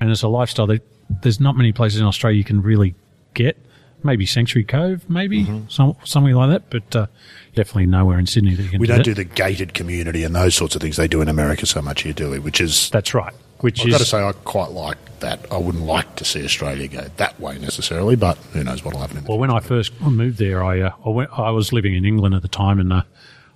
and 0.00 0.10
it's 0.10 0.22
a 0.22 0.28
lifestyle 0.28 0.66
that 0.68 0.82
there's 1.22 1.40
not 1.40 1.56
many 1.56 1.72
places 1.72 2.00
in 2.00 2.06
Australia 2.06 2.36
you 2.38 2.44
can 2.44 2.62
really 2.62 2.94
get. 3.34 3.56
Maybe 4.02 4.26
Sanctuary 4.26 4.64
Cove, 4.64 5.08
maybe 5.10 5.44
Mm-hmm. 5.44 5.68
some, 5.68 5.96
something 6.04 6.32
like 6.34 6.50
that, 6.50 6.70
but 6.70 6.96
uh, 6.96 7.06
definitely 7.54 7.86
nowhere 7.86 8.18
in 8.18 8.26
Sydney 8.26 8.54
that 8.54 8.62
you 8.62 8.68
can 8.70 8.80
We 8.80 8.86
do 8.86 8.92
don't 8.92 8.98
that. 8.98 9.04
do 9.04 9.14
the 9.14 9.24
gated 9.24 9.74
community 9.74 10.24
and 10.24 10.34
those 10.34 10.54
sorts 10.54 10.74
of 10.76 10.82
things 10.82 10.96
they 10.96 11.08
do 11.08 11.20
in 11.20 11.28
America 11.28 11.66
so 11.66 11.82
much 11.82 12.02
here, 12.02 12.12
do 12.12 12.30
we? 12.30 12.38
Which 12.38 12.60
is, 12.60 12.90
That's 12.90 13.14
right. 13.14 13.34
Which 13.60 13.80
is 13.80 13.86
I've 13.86 13.88
is 13.88 13.94
got 13.94 13.98
to 13.98 14.04
say, 14.04 14.22
I 14.22 14.32
quite 14.44 14.70
like 14.70 14.98
that. 15.18 15.44
I 15.50 15.56
wouldn't 15.58 15.84
like 15.84 16.14
to 16.16 16.24
see 16.24 16.44
Australia 16.44 16.86
go 16.86 17.06
that 17.16 17.40
way 17.40 17.58
necessarily, 17.58 18.14
but 18.14 18.36
who 18.52 18.62
knows 18.62 18.84
what'll 18.84 19.00
happen 19.00 19.16
in 19.16 19.24
the 19.24 19.28
Well, 19.30 19.38
when 19.40 19.50
I 19.50 19.58
first 19.58 20.00
moved 20.00 20.38
there, 20.38 20.62
I 20.62 20.80
uh, 20.80 20.92
I, 21.04 21.08
went, 21.08 21.30
I 21.36 21.50
was 21.50 21.72
living 21.72 21.96
in 21.96 22.04
England 22.04 22.36
at 22.36 22.42
the 22.42 22.48
time, 22.48 22.78
and 22.78 22.92
uh, 22.92 23.02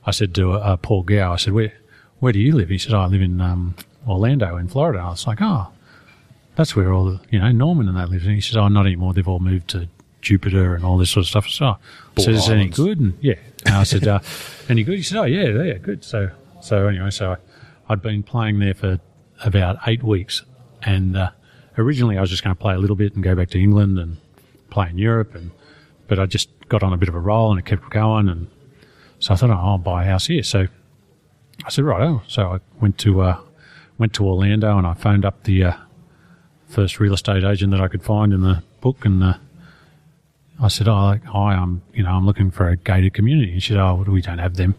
I 0.05 0.11
said 0.11 0.35
to 0.35 0.55
uh, 0.55 0.77
Paul 0.77 1.05
Gow, 1.05 1.33
I 1.33 1.37
said, 1.37 1.53
"Where 1.53 1.73
where 2.19 2.33
do 2.33 2.41
you 2.41 2.57
live?" 2.57 2.69
He 2.69 2.79
said, 2.79 2.95
oh, 2.95 2.99
"I 3.01 3.07
live 3.07 3.23
in 3.23 3.41
um, 3.41 3.77
Orlando, 4.09 4.57
in 4.57 4.67
Florida." 4.67 4.99
I 4.99 5.11
was 5.11 5.25
like, 5.25 5.39
"Oh, 5.41 5.69
that's 6.57 6.75
where 6.75 6.93
all 6.93 7.05
the 7.05 7.21
you 7.31 7.39
know 7.39 7.53
Norman 7.53 7.87
and 7.87 7.97
that 7.97 8.09
lives." 8.11 8.25
And 8.25 8.35
he 8.35 8.41
said, 8.41 8.59
"Oh, 8.59 8.67
not 8.67 8.87
anymore. 8.87 9.13
They've 9.15 9.29
all 9.29 9.39
moved 9.39 9.69
to 9.69 9.87
Jupiter 10.21 10.75
and 10.75 10.85
all 10.85 10.99
this 10.99 11.11
sort 11.11 11.25
of 11.27 11.29
stuff." 11.29 11.49
So, 11.49 11.67
I 11.67 11.77
Ball 12.15 12.25
said, 12.25 12.35
"Is 12.35 12.49
it 12.49 12.55
any 12.55 12.69
good?" 12.69 13.01
And 13.01 13.19
yeah, 13.21 13.35
and 13.67 13.75
I 13.77 13.83
said, 13.85 14.07
uh, 14.07 14.21
"Any 14.69 14.85
good?" 14.85 14.97
He 14.97 15.03
said, 15.03 15.19
"Oh, 15.19 15.25
yeah, 15.25 15.63
yeah, 15.63 15.79
good." 15.79 16.05
So 16.05 16.31
so 16.61 16.87
anyway, 16.87 17.11
so 17.11 17.33
I, 17.33 17.37
I'd 17.93 18.03
been 18.03 18.23
playing 18.23 18.59
there 18.61 18.75
for 18.75 19.01
about 19.45 19.77
eight 19.87 20.03
weeks, 20.03 20.43
and 20.83 21.17
uh, 21.17 21.31
originally 21.77 22.17
I 22.19 22.21
was 22.21 22.31
just 22.31 22.45
going 22.45 22.55
to 22.55 22.61
play 22.61 22.75
a 22.75 22.79
little 22.79 22.97
bit 22.97 23.15
and 23.15 23.23
go 23.23 23.35
back 23.35 23.51
to 23.51 23.61
England 23.61 23.99
and 23.99 24.19
play 24.71 24.89
in 24.89 24.99
Europe, 24.99 25.35
and 25.35 25.51
but 26.07 26.19
I 26.19 26.27
just 26.27 26.51
got 26.69 26.83
on 26.83 26.93
a 26.93 26.97
bit 26.97 27.09
of 27.09 27.15
a 27.15 27.21
roll 27.21 27.51
and 27.51 27.59
it 27.59 27.67
kept 27.67 27.91
going, 27.91 28.29
and 28.29 28.49
so 29.19 29.35
I 29.35 29.37
thought, 29.37 29.51
oh, 29.51 29.55
I'll 29.55 29.79
buy 29.79 30.05
a 30.05 30.07
house 30.07 30.27
here. 30.27 30.43
So 30.43 30.67
I 31.65 31.71
said, 31.71 31.85
right, 31.85 32.03
oh, 32.03 32.23
so 32.27 32.49
I 32.49 32.61
went 32.81 32.99
to 32.99 33.21
uh, 33.23 33.41
went 33.99 34.13
to 34.15 34.27
Orlando 34.27 34.79
and 34.79 34.87
I 34.87 34.95
phoned 34.95 35.25
up 35.25 35.45
the 35.45 35.65
uh, 35.65 35.77
first 36.69 36.99
real 37.01 37.15
estate 37.15 37.45
agent 37.45 37.71
that 37.73 37.81
I 37.81 37.89
could 37.89 38.03
find 38.03 38.33
in 38.33 38.43
the 38.43 38.63
book, 38.81 39.05
and 39.05 39.23
uh, 39.23 39.35
I 40.61 40.69
said, 40.69 40.89
oh, 40.89 41.19
hi, 41.25 41.55
I'm 41.55 41.83
you 41.93 42.03
know 42.03 42.11
I'm 42.11 42.27
looking 42.27 42.51
for 42.51 42.69
a 42.69 42.77
gated 42.77 43.15
community. 43.15 43.53
And 43.53 43.63
she 43.63 43.73
said, 43.73 43.81
oh, 43.81 44.05
we 44.07 44.21
don't 44.21 44.39
have 44.39 44.57
them. 44.57 44.75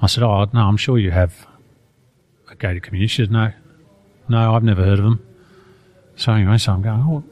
I 0.00 0.06
said, 0.06 0.22
oh, 0.22 0.46
no, 0.52 0.60
I'm 0.60 0.76
sure 0.76 0.98
you 0.98 1.10
have 1.10 1.46
a 2.50 2.54
gated 2.54 2.82
community. 2.82 3.08
She 3.08 3.22
said, 3.22 3.30
no, 3.30 3.52
no, 4.28 4.54
I've 4.54 4.62
never 4.62 4.84
heard 4.84 4.98
of 4.98 5.04
them. 5.04 5.26
So 6.16 6.32
anyway, 6.32 6.58
so 6.58 6.72
I'm 6.72 6.82
going, 6.82 7.00
oh, 7.00 7.24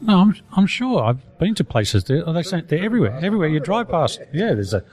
no, 0.00 0.18
I'm, 0.20 0.36
I'm 0.52 0.66
sure. 0.66 1.02
I've 1.02 1.38
been 1.38 1.54
to 1.54 1.64
places. 1.64 2.04
They're, 2.04 2.22
they 2.24 2.42
say 2.42 2.60
they're 2.60 2.84
everywhere. 2.84 3.18
Everywhere 3.22 3.48
you 3.48 3.60
drive 3.60 3.88
past. 3.88 4.20
Yeah, 4.32 4.54
there's 4.54 4.74
a 4.74 4.84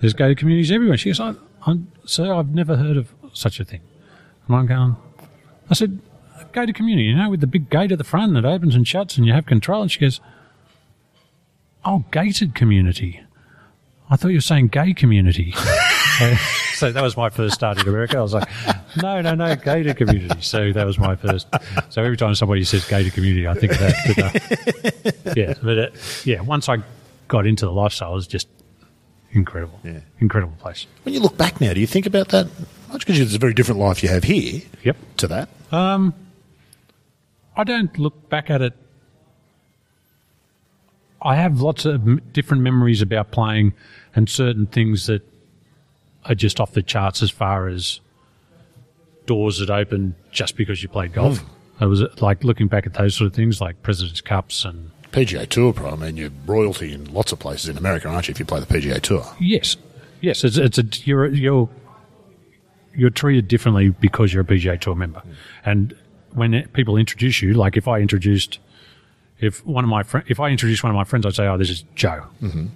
there's 0.00 0.14
gated 0.14 0.38
communities 0.38 0.70
everywhere. 0.70 0.96
She 0.96 1.10
goes, 1.10 1.20
I, 1.20 1.34
I'm, 1.66 1.90
sir, 2.04 2.32
I've 2.32 2.54
never 2.54 2.76
heard 2.76 2.96
of 2.96 3.12
such 3.32 3.60
a 3.60 3.64
thing. 3.64 3.80
And 4.46 4.56
I'm 4.56 4.66
going, 4.66 4.96
I 5.70 5.74
said, 5.74 6.00
a 6.40 6.44
gated 6.52 6.74
community, 6.74 7.08
you 7.08 7.16
know, 7.16 7.30
with 7.30 7.40
the 7.40 7.46
big 7.46 7.68
gate 7.68 7.92
at 7.92 7.98
the 7.98 8.04
front 8.04 8.34
that 8.34 8.44
opens 8.44 8.74
and 8.74 8.86
shuts 8.86 9.16
and 9.16 9.26
you 9.26 9.32
have 9.32 9.46
control. 9.46 9.82
And 9.82 9.90
she 9.90 10.00
goes, 10.00 10.20
oh, 11.88 12.04
gated 12.10 12.54
community. 12.54 13.20
I 14.10 14.16
thought 14.16 14.28
you 14.28 14.36
were 14.38 14.40
saying 14.42 14.68
gay 14.68 14.94
community. 14.94 15.52
so, 15.52 16.34
so 16.74 16.92
that 16.92 17.02
was 17.02 17.16
my 17.16 17.30
first 17.30 17.54
start 17.54 17.80
in 17.80 17.88
America. 17.88 18.18
I 18.18 18.22
was 18.22 18.34
like, 18.34 18.48
no, 19.02 19.20
no, 19.20 19.34
no, 19.34 19.54
gated 19.56 19.96
community. 19.96 20.40
So 20.40 20.72
that 20.72 20.86
was 20.86 20.98
my 20.98 21.16
first. 21.16 21.46
So 21.90 22.02
every 22.02 22.16
time 22.16 22.34
somebody 22.34 22.64
says 22.64 22.86
gated 22.86 23.12
community, 23.14 23.46
I 23.46 23.54
think 23.54 23.72
of 23.72 23.78
that. 23.78 25.12
But, 25.24 25.26
uh, 25.26 25.32
yeah, 25.36 25.54
but 25.62 25.78
uh, 25.78 25.88
yeah, 26.24 26.40
once 26.40 26.68
I 26.68 26.78
got 27.28 27.46
into 27.46 27.66
the 27.66 27.72
lifestyle, 27.72 28.12
it 28.12 28.16
was 28.16 28.26
just 28.26 28.48
incredible. 29.32 29.78
Yeah. 29.84 30.00
Incredible 30.20 30.54
place. 30.58 30.86
When 31.02 31.14
you 31.14 31.20
look 31.20 31.36
back 31.36 31.60
now, 31.60 31.72
do 31.74 31.80
you 31.80 31.86
think 31.86 32.06
about 32.06 32.28
that 32.28 32.48
much? 32.90 33.00
Because 33.06 33.20
it's 33.20 33.34
a 33.34 33.38
very 33.38 33.52
different 33.54 33.80
life 33.80 34.02
you 34.02 34.08
have 34.08 34.24
here 34.24 34.62
Yep. 34.84 34.96
to 35.18 35.26
that. 35.28 35.48
Um, 35.70 36.14
I 37.56 37.64
don't 37.64 37.98
look 37.98 38.28
back 38.30 38.48
at 38.50 38.62
it. 38.62 38.72
I 41.22 41.36
have 41.36 41.60
lots 41.60 41.84
of 41.84 42.06
m- 42.06 42.22
different 42.32 42.62
memories 42.62 43.02
about 43.02 43.30
playing 43.30 43.74
and 44.14 44.28
certain 44.28 44.66
things 44.66 45.06
that 45.06 45.22
are 46.24 46.34
just 46.34 46.60
off 46.60 46.72
the 46.72 46.82
charts 46.82 47.22
as 47.22 47.30
far 47.30 47.68
as 47.68 48.00
doors 49.26 49.58
that 49.58 49.70
open 49.70 50.14
just 50.30 50.56
because 50.56 50.82
you 50.82 50.88
played 50.88 51.12
golf. 51.12 51.44
I 51.80 51.86
was 51.86 52.02
uh, 52.02 52.08
like 52.20 52.44
looking 52.44 52.66
back 52.66 52.86
at 52.86 52.94
those 52.94 53.14
sort 53.14 53.26
of 53.26 53.34
things, 53.34 53.60
like 53.60 53.82
President's 53.82 54.20
Cups 54.20 54.64
and 54.64 54.90
PGA 55.12 55.48
Tour 55.48 55.72
Pro, 55.72 55.90
I 55.90 55.96
mean, 55.96 56.16
you're 56.16 56.30
royalty 56.46 56.92
in 56.92 57.12
lots 57.12 57.32
of 57.32 57.38
places 57.38 57.68
in 57.68 57.78
America, 57.78 58.08
aren't 58.08 58.28
you, 58.28 58.32
if 58.32 58.38
you 58.38 58.44
play 58.44 58.60
the 58.60 58.66
PGA 58.66 59.00
Tour? 59.00 59.24
Yes, 59.40 59.76
yes, 60.20 60.44
it's 60.44 60.56
it's 60.58 60.78
a 60.78 60.84
you're 61.04 61.26
you're 61.26 61.68
you're 62.94 63.10
treated 63.10 63.48
differently 63.48 63.90
because 63.90 64.32
you're 64.32 64.42
a 64.42 64.46
PGA 64.46 64.78
Tour 64.78 64.94
member, 64.94 65.22
and 65.64 65.96
when 66.32 66.66
people 66.74 66.96
introduce 66.96 67.40
you, 67.40 67.54
like 67.54 67.76
if 67.76 67.88
I 67.88 68.00
introduced, 68.00 68.58
if 69.40 69.64
one 69.66 69.84
of 69.84 69.90
my 69.90 70.02
friend, 70.02 70.26
if 70.28 70.40
I 70.40 70.48
introduce 70.50 70.82
one 70.82 70.90
of 70.90 70.96
my 70.96 71.04
friends, 71.04 71.26
I'd 71.26 71.34
say, 71.34 71.46
"Oh, 71.46 71.56
this 71.56 71.70
is 71.70 71.84
Joe," 71.94 72.26
mm-hmm. 72.42 72.66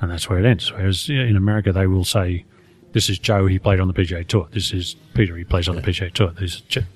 and 0.00 0.10
that's 0.10 0.28
where 0.28 0.38
it 0.38 0.44
ends. 0.44 0.72
Whereas 0.72 1.08
in 1.08 1.36
America, 1.36 1.72
they 1.72 1.86
will 1.86 2.04
say, 2.04 2.44
"This 2.92 3.08
is 3.08 3.18
Joe. 3.18 3.46
He 3.46 3.58
played 3.58 3.80
on 3.80 3.88
the 3.88 3.94
PGA 3.94 4.26
Tour. 4.26 4.48
This 4.50 4.72
is 4.72 4.96
Peter. 5.14 5.36
He 5.36 5.44
plays 5.44 5.68
on 5.68 5.76
the 5.76 5.82
PGA 5.82 6.12
Tour. 6.12 6.30
This 6.30 6.56
is 6.56 6.60
J- 6.62 6.86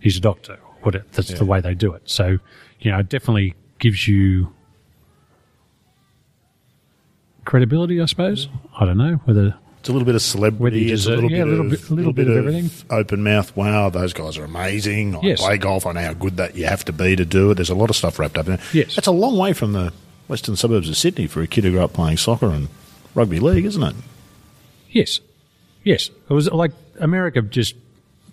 he's 0.00 0.16
a 0.16 0.20
doctor." 0.20 0.58
What 0.82 0.94
it, 0.94 1.12
that's 1.12 1.34
the 1.34 1.44
way 1.44 1.60
they 1.60 1.74
do 1.74 1.92
it. 1.92 2.08
So 2.08 2.38
you 2.80 2.90
know, 2.90 3.00
it 3.00 3.08
definitely 3.10 3.54
gives 3.78 4.08
you 4.08 4.54
credibility, 7.44 8.00
I 8.00 8.06
suppose. 8.06 8.48
I 8.78 8.86
don't 8.86 8.96
know 8.98 9.16
whether 9.24 9.56
It's 9.80 9.88
a 9.88 9.92
little 9.92 10.04
bit 10.06 10.14
of 10.14 10.20
celebrity, 10.22 10.92
it's 10.92 11.06
a 11.06 11.10
little 11.10 11.30
yeah, 11.30 11.38
bit 11.38 11.46
a 11.46 11.50
little 11.50 11.64
of, 11.66 11.70
bit- 11.70 11.90
little 11.90 12.12
bit 12.12 12.28
of 12.28 12.36
everything. 12.36 12.70
Open 12.90 13.22
mouth, 13.22 13.56
wow, 13.56 13.88
those 13.88 14.12
guys 14.12 14.36
are 14.36 14.44
amazing. 14.44 15.16
I 15.16 15.20
Yes. 15.22 15.40
play 15.40 15.56
golf, 15.56 15.86
I 15.86 15.92
know 15.92 16.02
how 16.02 16.12
good 16.12 16.36
that 16.36 16.54
you 16.54 16.66
have 16.66 16.84
to 16.84 16.92
be 16.92 17.16
to 17.16 17.24
do 17.24 17.50
it. 17.50 17.54
There's 17.54 17.70
a 17.70 17.74
lot 17.74 17.88
of 17.88 17.96
stuff 17.96 18.18
wrapped 18.18 18.36
up 18.36 18.46
in 18.46 18.54
it. 18.54 18.60
Yes. 18.74 18.94
That's 18.94 19.06
a 19.06 19.10
long 19.12 19.38
way 19.38 19.54
from 19.54 19.72
the 19.72 19.92
western 20.28 20.54
suburbs 20.56 20.88
of 20.90 20.96
Sydney 20.98 21.26
for 21.26 21.40
a 21.40 21.46
kid 21.46 21.64
who 21.64 21.70
grew 21.70 21.80
up 21.80 21.94
playing 21.94 22.18
soccer 22.18 22.50
and 22.50 22.68
rugby 23.14 23.40
league, 23.40 23.64
isn't 23.64 23.82
it? 23.82 23.94
Yes, 24.90 25.20
yes. 25.82 26.10
It 26.28 26.32
was 26.34 26.50
like 26.50 26.72
America 26.98 27.40
just 27.40 27.74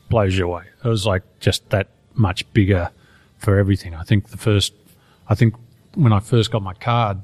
blows 0.09 0.37
you 0.37 0.45
away. 0.51 0.63
It 0.83 0.87
was 0.89 1.05
like 1.05 1.23
just 1.39 1.69
that 1.69 1.87
much 2.13 2.51
bigger 2.51 2.89
for 3.37 3.57
everything. 3.57 3.95
I 3.95 4.03
think 4.03 4.29
the 4.31 4.37
first, 4.37 4.73
I 5.29 5.35
think 5.35 5.55
when 5.95 6.11
I 6.11 6.19
first 6.19 6.51
got 6.51 6.61
my 6.61 6.73
card, 6.73 7.19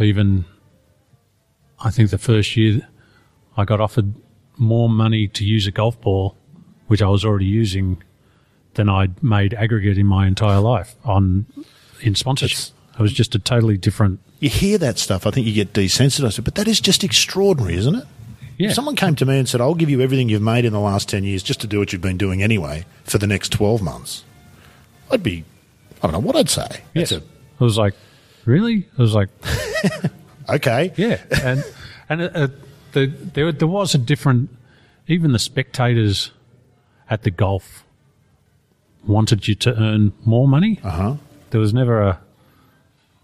even, 0.00 0.46
I 1.78 1.90
think 1.90 2.10
the 2.10 2.18
first 2.18 2.56
year 2.56 2.86
I 3.56 3.64
got 3.64 3.80
offered 3.80 4.14
more 4.56 4.88
money 4.88 5.28
to 5.28 5.44
use 5.44 5.66
a 5.66 5.70
golf 5.70 6.00
ball, 6.00 6.36
which 6.86 7.02
I 7.02 7.08
was 7.08 7.24
already 7.24 7.46
using, 7.46 8.02
than 8.74 8.88
I'd 8.88 9.22
made 9.22 9.54
aggregate 9.54 9.98
in 9.98 10.06
my 10.06 10.26
entire 10.26 10.60
life 10.60 10.94
on 11.04 11.46
in 12.02 12.14
sponsorship. 12.14 12.74
It 12.98 13.02
was 13.02 13.12
just 13.12 13.34
a 13.34 13.38
totally 13.38 13.76
different. 13.76 14.20
You 14.40 14.48
hear 14.48 14.78
that 14.78 14.98
stuff, 14.98 15.26
I 15.26 15.30
think 15.30 15.46
you 15.46 15.52
get 15.52 15.72
desensitized, 15.72 16.44
but 16.44 16.54
that 16.54 16.68
is 16.68 16.80
just 16.80 17.04
extraordinary, 17.04 17.76
isn't 17.76 17.94
it? 17.94 18.04
Yeah. 18.58 18.68
If 18.68 18.74
someone 18.74 18.96
came 18.96 19.14
to 19.16 19.26
me 19.26 19.38
and 19.38 19.48
said, 19.48 19.60
I'll 19.60 19.74
give 19.74 19.90
you 19.90 20.00
everything 20.00 20.28
you've 20.28 20.42
made 20.42 20.64
in 20.64 20.72
the 20.72 20.80
last 20.80 21.08
10 21.08 21.24
years 21.24 21.42
just 21.42 21.60
to 21.60 21.66
do 21.66 21.78
what 21.78 21.92
you've 21.92 22.00
been 22.00 22.16
doing 22.16 22.42
anyway 22.42 22.86
for 23.04 23.18
the 23.18 23.26
next 23.26 23.50
12 23.52 23.82
months, 23.82 24.24
I'd 25.10 25.22
be, 25.22 25.44
I 26.02 26.06
don't 26.06 26.12
know 26.12 26.18
what 26.20 26.36
I'd 26.36 26.48
say. 26.48 26.82
Yes. 26.94 27.12
It's 27.12 27.24
I 27.60 27.64
was 27.64 27.78
like, 27.78 27.94
really? 28.44 28.88
I 28.98 29.02
was 29.02 29.14
like, 29.14 29.28
okay. 30.48 30.92
Yeah, 30.96 31.20
and 31.42 31.64
and 32.08 32.22
uh, 32.22 32.48
the, 32.96 33.06
there 33.06 33.52
there 33.52 33.68
was 33.68 33.94
a 33.94 33.98
different. 33.98 34.50
Even 35.06 35.30
the 35.30 35.38
spectators 35.38 36.32
at 37.08 37.22
the 37.22 37.30
golf 37.30 37.84
wanted 39.06 39.46
you 39.46 39.54
to 39.54 39.80
earn 39.80 40.12
more 40.24 40.48
money. 40.48 40.80
Uh 40.82 40.90
huh. 40.90 41.14
There 41.50 41.60
was 41.60 41.72
never 41.72 42.00
a 42.00 42.20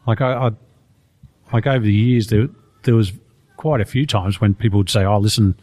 like 0.06 0.20
I, 0.20 0.32
I 0.32 0.50
like 1.52 1.66
over 1.66 1.84
the 1.84 1.92
years 1.92 2.28
there 2.28 2.48
there 2.84 2.94
was 2.94 3.12
quite 3.56 3.80
a 3.80 3.84
few 3.84 4.06
times 4.06 4.40
when 4.40 4.54
people 4.54 4.78
would 4.78 4.90
say, 4.90 5.04
"Oh, 5.04 5.18
listen, 5.18 5.54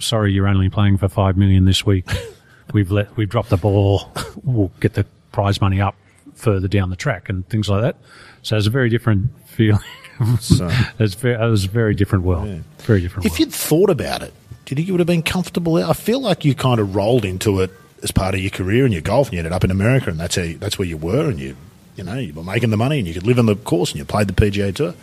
sorry, 0.00 0.32
you're 0.32 0.46
only 0.46 0.68
playing 0.68 0.98
for 0.98 1.08
five 1.08 1.36
million 1.36 1.64
this 1.64 1.84
week. 1.84 2.08
we've 2.72 2.90
let 2.90 3.16
we've 3.16 3.28
dropped 3.28 3.48
the 3.48 3.56
ball. 3.56 4.12
We'll 4.44 4.70
get 4.80 4.94
the 4.94 5.04
prize 5.32 5.60
money 5.60 5.80
up 5.80 5.96
further 6.34 6.68
down 6.68 6.90
the 6.90 6.96
track 6.96 7.28
and 7.28 7.48
things 7.48 7.68
like 7.68 7.80
that." 7.80 7.96
So 8.42 8.56
it's 8.56 8.66
a 8.66 8.70
very 8.70 8.90
different 8.90 9.30
feeling. 9.48 9.80
So- 10.40 10.70
it's 10.98 11.14
very, 11.14 11.34
it 11.34 11.50
was 11.50 11.64
a 11.64 11.68
very 11.68 11.94
different 11.94 12.24
world. 12.24 12.62
Very 12.78 13.00
different. 13.00 13.26
If 13.26 13.32
world. 13.32 13.40
you'd 13.40 13.52
thought 13.52 13.90
about 13.90 14.22
it, 14.22 14.32
do 14.64 14.72
you 14.72 14.76
think 14.76 14.86
you 14.88 14.94
would 14.94 15.00
have 15.00 15.06
been 15.06 15.22
comfortable? 15.22 15.76
I 15.76 15.92
feel 15.92 16.20
like 16.20 16.44
you 16.44 16.54
kind 16.54 16.80
of 16.80 16.94
rolled 16.94 17.24
into 17.24 17.60
it 17.60 17.70
as 18.02 18.10
part 18.10 18.34
of 18.34 18.40
your 18.40 18.50
career 18.50 18.84
and 18.84 18.92
your 18.92 19.02
golf, 19.02 19.28
and 19.28 19.34
you 19.34 19.38
ended 19.40 19.52
up 19.52 19.64
in 19.64 19.70
America, 19.70 20.10
and 20.10 20.18
that's 20.18 20.36
how 20.36 20.42
you, 20.42 20.58
that's 20.58 20.78
where 20.78 20.88
you 20.88 20.96
were, 20.96 21.28
and 21.28 21.38
you 21.40 21.56
you 21.96 22.04
know 22.04 22.14
you 22.14 22.32
were 22.32 22.44
making 22.44 22.70
the 22.70 22.76
money, 22.76 22.98
and 22.98 23.06
you 23.08 23.14
could 23.14 23.26
live 23.26 23.38
on 23.38 23.46
the 23.46 23.56
course, 23.56 23.90
and 23.90 23.98
you 23.98 24.04
played 24.04 24.28
the 24.28 24.32
PGA 24.32 24.74
Tour. 24.74 24.94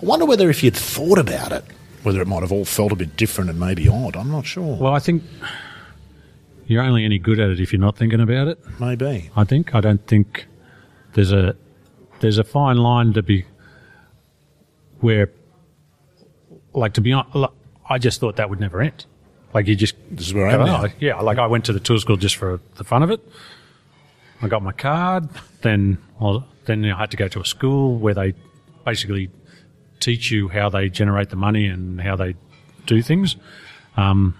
I 0.00 0.04
wonder 0.04 0.24
whether 0.24 0.48
if 0.50 0.62
you'd 0.62 0.76
thought 0.76 1.18
about 1.18 1.52
it, 1.52 1.64
whether 2.02 2.20
it 2.20 2.28
might 2.28 2.40
have 2.40 2.52
all 2.52 2.64
felt 2.64 2.92
a 2.92 2.96
bit 2.96 3.16
different 3.16 3.50
and 3.50 3.60
maybe 3.60 3.88
odd. 3.88 4.16
I'm 4.16 4.30
not 4.30 4.46
sure. 4.46 4.76
Well, 4.76 4.94
I 4.94 4.98
think, 4.98 5.22
you're 6.66 6.82
only 6.82 7.04
any 7.04 7.18
good 7.18 7.38
at 7.38 7.50
it 7.50 7.60
if 7.60 7.72
you're 7.72 7.80
not 7.80 7.96
thinking 7.96 8.20
about 8.20 8.48
it. 8.48 8.58
Maybe. 8.80 9.30
I 9.36 9.44
think. 9.44 9.74
I 9.74 9.80
don't 9.80 10.04
think 10.06 10.46
there's 11.14 11.32
a 11.32 11.54
there's 12.20 12.38
a 12.38 12.44
fine 12.44 12.76
line 12.78 13.12
to 13.14 13.22
be 13.22 13.44
where, 15.02 15.30
like, 16.72 16.94
to 16.94 17.00
be 17.00 17.12
honest, 17.12 17.52
I 17.88 17.98
just 17.98 18.20
thought 18.20 18.36
that 18.36 18.48
would 18.48 18.60
never 18.60 18.80
end. 18.80 19.04
Like 19.54 19.66
you 19.66 19.76
just 19.76 19.94
This 20.10 20.28
is 20.28 20.34
where 20.34 20.46
I 20.46 20.54
am 20.54 20.64
now. 20.64 20.86
"Oh, 20.86 20.88
yeah. 20.98 21.20
Like 21.20 21.38
I 21.38 21.46
went 21.46 21.66
to 21.66 21.72
the 21.74 21.80
tour 21.80 21.98
school 21.98 22.16
just 22.16 22.36
for 22.36 22.60
the 22.76 22.84
fun 22.84 23.02
of 23.02 23.10
it. 23.10 23.20
I 24.40 24.48
got 24.48 24.62
my 24.62 24.72
card. 24.72 25.28
Then, 25.60 25.98
well, 26.18 26.46
then 26.64 26.84
I 26.84 26.96
had 26.98 27.10
to 27.10 27.16
go 27.16 27.28
to 27.28 27.40
a 27.40 27.44
school 27.44 27.98
where 27.98 28.14
they 28.14 28.34
basically 28.84 29.30
teach 30.00 30.30
you 30.30 30.48
how 30.48 30.68
they 30.68 30.88
generate 30.88 31.28
the 31.30 31.36
money 31.36 31.66
and 31.66 32.00
how 32.00 32.16
they 32.16 32.34
do 32.86 33.02
things. 33.02 33.36
Um, 33.96 34.34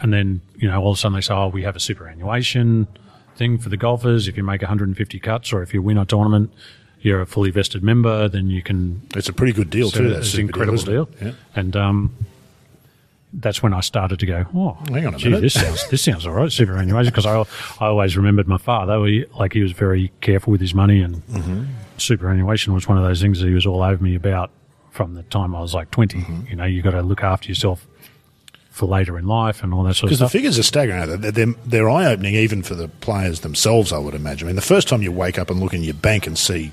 and 0.00 0.12
then, 0.12 0.42
you 0.56 0.68
know, 0.68 0.80
all 0.82 0.90
of 0.92 0.98
a 0.98 1.00
sudden 1.00 1.14
they 1.16 1.20
say, 1.22 1.34
oh, 1.34 1.48
we 1.48 1.62
have 1.62 1.74
a 1.74 1.80
superannuation 1.80 2.86
thing 3.36 3.58
for 3.58 3.70
the 3.70 3.76
golfers. 3.76 4.28
If 4.28 4.36
you 4.36 4.44
make 4.44 4.60
150 4.60 5.18
cuts 5.20 5.52
or 5.52 5.62
if 5.62 5.72
you 5.72 5.80
win 5.80 5.96
a 5.96 6.04
tournament, 6.04 6.52
you're 7.04 7.20
a 7.20 7.26
fully 7.26 7.50
vested 7.50 7.82
member, 7.82 8.28
then 8.28 8.48
you 8.48 8.62
can. 8.62 9.02
It's 9.16 9.28
a 9.28 9.32
pretty 9.32 9.52
good 9.52 9.70
deal, 9.70 9.90
too. 9.90 10.08
That's 10.10 10.26
It's 10.28 10.34
an 10.34 10.40
incredible 10.40 10.78
deal. 10.78 11.08
Yeah. 11.20 11.32
And 11.54 11.76
um, 11.76 12.14
that's 13.32 13.62
when 13.62 13.72
I 13.72 13.80
started 13.80 14.18
to 14.20 14.26
go, 14.26 14.44
oh, 14.54 14.78
Hang 14.92 15.06
on 15.06 15.14
a 15.14 15.18
gee, 15.18 15.28
minute." 15.30 15.40
this 15.40 15.54
sounds, 15.54 15.88
this 15.88 16.02
sounds 16.02 16.26
all 16.26 16.34
right, 16.34 16.52
superannuation. 16.52 17.10
Because 17.10 17.26
I, 17.26 17.38
I 17.84 17.88
always 17.88 18.16
remembered 18.16 18.46
my 18.46 18.58
father, 18.58 19.02
he, 19.06 19.24
like 19.38 19.52
he 19.54 19.62
was 19.62 19.72
very 19.72 20.12
careful 20.20 20.50
with 20.50 20.60
his 20.60 20.74
money 20.74 21.00
and 21.00 21.26
Mm-hmm. 21.28 21.64
superannuation 21.98 22.74
was 22.74 22.86
one 22.88 22.98
of 22.98 23.04
those 23.04 23.20
things 23.22 23.40
that 23.40 23.48
he 23.48 23.54
was 23.54 23.64
all 23.66 23.82
over 23.82 24.02
me 24.02 24.14
about 24.14 24.50
from 24.90 25.14
the 25.14 25.22
time 25.24 25.54
I 25.56 25.60
was 25.60 25.72
like 25.72 25.90
20. 25.90 26.18
Mm-hmm. 26.18 26.46
You 26.50 26.56
know, 26.56 26.64
you 26.64 26.82
got 26.82 26.90
to 26.90 27.00
look 27.02 27.22
after 27.22 27.48
yourself 27.48 27.86
for 28.70 28.86
later 28.86 29.18
in 29.18 29.26
life 29.26 29.62
and 29.62 29.72
all 29.72 29.82
that 29.84 29.94
sort 29.94 30.10
of 30.12 30.16
stuff. 30.18 30.32
Because 30.32 30.32
the 30.32 30.38
figures 30.38 30.58
are 30.58 30.62
staggering. 30.62 31.20
They're, 31.20 31.30
they're, 31.32 31.54
they're 31.64 31.90
eye 31.90 32.06
opening 32.06 32.34
even 32.34 32.62
for 32.62 32.74
the 32.74 32.88
players 32.88 33.40
themselves, 33.40 33.92
I 33.92 33.98
would 33.98 34.14
imagine. 34.14 34.46
I 34.46 34.50
mean, 34.50 34.56
the 34.56 34.62
first 34.62 34.88
time 34.88 35.02
you 35.02 35.12
wake 35.12 35.38
up 35.38 35.48
and 35.50 35.60
look 35.60 35.72
in 35.74 35.82
your 35.82 35.94
bank 35.94 36.26
and 36.26 36.36
see 36.38 36.72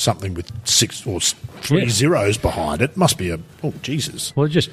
something 0.00 0.34
with 0.34 0.50
six 0.66 1.06
or 1.06 1.20
three 1.20 1.82
Yeah. 1.82 1.88
zeros 1.90 2.38
behind 2.38 2.80
it 2.82 2.96
must 2.96 3.18
be 3.18 3.30
a, 3.30 3.38
oh, 3.62 3.72
Jesus. 3.82 4.34
Well, 4.34 4.46
it 4.46 4.50
just 4.50 4.70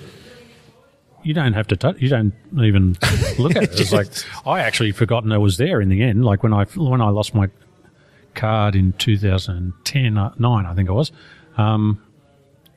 you 1.24 1.34
don't 1.34 1.54
have 1.54 1.68
to 1.68 1.76
touch. 1.76 1.98
You 2.00 2.08
don't 2.10 2.34
even 2.62 2.96
look 3.38 3.56
at 3.56 3.64
it. 3.64 3.80
It's 3.80 3.92
like 3.92 4.08
I 4.46 4.62
actually 4.62 4.92
forgotten 4.94 5.32
it 5.32 5.40
was 5.40 5.58
there 5.58 5.82
in 5.82 5.90
the 5.90 6.02
end. 6.02 6.24
Like 6.24 6.44
when 6.44 6.54
I 6.54 6.64
when 6.76 7.02
I 7.02 7.10
lost 7.10 7.36
my 7.36 7.50
card 8.36 8.76
in 8.76 8.94
2010 8.94 10.18
uh, 10.18 10.34
nine, 10.40 10.66
I 10.66 10.74
think 10.74 10.88
it 10.90 10.94
was. 10.94 11.12
Um, 11.58 12.02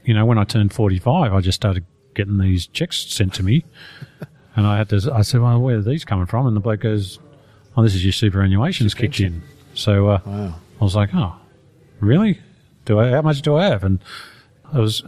you 0.05 0.14
know, 0.14 0.24
when 0.24 0.38
I 0.38 0.44
turned 0.44 0.72
45, 0.72 1.32
I 1.32 1.40
just 1.40 1.57
started 1.57 1.84
getting 2.14 2.38
these 2.38 2.66
checks 2.66 2.96
sent 3.07 3.34
to 3.34 3.42
me, 3.44 3.64
and 4.57 4.66
I 4.66 4.78
had 4.78 4.88
to. 4.88 5.11
I 5.14 5.22
said, 5.22 5.40
"Well, 5.42 5.61
where 5.61 5.76
are 5.78 5.82
these 5.82 6.05
coming 6.05 6.26
from?" 6.26 6.46
And 6.46 6.57
the 6.57 6.61
bloke 6.61 6.80
goes, 6.80 7.20
"Oh, 7.76 7.82
this 7.84 7.94
is 7.94 8.03
your 8.05 8.12
superannuation's 8.14 8.94
kicked 8.94 9.20
in." 9.20 9.42
So 9.74 10.09
uh, 10.09 10.20
I 10.80 10.84
was 10.84 10.96
like, 10.96 11.11
"Oh, 11.14 11.36
really? 12.01 12.40
Do 12.84 12.98
I? 12.98 13.11
How 13.11 13.22
much 13.22 13.42
do 13.42 13.57
I 13.57 13.66
have?" 13.66 13.84
And 13.84 14.01
it 14.74 14.78
was 14.78 15.03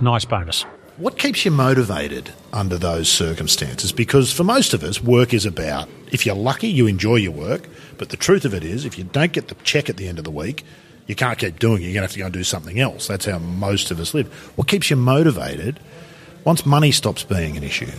a 0.00 0.04
nice 0.04 0.24
bonus. 0.24 0.64
What 0.98 1.18
keeps 1.18 1.44
you 1.44 1.50
motivated 1.50 2.30
under 2.54 2.78
those 2.78 3.08
circumstances? 3.08 3.92
Because 3.92 4.32
for 4.32 4.44
most 4.44 4.72
of 4.72 4.82
us, 4.82 5.02
work 5.02 5.34
is 5.34 5.44
about 5.44 5.88
if 6.10 6.24
you're 6.24 6.34
lucky, 6.34 6.68
you 6.68 6.86
enjoy 6.86 7.16
your 7.16 7.32
work. 7.32 7.68
But 7.98 8.08
the 8.10 8.16
truth 8.16 8.44
of 8.44 8.54
it 8.54 8.64
is, 8.64 8.84
if 8.84 8.96
you 8.98 9.04
don't 9.04 9.32
get 9.32 9.48
the 9.48 9.54
check 9.56 9.90
at 9.90 9.96
the 9.96 10.08
end 10.08 10.18
of 10.18 10.24
the 10.24 10.30
week, 10.30 10.64
you 11.06 11.14
can't 11.14 11.38
keep 11.38 11.58
doing 11.58 11.82
it. 11.82 11.86
You're 11.86 11.94
going 11.94 12.02
to 12.02 12.08
have 12.08 12.12
to 12.12 12.18
go 12.18 12.24
and 12.26 12.34
do 12.34 12.44
something 12.44 12.80
else. 12.80 13.06
That's 13.06 13.26
how 13.26 13.38
most 13.38 13.90
of 13.90 14.00
us 14.00 14.14
live. 14.14 14.26
What 14.56 14.68
keeps 14.68 14.90
you 14.90 14.96
motivated 14.96 15.80
once 16.44 16.66
money 16.66 16.90
stops 16.92 17.24
being 17.24 17.56
an 17.56 17.62
issue? 17.62 17.90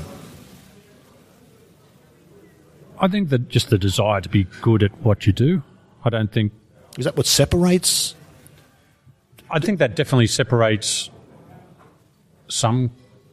I 2.99 3.07
think 3.07 3.29
that 3.29 3.49
just 3.49 3.69
the 3.69 3.77
desire 3.77 4.21
to 4.21 4.29
be 4.29 4.45
good 4.61 4.83
at 4.83 4.91
what 5.03 5.27
you 5.27 5.33
do. 5.33 5.61
I 6.03 6.09
don't 6.09 6.31
think. 6.31 6.51
Is 6.97 7.05
that 7.05 7.15
what 7.15 7.27
separates? 7.27 8.15
I 9.49 9.59
think 9.59 9.79
that 9.79 9.95
definitely 9.95 10.27
separates 10.27 11.09
some 12.47 12.91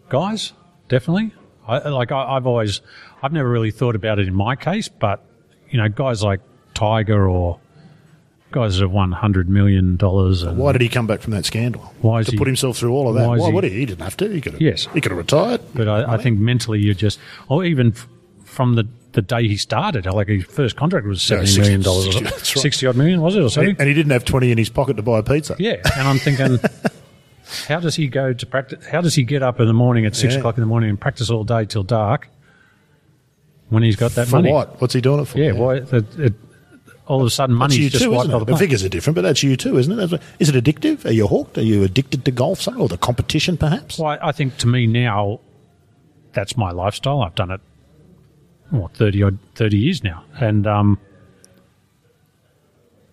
guys. 0.09 0.53
Definitely. 0.89 1.33
I, 1.67 1.89
like 1.89 2.13
I, 2.13 2.37
I've 2.37 2.47
always, 2.47 2.81
I've 3.23 3.33
never 3.33 3.49
really 3.49 3.71
thought 3.71 3.97
about 3.97 4.19
it 4.19 4.29
in 4.29 4.35
my 4.35 4.55
case, 4.57 4.89
but 4.89 5.25
you 5.71 5.79
know, 5.79 5.89
guys 5.89 6.23
like 6.23 6.41
Tiger 6.75 7.29
or 7.29 7.59
guys 8.53 8.77
that 8.77 8.83
have 8.83 8.91
won 8.93 9.13
hundred 9.13 9.49
million 9.49 9.97
dollars. 9.97 10.45
Why 10.45 10.73
did 10.73 10.81
he 10.83 10.89
come 10.89 11.07
back 11.07 11.21
from 11.21 11.33
that 11.33 11.45
scandal? 11.47 11.81
Why 12.01 12.21
is 12.21 12.27
to 12.27 12.33
he- 12.33 12.39
put 12.39 12.47
himself 12.47 12.77
through 12.77 12.93
all 12.93 13.09
of 13.09 13.15
that? 13.17 13.27
why 13.29 13.39
Why 13.39 13.47
he- 13.49 13.53
would 13.55 13.65
he? 13.65 13.71
He 13.71 13.87
didn't 13.87 14.03
have 14.03 14.17
to. 14.19 14.29
He 14.29 14.41
could 14.41 14.53
have. 14.53 14.61
Yes. 14.63 14.87
He 14.93 15.01
could 15.01 15.11
have 15.13 15.19
retired. 15.19 15.61
But 15.75 15.89
I, 15.89 16.15
I 16.15 16.17
think 16.19 16.39
mentally 16.39 16.81
you're 16.81 16.95
just, 16.95 17.19
or 17.49 17.65
even 17.65 17.93
f- 17.93 18.07
from 18.45 18.75
the, 18.75 18.87
the 19.15 19.23
day 19.23 19.49
he 19.49 19.57
started, 19.57 20.07
like 20.07 20.29
his 20.29 20.45
first 20.45 20.77
contract 20.77 21.07
was 21.07 21.19
No, 21.31 21.37
seventy 21.45 21.47
60 21.51 21.61
million 21.63 21.83
dollars, 21.83 22.05
60 22.05 22.21
that's 22.25 22.57
right. 22.57 22.63
sixty 22.63 22.87
odd 22.87 22.97
million, 22.97 23.21
was 23.23 23.35
it, 23.37 23.43
or 23.43 23.49
something? 23.49 23.77
and 23.79 23.89
he 23.89 23.95
didn't 23.95 24.13
have 24.13 24.25
twenty 24.25 24.51
in 24.53 24.59
his 24.59 24.69
pocket 24.69 24.97
to 24.99 25.03
buy 25.03 25.19
a 25.21 25.23
pizza. 25.23 25.57
Yeah, 25.59 25.77
and 25.97 26.07
I'm 26.09 26.19
thinking, 26.19 26.59
how 27.69 27.81
does 27.81 27.97
he 27.97 28.09
go 28.09 28.33
to 28.33 28.47
practice? 28.47 28.85
How 28.87 29.01
does 29.01 29.15
he 29.15 29.23
get 29.25 29.43
up 29.43 29.59
in 29.61 29.67
the 29.67 29.73
morning 29.73 30.05
at 30.07 30.15
six 30.15 30.35
Yeah. 30.35 30.41
o'clock 30.41 30.57
in 30.59 30.61
the 30.61 30.67
morning 30.67 30.91
and 30.91 31.01
practice 31.01 31.31
all 31.31 31.45
day 31.45 31.65
till 31.65 31.83
dark 31.85 32.29
when 33.71 33.83
he's 33.83 33.97
got 33.97 34.13
that 34.13 34.27
For 34.29 34.37
money? 34.37 34.53
what? 34.53 34.81
What's 34.81 34.95
he 34.95 35.01
doing 35.01 35.21
it 35.21 35.25
for? 35.27 35.39
Yeah, 35.39 35.53
why? 35.53 35.77
It, 35.77 35.93
it, 36.19 36.35
all 37.07 37.21
of 37.21 37.27
a 37.27 37.31
sudden, 37.31 37.55
money's 37.55 37.79
you 37.79 37.91
just 37.91 38.03
too, 38.03 38.11
wiped 38.13 38.31
it? 38.31 38.47
the 38.47 38.57
figures 38.57 38.83
are 38.83 38.89
different, 38.89 39.15
but 39.15 39.23
that's 39.23 39.43
you 39.43 39.57
too, 39.59 39.77
isn't 39.77 39.93
it? 39.93 39.97
That's 39.97 40.13
what, 40.13 40.23
is 40.39 40.49
it 40.49 40.55
addictive? 40.65 41.05
Are 41.05 41.13
you 41.13 41.27
hooked? 41.27 41.59
Are 41.59 41.63
you 41.63 41.83
addicted 41.83 42.25
to 42.25 42.31
golf, 42.31 42.63
something, 42.63 42.81
or 42.81 42.89
the 42.89 42.97
competition, 42.97 43.59
perhaps? 43.59 43.99
Well, 43.99 44.19
I 44.23 44.33
think 44.33 44.57
to 44.59 44.67
me 44.67 44.87
now, 44.87 45.41
that's 46.33 46.57
my 46.57 46.71
lifestyle. 46.71 47.21
I've 47.21 47.35
done 47.35 47.51
it, 47.51 47.61
what, 48.71 48.95
30 48.95 49.23
odd, 49.23 49.39
30 49.55 49.79
years 49.79 50.03
now. 50.03 50.25
And 50.41 50.67
um, 50.67 50.99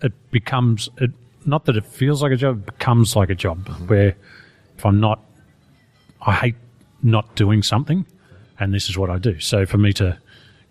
it 0.01 0.13
becomes, 0.31 0.89
it, 0.97 1.11
not 1.45 1.65
that 1.65 1.75
it 1.77 1.85
feels 1.85 2.21
like 2.21 2.31
a 2.31 2.37
job, 2.37 2.59
it 2.59 2.65
becomes 2.77 3.15
like 3.15 3.29
a 3.29 3.35
job 3.35 3.67
where 3.87 4.15
if 4.77 4.85
I'm 4.85 4.99
not, 4.99 5.19
I 6.21 6.33
hate 6.33 6.55
not 7.03 7.35
doing 7.35 7.63
something, 7.63 8.05
and 8.59 8.73
this 8.73 8.89
is 8.89 8.97
what 8.97 9.09
I 9.09 9.17
do. 9.17 9.39
So 9.39 9.65
for 9.65 9.77
me 9.77 9.93
to 9.93 10.17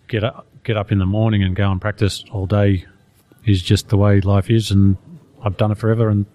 get 0.07 0.23
up, 0.23 0.47
get 0.63 0.77
up 0.77 0.91
in 0.91 0.99
the 0.99 1.05
morning 1.05 1.43
and 1.43 1.55
go 1.55 1.69
and 1.71 1.81
practice 1.81 2.23
all 2.31 2.45
day 2.45 2.85
is 3.45 3.61
just 3.61 3.89
the 3.89 3.97
way 3.97 4.21
life 4.21 4.49
is, 4.49 4.71
and 4.71 4.97
I've 5.43 5.57
done 5.57 5.71
it 5.71 5.77
forever 5.77 6.09
and 6.09 6.25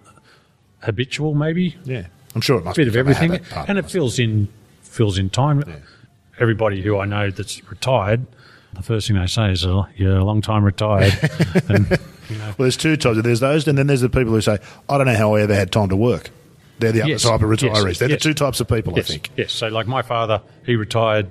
habitual 0.83 1.33
maybe 1.33 1.75
Yeah, 1.85 2.07
I'm 2.35 2.41
sure 2.41 2.59
it 2.59 2.63
must 2.63 2.77
a 2.77 2.81
bit 2.81 2.87
of 2.87 2.95
everything, 2.95 3.39
and 3.67 3.77
it 3.77 3.89
fills 3.89 4.19
in 4.19 4.47
fills 4.81 5.17
in 5.17 5.29
time. 5.29 5.63
Everybody 6.39 6.81
who 6.81 6.97
I 6.97 7.05
know 7.05 7.31
that's 7.31 7.63
retired, 7.69 8.25
the 8.73 8.83
first 8.83 9.07
thing 9.07 9.17
they 9.19 9.27
say 9.27 9.51
is, 9.51 9.65
oh, 9.65 9.87
"You're 9.95 10.17
a 10.17 10.23
long 10.25 10.41
time 10.41 10.63
retired." 10.63 11.13
and 11.69 11.89
Well, 11.89 12.55
there's 12.59 12.77
two 12.77 12.97
types. 12.97 13.21
There's 13.21 13.39
those, 13.39 13.67
and 13.67 13.77
then 13.77 13.87
there's 13.87 14.01
the 14.01 14.09
people 14.09 14.33
who 14.33 14.41
say, 14.41 14.59
"I 14.89 14.97
don't 14.97 15.07
know 15.07 15.15
how 15.15 15.35
I 15.35 15.41
ever 15.41 15.55
had 15.55 15.71
time 15.71 15.89
to 15.89 15.95
work." 15.95 16.29
They're 16.79 16.91
the 16.91 17.01
other 17.01 17.09
Yes, 17.11 17.23
type 17.23 17.41
of 17.41 17.49
yes, 17.49 17.61
retirees. 17.61 17.97
They're 17.97 18.09
yes. 18.09 18.21
the 18.21 18.29
two 18.29 18.33
types 18.35 18.59
of 18.59 18.67
people, 18.67 18.93
yes, 18.95 19.09
I 19.09 19.13
think. 19.13 19.31
yes. 19.35 19.51
So, 19.51 19.67
like 19.69 19.87
my 19.87 20.01
father, 20.03 20.41
he 20.65 20.75
retired. 20.75 21.27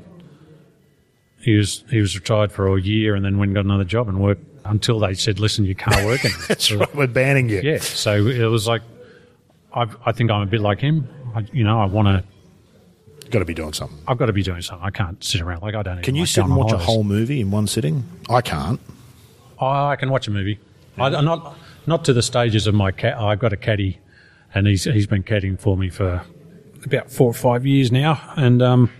He 1.40 1.54
was 1.56 1.84
he 1.90 2.00
was 2.00 2.16
retired 2.16 2.50
for 2.50 2.76
a 2.76 2.80
year, 2.80 3.14
and 3.14 3.24
then 3.24 3.38
went 3.38 3.50
and 3.50 3.54
got 3.54 3.64
another 3.64 3.84
job 3.84 4.08
and 4.08 4.18
worked 4.20 4.44
until 4.64 4.98
they 4.98 5.14
said, 5.14 5.38
"Listen, 5.38 5.64
you 5.64 5.74
can't 5.76 6.04
work." 6.06 6.24
anymore." 6.24 6.42
That's 6.48 6.72
right. 6.72 6.92
We're 6.94 7.06
banning 7.06 7.48
you. 7.48 7.60
Yeah. 7.62 7.78
So 7.78 8.26
it 8.26 8.46
was 8.46 8.66
like, 8.66 8.82
I 9.72 9.86
I 10.04 10.12
think 10.12 10.30
I'm 10.30 10.42
a 10.42 10.46
bit 10.46 10.60
like 10.60 10.80
him. 10.80 11.06
I, 11.34 11.44
you 11.52 11.62
know, 11.62 11.80
I 11.80 11.84
want 11.84 12.08
to. 12.08 12.24
Got 13.30 13.40
to 13.40 13.44
be 13.44 13.54
doing 13.54 13.72
something. 13.72 13.98
I've 14.06 14.18
got 14.18 14.26
to 14.26 14.32
be 14.32 14.42
doing 14.42 14.62
something. 14.62 14.86
I 14.86 14.90
can't 14.90 15.22
sit 15.22 15.40
around 15.40 15.62
like 15.62 15.74
I 15.74 15.82
don't. 15.82 16.02
Can 16.02 16.14
you 16.14 16.22
like 16.22 16.28
sit 16.28 16.44
and 16.44 16.56
watch 16.56 16.72
a 16.72 16.78
whole 16.78 17.04
movie 17.04 17.40
in 17.40 17.50
one 17.50 17.66
sitting? 17.66 18.04
I 18.30 18.40
can't. 18.40 18.80
Oh, 19.58 19.66
I 19.86 19.96
can 19.96 20.10
watch 20.10 20.28
a 20.28 20.30
movie. 20.30 20.58
I, 20.98 21.06
I'm 21.06 21.24
not 21.24 21.56
not 21.86 22.04
to 22.06 22.12
the 22.12 22.22
stages 22.22 22.66
of 22.66 22.74
my 22.74 22.90
cat. 22.92 23.18
I've 23.18 23.38
got 23.38 23.52
a 23.52 23.56
caddy, 23.56 23.98
and 24.54 24.66
he's 24.66 24.84
he's 24.84 25.06
been 25.06 25.22
caddying 25.22 25.58
for 25.60 25.76
me 25.76 25.90
for 25.90 26.22
about 26.84 27.10
four 27.10 27.28
or 27.30 27.34
five 27.34 27.66
years 27.66 27.90
now, 27.90 28.20
and 28.36 28.62
um, 28.62 28.90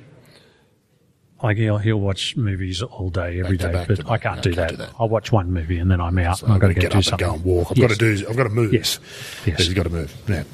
like 1.43 1.57
he'll 1.59 1.79
he'll 1.79 2.01
watch 2.01 2.37
movies 2.37 2.83
all 2.83 3.11
day, 3.11 3.41
every 3.41 3.57
day. 3.57 3.71
back 3.71 3.89
but. 3.89 4.11
I 4.11 4.19
can't 4.19 4.43
do 4.43 4.53
can't 4.55 4.57
that. 4.57 4.71
do 4.71 4.77
that. 4.79 4.91
I'll 4.99 5.09
watch 5.09 5.31
one 5.31 5.53
movie 5.53 5.79
and 5.79 5.91
then 5.91 6.01
I'm 6.01 6.17
out. 6.19 6.43
and 6.43 6.53
I've 6.53 6.61
got 6.61 6.69
to 6.69 6.75
get 6.75 6.93
do 6.93 6.99
up 6.99 7.05
something. 7.05 7.29
and 7.29 7.35
go 7.35 7.35
and 7.37 7.45
walk. 7.45 7.71
I've 7.71 7.79
Yes. 7.79 7.89
got 7.91 7.99
to 7.99 8.17
do. 8.17 8.29
I've 8.29 8.37
got 8.37 8.43
to 8.45 8.49
move. 8.51 8.73
Yes. 8.73 8.99
Yes. 9.45 9.67
You've 9.67 9.77
got 9.77 9.83
to 9.85 9.91
move. 9.91 10.15
Yeah. 10.29 10.45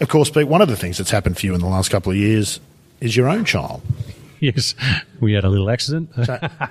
Of 0.00 0.08
course, 0.08 0.30
Pete. 0.30 0.48
One 0.48 0.62
of 0.62 0.68
the 0.68 0.76
things 0.76 0.98
that's 0.98 1.10
happened 1.10 1.38
for 1.38 1.46
you 1.46 1.54
in 1.54 1.60
the 1.60 1.66
last 1.66 1.90
couple 1.90 2.10
of 2.12 2.18
years 2.18 2.58
is 3.00 3.16
your 3.16 3.28
own 3.28 3.44
child. 3.44 3.82
Yes, 4.40 4.76
we 5.20 5.32
had 5.32 5.42
a 5.42 5.48
little 5.48 5.68
accident. 5.68 6.10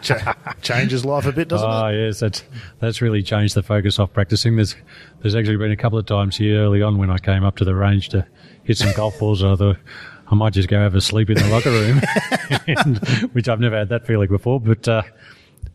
Cha- 0.02 0.36
changes 0.62 1.04
life 1.04 1.26
a 1.26 1.34
bit, 1.34 1.50
doesn't 1.50 1.70
Oh 1.70 1.88
it? 1.88 1.98
yes, 2.06 2.20
that's 2.22 2.44
that's 2.80 3.02
really 3.02 3.22
changed 3.22 3.56
the 3.56 3.62
focus 3.64 4.00
off 4.00 4.14
practicing. 4.14 4.56
There's 4.56 4.76
there's 5.22 5.36
actually 5.36 5.58
been 5.58 5.72
a 5.72 5.76
couple 5.78 6.00
of 6.00 6.06
times 6.06 6.38
here 6.38 6.62
early 6.62 6.82
on 6.82 6.98
when 6.98 7.10
I 7.10 7.18
came 7.18 7.44
up 7.44 7.58
to 7.58 7.66
the 7.66 7.76
range 7.76 8.08
to 8.10 8.26
hit 8.64 8.78
some 8.78 8.94
golf 8.94 9.20
balls. 9.20 9.44
I 9.44 9.54
thought 9.58 9.76
I 10.32 10.36
might 10.36 10.54
just 10.54 10.70
go 10.70 10.80
have 10.80 10.96
a 10.96 11.02
sleep 11.02 11.30
in 11.30 11.36
the 11.36 11.48
locker 11.50 11.72
room, 11.72 12.02
and, 12.68 12.98
which 13.34 13.50
I've 13.50 13.60
never 13.60 13.78
had 13.78 13.90
that 13.90 14.08
feeling 14.08 14.30
before. 14.30 14.62
But 14.62 14.88
uh, 14.88 15.04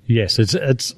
yes, 0.06 0.38
it's 0.38 0.54
it's 0.54 0.94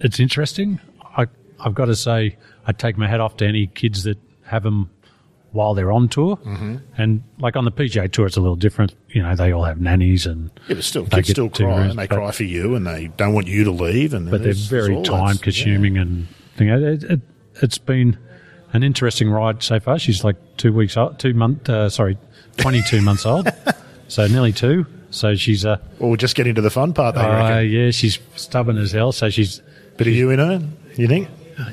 it's 0.00 0.18
interesting. 0.20 0.80
I 1.18 1.26
I've 1.60 1.74
got 1.74 1.86
to 1.86 1.96
say 1.96 2.38
I 2.66 2.72
take 2.72 2.96
my 2.96 3.08
hat 3.08 3.20
off 3.20 3.36
to 3.38 3.46
any 3.46 3.66
kids 3.66 4.04
that 4.04 4.16
have 4.46 4.62
them 4.62 4.88
while 5.54 5.72
they're 5.74 5.90
on 5.92 6.08
tour. 6.08 6.36
Mm-hmm. 6.36 6.76
And 6.98 7.22
like 7.38 7.56
on 7.56 7.64
the 7.64 7.72
PGA 7.72 8.10
Tour, 8.12 8.26
it's 8.26 8.36
a 8.36 8.40
little 8.40 8.56
different. 8.56 8.94
You 9.08 9.22
know, 9.22 9.34
they 9.34 9.52
all 9.52 9.64
have 9.64 9.80
nannies 9.80 10.26
and 10.26 10.50
Yeah, 10.68 10.74
but 10.74 10.84
still, 10.84 11.04
they 11.04 11.18
kids 11.18 11.30
still 11.30 11.48
cry 11.48 11.66
rooms, 11.78 11.90
and 11.90 11.98
they 11.98 12.06
but- 12.06 12.16
cry 12.16 12.30
for 12.32 12.44
you, 12.44 12.74
and 12.74 12.86
they 12.86 13.06
don't 13.16 13.32
want 13.32 13.46
you 13.46 13.64
to 13.64 13.70
leave. 13.70 14.12
And 14.12 14.30
but 14.30 14.42
they're 14.42 14.52
very 14.52 14.94
there's 14.94 15.08
all 15.08 15.16
that- 15.16 15.26
time 15.26 15.38
consuming 15.38 15.96
and 15.96 16.26
thing. 16.56 16.68
It, 16.68 17.02
it, 17.04 17.20
it's 17.62 17.78
been 17.78 18.18
an 18.72 18.82
interesting 18.82 19.30
ride 19.30 19.62
so 19.62 19.80
far. 19.80 19.98
She's 19.98 20.24
like 20.24 20.36
two 20.56 20.72
weeks 20.72 20.96
old, 20.96 21.18
two 21.18 21.32
month, 21.34 21.68
uh, 21.70 21.88
sorry, 21.88 22.18
twenty 22.56 22.82
two 22.82 23.00
months 23.08 23.24
old, 23.24 23.48
so 24.08 24.26
nearly 24.26 24.52
two. 24.52 24.84
So 25.10 25.36
she's 25.36 25.64
uh, 25.64 25.76
Well, 26.00 26.10
we're 26.10 26.16
just 26.16 26.34
get 26.34 26.48
into 26.48 26.60
the 26.60 26.70
fun 26.70 26.92
part. 26.92 27.14
They 27.14 27.20
uh 27.20 27.58
yeah, 27.60 27.90
she's 27.92 28.18
stubborn 28.34 28.76
as 28.78 28.90
hell. 28.90 29.12
So 29.12 29.30
she's 29.30 29.62
Bit 29.96 30.08
of 30.08 30.12
you 30.14 30.30
in 30.30 30.40
her, 30.40 30.60
you 30.96 31.06
think? 31.06 31.28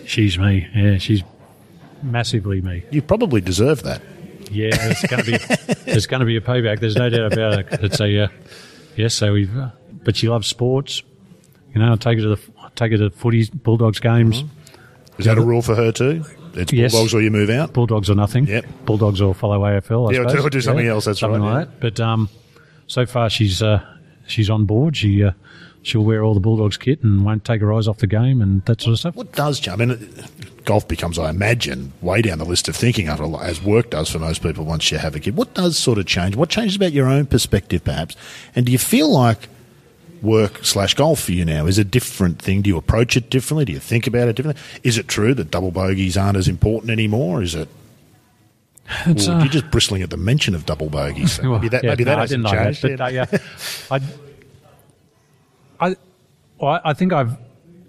she's 0.05 0.37
me. 0.37 0.67
Yeah, 0.75 0.99
she's 0.99 1.23
massively 2.03 2.61
me. 2.61 2.83
You 2.91 3.01
probably 3.01 3.41
deserve 3.41 3.83
that. 3.83 4.01
Yeah, 4.51 4.69
it's 4.73 5.05
going 5.07 5.23
to 5.23 5.31
be 5.31 5.73
there's 5.85 6.07
going 6.07 6.19
to 6.19 6.25
be 6.25 6.35
a 6.35 6.41
payback. 6.41 6.79
There's 6.79 6.95
no 6.95 7.09
doubt 7.09 7.33
about 7.33 7.59
it. 7.59 7.67
It's 7.83 7.99
a 8.01 8.23
uh, 8.23 8.27
yes. 8.95 9.13
So 9.13 9.33
we've, 9.33 9.55
uh, 9.57 9.69
but 10.03 10.15
she 10.17 10.27
loves 10.29 10.47
sports. 10.47 11.03
You 11.73 11.79
know, 11.81 11.93
I 11.93 11.95
take 11.95 12.17
her 12.17 12.23
to 12.23 12.35
the 12.35 12.41
I 12.59 12.69
take 12.75 12.91
her 12.91 12.97
to 12.97 13.09
footy 13.11 13.49
Bulldogs 13.53 13.99
games. 13.99 14.43
Is 15.17 15.25
that 15.25 15.37
a 15.37 15.41
rule 15.41 15.61
for 15.61 15.75
her 15.75 15.91
too? 15.91 16.23
It's 16.53 16.73
Yes. 16.73 16.91
Bulldogs 16.91 17.13
or 17.13 17.21
you 17.21 17.31
move 17.31 17.49
out. 17.49 17.71
Bulldogs 17.71 18.09
or 18.09 18.15
nothing. 18.15 18.45
Yep. 18.47 18.65
Bulldogs 18.85 19.21
or 19.21 19.33
follow 19.33 19.59
AFL. 19.61 20.09
I 20.09 20.13
Yeah, 20.15 20.19
or 20.19 20.23
suppose. 20.29 20.41
do- 20.41 20.47
or 20.47 20.49
do 20.49 20.61
something 20.61 20.87
else, 20.87 21.05
that's 21.05 21.19
something 21.21 21.41
right, 21.41 21.59
like 21.59 21.69
that. 21.69 21.79
But 21.79 21.99
um, 22.01 22.27
so 22.87 23.05
far 23.05 23.29
she's 23.29 23.61
uh, 23.61 23.85
she's 24.27 24.49
on 24.49 24.65
board. 24.65 24.97
She 24.97 25.23
uh, 25.23 25.31
she'll 25.83 26.03
wear 26.03 26.23
all 26.23 26.33
the 26.33 26.39
Bulldogs 26.39 26.77
kit 26.77 27.03
and 27.03 27.25
won't 27.25 27.43
take 27.43 27.61
her 27.61 27.73
eyes 27.73 27.87
off 27.87 27.97
the 27.97 28.07
game 28.07 28.41
and 28.41 28.63
that 28.65 28.81
sort 28.81 28.93
of 28.93 28.99
stuff. 28.99 29.15
What 29.15 29.31
does 29.33 29.59
change? 29.59 29.81
I 29.81 29.85
mean, 29.85 30.09
golf 30.65 30.87
becomes, 30.87 31.17
I 31.17 31.29
imagine, 31.29 31.91
way 32.01 32.21
down 32.21 32.37
the 32.37 32.45
list 32.45 32.67
of 32.67 32.75
thinking 32.75 33.07
after 33.07 33.23
as 33.41 33.61
work 33.63 33.89
does 33.89 34.09
for 34.09 34.19
most 34.19 34.43
people 34.43 34.63
once 34.65 34.91
you 34.91 34.97
have 34.97 35.15
a 35.15 35.19
kid. 35.19 35.35
What 35.35 35.53
does 35.53 35.77
sort 35.77 35.97
of 35.97 36.05
change? 36.05 36.35
What 36.35 36.49
changes 36.49 36.75
about 36.75 36.91
your 36.93 37.07
own 37.07 37.25
perspective, 37.25 37.83
perhaps? 37.83 38.15
And 38.55 38.65
do 38.65 38.71
you 38.71 38.77
feel 38.77 39.11
like 39.11 39.49
work 40.21 40.63
slash 40.63 40.93
golf 40.93 41.19
for 41.23 41.31
you 41.31 41.43
now 41.43 41.65
is 41.65 41.77
a 41.79 41.83
different 41.83 42.39
thing? 42.39 42.61
Do 42.61 42.69
you 42.69 42.77
approach 42.77 43.17
it 43.17 43.29
differently? 43.31 43.65
Do 43.65 43.73
you 43.73 43.79
think 43.79 44.05
about 44.05 44.27
it 44.27 44.35
differently? 44.35 44.61
Is 44.83 44.97
it 44.99 45.07
true 45.07 45.33
that 45.33 45.49
double 45.49 45.71
bogeys 45.71 46.15
aren't 46.15 46.37
as 46.37 46.47
important 46.47 46.91
anymore? 46.91 47.41
Is 47.41 47.55
it? 47.55 47.67
Uh, 49.05 49.13
you're 49.15 49.45
just 49.47 49.71
bristling 49.71 50.01
at 50.01 50.09
the 50.09 50.17
mention 50.17 50.53
of 50.53 50.65
double 50.65 50.89
bogeys. 50.89 51.33
So 51.33 51.43
maybe 51.53 51.69
that, 51.69 51.83
Yeah, 51.83 51.91
maybe 51.91 52.03
no, 52.03 52.11
that 52.11 52.17
I 52.17 52.21
hasn't 52.21 52.45
changed. 52.45 52.81
that. 52.83 53.29
But 53.29 53.33
uh, 53.33 53.37
I, 53.95 53.99
well, 56.61 56.79
I 56.83 56.93
think 56.93 57.11
I've 57.11 57.37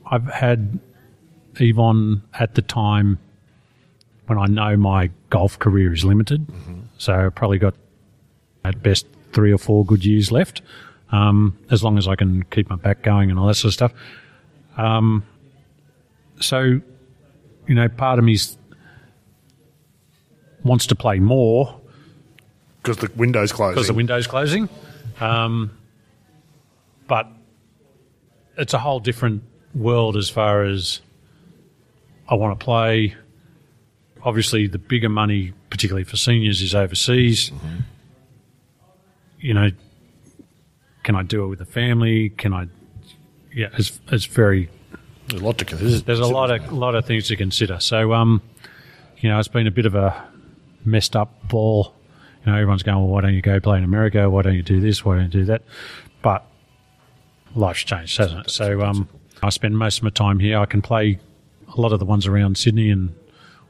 I've 0.07 0.27
had 0.27 0.81
Yvonne 1.57 2.23
at 2.39 2.55
the 2.55 2.63
time 2.63 3.19
when 4.27 4.39
I 4.39 4.47
know 4.47 4.77
my 4.77 5.11
golf 5.31 5.59
career 5.59 5.93
is 5.93 6.05
limited, 6.05 6.47
so 6.99 7.27
I 7.27 7.29
probably 7.29 7.59
got 7.59 7.75
at 8.65 8.83
best 8.83 9.07
three 9.33 9.53
or 9.53 9.59
four 9.59 9.85
good 9.85 10.05
years 10.05 10.31
left, 10.33 10.63
um, 11.11 11.57
as 11.71 11.83
long 11.83 11.99
as 11.99 12.09
I 12.09 12.17
can 12.17 12.43
keep 12.45 12.71
my 12.71 12.77
back 12.77 13.03
going 13.03 13.31
and 13.31 13.39
all 13.39 13.47
that 13.47 13.55
sort 13.55 13.71
of 13.71 13.75
stuff. 13.75 13.93
Um, 14.77 15.25
so, 16.41 16.81
you 17.67 17.75
know, 17.75 17.89
part 17.89 18.19
of 18.19 18.25
me 18.25 18.39
wants 20.65 20.87
to 20.87 20.95
play 20.95 21.19
more 21.19 21.81
Because 22.83 22.99
the 22.99 23.11
window's 23.17 23.53
closing. 23.53 23.75
because 23.75 23.89
the 23.89 23.95
window's 23.95 24.27
closing. 24.27 24.69
Um, 25.21 25.73
but 27.09 27.29
it's 28.57 28.75
a 28.75 28.79
whole 28.79 29.01
different 29.01 29.43
world 29.75 30.17
as 30.17 30.29
far 30.29 30.65
as 30.65 31.01
I 32.29 32.35
want 32.35 32.59
to 32.59 32.65
play. 32.65 33.15
Obviously, 34.23 34.67
the 34.67 34.79
bigger 34.79 35.09
money, 35.09 35.53
particularly 35.71 36.05
for 36.05 36.17
seniors, 36.17 36.63
is 36.63 36.75
overseas. 36.75 37.51
You 39.41 39.55
know, 39.55 39.71
can 41.03 41.17
I 41.17 41.23
do 41.25 41.45
it 41.45 41.49
with 41.49 41.59
the 41.59 41.65
family? 41.65 42.31
Can 42.31 42.53
I? 42.53 42.69
Yeah, 43.53 43.69
it's 43.77 44.01
it's 44.11 44.25
very 44.27 44.71
There's 45.29 45.43
a 45.43 45.45
lot 45.45 45.59
to 45.59 45.65
consider. 45.65 45.99
there's 45.99 46.21
a 46.21 46.27
lot 46.27 46.51
of 46.51 46.73
lot 46.73 46.95
of 46.95 47.05
things 47.05 47.27
to 47.29 47.37
consider. 47.37 47.81
So, 47.81 48.13
um, 48.13 48.41
you 49.19 49.29
know, 49.29 49.39
it's 49.39 49.49
been 49.49 49.67
a 49.67 49.73
bit 49.73 49.87
of 49.87 49.95
a 49.95 50.29
messed 50.85 51.17
up 51.17 51.49
ball. 51.49 51.95
You 52.45 52.53
know, 52.53 52.59
everyone's 52.59 52.83
going, 52.83 52.99
well, 52.99 53.09
why 53.09 53.21
don't 53.21 53.35
you 53.35 53.43
go 53.43 53.61
play 53.61 53.79
in 53.79 53.85
America? 53.85 54.29
Why 54.31 54.43
don't 54.43 54.55
you 54.55 54.63
do 54.63 54.81
this? 54.81 55.05
Why 55.05 55.17
don't 55.17 55.25
you 55.25 55.41
do 55.41 55.45
that? 55.47 55.63
But 56.23 56.45
life's 57.55 57.81
changed, 57.85 58.17
hasn't 58.19 58.47
it? 58.47 58.51
So, 58.51 58.83
um, 58.83 59.09
I 59.43 59.51
spend 59.51 59.77
most 59.79 59.99
of 59.99 60.05
my 60.05 60.11
time 60.11 60.39
here. 60.39 60.59
I 60.59 60.67
can 60.67 60.83
play 60.83 61.19
a 61.77 61.81
lot 61.81 61.93
of 61.93 61.99
the 61.99 62.05
ones 62.05 62.27
around 62.27 62.57
Sydney 62.59 62.91
and 62.91 63.15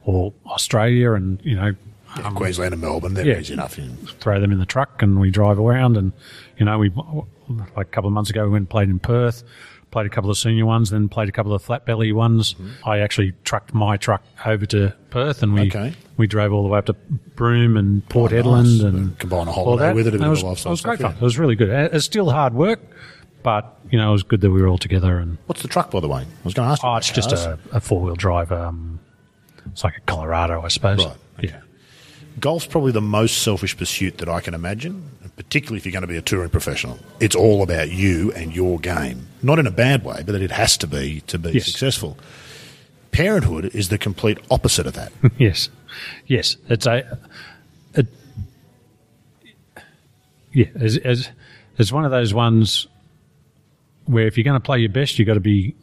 or 0.05 0.33
Australia, 0.45 1.13
and 1.13 1.39
you 1.43 1.55
know, 1.55 1.73
Yeah, 2.17 2.29
Queensland 2.31 2.73
and 2.73 2.81
Melbourne, 2.81 3.13
they're 3.15 3.25
yeah. 3.25 3.39
easy 3.39 3.53
enough. 3.53 3.77
You- 3.77 3.89
throw 4.19 4.39
them 4.39 4.51
in 4.51 4.59
the 4.59 4.65
truck 4.65 5.01
and 5.01 5.19
we 5.19 5.31
drive 5.31 5.57
around. 5.59 5.97
And, 5.97 6.11
you 6.59 6.65
know, 6.65 6.77
we, 6.77 6.91
like 7.75 7.87
a 7.87 7.89
couple 7.89 8.07
of 8.07 8.13
months 8.13 8.29
ago, 8.29 8.43
we 8.43 8.49
went 8.51 8.61
and 8.63 8.69
played 8.69 8.89
in 8.89 8.99
Perth, 8.99 9.43
played 9.91 10.05
a 10.05 10.09
couple 10.09 10.29
of 10.29 10.37
senior 10.37 10.65
ones, 10.67 10.89
then 10.91 11.07
played 11.09 11.29
a 11.29 11.31
couple 11.31 11.53
of 11.53 11.63
flat 11.63 11.85
belly 11.85 12.11
ones. 12.11 12.55
I 12.85 12.99
actually 12.99 13.33
trucked 13.45 13.73
my 13.73 13.97
truck 13.97 14.21
over 14.45 14.65
to 14.67 14.93
Perth 15.09 15.41
and 15.41 15.53
we, 15.55 15.61
Okay. 15.67 15.93
we 16.17 16.27
drove 16.27 16.51
all 16.53 16.61
the 16.63 16.69
way 16.69 16.77
up 16.79 16.85
to 16.87 16.93
Broome 17.35 17.77
and 17.77 18.07
Port 18.09 18.31
Oh, 18.31 18.35
Hedland 18.35 18.73
nice. 18.75 18.81
and 18.83 19.17
Combine 19.19 19.47
a 19.47 19.51
holiday 19.51 19.93
with 19.93 20.05
it, 20.05 20.09
a 20.09 20.11
bit 20.17 20.21
And 20.21 20.25
of 20.37 20.43
was, 20.43 20.65
It 20.65 20.69
was 20.69 20.81
great 20.81 20.99
stuff, 20.99 21.11
fun. 21.13 21.17
yeah. 21.17 21.21
It 21.21 21.23
was 21.23 21.39
really 21.39 21.55
good. 21.55 21.69
It's 21.69 22.05
still 22.05 22.29
hard 22.29 22.53
work, 22.53 22.79
but, 23.43 23.77
you 23.91 23.97
know, 23.97 24.09
it 24.09 24.13
was 24.13 24.23
good 24.23 24.41
that 24.41 24.51
we 24.51 24.61
were 24.61 24.67
all 24.67 24.77
together 24.77 25.17
and, 25.19 25.37
What's 25.47 25.61
the 25.61 25.67
truck, 25.67 25.91
by 25.91 25.99
the 25.99 26.07
way? 26.07 26.21
I 26.23 26.43
was 26.43 26.53
going 26.53 26.67
to 26.67 26.71
ask 26.71 26.81
you. 26.83 26.89
oh, 26.89 26.95
it's 26.95 27.11
just 27.11 27.31
a, 27.31 27.59
a 27.71 27.79
four 27.79 28.01
wheel 28.01 28.15
drive, 28.15 28.51
um, 28.51 28.99
it's 29.71 29.83
like 29.83 29.97
a 29.97 30.01
Colorado, 30.01 30.61
I 30.61 30.67
suppose. 30.69 30.99
Right, 31.05 31.15
okay. 31.39 31.47
Yeah. 31.49 31.59
Golf's 32.39 32.65
probably 32.65 32.91
the 32.91 33.01
most 33.01 33.43
selfish 33.43 33.77
pursuit 33.77 34.17
that 34.17 34.27
I 34.27 34.39
can 34.41 34.53
imagine, 34.55 35.07
particularly 35.35 35.77
if 35.77 35.85
you're 35.85 35.91
going 35.93 36.01
to 36.01 36.07
be 36.07 36.17
a 36.17 36.21
touring 36.21 36.49
professional. 36.49 36.97
It's 37.19 37.35
all 37.35 37.61
about 37.61 37.91
you 37.91 38.31
and 38.33 38.55
your 38.55 38.79
game. 38.79 39.27
Not 39.43 39.59
in 39.59 39.67
a 39.67 39.71
bad 39.71 40.03
way, 40.03 40.23
but 40.25 40.31
that 40.31 40.41
it 40.41 40.51
has 40.51 40.75
to 40.77 40.87
be 40.87 41.21
to 41.27 41.37
be 41.37 41.51
Yes. 41.51 41.65
successful. 41.65 42.17
Parenthood 43.11 43.65
is 43.75 43.89
the 43.89 43.99
complete 43.99 44.39
opposite 44.49 44.87
of 44.87 44.93
that. 44.93 45.11
yes, 45.37 45.69
yes. 46.25 46.57
It's 46.69 46.87
a, 46.87 47.19
it, 47.93 48.07
yeah. 50.51 50.65
It's, 50.75 50.95
it's, 50.95 51.29
it's 51.77 51.91
one 51.91 52.05
of 52.05 52.11
those 52.11 52.33
ones 52.33 52.87
where 54.05 54.27
if 54.27 54.37
you're 54.37 54.43
going 54.43 54.59
to 54.59 54.65
play 54.65 54.79
your 54.79 54.89
best, 54.89 55.17
you 55.19 55.25
got 55.25 55.35
to 55.35 55.39
be, 55.39 55.75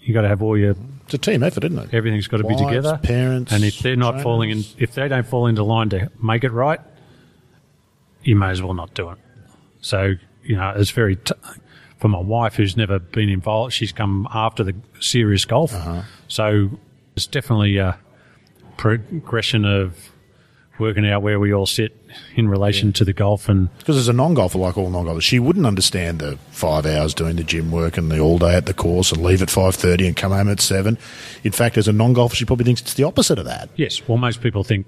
you 0.00 0.14
got 0.14 0.22
to 0.22 0.28
have 0.28 0.42
all 0.42 0.56
your 0.56 0.74
It's 1.04 1.14
a 1.14 1.18
team 1.18 1.42
effort, 1.42 1.64
isn't 1.64 1.78
it? 1.78 1.94
everything's 1.94 2.28
got 2.28 2.38
to 2.38 2.44
be 2.44 2.56
together. 2.56 2.98
parents, 3.02 3.52
and 3.52 3.64
if 3.64 3.78
they're 3.80 3.96
not 3.96 4.10
trainers. 4.12 4.22
falling 4.22 4.50
in, 4.50 4.64
if 4.78 4.94
they 4.94 5.08
don't 5.08 5.26
fall 5.26 5.46
into 5.46 5.62
line 5.62 5.88
to 5.90 6.10
make 6.22 6.44
it 6.44 6.52
right, 6.52 6.80
you 8.22 8.36
may 8.36 8.50
as 8.50 8.62
well 8.62 8.74
not 8.74 8.94
do 8.94 9.10
it. 9.10 9.18
So 9.80 10.14
you 10.44 10.56
know, 10.56 10.70
it's 10.76 10.90
very. 10.90 11.16
T- 11.16 11.34
for 11.98 12.08
my 12.08 12.18
wife, 12.18 12.54
who's 12.54 12.78
never 12.78 12.98
been 12.98 13.28
involved, 13.28 13.74
she's 13.74 13.92
come 13.92 14.26
after 14.32 14.64
the 14.64 14.74
serious 15.00 15.44
golf. 15.44 15.74
Uh-huh. 15.74 16.00
So 16.28 16.70
it's 17.14 17.26
definitely 17.26 17.76
a 17.76 17.98
progression 18.78 19.66
of 19.66 20.10
working 20.78 21.06
out 21.06 21.20
where 21.20 21.38
we 21.38 21.52
all 21.52 21.66
sit 21.66 21.94
in 22.36 22.48
relation 22.48 22.92
to 22.94 23.04
the 23.04 23.12
golf 23.12 23.48
and 23.48 23.68
Because 23.78 23.96
as 23.96 24.08
a 24.08 24.12
non-golfer, 24.12 24.58
like 24.58 24.76
all 24.78 24.90
non-golfers, 24.90 25.24
she 25.24 25.38
wouldn't 25.38 25.66
understand 25.66 26.18
the 26.20 26.38
five 26.50 26.86
hours 26.86 27.14
doing 27.14 27.36
the 27.36 27.44
gym 27.44 27.70
work 27.70 27.96
and 27.96 28.10
the 28.10 28.18
all 28.18 28.38
day 28.38 28.54
at 28.54 28.66
the 28.66 28.74
course 28.74 29.12
and 29.12 29.22
leave 29.22 29.42
at 29.42 29.50
five 29.50 29.74
thirty 29.74 30.06
and 30.06 30.16
come 30.16 30.32
home 30.32 30.48
at 30.48 30.60
seven. 30.60 30.98
In 31.44 31.52
fact, 31.52 31.76
as 31.78 31.88
a 31.88 31.92
non-golfer, 31.92 32.34
she 32.36 32.44
probably 32.44 32.64
thinks 32.64 32.80
it's 32.80 32.94
the 32.94 33.04
opposite 33.04 33.38
of 33.38 33.44
that. 33.46 33.68
yes, 33.76 34.00
well, 34.08 34.18
most 34.18 34.40
people 34.40 34.64
think, 34.64 34.86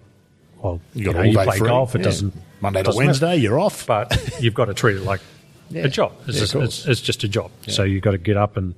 well, 0.63 0.81
You 0.95 1.07
you, 1.07 1.13
know, 1.13 1.19
all 1.21 1.27
you 1.27 1.33
play 1.39 1.59
free. 1.59 1.69
golf, 1.69 1.95
it 1.95 1.99
Yeah. 1.99 2.05
doesn't 2.05 2.35
Monday 2.61 2.81
to 2.81 2.85
doesn't 2.85 2.99
matter. 3.01 3.07
Wednesday, 3.09 3.37
you're 3.37 3.59
off. 3.59 3.87
but 3.87 4.17
you've 4.41 4.55
got 4.55 4.67
to 4.67 4.75
treat 4.75 4.97
it 4.97 5.03
like 5.03 5.21
Yeah. 5.71 5.85
a 5.85 5.89
job. 5.89 6.13
It's, 6.27 6.37
Yeah, 6.37 6.41
just, 6.43 6.55
it's, 6.55 6.87
it's 6.87 7.01
just 7.01 7.25
a 7.25 7.29
job. 7.29 7.51
So 7.69 7.83
you've 7.83 8.03
got 8.03 8.13
to 8.13 8.19
get 8.19 8.37
up 8.37 8.57
and 8.57 8.75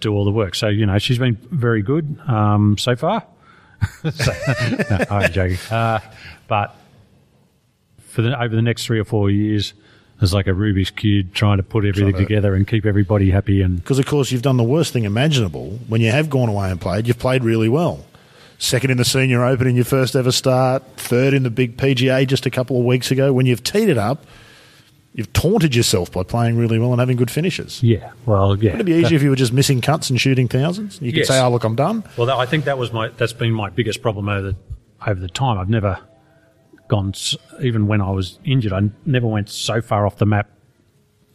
do 0.00 0.14
all 0.14 0.24
the 0.24 0.30
work. 0.30 0.54
So, 0.54 0.68
you 0.68 0.86
know, 0.86 0.96
she's 0.98 1.18
been 1.18 1.36
very 1.50 1.82
good 1.82 2.18
um, 2.26 2.78
so 2.78 2.96
far. 2.96 3.24
so, 4.14 4.32
no, 4.90 4.98
I'm 5.10 5.30
joking. 5.32 5.58
Uh, 5.70 6.00
but 6.48 6.74
for 8.10 8.22
the, 8.22 8.40
over 8.42 8.54
the 8.54 8.62
next 8.62 8.84
three 8.86 8.98
or 8.98 9.04
four 9.04 9.30
years, 9.30 9.72
as 10.20 10.34
like 10.34 10.46
a 10.46 10.50
Rubik's 10.50 10.90
Cube 10.90 11.32
trying 11.32 11.56
to 11.56 11.62
put 11.62 11.84
everything 11.84 12.12
to- 12.12 12.18
together 12.18 12.54
and 12.54 12.66
keep 12.66 12.84
everybody 12.84 13.30
happy. 13.30 13.62
And 13.62 13.76
Because, 13.76 13.98
of 13.98 14.06
course, 14.06 14.30
you've 14.30 14.42
done 14.42 14.56
the 14.58 14.64
worst 14.64 14.92
thing 14.92 15.04
imaginable. 15.04 15.78
When 15.88 16.00
you 16.00 16.10
have 16.10 16.28
gone 16.28 16.48
away 16.48 16.70
and 16.70 16.80
played, 16.80 17.06
you've 17.06 17.18
played 17.18 17.42
really 17.44 17.68
well. 17.68 18.04
Second 18.58 18.90
in 18.90 18.98
the 18.98 19.04
Senior 19.06 19.42
Open 19.44 19.66
in 19.66 19.74
your 19.76 19.86
first 19.86 20.14
ever 20.14 20.30
start, 20.30 20.82
third 20.98 21.32
in 21.32 21.42
the 21.44 21.50
big 21.50 21.78
PGA 21.78 22.26
just 22.26 22.44
a 22.44 22.50
couple 22.50 22.78
of 22.78 22.84
weeks 22.84 23.10
ago. 23.10 23.32
When 23.32 23.46
you've 23.46 23.64
teed 23.64 23.88
it 23.88 23.96
up, 23.96 24.26
you've 25.14 25.32
taunted 25.32 25.74
yourself 25.74 26.12
by 26.12 26.22
playing 26.22 26.58
really 26.58 26.78
well 26.78 26.92
and 26.92 27.00
having 27.00 27.16
good 27.16 27.30
finishes. 27.30 27.82
yeah, 27.82 28.10
well, 28.26 28.54
yeah. 28.56 28.72
Wouldn't 28.72 28.82
it 28.82 28.92
be 28.92 28.98
easier 29.00 29.16
if 29.16 29.22
you 29.22 29.30
were 29.30 29.36
just 29.36 29.52
missing 29.54 29.80
cuts 29.80 30.10
and 30.10 30.20
shooting 30.20 30.46
thousands? 30.46 31.00
You 31.00 31.10
could 31.12 31.20
Yes. 31.20 31.28
say, 31.28 31.40
oh, 31.40 31.50
look, 31.50 31.64
I'm 31.64 31.74
done. 31.74 32.04
Well, 32.18 32.26
that, 32.26 32.36
I 32.36 32.44
think 32.44 32.64
that 32.66 32.76
was 32.76 32.92
my 32.92 33.08
that's 33.08 33.32
been 33.32 33.52
my 33.52 33.70
biggest 33.70 34.02
problem 34.02 34.28
over 34.28 34.52
the 34.52 34.56
over 35.06 35.18
the 35.18 35.28
time. 35.28 35.56
I've 35.58 35.70
never 35.70 35.98
gone 36.90 37.14
even 37.62 37.86
when 37.86 38.02
I 38.02 38.10
was 38.10 38.38
injured. 38.44 38.72
I 38.72 38.90
never 39.06 39.26
went 39.26 39.48
so 39.48 39.80
far 39.80 40.04
off 40.04 40.16
the 40.18 40.26
map 40.26 40.50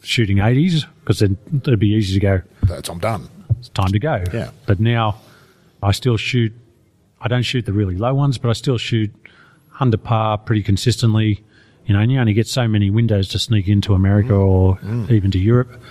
shooting 0.03 0.37
80s 0.37 0.85
because 0.99 1.19
then 1.19 1.37
it'd 1.53 1.79
be 1.79 1.89
easy 1.89 2.13
to 2.13 2.19
go. 2.19 2.41
That's, 2.63 2.89
I'm 2.89 2.99
done. 2.99 3.29
It's 3.57 3.69
time 3.69 3.91
to 3.91 3.99
go. 3.99 4.23
Yeah. 4.31 4.51
But 4.67 4.79
now 4.79 5.15
I 5.81 5.93
still 5.93 6.17
shoot. 6.17 6.53
I 7.21 7.27
don't 7.27 7.41
shoot 7.43 7.65
the 7.65 7.73
really 7.73 7.95
low 7.95 8.13
ones, 8.13 8.37
but 8.37 8.49
I 8.49 8.53
still 8.53 8.77
shoot 8.77 9.11
under 9.79 9.97
par 9.97 10.37
pretty 10.37 10.61
consistently. 10.61 11.43
You 11.85 11.93
know, 11.93 12.01
and 12.01 12.11
you 12.11 12.19
only 12.19 12.33
get 12.33 12.47
so 12.47 12.67
many 12.67 12.89
windows 12.89 13.29
to 13.29 13.39
sneak 13.39 13.67
into 13.67 13.93
America 13.93 14.33
mm. 14.33 14.45
or 14.45 14.77
mm. 14.77 15.09
even 15.09 15.31
to 15.31 15.39
Europe. 15.39 15.81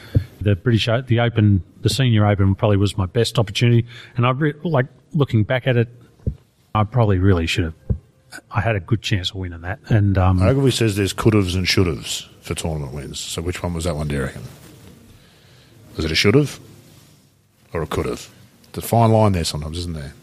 The 0.40 0.56
British, 0.56 0.86
the 1.06 1.20
Open, 1.20 1.62
the 1.80 1.88
Senior 1.88 2.26
Open 2.26 2.54
probably 2.54 2.76
was 2.76 2.98
my 2.98 3.06
best 3.06 3.38
opportunity. 3.38 3.86
And 4.16 4.26
I 4.26 4.30
re- 4.30 4.54
like 4.62 4.86
looking 5.12 5.44
back 5.44 5.66
at 5.66 5.76
it, 5.76 5.88
I 6.74 6.84
probably 6.84 7.18
really 7.18 7.46
should 7.46 7.64
have. 7.64 7.74
I 8.50 8.60
had 8.60 8.76
a 8.76 8.80
good 8.80 9.02
chance 9.02 9.30
of 9.30 9.36
winning 9.36 9.62
that. 9.62 9.80
And 9.88 10.16
um, 10.18 10.42
Ogilvy 10.42 10.70
says 10.70 10.96
there's 10.96 11.12
could 11.12 11.34
haves 11.34 11.54
and 11.54 11.68
should 11.68 11.86
haves 11.86 12.28
for 12.40 12.54
tournament 12.54 12.92
wins. 12.92 13.20
So 13.20 13.42
which 13.42 13.62
one 13.62 13.74
was 13.74 13.84
that 13.84 13.96
one, 13.96 14.08
do 14.08 14.16
you 14.16 14.22
reckon? 14.22 14.42
Was 15.96 16.04
it 16.04 16.12
a 16.12 16.14
should 16.14 16.34
have 16.34 16.58
or 17.72 17.82
a 17.82 17.86
could 17.86 18.06
have? 18.06 18.28
The 18.72 18.82
fine 18.82 19.12
line 19.12 19.32
there 19.32 19.44
sometimes, 19.44 19.78
isn't 19.78 19.94
there? 19.94 20.14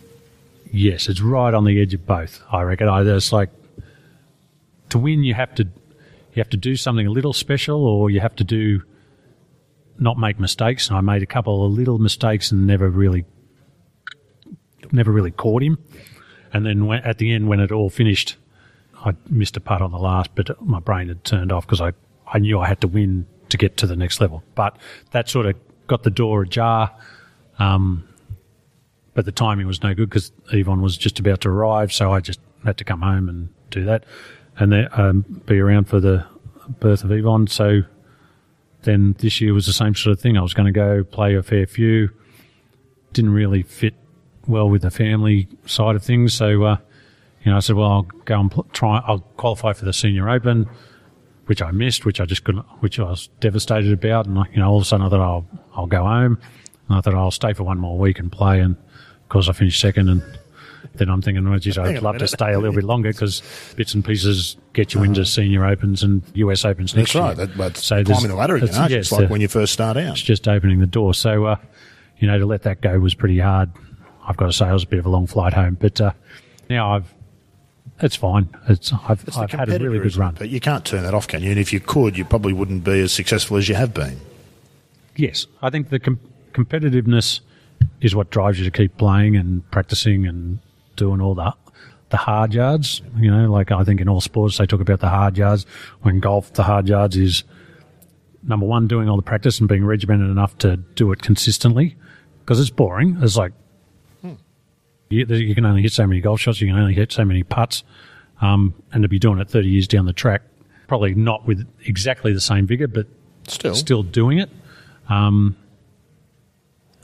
Yes, 0.71 1.07
it's 1.07 1.21
right 1.21 1.53
on 1.53 1.65
the 1.65 1.81
edge 1.81 1.93
of 1.93 2.05
both. 2.05 2.41
I 2.51 2.61
reckon. 2.61 2.87
I 2.87 3.01
it's 3.01 3.33
like 3.33 3.49
to 4.89 4.97
win, 4.97 5.23
you 5.23 5.33
have 5.33 5.53
to 5.55 5.63
you 5.63 6.39
have 6.39 6.49
to 6.49 6.57
do 6.57 6.75
something 6.75 7.07
a 7.07 7.11
little 7.11 7.33
special, 7.33 7.85
or 7.85 8.09
you 8.09 8.21
have 8.21 8.35
to 8.37 8.43
do 8.43 8.81
not 9.99 10.17
make 10.17 10.39
mistakes. 10.39 10.87
And 10.87 10.97
I 10.97 11.01
made 11.01 11.23
a 11.23 11.25
couple 11.25 11.65
of 11.65 11.71
little 11.71 11.99
mistakes 11.99 12.51
and 12.51 12.67
never 12.67 12.89
really 12.89 13.25
never 14.91 15.11
really 15.11 15.31
caught 15.31 15.61
him. 15.63 15.77
And 16.53 16.65
then 16.65 16.85
when, 16.85 17.01
at 17.03 17.17
the 17.17 17.33
end, 17.33 17.47
when 17.47 17.59
it 17.59 17.71
all 17.71 17.89
finished, 17.89 18.35
I 19.05 19.13
missed 19.29 19.57
a 19.57 19.59
putt 19.59 19.81
on 19.81 19.91
the 19.91 19.97
last, 19.97 20.35
but 20.35 20.61
my 20.61 20.79
brain 20.79 21.07
had 21.07 21.23
turned 21.23 21.51
off 21.51 21.65
because 21.65 21.81
I, 21.81 21.93
I 22.27 22.39
knew 22.39 22.59
I 22.59 22.67
had 22.67 22.81
to 22.81 22.87
win 22.87 23.25
to 23.49 23.57
get 23.57 23.77
to 23.77 23.87
the 23.87 23.95
next 23.95 24.21
level. 24.21 24.43
But 24.55 24.77
that 25.11 25.29
sort 25.29 25.45
of 25.45 25.55
got 25.87 26.03
the 26.03 26.09
door 26.09 26.43
ajar. 26.43 26.91
Um, 27.59 28.07
but 29.13 29.25
the 29.25 29.31
timing 29.31 29.67
was 29.67 29.83
no 29.83 29.93
good 29.93 30.09
because 30.09 30.31
Yvonne 30.51 30.81
was 30.81 30.97
just 30.97 31.19
about 31.19 31.41
to 31.41 31.49
arrive, 31.49 31.91
so 31.91 32.13
I 32.13 32.21
just 32.21 32.39
had 32.63 32.77
to 32.77 32.83
come 32.83 33.01
home 33.01 33.27
and 33.27 33.49
do 33.69 33.85
that, 33.85 34.05
and 34.57 34.71
then 34.71 34.87
um, 34.93 35.21
be 35.45 35.59
around 35.59 35.85
for 35.85 35.99
the 35.99 36.25
birth 36.79 37.03
of 37.03 37.11
Yvonne. 37.11 37.47
So 37.47 37.81
then 38.83 39.15
this 39.19 39.41
year 39.41 39.53
was 39.53 39.65
the 39.65 39.73
same 39.73 39.95
sort 39.95 40.13
of 40.13 40.21
thing. 40.21 40.37
I 40.37 40.41
was 40.41 40.53
going 40.53 40.65
to 40.65 40.71
go 40.71 41.03
play 41.03 41.35
a 41.35 41.43
fair 41.43 41.67
few. 41.67 42.09
Didn't 43.13 43.33
really 43.33 43.63
fit 43.63 43.95
well 44.47 44.69
with 44.69 44.81
the 44.81 44.91
family 44.91 45.47
side 45.65 45.95
of 45.95 46.03
things, 46.03 46.33
so 46.33 46.63
uh, 46.63 46.77
you 47.43 47.51
know 47.51 47.57
I 47.57 47.59
said, 47.59 47.75
well, 47.75 47.91
I'll 47.91 48.01
go 48.25 48.39
and 48.39 48.51
pl- 48.51 48.67
try. 48.73 49.01
I'll 49.05 49.19
qualify 49.37 49.73
for 49.73 49.85
the 49.85 49.93
Senior 49.93 50.29
Open, 50.29 50.67
which 51.45 51.61
I 51.61 51.71
missed, 51.71 52.05
which 52.05 52.19
I 52.21 52.25
just 52.25 52.43
couldn't, 52.43 52.65
which 52.81 52.99
I 52.99 53.03
was 53.03 53.29
devastated 53.39 53.91
about, 53.93 54.25
and 54.25 54.37
I, 54.39 54.43
you 54.51 54.57
know 54.59 54.69
all 54.69 54.77
of 54.77 54.83
a 54.83 54.85
sudden 54.85 55.05
I 55.05 55.09
thought 55.09 55.21
I'll 55.21 55.45
I'll 55.75 55.87
go 55.87 56.03
home, 56.03 56.37
and 56.89 56.97
I 56.97 57.01
thought 57.01 57.15
I'll 57.15 57.31
stay 57.31 57.53
for 57.53 57.63
one 57.63 57.77
more 57.79 57.97
week 57.97 58.19
and 58.19 58.31
play, 58.31 58.59
and 58.59 58.75
of 58.75 59.29
course 59.29 59.47
I 59.49 59.53
finished 59.53 59.79
second, 59.79 60.09
and 60.09 60.23
then 60.95 61.09
I'm 61.09 61.21
thinking, 61.21 61.47
well, 61.49 61.59
geez, 61.59 61.77
I'd 61.77 62.01
love 62.01 62.17
to 62.17 62.27
stay 62.27 62.51
a 62.53 62.59
little 62.59 62.75
bit 62.75 62.83
longer 62.83 63.09
because 63.11 63.41
bits 63.77 63.93
and 63.93 64.03
pieces 64.03 64.57
get 64.73 64.93
you 64.93 65.03
into 65.03 65.23
Senior 65.23 65.63
Opens 65.65 66.01
and 66.03 66.23
US 66.33 66.65
Opens 66.65 66.95
next 66.95 67.13
That's 67.13 67.15
right. 67.23 67.37
year. 67.37 67.45
That, 67.45 67.55
that's 67.57 67.85
So 67.85 68.03
climbing 68.03 68.29
the 68.29 68.35
ladder 68.35 68.55
again, 68.55 68.67
it's- 68.69 68.77
aren't 68.79 68.89
you? 68.89 68.95
yeah, 68.95 68.99
It's 68.99 69.07
it's 69.07 69.11
like 69.19 69.27
the- 69.27 69.31
when 69.31 69.41
you 69.41 69.47
first 69.47 69.71
start 69.73 69.95
out. 69.95 70.13
it's 70.13 70.21
just 70.21 70.47
opening 70.47 70.79
the 70.79 70.87
door. 70.87 71.13
So, 71.13 71.45
uh, 71.45 71.55
you 72.17 72.27
know, 72.27 72.37
to 72.39 72.45
let 72.45 72.63
that 72.63 72.81
go 72.81 72.99
was 72.99 73.13
pretty 73.13 73.37
hard. 73.39 73.69
I've 74.27 74.37
got 74.37 74.47
to 74.47 74.53
say, 74.53 74.69
it 74.69 74.73
was 74.73 74.83
a 74.83 74.87
bit 74.87 74.99
of 74.99 75.05
a 75.05 75.09
long 75.09 75.27
flight 75.27 75.53
home, 75.53 75.77
but 75.79 75.99
uh, 75.99 76.11
now 76.69 76.93
I've 76.95 77.13
it's 77.99 78.15
fine. 78.15 78.49
It's 78.67 78.91
I've, 79.07 79.23
It's 79.27 79.37
I've 79.37 79.51
had 79.51 79.69
a 79.69 79.77
really 79.79 79.99
good 79.99 80.15
run. 80.15 80.35
But 80.37 80.49
you 80.49 80.59
can't 80.59 80.83
turn 80.83 81.03
that 81.03 81.13
off, 81.13 81.27
can 81.27 81.43
you? 81.43 81.51
And 81.51 81.59
if 81.59 81.71
you 81.71 81.79
could, 81.79 82.17
you 82.17 82.25
probably 82.25 82.51
wouldn't 82.53 82.83
be 82.83 82.99
as 83.01 83.11
successful 83.11 83.57
as 83.57 83.69
you 83.69 83.75
have 83.75 83.93
been. 83.93 84.19
Yes, 85.15 85.45
I 85.61 85.69
think 85.69 85.89
the 85.89 85.99
com- 85.99 86.19
competitiveness 86.53 87.41
is 87.99 88.15
what 88.15 88.31
drives 88.31 88.57
you 88.57 88.65
to 88.65 88.71
keep 88.71 88.97
playing 88.97 89.35
and 89.35 89.69
practicing 89.69 90.25
and 90.25 90.59
doing 90.95 91.21
all 91.21 91.35
that. 91.35 91.53
the 92.09 92.17
hard 92.17 92.53
yards. 92.53 93.01
You 93.17 93.29
know, 93.31 93.51
like 93.51 93.71
I 93.71 93.83
think 93.83 94.01
in 94.01 94.09
all 94.09 94.21
sports 94.21 94.57
they 94.57 94.65
talk 94.65 94.81
about 94.81 94.99
the 94.99 95.09
hard 95.09 95.37
yards. 95.37 95.65
When 96.01 96.19
golf, 96.19 96.53
the 96.53 96.63
hard 96.63 96.87
yards 96.87 97.15
is 97.17 97.43
number 98.43 98.65
one, 98.65 98.87
doing 98.87 99.09
all 99.09 99.15
the 99.15 99.21
practice 99.21 99.59
and 99.59 99.69
being 99.69 99.85
regimented 99.85 100.29
enough 100.29 100.57
to 100.59 100.77
do 100.77 101.11
it 101.11 101.21
consistently 101.21 101.95
because 102.39 102.59
it's 102.59 102.69
boring. 102.71 103.17
It's 103.21 103.37
like 103.37 103.53
you, 105.11 105.25
you 105.25 105.55
can 105.55 105.65
only 105.65 105.81
hit 105.81 105.91
so 105.91 106.05
many 106.07 106.21
golf 106.21 106.39
shots, 106.39 106.61
you 106.61 106.67
can 106.67 106.77
only 106.77 106.93
hit 106.93 107.11
so 107.11 107.25
many 107.25 107.43
putts, 107.43 107.83
um, 108.41 108.73
and 108.91 109.03
to 109.03 109.09
be 109.09 109.19
doing 109.19 109.39
it 109.39 109.49
30 109.49 109.67
years 109.67 109.87
down 109.87 110.05
the 110.05 110.13
track, 110.13 110.41
probably 110.87 111.13
not 111.13 111.45
with 111.45 111.67
exactly 111.85 112.33
the 112.33 112.41
same 112.41 112.67
vigor, 112.67 112.87
but 112.87 113.07
Still. 113.47 113.75
still 113.75 114.03
doing 114.03 114.39
it. 114.39 114.49
Um, 115.09 115.55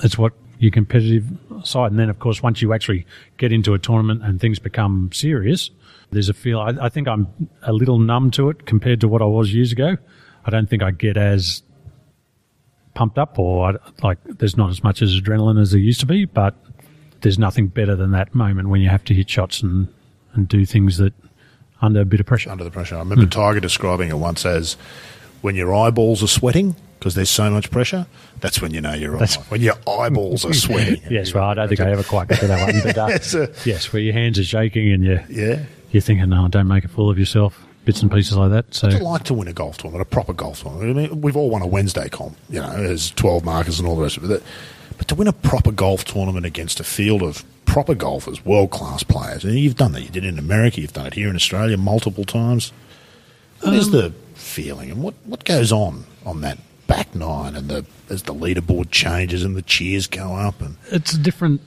it's 0.04 0.18
what 0.18 0.34
your 0.60 0.72
competitive 0.72 1.26
side, 1.64 1.92
and 1.92 2.00
then 2.00 2.10
of 2.10 2.20
course 2.20 2.42
once 2.42 2.62
you 2.62 2.74
actually 2.74 3.06
get 3.38 3.52
into 3.52 3.74
a 3.74 3.80
tournament 3.80 4.24
and 4.24 4.40
things 4.40 4.60
become 4.60 5.10
serious, 5.14 5.70
there's 6.12 6.30
a 6.30 6.34
feel. 6.34 6.60
I, 6.60 6.74
I 6.82 6.90
think 6.90 7.08
I'm 7.08 7.28
a 7.64 7.74
little 7.74 8.00
numb 8.00 8.32
to 8.32 8.50
it 8.50 8.66
compared 8.66 9.02
to 9.02 9.08
what 9.08 9.22
I 9.22 9.26
was 9.26 9.54
years 9.54 9.72
ago. 9.72 9.98
I 10.46 10.50
don't 10.50 10.70
think 10.70 10.82
I 10.82 10.92
get 10.92 11.18
as 11.18 11.64
pumped 12.94 13.18
up, 13.18 13.38
or 13.38 13.70
I, 13.70 13.76
like 14.02 14.18
there's 14.24 14.58
not 14.58 14.70
as 14.70 14.84
much 14.84 15.02
as 15.02 15.20
adrenaline 15.20 15.60
as 15.62 15.72
there 15.72 15.80
used 15.80 16.00
to 16.00 16.06
be, 16.06 16.26
but 16.26 16.56
there's 17.22 17.40
nothing 17.40 17.68
better 17.68 17.96
than 17.96 18.12
that 18.12 18.34
moment 18.36 18.70
when 18.70 18.82
you 18.82 18.90
have 18.90 19.04
to 19.06 19.14
hit 19.14 19.30
shots 19.30 19.62
and 19.62 19.88
and 20.34 20.48
do 20.48 20.66
things 20.66 20.98
that 20.98 21.14
under 21.82 22.02
a 22.02 22.06
bit 22.06 22.20
of 22.20 22.26
pressure. 22.26 22.50
under 22.52 22.64
the 22.64 22.72
pressure. 22.72 22.96
I 22.96 23.00
remember 23.00 23.24
Hmm. 23.26 23.30
Tiger 23.30 23.60
describing 23.60 24.10
it 24.10 24.18
once 24.18 24.46
as 24.46 24.76
when 25.42 25.56
your 25.56 25.74
eyeballs 25.74 26.22
are 26.24 26.28
sweating 26.28 26.76
because 27.00 27.14
there's 27.16 27.30
so 27.30 27.50
much 27.52 27.70
pressure. 27.72 28.08
That's 28.40 28.62
when 28.62 28.74
you 28.74 28.82
know 28.82 28.94
you're 28.94 29.16
on. 29.18 29.28
When 29.50 29.62
your 29.62 29.76
eyeballs 29.88 30.44
are 30.46 30.54
sweating. 30.66 31.02
Yes, 31.10 31.34
well, 31.34 31.44
I 31.46 31.54
don't 31.54 31.68
think 31.68 31.80
I 31.80 31.92
ever 31.92 32.04
quite 32.04 32.28
got 32.28 32.40
to 32.40 32.48
that 32.48 32.74
one, 32.74 32.82
but 32.84 32.98
uh, 32.98 33.08
Yes, 33.10 33.36
uh, 33.36 33.54
yes, 33.66 33.94
where 33.94 34.02
your 34.02 34.14
hands 34.14 34.38
are 34.40 34.44
shaking 34.44 34.92
and 34.92 35.04
you 35.04 35.20
Yeah. 35.30 35.64
you're 35.92 36.02
thinking, 36.02 36.30
no, 36.30 36.48
don't 36.48 36.68
make 36.68 36.84
a 36.84 36.88
fool 36.88 37.10
of 37.12 37.18
yourself, 37.20 37.64
bits 37.86 38.02
and 38.02 38.12
pieces 38.12 38.36
like 38.36 38.50
that. 38.52 38.74
So 38.74 38.88
I'd 38.90 39.02
like 39.02 39.24
to 39.26 39.34
win 39.36 39.48
a 39.48 39.54
golf 39.54 39.78
tournament, 39.78 40.02
a 40.02 40.06
proper 40.12 40.34
golf 40.34 40.64
tournament. 40.64 40.98
I 40.98 41.02
mean, 41.10 41.22
we've 41.22 41.38
all 41.38 41.50
won 41.52 41.62
a 41.62 41.68
Wednesday 41.68 42.10
comp, 42.10 42.36
you 42.50 42.60
know, 42.60 42.70
as 42.72 43.12
12 43.12 43.46
markers 43.46 43.80
and 43.80 43.88
all 43.88 43.96
the 43.96 44.02
rest 44.04 44.18
of 44.18 44.30
it. 44.32 44.42
But 44.98 45.08
to 45.10 45.16
win 45.16 45.28
a 45.28 45.34
proper 45.34 45.72
golf 45.72 46.06
tournament 46.06 46.46
against 46.46 46.80
a 46.80 46.84
field 46.84 47.22
of 47.22 47.44
proper 47.66 47.94
golfers, 47.94 48.44
world 48.46 48.72
class 48.72 49.04
players, 49.04 49.44
and 49.44 49.54
you've 49.60 49.76
done 49.76 49.92
that. 49.92 50.02
You 50.02 50.10
did 50.10 50.26
it 50.26 50.30
in 50.30 50.40
America, 50.40 50.82
you've 50.82 50.94
done 50.94 51.08
it 51.08 51.14
here 51.14 51.30
in 51.30 51.36
Australia 51.36 51.78
multiple 51.78 52.24
times. 52.24 52.72
What 53.62 53.74
is 53.74 53.88
um, 53.88 53.92
the 53.92 54.14
feeling 54.36 54.92
and 54.92 55.04
what, 55.04 55.16
what 55.26 55.44
goes 55.44 55.72
on 55.72 56.06
on 56.26 56.42
that 56.42 56.58
back 56.88 57.14
nine 57.14 57.56
and 57.56 57.70
the 57.70 57.86
as 58.10 58.24
the 58.24 58.34
leaderboard 58.34 58.90
changes 58.92 59.44
and 59.44 59.56
the 59.56 59.62
cheers 59.62 60.08
go 60.08 60.34
up 60.36 60.62
and 60.62 60.78
it's 60.92 61.18
different. 61.18 61.62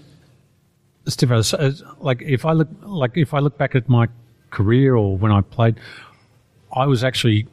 It's 1.07 1.17
different. 1.17 1.53
Like 2.01 2.23
if 2.23 2.45
I 2.45 2.53
look, 2.53 2.69
like 2.83 3.17
if 3.17 3.35
I 3.35 3.41
look 3.41 3.59
back 3.59 3.75
at 3.75 3.89
my 3.89 4.09
career 4.51 4.97
or 4.97 5.17
when 5.17 5.33
I 5.33 5.43
played, 5.43 5.77
I 6.73 6.87
was 6.87 7.05
actually 7.05 7.47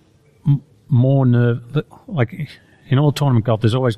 m- 0.45 0.63
more 0.87 1.25
nerve. 1.25 1.83
Like 2.07 2.49
in 2.89 2.99
all 2.99 3.11
tournament 3.11 3.45
golf, 3.45 3.61
there's 3.61 3.75
always 3.75 3.97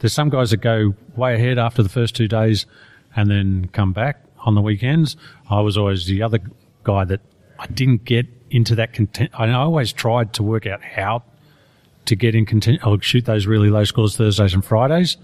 there's 0.00 0.12
some 0.12 0.30
guys 0.30 0.50
that 0.50 0.58
go 0.58 0.94
way 1.16 1.34
ahead 1.34 1.58
after 1.58 1.82
the 1.82 1.88
first 1.88 2.16
two 2.16 2.28
days, 2.28 2.66
and 3.14 3.30
then 3.30 3.68
come 3.72 3.92
back 3.92 4.24
on 4.40 4.54
the 4.54 4.60
weekends. 4.62 5.16
I 5.48 5.60
was 5.60 5.76
always 5.76 6.06
the 6.06 6.22
other 6.22 6.40
guy 6.84 7.04
that 7.04 7.20
I 7.58 7.66
didn't 7.66 8.04
get 8.04 8.26
into 8.50 8.74
that 8.76 8.92
content. 8.92 9.30
I 9.34 9.50
always 9.52 9.92
tried 9.92 10.32
to 10.34 10.42
work 10.42 10.66
out 10.66 10.82
how 10.82 11.22
to 12.06 12.16
get 12.16 12.34
in 12.34 12.46
content. 12.46 12.80
I'll 12.82 12.98
shoot 13.00 13.26
those 13.26 13.46
really 13.46 13.70
low 13.70 13.84
scores 13.84 14.16
Thursdays 14.16 14.54
and 14.54 14.64
Fridays 14.64 15.16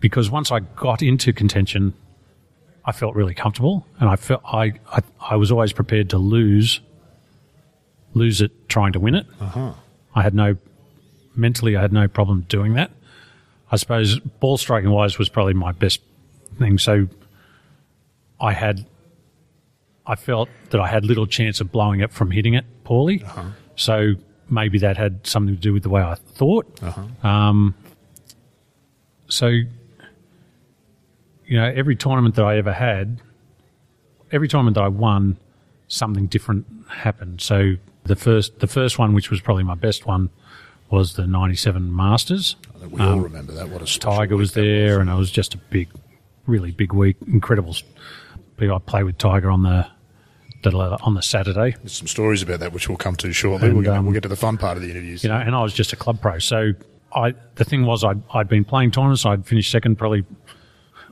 because 0.00 0.30
once 0.30 0.50
I 0.50 0.60
got 0.60 1.02
into 1.02 1.32
contention, 1.32 1.94
I 2.84 2.92
felt 2.92 3.14
really 3.14 3.34
comfortable, 3.34 3.86
and 3.98 4.08
I 4.08 4.16
felt 4.16 4.42
I 4.44 4.74
I, 4.90 5.02
I 5.20 5.36
was 5.36 5.50
always 5.50 5.72
prepared 5.72 6.10
to 6.10 6.18
lose, 6.18 6.80
lose 8.14 8.40
it 8.40 8.68
trying 8.68 8.92
to 8.92 9.00
win 9.00 9.14
it. 9.14 9.26
Uh-huh. 9.40 9.72
I 10.14 10.22
had 10.22 10.34
no 10.34 10.56
mentally, 11.34 11.76
I 11.76 11.82
had 11.82 11.92
no 11.92 12.08
problem 12.08 12.46
doing 12.48 12.74
that. 12.74 12.90
I 13.70 13.76
suppose 13.76 14.18
ball 14.18 14.56
striking 14.56 14.90
wise 14.90 15.18
was 15.18 15.28
probably 15.28 15.54
my 15.54 15.72
best 15.72 16.00
thing. 16.58 16.78
So 16.78 17.08
I 18.40 18.52
had, 18.52 18.86
I 20.06 20.14
felt 20.14 20.48
that 20.70 20.80
I 20.80 20.86
had 20.86 21.04
little 21.04 21.26
chance 21.26 21.60
of 21.60 21.72
blowing 21.72 22.00
it 22.00 22.12
from 22.12 22.30
hitting 22.30 22.54
it 22.54 22.64
poorly. 22.84 23.24
So 23.74 24.14
maybe 24.48 24.78
that 24.78 24.96
had 24.96 25.26
something 25.26 25.54
to 25.54 25.60
do 25.60 25.72
with 25.72 25.82
the 25.82 25.88
way 25.88 26.02
I 26.02 26.14
thought. 26.14 26.80
Um, 27.24 27.74
so, 29.28 29.48
you 29.48 29.66
know, 31.50 31.64
every 31.74 31.96
tournament 31.96 32.36
that 32.36 32.44
I 32.44 32.56
ever 32.58 32.72
had, 32.72 33.20
every 34.30 34.46
tournament 34.46 34.76
that 34.76 34.84
I 34.84 34.88
won, 34.88 35.36
something 35.88 36.26
different 36.26 36.66
happened. 36.88 37.40
So 37.40 37.74
the 38.04 38.16
first, 38.16 38.60
the 38.60 38.68
first 38.68 38.98
one, 38.98 39.14
which 39.14 39.30
was 39.30 39.40
probably 39.40 39.64
my 39.64 39.74
best 39.74 40.06
one, 40.06 40.30
was 40.90 41.14
the 41.14 41.26
'97 41.26 41.94
Masters. 41.94 42.56
I 42.74 42.78
think 42.78 42.92
we 42.92 43.00
all 43.00 43.20
remember 43.20 43.52
that. 43.52 43.68
What 43.68 43.82
a 43.82 43.98
Tiger 43.98 44.36
was 44.36 44.54
there, 44.54 45.00
and 45.00 45.10
it 45.10 45.14
was 45.14 45.30
just 45.30 45.54
a 45.54 45.58
big, 45.58 45.88
really 46.46 46.70
big 46.70 46.92
week. 46.92 47.16
Incredible. 47.26 47.76
I 48.58 48.78
played 48.78 49.04
with 49.04 49.18
Tiger 49.18 49.50
on 49.50 49.62
the, 49.62 49.86
the 50.62 50.76
on 51.02 51.14
the 51.14 51.22
Saturday. 51.22 51.76
There's 51.78 51.92
some 51.92 52.06
stories 52.06 52.42
about 52.42 52.60
that 52.60 52.72
which 52.72 52.88
we'll 52.88 52.96
come 52.96 53.16
to 53.16 53.32
shortly. 53.32 53.68
And, 53.68 53.84
gonna, 53.84 53.98
um, 53.98 54.06
we'll 54.06 54.14
get 54.14 54.22
to 54.22 54.28
the 54.28 54.36
fun 54.36 54.56
part 54.56 54.76
of 54.76 54.82
the 54.82 54.90
interviews. 54.90 55.22
you 55.22 55.28
know, 55.28 55.36
and 55.36 55.54
I 55.54 55.62
was 55.62 55.74
just 55.74 55.92
a 55.92 55.96
club 55.96 56.20
pro. 56.20 56.38
So 56.38 56.72
I, 57.14 57.34
the 57.56 57.64
thing 57.64 57.84
was, 57.84 58.04
I'd, 58.04 58.22
I'd 58.32 58.48
been 58.48 58.64
playing 58.64 58.92
tournaments. 58.92 59.26
I'd 59.26 59.46
finished 59.46 59.70
second, 59.70 59.96
probably 59.96 60.24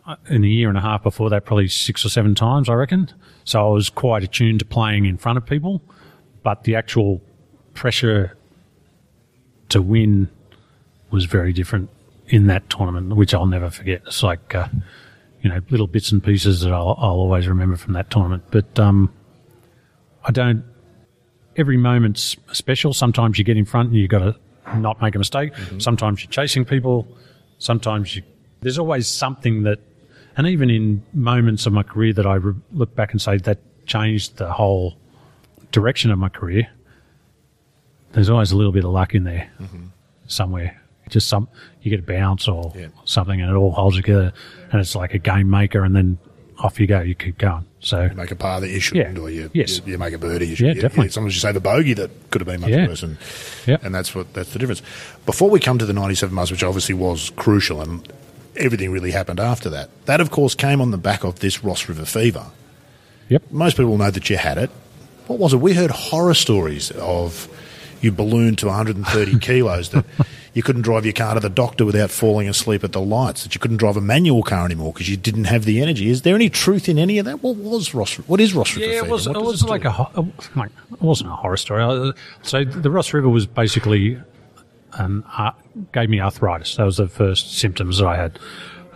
uh, 0.07 0.17
in 0.29 0.45
a 0.45 0.47
year 0.47 0.69
and 0.69 0.79
a 0.79 0.81
half 0.81 1.03
before 1.03 1.31
that, 1.31 1.45
probably 1.45 1.69
six 1.69 2.05
or 2.05 2.09
seven 2.09 2.35
times, 2.35 2.69
I 2.69 2.75
reckon. 2.75 3.11
So 3.45 3.67
I 3.67 3.71
was 3.71 3.91
quite 3.91 4.23
attuned 4.23 4.61
to 4.61 4.65
playing 4.65 5.07
in 5.07 5.17
front 5.17 5.39
of 5.39 5.47
people, 5.47 5.83
but 6.43 6.65
the 6.65 6.77
actual 6.77 7.23
pressure 7.75 8.37
to 9.71 9.83
win 9.83 10.29
was 11.11 11.25
very 11.25 11.53
different 11.53 11.91
in 12.29 12.47
that 12.47 12.69
tournament, 12.71 13.15
which 13.17 13.35
I'll 13.35 13.47
never 13.47 13.71
forget. 13.71 14.03
It's 14.07 14.23
like, 14.23 14.55
uh, 14.55 14.69
you 15.43 15.51
know, 15.51 15.61
little 15.71 15.87
bits 15.87 16.11
and 16.11 16.23
pieces 16.23 16.63
that 16.63 16.73
I'll, 16.73 16.97
I'll 16.99 17.21
always 17.21 17.47
remember 17.47 17.77
from 17.77 17.93
that 17.95 18.11
tournament. 18.11 18.45
But 18.51 18.79
um, 18.79 19.13
I 20.25 20.33
don't. 20.33 20.65
Every 21.57 21.77
moment's 21.77 22.37
special. 22.53 22.93
Sometimes 22.93 23.39
you 23.39 23.45
get 23.45 23.57
in 23.57 23.65
front 23.65 23.91
and 23.91 23.99
you've 23.99 24.11
got 24.11 24.21
to 24.21 24.37
not 24.79 25.01
make 25.01 25.15
a 25.15 25.19
mistake. 25.19 25.53
Sometimes 25.79 26.23
you're 26.23 26.31
chasing 26.31 26.65
people. 26.65 27.07
Sometimes 27.59 28.17
you. 28.17 28.23
There's 28.63 28.79
always 28.79 29.07
something 29.07 29.63
that, 29.65 29.79
and 30.37 30.47
even 30.47 30.71
in 30.71 31.03
moments 31.13 31.67
of 31.67 31.73
my 31.73 31.83
career 31.83 32.13
that 32.15 32.27
I 32.27 32.37
re- 32.37 32.55
look 32.73 32.95
back 32.97 33.13
and 33.13 33.21
say 33.21 33.37
that 33.37 33.59
changed 33.87 34.39
the 34.39 34.51
whole 34.51 34.97
direction 35.71 36.11
of 36.11 36.19
my 36.19 36.31
career. 36.31 36.69
There's 38.15 38.31
always 38.31 38.53
a 38.53 38.57
little 38.57 38.73
bit 38.73 38.85
of 38.85 38.91
luck 38.93 39.15
in 39.15 39.25
there 39.25 39.51
mm-hmm. 39.61 39.87
somewhere. 40.27 40.81
Just 41.11 41.29
some 41.29 41.49
you 41.83 41.91
get 41.91 42.01
a 42.01 42.03
bounce 42.03 42.49
or 42.49 42.73
Yeah. 42.75 42.87
something, 43.05 43.41
and 43.41 43.51
it 43.51 43.55
all 43.55 43.73
holds 43.73 43.97
together, 43.97 44.33
and 44.73 44.81
it's 44.81 44.95
like 44.97 45.13
a 45.15 45.19
game 45.19 45.51
maker, 45.51 45.85
and 45.85 45.95
then 45.95 46.19
off 46.59 46.79
you 46.81 46.87
go. 46.87 47.01
You 47.01 47.15
keep 47.15 47.37
going. 47.39 47.67
So 47.81 48.05
you 48.05 48.15
make 48.15 48.31
a 48.31 48.37
par 48.37 48.61
that 48.61 48.71
you 48.71 48.81
shouldn't, 48.81 49.17
Yeah. 49.17 49.23
or 49.23 49.29
you, 49.29 49.51
Yes. 49.53 49.79
you, 49.85 49.93
you 49.93 49.99
make 49.99 50.15
a 50.15 50.19
birdie. 50.19 50.47
You 50.47 50.57
Yeah, 50.59 50.69
you- 50.73 50.81
definitely. 50.81 51.07
You, 51.07 51.11
sometimes 51.11 51.35
you 51.35 51.41
save 51.41 51.57
a 51.57 51.61
bogey 51.61 51.93
that 51.95 52.11
could 52.31 52.41
have 52.41 52.47
been 52.49 52.61
much 52.63 52.71
Yeah. 52.71 52.87
worse, 52.87 53.03
and 53.03 53.19
Yeah. 53.67 53.77
and 53.83 53.95
that's 53.95 54.15
what 54.15 54.33
that's 54.33 54.53
the 54.55 54.59
difference. 54.59 54.81
Before 55.27 55.51
we 55.51 55.61
come 55.61 55.77
to 55.79 55.85
the 55.85 55.93
'97 55.93 56.35
Masters, 56.35 56.53
which 56.57 56.65
obviously 56.65 56.95
was 56.95 57.31
crucial, 57.37 57.83
and 57.83 58.11
everything 58.57 58.91
really 58.93 59.11
happened 59.11 59.41
after 59.41 59.69
that. 59.71 59.91
That, 60.07 60.21
of 60.21 60.31
course, 60.31 60.55
came 60.55 60.81
on 60.81 60.91
the 60.93 60.97
back 60.97 61.25
of 61.25 61.41
this 61.41 61.63
Ross 61.65 61.89
River 61.89 62.05
fever. 62.07 62.47
Yep. 63.29 63.43
Most 63.51 63.77
people 63.77 63.99
know 63.99 64.11
that 64.11 64.31
you 64.31 64.37
had 64.37 64.57
it. 64.59 64.71
What 65.27 65.39
was 65.39 65.53
it? 65.53 65.57
We 65.61 65.75
heard 65.75 65.91
horror 65.91 66.35
stories 66.35 66.91
of 66.93 67.49
you 68.05 68.13
ballooned 68.13 68.59
to 68.59 68.67
130 68.67 69.39
kilos 69.41 69.89
that 69.91 70.05
you 70.53 70.63
couldn't 70.63 70.83
drive 70.83 71.05
your 71.05 71.13
car 71.13 71.35
to 71.35 71.41
the 71.41 71.49
doctor 71.51 71.85
without 71.85 72.11
falling 72.11 72.49
asleep 72.49 72.85
at 72.85 72.93
the 72.93 73.01
lights, 73.01 73.43
that 73.43 73.55
you 73.55 73.61
couldn't 73.61 73.79
drive 73.79 73.97
a 73.97 74.01
manual 74.01 74.43
car 74.45 74.65
anymore 74.65 74.93
because 74.93 75.09
you 75.09 75.17
didn't 75.17 75.45
have 75.45 75.65
the 75.65 75.83
energy. 75.83 76.09
Is 76.11 76.23
there 76.23 76.35
any 76.37 76.49
truth 76.49 76.89
in 76.89 76.99
any 76.99 77.19
of 77.19 77.25
that? 77.25 77.43
What 77.43 77.57
was 77.57 77.93
Ross? 77.95 78.15
What 78.29 78.41
is 78.41 78.55
Ross 78.55 78.77
River 78.77 78.93
Yeah, 78.93 78.99
it 79.05 79.09
was. 79.09 79.27
It 79.27 79.33
was 79.37 79.65
like 79.65 79.85
a 79.85 79.91
ho- 79.91 80.29
like 80.55 80.71
it 80.93 81.01
wasn't 81.03 81.31
a 81.31 81.35
horror 81.35 81.57
story. 81.57 81.83
Uh, 81.83 82.13
So 82.43 82.65
the 82.65 82.91
Ross 82.91 83.13
River 83.13 83.29
was 83.29 83.47
basically 83.47 84.21
an 84.93 85.25
uh, 85.37 85.51
gave 85.93 86.09
me 86.09 86.21
arthritis. 86.21 86.77
That 86.77 86.85
was 86.85 86.99
the 86.99 87.09
first 87.09 87.59
symptoms 87.59 87.99
that 87.99 88.07
I 88.07 88.17
had. 88.17 88.39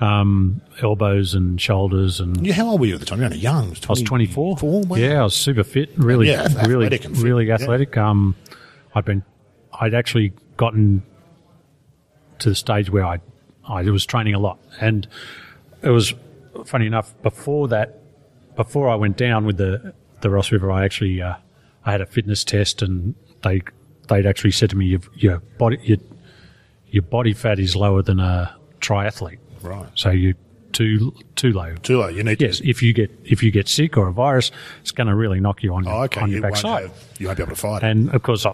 Um, 0.00 0.60
elbows 0.80 1.34
and 1.34 1.60
shoulders, 1.60 2.20
and 2.20 2.46
Yeah, 2.46 2.52
how 2.54 2.68
old 2.68 2.78
were 2.80 2.86
you 2.86 2.94
at 2.94 3.00
the 3.00 3.06
time? 3.06 3.18
You're 3.18 3.24
only 3.26 3.38
young. 3.38 3.74
I 3.88 3.90
was 3.90 4.00
24. 4.00 4.56
Four? 4.58 4.84
Yeah, 4.96 5.22
I 5.22 5.22
was 5.24 5.34
super 5.34 5.64
fit, 5.64 5.90
really, 5.96 6.28
Yeah, 6.30 6.42
athletic 6.42 6.68
really, 6.68 6.98
fit, 6.98 7.10
really 7.16 7.46
yeah. 7.48 7.54
athletic. 7.54 7.96
Um, 7.96 8.36
I'd 8.94 9.04
been, 9.04 9.22
I'd 9.80 9.94
actually 9.94 10.32
gotten 10.56 11.02
to 12.40 12.48
the 12.48 12.54
stage 12.54 12.90
where 12.90 13.04
I, 13.04 13.20
I 13.66 13.82
was 13.90 14.06
training 14.06 14.34
a 14.34 14.38
lot, 14.38 14.58
and 14.80 15.06
it 15.82 15.90
was 15.90 16.14
funny 16.64 16.86
enough. 16.86 17.14
Before 17.22 17.68
that, 17.68 18.00
before 18.56 18.88
I 18.88 18.94
went 18.94 19.16
down 19.16 19.44
with 19.44 19.56
the 19.58 19.94
the 20.20 20.30
Ross 20.30 20.50
River, 20.50 20.70
I 20.72 20.84
actually, 20.84 21.22
uh, 21.22 21.34
I 21.84 21.92
had 21.92 22.00
a 22.00 22.06
fitness 22.06 22.42
test, 22.42 22.82
and 22.82 23.14
they, 23.44 23.62
they'd 24.08 24.26
actually 24.26 24.50
said 24.50 24.70
to 24.70 24.76
me, 24.76 24.86
your, 24.86 25.00
your 25.14 25.38
body, 25.58 25.78
your, 25.82 25.98
your 26.88 27.02
body 27.04 27.32
fat 27.34 27.60
is 27.60 27.76
lower 27.76 28.02
than 28.02 28.18
a 28.18 28.56
triathlete, 28.80 29.38
Right. 29.62 29.86
so 29.94 30.10
you're 30.10 30.34
too 30.72 31.14
too 31.36 31.52
low. 31.52 31.74
Too 31.76 32.00
late. 32.00 32.16
You 32.16 32.24
need 32.24 32.40
Yes, 32.42 32.58
to. 32.58 32.68
if 32.68 32.82
you 32.82 32.92
get 32.92 33.10
if 33.24 33.42
you 33.44 33.50
get 33.52 33.68
sick 33.68 33.96
or 33.96 34.08
a 34.08 34.12
virus, 34.12 34.50
it's 34.80 34.90
going 34.90 35.06
to 35.06 35.14
really 35.14 35.38
knock 35.40 35.62
you 35.62 35.72
on 35.74 35.84
your, 35.84 35.92
Oh, 35.94 36.02
okay. 36.04 36.20
on 36.20 36.28
You 36.30 36.36
your 36.36 36.42
won't, 36.42 36.54
backside. 36.54 36.82
have, 36.88 37.04
you 37.18 37.26
won't 37.26 37.36
be 37.36 37.42
able 37.44 37.54
to 37.54 37.60
fight. 37.60 37.82
And 37.84 38.10
of 38.14 38.22
course, 38.22 38.44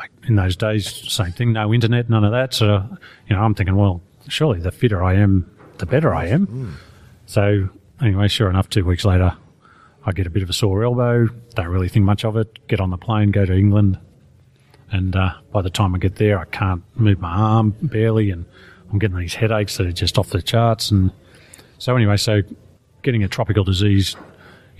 like 0.00 0.10
in 0.26 0.36
those 0.36 0.56
days, 0.56 1.12
same 1.12 1.32
thing. 1.32 1.52
No 1.52 1.74
internet, 1.74 2.08
none 2.08 2.24
of 2.24 2.32
that. 2.32 2.54
So 2.54 2.86
you 3.28 3.36
know, 3.36 3.42
I'm 3.42 3.54
thinking, 3.54 3.76
well, 3.76 4.00
surely 4.28 4.58
the 4.58 4.72
fitter 4.72 5.04
I 5.04 5.14
am, 5.14 5.50
the 5.78 5.86
better 5.86 6.14
I 6.14 6.26
am. 6.26 6.46
Mm. 6.46 6.72
So 7.26 7.68
anyway, 8.00 8.28
sure 8.28 8.48
enough, 8.48 8.70
two 8.70 8.84
weeks 8.84 9.04
later, 9.04 9.36
I 10.06 10.12
get 10.12 10.26
a 10.26 10.30
bit 10.30 10.42
of 10.42 10.48
a 10.48 10.54
sore 10.54 10.84
elbow. 10.84 11.28
Don't 11.54 11.68
really 11.68 11.90
think 11.90 12.06
much 12.06 12.24
of 12.24 12.36
it. 12.36 12.66
Get 12.66 12.80
on 12.80 12.88
the 12.88 12.96
plane, 12.96 13.30
go 13.30 13.44
to 13.44 13.52
England, 13.52 13.98
and 14.90 15.14
uh, 15.14 15.34
by 15.52 15.60
the 15.60 15.70
time 15.70 15.94
I 15.94 15.98
get 15.98 16.16
there, 16.16 16.38
I 16.38 16.46
can't 16.46 16.82
move 16.96 17.20
my 17.20 17.30
arm 17.30 17.74
barely, 17.82 18.30
and 18.30 18.46
I'm 18.90 18.98
getting 18.98 19.18
these 19.18 19.34
headaches 19.34 19.76
that 19.76 19.86
are 19.86 19.92
just 19.92 20.18
off 20.18 20.30
the 20.30 20.40
charts. 20.40 20.90
And 20.90 21.12
so 21.78 21.94
anyway, 21.94 22.16
so 22.16 22.40
getting 23.02 23.22
a 23.22 23.28
tropical 23.28 23.64
disease 23.64 24.16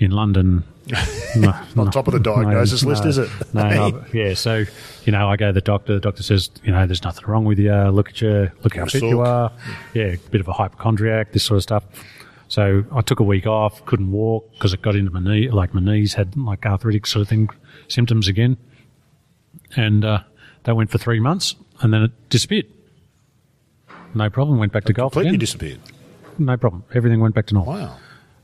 in 0.01 0.11
London. 0.11 0.65
no, 1.37 1.55
On 1.77 1.89
top 1.93 2.09
of 2.09 2.15
the 2.15 2.19
diagnosis 2.19 2.83
list, 2.83 3.05
is 3.05 3.19
it? 3.19 3.29
No, 3.55 3.69
no, 3.91 4.05
yeah. 4.13 4.35
So, 4.35 4.65
you 5.05 5.13
know, 5.13 5.29
I 5.29 5.37
go 5.37 5.47
to 5.49 5.53
the 5.53 5.61
doctor. 5.61 5.95
The 5.95 6.01
doctor 6.01 6.25
says, 6.25 6.51
you 6.65 6.73
know, 6.73 6.85
there's 6.87 7.05
nothing 7.05 7.25
wrong 7.29 7.45
with 7.45 7.61
you. 7.61 7.73
Look 7.73 8.09
at 8.09 8.21
you. 8.21 8.51
Look 8.65 8.75
how 8.75 8.87
fit 8.87 9.03
you 9.05 9.21
are. 9.21 9.53
Yeah, 9.95 10.05
a 10.07 10.17
bit 10.17 10.41
of 10.41 10.49
a 10.49 10.53
hypochondriac, 10.53 11.31
this 11.33 11.45
sort 11.45 11.59
of 11.59 11.63
stuff. 11.63 11.85
So 12.49 12.85
I 12.91 13.03
took 13.03 13.21
a 13.21 13.23
week 13.23 13.47
off, 13.47 13.85
couldn't 13.87 14.11
walk 14.11 14.51
because 14.55 14.73
it 14.73 14.83
got 14.83 14.97
into 14.97 15.13
my 15.13 15.21
knee, 15.21 15.49
like 15.51 15.73
my 15.73 15.81
knees 15.81 16.15
had 16.15 16.37
like 16.37 16.67
arthritic 16.67 17.07
sort 17.07 17.23
of 17.23 17.29
thing 17.29 17.49
symptoms 17.87 18.27
again. 18.27 18.57
And 19.77 20.05
uh, 20.05 20.21
that 20.65 20.75
went 20.75 20.91
for 20.91 20.99
three 20.99 21.21
months 21.21 21.55
and 21.81 21.93
then 21.95 22.03
it 22.03 22.31
disappeared. 22.31 22.67
No 24.15 24.29
problem. 24.31 24.59
Went 24.59 24.73
back 24.73 24.85
to 24.87 24.93
golf 24.93 25.13
Completely 25.13 25.31
again. 25.31 25.39
disappeared. 25.39 25.81
no 26.39 26.57
problem. 26.57 26.83
Everything 26.93 27.21
went 27.21 27.37
back 27.37 27.47
to 27.47 27.55
normal 27.55 27.75
Wow. 27.75 27.97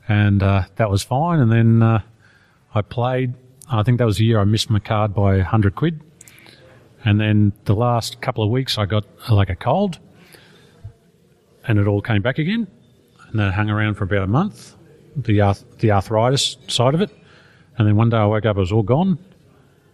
And 0.07 0.41
uh, 0.43 0.63
that 0.75 0.89
was 0.89 1.03
fine. 1.03 1.39
And 1.39 1.51
then 1.51 1.81
uh, 1.83 2.01
I 2.73 2.81
played. 2.81 3.33
I 3.69 3.83
think 3.83 3.97
that 3.97 4.05
was 4.05 4.17
the 4.17 4.25
year 4.25 4.39
I 4.39 4.43
missed 4.45 4.69
my 4.69 4.79
card 4.79 5.13
by 5.13 5.39
hundred 5.39 5.75
quid. 5.75 6.01
And 7.05 7.19
then 7.19 7.53
the 7.65 7.75
last 7.75 8.21
couple 8.21 8.43
of 8.43 8.49
weeks, 8.49 8.77
I 8.77 8.85
got 8.85 9.05
uh, 9.29 9.35
like 9.35 9.49
a 9.49 9.55
cold, 9.55 9.99
and 11.67 11.79
it 11.79 11.87
all 11.87 12.01
came 12.01 12.21
back 12.21 12.37
again. 12.39 12.67
And 13.29 13.39
then 13.39 13.47
it 13.49 13.53
hung 13.53 13.69
around 13.69 13.95
for 13.95 14.03
about 14.05 14.23
a 14.23 14.27
month, 14.27 14.75
the 15.15 15.41
arth- 15.41 15.65
the 15.79 15.91
arthritis 15.91 16.57
side 16.67 16.93
of 16.93 17.01
it. 17.01 17.09
And 17.77 17.87
then 17.87 17.95
one 17.95 18.09
day 18.09 18.17
I 18.17 18.25
woke 18.25 18.45
up, 18.45 18.57
it 18.57 18.59
was 18.59 18.71
all 18.71 18.83
gone, 18.83 19.19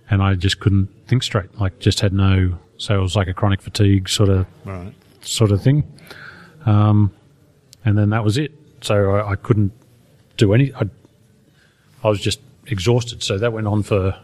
and 0.09 0.21
I 0.21 0.35
just 0.35 0.59
couldn't 0.59 0.87
think 1.07 1.23
straight. 1.23 1.59
Like 1.59 1.79
just 1.79 1.99
had 1.99 2.13
no. 2.13 2.57
So 2.77 2.97
it 2.97 3.01
was 3.01 3.15
like 3.15 3.27
a 3.27 3.33
chronic 3.33 3.61
fatigue 3.61 4.07
sort 4.09 4.29
of 4.29 4.45
Right. 4.65 4.93
sort 5.21 5.51
of 5.51 5.61
thing. 5.61 5.83
Um, 6.65 7.11
and 7.85 7.97
then 7.97 8.09
that 8.11 8.23
was 8.23 8.37
it. 8.37 8.51
So 8.81 9.11
I, 9.15 9.31
I 9.31 9.35
couldn't 9.35 9.71
do 10.37 10.53
any. 10.53 10.73
I, 10.73 10.83
I 12.03 12.09
was 12.09 12.19
just 12.21 12.39
exhausted. 12.67 13.23
So 13.23 13.37
that 13.37 13.53
went 13.53 13.67
on 13.67 13.83
for 13.83 14.17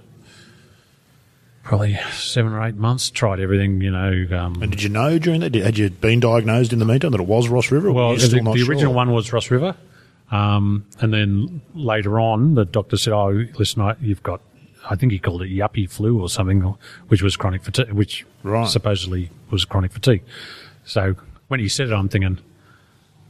probably 1.64 1.97
seven 2.14 2.53
or 2.53 2.64
eight 2.66 2.76
months. 2.76 3.10
Tried 3.10 3.39
everything, 3.39 3.82
you 3.82 3.91
know. 3.91 4.26
Um, 4.38 4.62
And 4.62 4.72
did 4.72 4.82
you 4.84 4.89
know 4.89 5.20
during 5.20 5.41
that? 5.41 5.51
Did, 5.51 5.64
had 5.64 5.78
you 5.78 5.89
been 5.89 6.20
diagnosed 6.20 6.74
in 6.74 6.80
the 6.80 6.86
meantime 6.86 7.12
that 7.12 7.22
it 7.22 7.28
was 7.28 7.47
Ross 7.49 7.72
River? 7.72 7.91
Well, 7.91 8.16
the, 8.16 8.28
the 8.28 8.39
original 8.68 8.78
sure? 8.80 8.89
one 8.89 9.12
was 9.12 9.32
Ross 9.32 9.51
River. 9.51 9.76
Um, 10.32 10.86
and 10.99 11.12
then 11.14 11.62
later 11.74 12.20
on, 12.20 12.53
the 12.55 12.66
doctor 12.66 12.97
said, 12.97 13.14
"Oh, 13.14 13.45
listen, 13.57 13.82
I, 13.82 13.95
you've 14.01 14.24
got." 14.24 14.41
I 14.89 14.95
think 14.95 15.12
he 15.12 15.20
called 15.20 15.41
it 15.41 15.49
yuppie 15.49 15.89
flu 15.89 16.20
or 16.22 16.30
something, 16.30 16.62
which 17.10 17.22
was 17.22 17.36
chronic 17.36 17.64
fatigue, 17.64 17.91
which 17.91 18.26
Right. 18.43 18.68
supposedly 18.68 19.30
was 19.51 19.66
chronic 19.66 19.91
fatigue. 19.91 20.24
So 20.86 21.16
when 21.49 21.60
he 21.60 21.68
said 21.68 21.89
it, 21.89 21.93
I'm 21.93 22.07
thinking, 22.10 22.39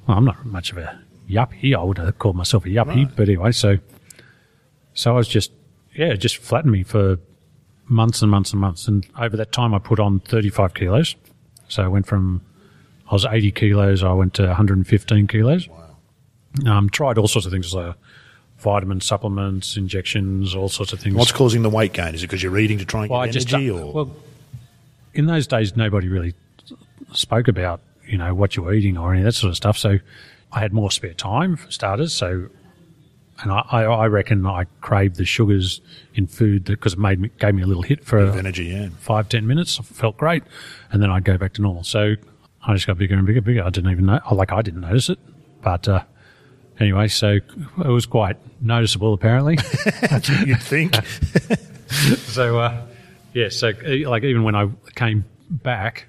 well, 0.08 0.16
I'm 0.18 0.26
not 0.26 0.46
much 0.46 0.72
of 0.72 0.78
a 0.78 1.00
yuppie. 1.30 1.76
I 1.78 1.84
would 1.84 1.98
have 1.98 2.18
called 2.20 2.36
myself 2.36 2.66
a 2.66 2.70
yuppie, 2.70 3.06
Right. 3.06 3.16
but 3.16 3.28
anyway, 3.30 3.52
so 3.52 3.78
so 4.94 5.14
I 5.14 5.18
was 5.18 5.28
just 5.28 5.52
yeah, 5.96 6.08
it 6.08 6.18
just 6.18 6.38
flattened 6.38 6.72
me 6.72 6.84
for 6.84 7.18
months 7.88 8.22
and 8.22 8.30
months 8.32 8.52
and 8.52 8.62
months, 8.62 8.88
and 8.88 9.06
over 9.20 9.36
that 9.38 9.52
time, 9.52 9.74
I 9.74 9.80
put 9.80 10.00
on 10.00 10.20
35 10.22 10.74
kilos. 10.74 11.16
So 11.68 11.84
I 11.84 11.88
went 11.88 12.06
from 12.08 12.42
I 13.10 13.14
was 13.14 13.26
80 13.26 13.52
kilos, 13.52 14.04
I 14.04 14.14
went 14.14 14.34
to 14.36 14.46
115 14.48 15.28
kilos. 15.28 15.68
Wow. 15.68 15.86
Um, 16.78 16.90
tried 16.90 17.18
all 17.18 17.28
sorts 17.28 17.46
of 17.46 17.52
things 17.52 17.74
like 17.74 17.96
vitamin 18.60 19.00
supplements, 19.02 19.78
injections, 19.78 20.54
all 20.54 20.68
sorts 20.70 20.92
of 20.94 21.00
things. 21.00 21.16
What's 21.16 21.32
causing 21.32 21.62
the 21.62 21.70
weight 21.70 21.94
gain? 21.94 22.14
Is 22.14 22.24
it 22.24 22.28
because 22.28 22.44
you're 22.44 22.58
eating 22.60 22.78
to 22.80 22.86
try 22.86 23.02
and 23.04 23.10
Well, 23.10 23.22
get 23.26 23.36
I 23.36 23.40
energy? 23.40 23.68
don't- 23.70 23.80
or 23.80 23.94
well, 23.94 24.16
in 25.14 25.26
those 25.28 25.48
days, 25.48 25.76
nobody 25.76 26.08
really 26.08 26.34
spoke 27.14 27.48
about 27.48 27.82
you 28.08 28.18
know 28.18 28.34
what 28.36 28.56
you 28.56 28.64
were 28.64 28.74
eating 28.74 28.98
or 28.98 29.12
any 29.14 29.22
of 29.22 29.26
that 29.26 29.34
sort 29.34 29.50
of 29.50 29.56
stuff. 29.58 29.78
So 29.78 30.00
I 30.52 30.60
had 30.60 30.74
more 30.74 30.92
spare 30.92 31.14
time 31.14 31.56
for 31.56 31.72
starters. 31.72 32.14
So, 32.14 32.50
and 33.42 33.52
I, 33.52 33.64
I, 33.70 33.84
I 33.84 34.08
reckon 34.08 34.46
I 34.46 34.66
craved 34.82 35.16
the 35.16 35.26
sugars 35.26 35.82
in 36.16 36.28
food 36.28 36.66
because 36.66 36.94
it 36.94 37.00
made 37.00 37.20
me 37.20 37.30
gave 37.40 37.56
me 37.56 37.64
a 37.64 37.68
little 37.68 37.84
hit 37.84 38.04
for 38.04 38.20
energy, 38.20 38.66
yeah. 38.66 38.90
five 39.00 39.30
ten 39.30 39.48
minutes. 39.48 39.80
I 39.80 39.84
felt 39.84 40.18
great, 40.18 40.44
and 40.92 41.02
then 41.02 41.10
I'd 41.10 41.24
go 41.24 41.38
back 41.38 41.54
to 41.54 41.62
normal. 41.62 41.84
So 41.84 42.16
I 42.66 42.74
just 42.74 42.88
got 42.88 42.98
bigger 42.98 43.16
and 43.16 43.26
bigger, 43.26 43.42
bigger. 43.42 43.64
I 43.64 43.70
didn't 43.70 43.92
even 43.92 44.06
know, 44.08 44.20
like 44.32 44.52
I 44.52 44.62
didn't 44.62 44.82
notice 44.82 45.10
it, 45.10 45.20
but. 45.62 45.88
Uh, 45.88 46.04
Anyway, 46.80 47.10
so 47.10 47.40
it 47.84 47.88
was 47.88 48.06
quite 48.06 48.38
noticeable, 48.62 49.14
apparently. 49.14 49.58
You'd 50.46 50.62
think. 50.62 50.96
So, 51.90 52.60
uh, 52.60 52.86
yeah, 53.34 53.50
so 53.50 53.72
like 54.06 54.24
even 54.24 54.44
when 54.44 54.54
I 54.54 54.70
came 54.94 55.26
back, 55.50 56.06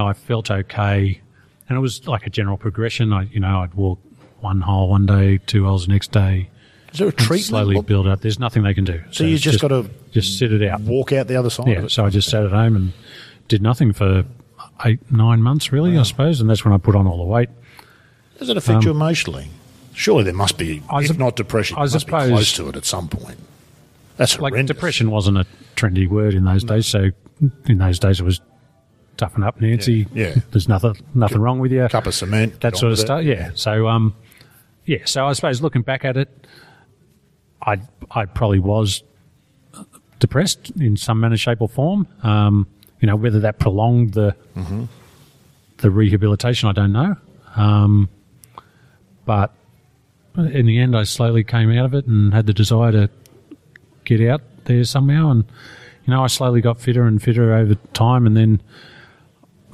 I 0.00 0.14
felt 0.14 0.50
okay, 0.50 1.20
and 1.68 1.76
it 1.76 1.80
was 1.80 2.06
like 2.06 2.26
a 2.26 2.30
general 2.30 2.56
progression. 2.56 3.12
I, 3.12 3.22
you 3.24 3.40
know, 3.40 3.60
I'd 3.60 3.74
walk 3.74 3.98
one 4.40 4.60
hole 4.60 4.88
one 4.88 5.06
day, 5.06 5.38
two 5.38 5.64
holes 5.64 5.86
the 5.86 5.92
next 5.92 6.12
day. 6.12 6.48
Is 6.92 6.98
there 7.00 7.08
a 7.08 7.12
treatment? 7.12 7.42
Slowly 7.44 7.76
What- 7.76 7.86
build 7.86 8.06
up. 8.06 8.20
There's 8.20 8.38
nothing 8.38 8.62
they 8.62 8.74
can 8.74 8.84
do. 8.84 9.02
so 9.10 9.24
you 9.24 9.34
it's 9.34 9.42
just, 9.42 9.60
got 9.60 9.68
to 9.68 9.88
just 10.12 10.38
sit 10.38 10.52
it 10.52 10.66
out. 10.68 10.80
walk 10.82 11.12
out 11.12 11.26
the 11.28 11.36
other 11.36 11.50
side. 11.50 11.68
Yeah. 11.68 11.86
So 11.88 12.04
I 12.06 12.10
just 12.10 12.28
sat 12.30 12.44
at 12.44 12.50
home 12.52 12.76
and 12.76 12.92
did 13.48 13.60
nothing 13.62 13.92
for 13.92 14.24
eight, 14.84 15.00
nine 15.12 15.42
months, 15.42 15.72
really, 15.72 15.98
I 15.98 16.02
suppose, 16.04 16.40
and 16.40 16.48
that's 16.48 16.64
when 16.64 16.72
I 16.72 16.78
put 16.78 16.94
on 16.94 17.06
all 17.06 17.18
the 17.18 17.24
weight. 17.24 17.50
Does 18.38 18.48
it 18.48 18.56
affect 18.56 18.84
you 18.84 18.90
emotionally? 18.90 19.48
Surely 19.92 20.22
there 20.24 20.32
must 20.32 20.56
be, 20.56 20.78
Um, 20.88 20.96
I 20.96 21.00
if 21.00 21.08
sup- 21.08 21.18
not 21.18 21.36
depression, 21.36 21.76
I 21.76 21.80
must 21.80 21.98
suppose- 22.00 22.28
be 22.28 22.32
close 22.34 22.52
to 22.54 22.68
it 22.68 22.76
at 22.76 22.84
some 22.84 23.08
point. 23.08 23.38
That's 24.16 24.34
horrendous. 24.34 24.58
Like 24.60 24.66
depression 24.66 25.10
wasn't 25.10 25.38
a 25.38 25.46
trendy 25.76 26.08
word 26.08 26.34
in 26.34 26.44
those 26.44 26.64
days, 26.64 26.86
so 26.86 27.10
in 27.66 27.78
those 27.78 27.98
days 27.98 28.20
it 28.20 28.24
was 28.24 28.40
toughen 29.18 29.42
up, 29.42 29.60
Nancy. 29.60 30.06
Yeah. 30.14 30.36
There's 30.52 30.68
nothing 30.68 30.94
nothing 31.14 31.40
wrong 31.40 31.58
with 31.58 31.72
you. 31.72 31.86
Cup 31.88 32.06
of 32.06 32.14
cement. 32.14 32.60
that 32.62 32.76
sort 32.78 32.92
of 32.92 32.98
stuff. 32.98 33.22
Yeah. 33.24 33.50
So 33.54 33.86
um, 33.88 34.14
yeah. 34.86 35.04
So 35.04 35.26
I 35.26 35.34
suppose 35.34 35.60
looking 35.60 35.82
back 35.82 36.06
at 36.06 36.16
it, 36.16 36.46
I 37.60 37.82
I 38.10 38.24
probably 38.24 38.60
was 38.60 39.02
depressed 40.18 40.70
in 40.80 40.96
some 40.96 41.20
manner, 41.20 41.36
shape, 41.36 41.60
or 41.60 41.68
form. 41.68 42.06
Um, 42.22 42.66
you 43.00 43.06
know, 43.06 43.16
whether 43.16 43.40
that 43.40 43.58
prolonged 43.58 44.14
the 44.14 44.34
the 45.78 45.90
rehabilitation, 45.90 46.68
I 46.68 46.72
don't 46.72 46.92
know. 46.92 47.16
Um, 47.56 48.08
but 49.24 49.52
in 50.36 50.66
the 50.66 50.78
end, 50.78 50.96
I 50.96 51.02
slowly 51.02 51.44
came 51.44 51.70
out 51.76 51.84
of 51.84 51.94
it 51.94 52.06
and 52.06 52.32
had 52.32 52.46
the 52.46 52.54
desire 52.54 52.92
to 52.92 53.10
get 54.04 54.20
out 54.26 54.40
there 54.64 54.84
somehow. 54.84 55.30
And 55.30 55.44
you 56.06 56.14
know, 56.14 56.24
I 56.24 56.28
slowly 56.28 56.60
got 56.60 56.80
fitter 56.80 57.04
and 57.06 57.22
fitter 57.22 57.52
over 57.52 57.74
time, 57.92 58.26
and 58.26 58.36
then 58.36 58.62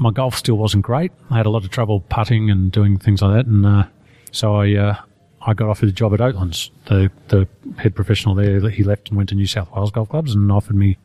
my 0.05 0.11
golf 0.11 0.37
still 0.37 0.57
wasn't 0.57 0.85
great. 0.85 1.11
I 1.31 1.39
had 1.39 1.47
a 1.47 1.51
lot 1.51 1.65
of 1.65 1.71
trouble 1.71 2.01
putting 2.01 2.51
and 2.51 2.71
doing 2.71 2.99
things 2.99 3.23
like 3.23 3.35
that, 3.35 3.47
and 3.47 3.65
uh, 3.65 3.85
so 4.33 4.55
I 4.55 4.75
uh, 4.75 4.97
I 5.41 5.55
got 5.55 5.71
offered 5.71 5.89
a 5.89 5.93
job 5.93 6.13
at 6.13 6.21
Oatlands. 6.21 6.71
The 6.85 7.11
the 7.29 7.49
head 7.79 7.95
professional 7.95 8.35
there, 8.35 8.69
he 8.69 8.85
left 8.85 9.09
and 9.09 9.17
went 9.17 9.31
to 9.31 9.35
New 9.35 9.47
South 9.47 9.73
Wales 9.73 9.91
golf 9.91 10.11
clubs 10.11 10.35
and 10.35 10.53
offered 10.53 10.77
me. 10.77 10.99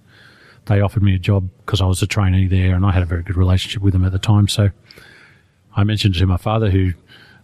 They 0.66 0.82
offered 0.82 1.02
me 1.02 1.16
a 1.16 1.18
job 1.18 1.50
because 1.66 1.80
I 1.80 1.86
was 1.86 2.02
a 2.02 2.08
trainee 2.08 2.48
there, 2.48 2.76
and 2.76 2.86
I 2.86 2.92
had 2.92 3.02
a 3.02 3.06
very 3.06 3.24
good 3.24 3.38
relationship 3.38 3.82
with 3.82 3.94
them 3.94 4.04
at 4.04 4.12
the 4.12 4.20
time. 4.20 4.50
So 4.50 4.70
I 5.76 5.86
mentioned 5.86 6.16
to 6.16 6.26
my 6.28 6.38
father, 6.38 6.70
who 6.70 6.92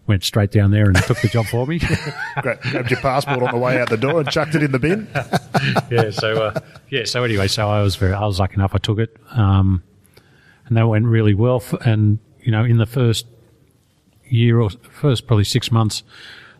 went 0.08 0.26
straight 0.26 0.52
down 0.52 0.72
there 0.72 0.86
and 0.86 0.98
took 1.04 1.20
the 1.22 1.30
job 1.30 1.46
for 1.46 1.66
me. 1.66 1.80
Gra- 2.42 2.60
grabbed 2.62 2.92
your 2.92 3.00
passport 3.00 3.42
on 3.42 3.52
the 3.52 3.58
way 3.58 3.80
out 3.80 3.90
the 3.90 3.98
door 3.98 4.20
and 4.20 4.30
chucked 4.30 4.56
it 4.56 4.62
in 4.62 4.74
the 4.74 4.80
bin. 4.80 5.08
yeah. 5.90 6.10
So 6.12 6.44
uh, 6.44 6.60
yeah. 6.90 7.06
So 7.06 7.24
anyway, 7.24 7.48
so 7.48 7.70
I 7.70 7.82
was 7.82 7.96
very, 7.96 8.14
I 8.14 8.26
was 8.26 8.40
lucky 8.42 8.56
enough. 8.56 8.76
I 8.76 8.78
took 8.78 9.00
it, 9.00 9.16
um, 9.32 9.82
and 10.68 10.78
that 10.78 10.88
went 10.88 11.06
really 11.06 11.34
well. 11.34 11.58
F- 11.58 11.74
And 11.86 12.20
you 12.42 12.52
know, 12.52 12.64
in 12.64 12.78
the 12.78 12.86
first 12.86 13.26
year 14.28 14.60
or 14.60 14.70
first 14.70 15.28
probably 15.28 15.44
six 15.44 15.72
months, 15.72 16.04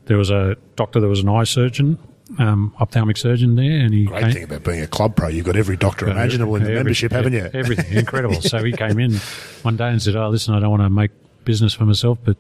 there 0.06 0.18
was 0.18 0.30
a 0.30 0.56
doctor. 0.76 1.00
There 1.00 1.10
was 1.10 1.20
an 1.22 1.30
eye 1.30 1.44
surgeon, 1.46 1.98
um, 2.40 2.74
ophthalmic 2.80 3.18
surgeon 3.18 3.56
there, 3.56 3.80
and 3.80 3.94
he 3.94 4.06
Great 4.06 4.24
came, 4.24 4.32
thing 4.34 4.44
about 4.44 4.64
being 4.64 4.82
a 4.82 4.88
club 4.88 5.16
pro, 5.16 5.28
you've 5.30 5.46
got 5.46 5.56
every 5.56 5.78
doctor 5.78 6.08
imaginable 6.10 6.56
in 6.56 6.64
the 6.64 6.70
Every- 6.70 6.80
membership, 6.80 7.12
haven't 7.12 7.34
you? 7.34 7.50
Everything 7.54 7.98
incredible. 7.98 8.42
so 8.42 8.64
he 8.64 8.72
came 8.72 9.00
in 9.00 9.16
one 9.64 9.78
day 9.78 9.90
and 9.90 10.02
said, 10.02 10.16
"Oh, 10.16 10.30
listen, 10.30 10.54
I 10.54 10.60
don't 10.60 10.70
want 10.72 10.84
to 10.84 10.90
make 10.90 11.12
business 11.44 11.74
for 11.74 11.86
myself, 11.86 12.18
but 12.24 12.38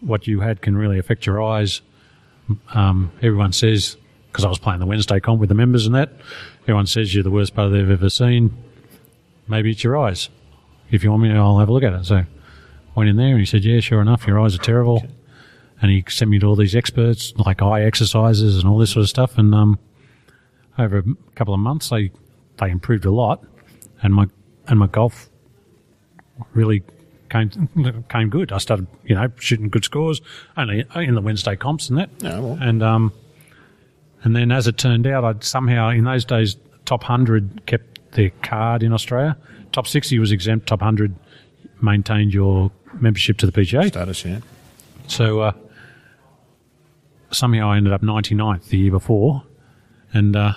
what 0.00 0.26
you 0.26 0.40
had 0.40 0.60
can 0.62 0.76
really 0.76 0.98
affect 0.98 1.26
your 1.26 1.42
eyes." 1.42 1.80
Um, 2.74 3.10
everyone 3.22 3.52
says 3.52 3.96
because 4.30 4.44
I 4.44 4.48
was 4.48 4.58
playing 4.58 4.80
the 4.80 4.86
Wednesday 4.86 5.18
comp 5.20 5.40
with 5.40 5.48
the 5.48 5.54
members 5.54 5.86
and 5.86 5.94
that, 5.94 6.10
everyone 6.62 6.86
says 6.86 7.14
you're 7.14 7.22
the 7.24 7.30
worst 7.30 7.54
player 7.54 7.68
they've 7.70 7.90
ever 7.90 8.10
seen. 8.10 8.52
Maybe 9.48 9.70
it's 9.70 9.84
your 9.84 9.96
eyes. 9.96 10.28
If 10.94 11.04
you 11.04 11.10
want 11.10 11.22
me, 11.22 11.32
I'll 11.32 11.58
have 11.58 11.68
a 11.68 11.72
look 11.72 11.82
at 11.82 11.92
it. 11.92 12.04
So 12.04 12.16
I 12.16 12.26
went 12.94 13.10
in 13.10 13.16
there 13.16 13.30
and 13.30 13.40
he 13.40 13.46
said, 13.46 13.64
"Yeah, 13.64 13.80
sure 13.80 14.00
enough, 14.00 14.26
your 14.26 14.40
eyes 14.40 14.54
are 14.54 14.58
terrible." 14.62 15.04
And 15.82 15.90
he 15.90 16.04
sent 16.08 16.30
me 16.30 16.38
to 16.38 16.46
all 16.46 16.56
these 16.56 16.74
experts, 16.74 17.34
like 17.36 17.60
eye 17.60 17.82
exercises 17.82 18.58
and 18.58 18.68
all 18.68 18.78
this 18.78 18.90
sort 18.90 19.02
of 19.02 19.08
stuff. 19.08 19.36
And 19.36 19.54
um, 19.54 19.78
over 20.78 20.98
a 20.98 21.04
couple 21.34 21.52
of 21.52 21.60
months, 21.60 21.88
they 21.90 22.10
they 22.58 22.70
improved 22.70 23.04
a 23.04 23.10
lot, 23.10 23.44
and 24.02 24.14
my 24.14 24.26
and 24.66 24.78
my 24.78 24.86
golf 24.86 25.28
really 26.52 26.82
came 27.28 28.04
came 28.08 28.28
good. 28.28 28.52
I 28.52 28.58
started, 28.58 28.86
you 29.04 29.14
know, 29.14 29.28
shooting 29.38 29.68
good 29.68 29.84
scores 29.84 30.20
only 30.56 30.84
in 30.94 31.14
the 31.14 31.20
Wednesday 31.20 31.56
comps 31.56 31.88
and 31.88 31.98
that. 31.98 32.10
Yeah, 32.20 32.38
well. 32.38 32.58
And 32.60 32.82
um, 32.82 33.12
and 34.22 34.34
then 34.34 34.52
as 34.52 34.66
it 34.66 34.78
turned 34.78 35.06
out, 35.06 35.24
I'd 35.24 35.44
somehow 35.44 35.90
in 35.90 36.04
those 36.04 36.24
days 36.24 36.56
top 36.84 37.04
hundred 37.04 37.66
kept 37.66 38.12
their 38.12 38.30
card 38.42 38.82
in 38.82 38.92
Australia. 38.92 39.36
Top 39.74 39.86
sixty 39.86 40.18
was 40.18 40.30
exempt. 40.32 40.68
Top 40.68 40.80
hundred 40.80 41.14
maintained 41.82 42.32
your 42.32 42.70
membership 43.00 43.36
to 43.38 43.46
the 43.46 43.52
PGA. 43.52 43.88
Status, 43.88 44.24
yeah. 44.24 44.38
So 45.08 45.40
uh, 45.40 45.52
somehow 47.32 47.70
I 47.70 47.76
ended 47.76 47.92
up 47.92 48.00
99th 48.00 48.68
the 48.68 48.78
year 48.78 48.90
before, 48.92 49.42
and 50.12 50.36
uh, 50.36 50.54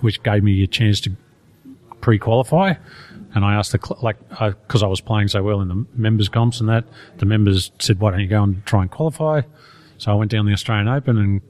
which 0.00 0.22
gave 0.24 0.42
me 0.42 0.62
a 0.62 0.66
chance 0.66 1.00
to 1.02 1.12
pre-qualify. 2.00 2.74
And 3.34 3.44
I 3.44 3.54
asked 3.54 3.72
the 3.72 3.78
cl- 3.78 4.00
like 4.02 4.16
because 4.28 4.82
I 4.82 4.86
was 4.86 5.00
playing 5.00 5.28
so 5.28 5.42
well 5.42 5.60
in 5.60 5.68
the 5.68 5.86
members 5.94 6.28
comps 6.28 6.60
and 6.60 6.68
that 6.68 6.84
the 7.18 7.26
members 7.26 7.70
said, 7.78 8.00
"Why 8.00 8.10
don't 8.10 8.20
you 8.20 8.26
go 8.26 8.42
and 8.42 8.66
try 8.66 8.82
and 8.82 8.90
qualify?" 8.90 9.42
So 9.98 10.10
I 10.10 10.14
went 10.14 10.30
down 10.32 10.46
the 10.46 10.52
Australian 10.52 10.88
Open 10.88 11.16
and 11.16 11.42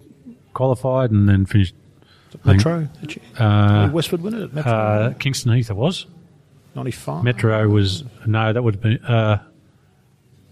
qualified, 0.55 1.11
and 1.11 1.29
then 1.29 1.47
finished 1.47 1.75
Metro? 2.45 2.89
Uh, 3.39 3.89
Westwood 3.93 4.21
win 4.21 4.35
it 4.35 4.43
at 4.43 4.53
Metro? 4.53 4.73
uh, 4.73 5.13
Kingston 5.15 5.53
Heath. 5.55 5.71
It 5.71 5.77
was 5.77 6.07
95? 6.79 7.25
Metro 7.25 7.69
was 7.69 8.05
no, 8.27 8.53
that 8.53 8.63
would 8.63 8.75
have 8.75 8.83
been 8.83 9.05
uh, 9.05 9.43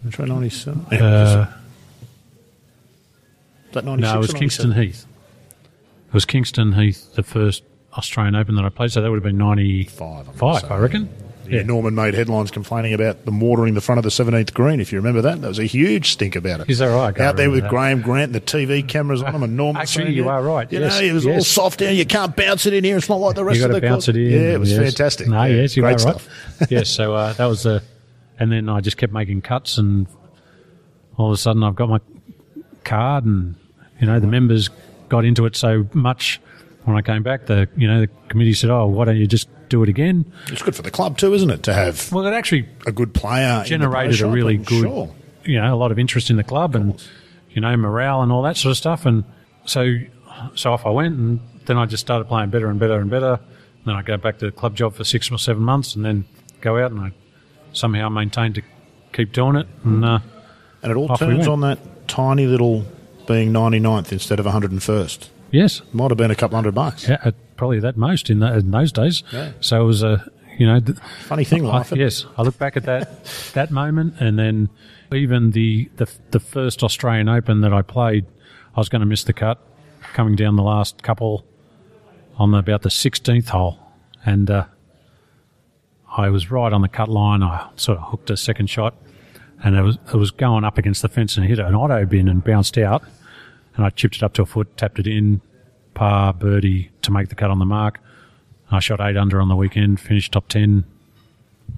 Metro 0.03 0.24
97? 0.24 0.87
Yeah, 0.93 1.05
uh, 1.05 1.53
that 3.72 3.85
96 3.85 4.01
no, 4.01 4.14
it 4.14 4.18
was 4.18 4.33
Kingston 4.33 4.72
Heath. 4.72 5.07
It 6.09 6.14
was 6.14 6.24
Kingston 6.24 6.72
Heath, 6.72 7.14
the 7.14 7.22
first 7.22 7.62
Australian 7.95 8.35
Open 8.35 8.55
that 8.57 8.64
I 8.64 8.68
played. 8.68 8.93
So 8.93 9.01
that 9.03 9.11
would 9.11 9.16
have 9.16 9.22
been 9.24 9.39
ninety 9.39 9.85
Five, 9.85 10.27
five. 10.35 10.64
I 10.70 10.79
reckon. 10.79 11.09
Yeah, 11.49 11.63
Norman 11.63 11.95
made 11.95 12.15
headlines 12.15 12.51
complaining 12.51 12.93
about 12.95 13.25
them 13.25 13.41
watering 13.41 13.75
the 13.75 13.81
front 13.81 13.99
of 13.99 14.03
the 14.05 14.11
17th 14.11 14.53
green, 14.55 14.81
if 14.81 14.93
you 14.93 14.99
remember 14.99 15.23
that. 15.23 15.41
There 15.41 15.49
was 15.49 15.59
a 15.59 15.65
huge 15.65 16.11
stink 16.13 16.37
about 16.37 16.61
it. 16.61 16.71
Is 16.71 16.79
that 16.79 16.87
right? 16.87 17.19
Out 17.21 17.37
there 17.37 17.51
with 17.51 17.63
that. 17.63 17.71
Graham 17.71 18.03
Grant 18.03 18.27
and 18.27 18.35
the 18.35 18.41
TV 18.41 18.87
cameras 18.87 19.23
on 19.23 19.35
him 19.35 19.43
and 19.43 19.57
Norman 19.57 19.81
Actually, 19.83 20.13
you 20.13 20.25
yeah, 20.25 20.31
are 20.33 20.43
right, 20.43 20.71
You 20.73 20.81
yes, 20.81 21.01
know, 21.01 21.07
it 21.07 21.13
was 21.13 21.27
all 21.27 21.43
soft 21.43 21.81
down. 21.81 21.95
You 21.97 22.05
can't 22.07 22.35
bounce 22.37 22.67
it 22.67 22.73
in 22.75 22.85
here. 22.85 22.97
It's 22.97 23.09
not 23.09 23.17
like 23.21 23.35
the 23.37 23.45
rest 23.45 23.59
You 23.59 23.67
of 23.67 23.73
the 23.73 23.81
bounce 23.81 24.07
course. 24.07 24.09
it 24.09 24.17
in. 24.17 24.31
Yeah, 24.33 24.55
it 24.55 24.61
was 24.61 24.71
yes. 24.73 24.83
fantastic. 24.83 25.29
No, 25.29 25.45
Yeah, 25.45 25.63
yes, 25.63 25.77
you 25.77 25.83
great 25.83 25.97
are 25.97 25.99
stuff. 25.99 26.29
right. 26.61 26.71
yes, 26.71 26.89
so 26.91 27.15
uh, 27.15 27.33
that 27.35 27.47
was 27.47 27.63
the, 27.65 27.83
and 28.39 28.51
then 28.53 28.69
I 28.69 28.81
just 28.81 28.97
kept 28.97 29.13
making 29.13 29.43
cuts, 29.43 29.79
and 29.79 30.07
all 31.17 31.27
of 31.29 31.33
a 31.33 31.37
sudden 31.37 31.63
I've 31.63 31.75
got 31.77 31.89
my 31.89 32.01
card, 32.85 33.25
and 33.25 33.55
you 34.01 34.07
know 34.07 34.21
the 34.21 34.27
members 34.27 34.68
got 35.09 35.25
into 35.25 35.47
it 35.47 35.57
so 35.57 35.87
much. 35.93 36.41
When 36.85 36.97
I 36.97 37.03
came 37.03 37.23
back, 37.23 37.47
the 37.47 37.68
you 37.77 37.89
know 37.89 38.01
the 38.03 38.09
committee 38.29 38.53
said, 38.53 38.71
"Oh, 38.71 38.87
why 38.87 39.07
don't 39.07 39.17
you 39.17 39.27
just 39.27 39.49
do 39.68 39.83
it 39.83 39.88
again?" 39.88 40.25
It's 40.49 40.63
good 40.63 40.75
for 40.76 40.83
the 40.83 40.91
club 40.91 41.18
too, 41.18 41.33
isn't 41.34 41.51
it, 41.51 41.63
to 41.64 41.72
have 41.75 42.11
Well, 42.13 42.26
it 42.26 42.33
actually 42.33 42.68
a 42.87 42.93
good 42.93 43.13
player 43.14 43.63
generated 43.64 44.21
a 44.21 44.26
really 44.29 44.57
good, 44.57 44.83
Sure. 44.83 45.14
you 45.45 45.61
know, 45.61 45.75
a 45.75 45.76
lot 45.76 45.91
of 45.93 45.99
interest 45.99 46.30
in 46.30 46.37
the 46.37 46.45
club 46.45 46.75
and 46.75 47.03
you 47.51 47.61
know 47.61 47.76
morale 47.76 48.22
and 48.22 48.30
all 48.33 48.43
that 48.43 48.57
sort 48.57 48.71
of 48.71 48.76
stuff. 48.76 49.07
And 49.07 49.25
so, 49.64 49.97
so 50.55 50.72
off 50.72 50.84
I 50.87 50.91
went, 50.91 51.17
and 51.18 51.41
then 51.67 51.76
I 51.79 51.87
just 51.87 52.03
started 52.03 52.26
playing 52.29 52.51
better 52.51 52.68
and 52.68 52.79
better 52.79 52.99
and 53.01 53.11
better. 53.11 53.34
And 53.34 53.84
then 53.87 53.95
I 53.97 54.03
go 54.03 54.17
back 54.17 54.38
to 54.38 54.47
the 54.47 54.53
club 54.53 54.76
job 54.76 54.95
for 54.95 55.05
six 55.05 55.30
or 55.30 55.38
seven 55.38 55.63
months, 55.63 55.95
and 55.97 56.05
then 56.05 56.25
go 56.61 56.79
out 56.83 56.91
and 56.91 57.01
I 57.01 57.13
somehow 57.72 58.09
maintained 58.09 58.55
to 58.57 58.63
keep 59.13 59.33
doing 59.33 59.57
it. 59.57 59.67
And 59.84 60.05
uh, 60.05 60.18
And 60.83 60.93
it 60.93 60.97
all 60.97 61.09
we 61.09 61.17
turns 61.17 61.38
went. 61.38 61.49
on 61.49 61.61
that 61.63 62.09
tiny 62.09 62.47
little 62.47 62.84
being 63.26 63.53
99th 63.53 64.13
instead 64.13 64.38
of 64.38 64.47
101st. 64.47 65.29
Yes, 65.51 65.83
Might 65.93 66.11
have 66.11 66.18
been 66.18 66.31
a 66.31 66.35
couple 66.35 66.57
hundred 66.57 66.75
bucks. 66.75 67.09
yeah, 67.09 67.31
probably 67.57 67.81
that 67.81 67.97
most 67.97 68.31
in, 68.31 68.41
that, 68.41 68.57
in 68.57 68.71
those 68.71 68.93
days. 68.93 69.23
Yeah. 69.33 69.53
So 69.61 69.83
it 69.83 69.87
was 69.87 70.03
a, 70.03 70.31
you 70.59 70.67
know, 70.67 70.81
th- 70.81 70.99
Funny 71.27 71.45
thing, 71.45 71.64
I, 71.67 71.68
life. 71.68 71.87
isn't 71.89 71.99
yes, 71.99 72.27
I 72.39 72.43
look 72.43 72.59
back 72.59 72.77
at 72.77 72.85
that 72.85 73.25
that 73.55 73.71
moment, 73.71 74.14
and 74.21 74.39
then 74.39 74.68
even 75.13 75.51
the, 75.53 75.91
the 75.97 76.11
the 76.31 76.41
first 76.41 76.83
Australian 76.83 77.29
Open 77.29 77.61
that 77.61 77.73
I 77.73 77.83
played, 77.83 78.27
I 78.75 78.81
was 78.81 78.89
going 78.89 79.01
to 79.01 79.07
miss 79.07 79.25
the 79.25 79.33
cut 79.33 79.59
coming 80.14 80.35
down 80.37 80.57
the 80.57 80.63
last 80.63 81.03
couple 81.03 81.45
on 82.39 82.51
the, 82.53 82.59
about 82.59 82.83
the 82.83 82.91
sixteenth 82.91 83.49
hole, 83.51 83.79
and 84.25 84.51
uh, 84.51 84.64
I 86.17 86.29
was 86.31 86.51
right 86.51 86.73
on 86.73 86.81
the 86.83 86.89
cut 86.89 87.09
line. 87.09 87.43
I 87.43 87.68
sort 87.77 87.99
of 87.99 88.05
hooked 88.11 88.31
a 88.31 88.37
second 88.37 88.68
shot, 88.71 88.95
and 89.63 89.77
it 89.77 89.83
was 89.83 89.99
it 90.13 90.17
was 90.17 90.31
going 90.31 90.64
up 90.64 90.79
against 90.79 91.03
the 91.03 91.09
fence 91.09 91.37
and 91.37 91.47
hit 91.47 91.59
an 91.59 91.75
auto 91.75 92.05
bin 92.07 92.29
and 92.29 92.43
bounced 92.43 92.79
out, 92.79 93.03
and 93.77 93.85
I 93.87 93.91
chipped 93.91 94.17
it 94.17 94.23
up 94.23 94.33
to 94.35 94.43
a 94.43 94.47
foot, 94.47 94.77
tapped 94.77 94.99
it 94.99 95.07
in, 95.07 95.41
par 95.95 96.33
birdie 96.33 96.91
to 97.03 97.11
make 97.11 97.29
the 97.29 97.35
cut 97.35 97.51
on 97.51 97.59
the 97.59 97.65
mark. 97.67 98.01
I 98.71 98.81
shot 98.81 99.01
eight 99.01 99.17
under 99.17 99.41
on 99.41 99.49
the 99.49 99.57
weekend, 99.57 100.01
finished 100.01 100.33
top 100.33 100.49
ten. 100.49 100.85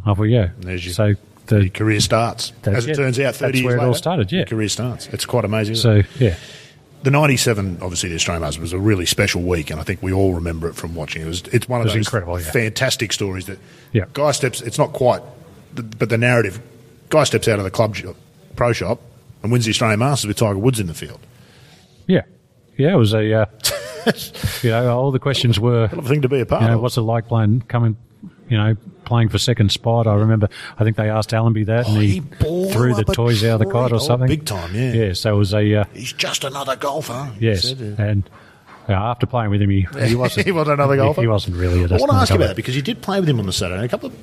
Off 0.07 0.19
we 0.19 0.31
go. 0.31 0.51
There's 0.61 0.85
your- 0.85 0.95
so 0.95 1.05
Your 1.07 1.16
the 1.47 1.70
career 1.70 2.01
starts. 2.01 2.53
As 2.65 2.87
it 2.87 2.91
it. 2.93 2.97
turns 2.97 3.19
out, 3.19 3.35
30 3.35 3.53
That's 3.53 3.61
years 3.62 3.75
where 3.77 3.85
it 3.85 3.89
all 3.89 3.95
started, 3.95 4.31
yeah. 4.33 4.45
career 4.45 4.69
starts. 4.69 5.07
It's 5.09 5.25
quite 5.25 5.45
amazing. 5.47 5.73
isn't 5.75 5.97
it? 5.99 6.07
so 6.19 6.25
yeah, 6.25 6.35
The 7.05 7.11
97, 7.11 7.79
obviously, 7.81 8.09
the 8.11 8.16
Australian 8.16 8.43
Masters 8.43 8.61
was 8.61 8.73
a 8.75 8.79
really 8.79 9.07
special 9.07 9.41
week, 9.43 9.70
and 9.70 9.81
I 9.81 9.83
think 9.83 10.03
we 10.03 10.12
all 10.12 10.35
remember 10.35 10.69
it 10.69 10.75
from 10.75 10.95
watching. 10.95 11.23
It 11.23 11.27
was 11.27 11.43
It's 11.53 11.69
one 11.69 11.81
of 11.81 11.87
It 11.87 11.91
those 11.91 11.97
incredible, 11.97 12.39
yeah. 12.41 12.51
fantastic 12.51 13.12
stories 13.12 13.47
that 13.47 13.59
Yeah. 13.93 14.05
guy 14.12 14.33
steps, 14.33 14.61
it's 14.61 14.79
not 14.79 14.93
quite, 14.93 15.23
but 15.75 16.09
the 16.11 16.19
narrative, 16.19 16.61
guy 17.09 17.25
steps 17.25 17.49
out 17.49 17.59
of 17.59 17.65
the 17.65 17.70
club 17.70 17.97
pro 18.57 18.73
shop 18.73 19.01
and 19.43 19.51
wins 19.53 19.65
the 19.65 19.70
Australian 19.70 20.01
Masters 20.01 20.27
with 20.29 20.37
Tiger 20.37 20.59
Woods 20.59 20.81
in 20.81 20.87
the 20.87 20.95
field. 20.95 21.20
Yeah, 22.09 22.22
yeah. 22.76 22.93
It 22.93 22.97
was 22.97 23.14
a, 23.14 23.32
uh, 23.43 23.47
you 24.62 24.70
know, 24.70 24.98
all 24.98 25.10
the 25.12 25.18
questions 25.20 25.60
were, 25.60 25.86
Hell 25.86 26.01
of 26.01 26.06
a 26.06 26.09
thing 26.09 26.22
to 26.22 26.28
be 26.28 26.40
a 26.40 26.47
part 26.47 26.62
you 26.62 26.68
know, 26.68 26.74
of. 26.74 26.82
what's 26.82 26.97
it 26.97 27.02
like 27.02 27.28
playing, 27.28 27.60
coming, 27.62 27.97
you 28.48 28.56
know, 28.56 28.74
playing 29.05 29.28
for 29.28 29.39
second 29.39 29.70
spot? 29.70 30.06
I 30.06 30.14
remember, 30.14 30.48
I 30.78 30.85
think 30.85 30.97
they 30.97 31.10
asked 31.10 31.32
Allenby 31.32 31.64
that, 31.64 31.86
and 31.86 31.97
Oh, 31.98 32.01
he, 32.01 32.09
he 32.09 32.20
threw 32.72 32.94
the 32.94 33.05
toys 33.05 33.44
out 33.44 33.60
of 33.60 33.66
the 33.66 33.72
cot 33.72 33.93
or 33.93 33.97
Oh, 33.97 33.98
something. 33.98 34.26
big 34.28 34.44
time, 34.47 34.74
yeah. 34.74 34.93
Yeah, 34.93 35.12
so 35.12 35.35
it 35.35 35.39
was 35.39 35.55
a, 35.55 35.74
uh, 35.74 35.85
He's 35.93 36.12
just 36.12 36.44
another 36.44 36.74
golfer. 36.76 37.30
he 37.39 37.47
yes, 37.47 37.72
uh, 37.72 37.94
and 37.98 38.28
uh, 38.89 38.93
after 38.93 39.26
playing 39.26 39.51
with 39.51 39.60
him, 39.60 39.70
he, 39.70 39.86
he 40.06 40.14
wasn't, 40.16 40.47
He 40.47 40.52
wasn't 40.52 40.80
another 40.80 40.97
golfer? 40.97 41.20
He, 41.20 41.26
wasn't 41.26 41.56
really 41.56 41.82
a 41.85 41.89
I 41.89 41.98
want 41.98 42.10
to 42.10 42.16
ask 42.16 42.30
you 42.30 42.36
about 42.36 42.51
it 42.51 42.56
because 42.56 42.74
you 42.74 42.82
did 42.82 43.02
play 43.02 43.20
with 43.20 43.28
him 43.28 43.39
on 43.39 43.44
the 43.47 43.52
Saturday. 43.52 43.85
A 43.85 43.89
couple 43.89 44.09
of 44.09 44.16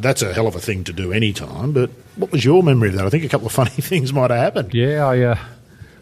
that's 0.00 0.22
a 0.22 0.32
hell 0.34 0.46
of 0.48 0.56
a 0.56 0.60
thing 0.60 0.82
to 0.84 0.92
do 0.92 1.12
any 1.12 1.32
time. 1.32 1.72
But 1.72 1.88
what 2.16 2.32
was 2.32 2.44
your 2.44 2.62
memory 2.62 2.88
of 2.88 2.96
that? 2.96 3.06
I 3.06 3.10
think 3.10 3.22
a 3.24 3.28
couple 3.28 3.46
of 3.46 3.52
funny 3.52 3.70
things 3.70 4.12
might 4.12 4.30
have 4.30 4.40
happened. 4.40 4.74
Yeah, 4.74 5.06
I, 5.06 5.20
uh, 5.20 5.38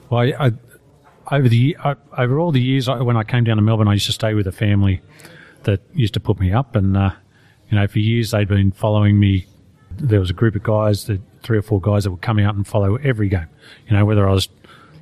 well, 0.09 0.21
I, 0.23 0.47
I 0.47 0.53
over 1.31 1.49
the 1.49 1.57
ye- 1.57 1.77
over 2.17 2.39
all 2.39 2.53
the 2.53 2.61
years 2.61 2.89
when 2.89 3.17
I 3.17 3.25
came 3.25 3.45
down 3.45 3.57
to 3.57 3.63
Melbourne, 3.63 3.89
I 3.89 3.95
used 3.95 4.07
to 4.07 4.13
stay 4.13 4.35
with 4.35 4.47
a 4.47 4.53
family 4.53 5.01
that 5.65 5.81
used 5.95 6.15
to 6.15 6.21
put 6.21 6.41
me 6.41 6.53
up, 6.53 6.75
and 6.75 6.97
uh, 6.97 7.11
you 7.71 7.79
know, 7.79 7.87
for 7.87 7.99
years 7.99 8.31
they'd 8.33 8.49
been 8.49 8.73
following 8.73 9.19
me. 9.19 9.47
There 9.99 10.21
was 10.21 10.31
a 10.31 10.35
group 10.35 10.55
of 10.57 10.63
guys, 10.63 11.05
that 11.07 11.21
three 11.43 11.59
or 11.59 11.63
four 11.63 11.81
guys 11.81 12.05
that 12.05 12.11
would 12.11 12.23
come 12.23 12.39
out 12.39 12.55
and 12.55 12.67
follow 12.67 12.97
every 12.97 13.29
game. 13.29 13.49
You 13.89 13.97
know, 13.97 14.05
whether 14.05 14.27
I 14.29 14.33
was 14.33 14.49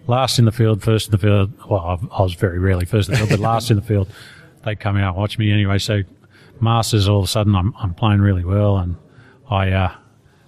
last 0.09 0.38
in 0.38 0.44
the 0.44 0.52
field, 0.52 0.82
first 0.82 1.06
in 1.06 1.12
the 1.12 1.18
field. 1.18 1.52
Well, 1.68 1.80
I, 1.80 2.18
I 2.18 2.22
was 2.22 2.34
very 2.34 2.59
rarely 2.59 2.86
first 2.86 3.09
in 3.09 3.12
the 3.12 3.18
field, 3.18 3.30
but 3.30 3.38
last 3.38 3.70
in 3.70 3.76
the 3.76 3.82
field, 3.82 4.09
they'd 4.64 4.80
come 4.80 4.97
out 4.97 5.14
and 5.14 5.16
watch 5.16 5.38
me 5.38 5.52
anyway. 5.52 5.78
So, 5.78 6.02
Masters, 6.60 7.09
all 7.09 7.20
of 7.20 7.24
a 7.24 7.28
sudden, 7.28 7.55
I'm 7.55 7.72
I'm 7.78 7.94
playing 7.94 8.20
really 8.20 8.44
well, 8.44 8.78
and 8.78 8.97
I. 9.48 9.70
Uh, 9.70 9.94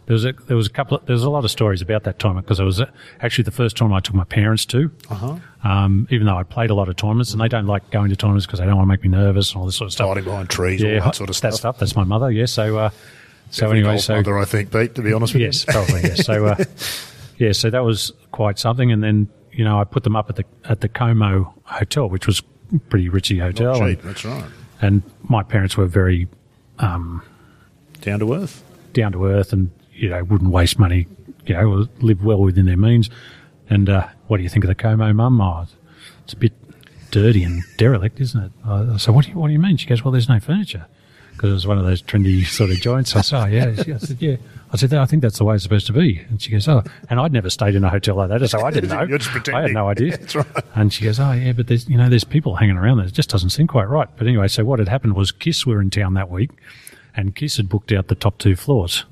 there 0.06 0.14
was 0.14 0.24
a 0.24 0.32
there 0.46 0.56
was 0.56 0.66
a 0.66 0.70
couple 0.70 0.96
of, 0.98 1.06
there 1.06 1.14
was 1.14 1.22
a 1.24 1.30
lot 1.30 1.44
of 1.44 1.50
stories 1.50 1.80
about 1.80 2.02
that 2.04 2.18
tournament 2.18 2.46
because 2.46 2.58
it 2.60 2.64
was 2.64 2.80
uh, 2.80 2.86
actually 3.20 3.44
the 3.44 3.50
first 3.52 3.76
tournament 3.76 4.04
I 4.04 4.06
took 4.06 4.14
my 4.16 4.24
parents 4.24 4.66
to. 4.66 4.90
Uh-huh. 5.10 5.36
Um, 5.64 6.08
even 6.10 6.26
though 6.26 6.36
I 6.36 6.42
played 6.42 6.70
a 6.70 6.74
lot 6.74 6.88
of 6.88 6.96
tournaments, 6.96 7.32
and 7.32 7.40
they 7.40 7.48
don't 7.48 7.66
like 7.66 7.90
going 7.90 8.08
to 8.10 8.16
tournaments 8.16 8.46
because 8.46 8.58
they 8.58 8.66
don't 8.66 8.76
want 8.76 8.86
to 8.86 8.90
make 8.90 9.02
me 9.02 9.08
nervous 9.10 9.52
and 9.52 9.60
all 9.60 9.66
this 9.66 9.76
sort 9.76 9.86
of 9.86 9.92
stuff. 9.92 10.08
Hiding 10.08 10.24
behind 10.24 10.50
trees, 10.50 10.82
all 10.82 10.90
that 10.90 11.14
sort 11.14 11.30
of 11.30 11.34
That 11.34 11.34
stuff. 11.34 11.54
stuff. 11.54 11.78
That's 11.78 11.94
my 11.96 12.04
mother. 12.04 12.30
Yeah. 12.30 12.46
So 12.46 12.78
uh, 12.78 12.90
so 13.50 13.66
Every 13.66 13.78
anyway, 13.80 13.98
so 13.98 14.16
mother, 14.16 14.38
I 14.38 14.44
think, 14.44 14.72
Pete. 14.72 14.94
To 14.96 15.02
be 15.02 15.12
honest 15.12 15.34
with 15.34 15.42
yes, 15.42 15.66
you, 15.66 15.72
probably 15.72 16.00
yes. 16.02 16.24
So 16.26 16.46
uh, 16.46 16.64
yeah, 17.38 17.52
so 17.52 17.70
that 17.70 17.84
was 17.84 18.12
quite 18.32 18.58
something, 18.58 18.90
and 18.90 19.02
then 19.04 19.28
you 19.52 19.64
know 19.64 19.78
I 19.80 19.84
put 19.84 20.02
them 20.04 20.16
up 20.16 20.28
at 20.30 20.36
the 20.36 20.44
at 20.64 20.80
the 20.80 20.88
Como 20.88 21.54
Hotel, 21.64 22.08
which 22.08 22.26
was 22.26 22.42
a 22.74 22.78
pretty 22.78 23.08
richy 23.08 23.40
hotel, 23.40 23.76
and, 23.82 23.96
cheap. 23.96 24.02
That's 24.04 24.24
right. 24.24 24.44
and 24.80 25.02
my 25.22 25.42
parents 25.42 25.76
were 25.76 25.86
very 25.86 26.26
Down 26.80 27.22
to 28.18 28.34
earth. 28.34 28.64
down 28.94 29.12
to 29.12 29.26
earth 29.26 29.52
and 29.52 29.70
you 30.02 30.08
know 30.08 30.22
wouldn't 30.24 30.50
waste 30.50 30.78
money. 30.78 31.06
You 31.46 31.54
know, 31.54 31.86
live 32.00 32.22
well 32.22 32.40
within 32.40 32.66
their 32.66 32.76
means. 32.76 33.08
And 33.70 33.88
uh, 33.88 34.08
what 34.26 34.36
do 34.36 34.42
you 34.42 34.48
think 34.48 34.64
of 34.64 34.68
the 34.68 34.74
Como, 34.74 35.12
Mum? 35.12 35.40
Oh, 35.40 35.66
it's 36.24 36.32
a 36.32 36.36
bit 36.36 36.52
dirty 37.10 37.42
and 37.44 37.62
derelict, 37.78 38.20
isn't 38.20 38.42
it? 38.44 38.52
Uh, 38.66 38.98
so 38.98 39.12
what 39.12 39.24
do 39.24 39.30
you 39.30 39.38
what 39.38 39.46
do 39.46 39.52
you 39.52 39.58
mean? 39.58 39.76
She 39.76 39.86
goes, 39.86 40.04
well, 40.04 40.12
there's 40.12 40.28
no 40.28 40.40
furniture 40.40 40.86
because 41.32 41.50
it 41.50 41.54
was 41.54 41.66
one 41.66 41.78
of 41.78 41.84
those 41.84 42.02
trendy 42.02 42.44
sort 42.44 42.70
of 42.70 42.80
joints. 42.80 43.14
I 43.16 43.20
said, 43.20 43.42
oh 43.42 43.46
yeah. 43.46 43.82
She, 43.82 43.92
I 43.92 43.98
said, 43.98 44.20
yeah. 44.20 44.36
I 44.72 44.76
said, 44.76 44.92
I 44.94 45.06
think 45.06 45.22
that's 45.22 45.38
the 45.38 45.44
way 45.44 45.54
it's 45.54 45.62
supposed 45.64 45.86
to 45.86 45.92
be. 45.92 46.18
And 46.28 46.40
she 46.40 46.50
goes, 46.50 46.66
oh, 46.66 46.82
and 47.08 47.20
I'd 47.20 47.32
never 47.32 47.50
stayed 47.50 47.74
in 47.74 47.84
a 47.84 47.90
hotel 47.90 48.16
like 48.16 48.30
that, 48.30 48.48
so 48.48 48.64
I 48.64 48.70
didn't 48.70 48.90
know. 48.96 49.02
You're 49.02 49.18
just 49.18 49.30
pretending. 49.30 49.58
I 49.58 49.62
had 49.62 49.72
no 49.72 49.88
idea. 49.88 50.16
That's 50.16 50.34
right. 50.34 50.46
And 50.74 50.92
she 50.92 51.04
goes, 51.04 51.20
oh 51.20 51.32
yeah, 51.32 51.52
but 51.52 51.68
there's 51.68 51.88
you 51.88 51.96
know 51.96 52.08
there's 52.08 52.24
people 52.24 52.56
hanging 52.56 52.76
around 52.76 52.98
there. 52.98 53.06
It 53.06 53.12
just 53.12 53.30
doesn't 53.30 53.50
seem 53.50 53.66
quite 53.68 53.88
right. 53.88 54.08
But 54.16 54.26
anyway, 54.26 54.48
so 54.48 54.64
what 54.64 54.78
had 54.78 54.88
happened 54.88 55.14
was 55.14 55.30
Kiss 55.30 55.64
were 55.64 55.80
in 55.80 55.90
town 55.90 56.14
that 56.14 56.30
week, 56.30 56.50
and 57.14 57.34
Kiss 57.34 57.56
had 57.56 57.68
booked 57.68 57.92
out 57.92 58.08
the 58.08 58.14
top 58.14 58.38
two 58.38 58.56
floors, 58.56 59.04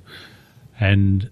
and 0.81 1.28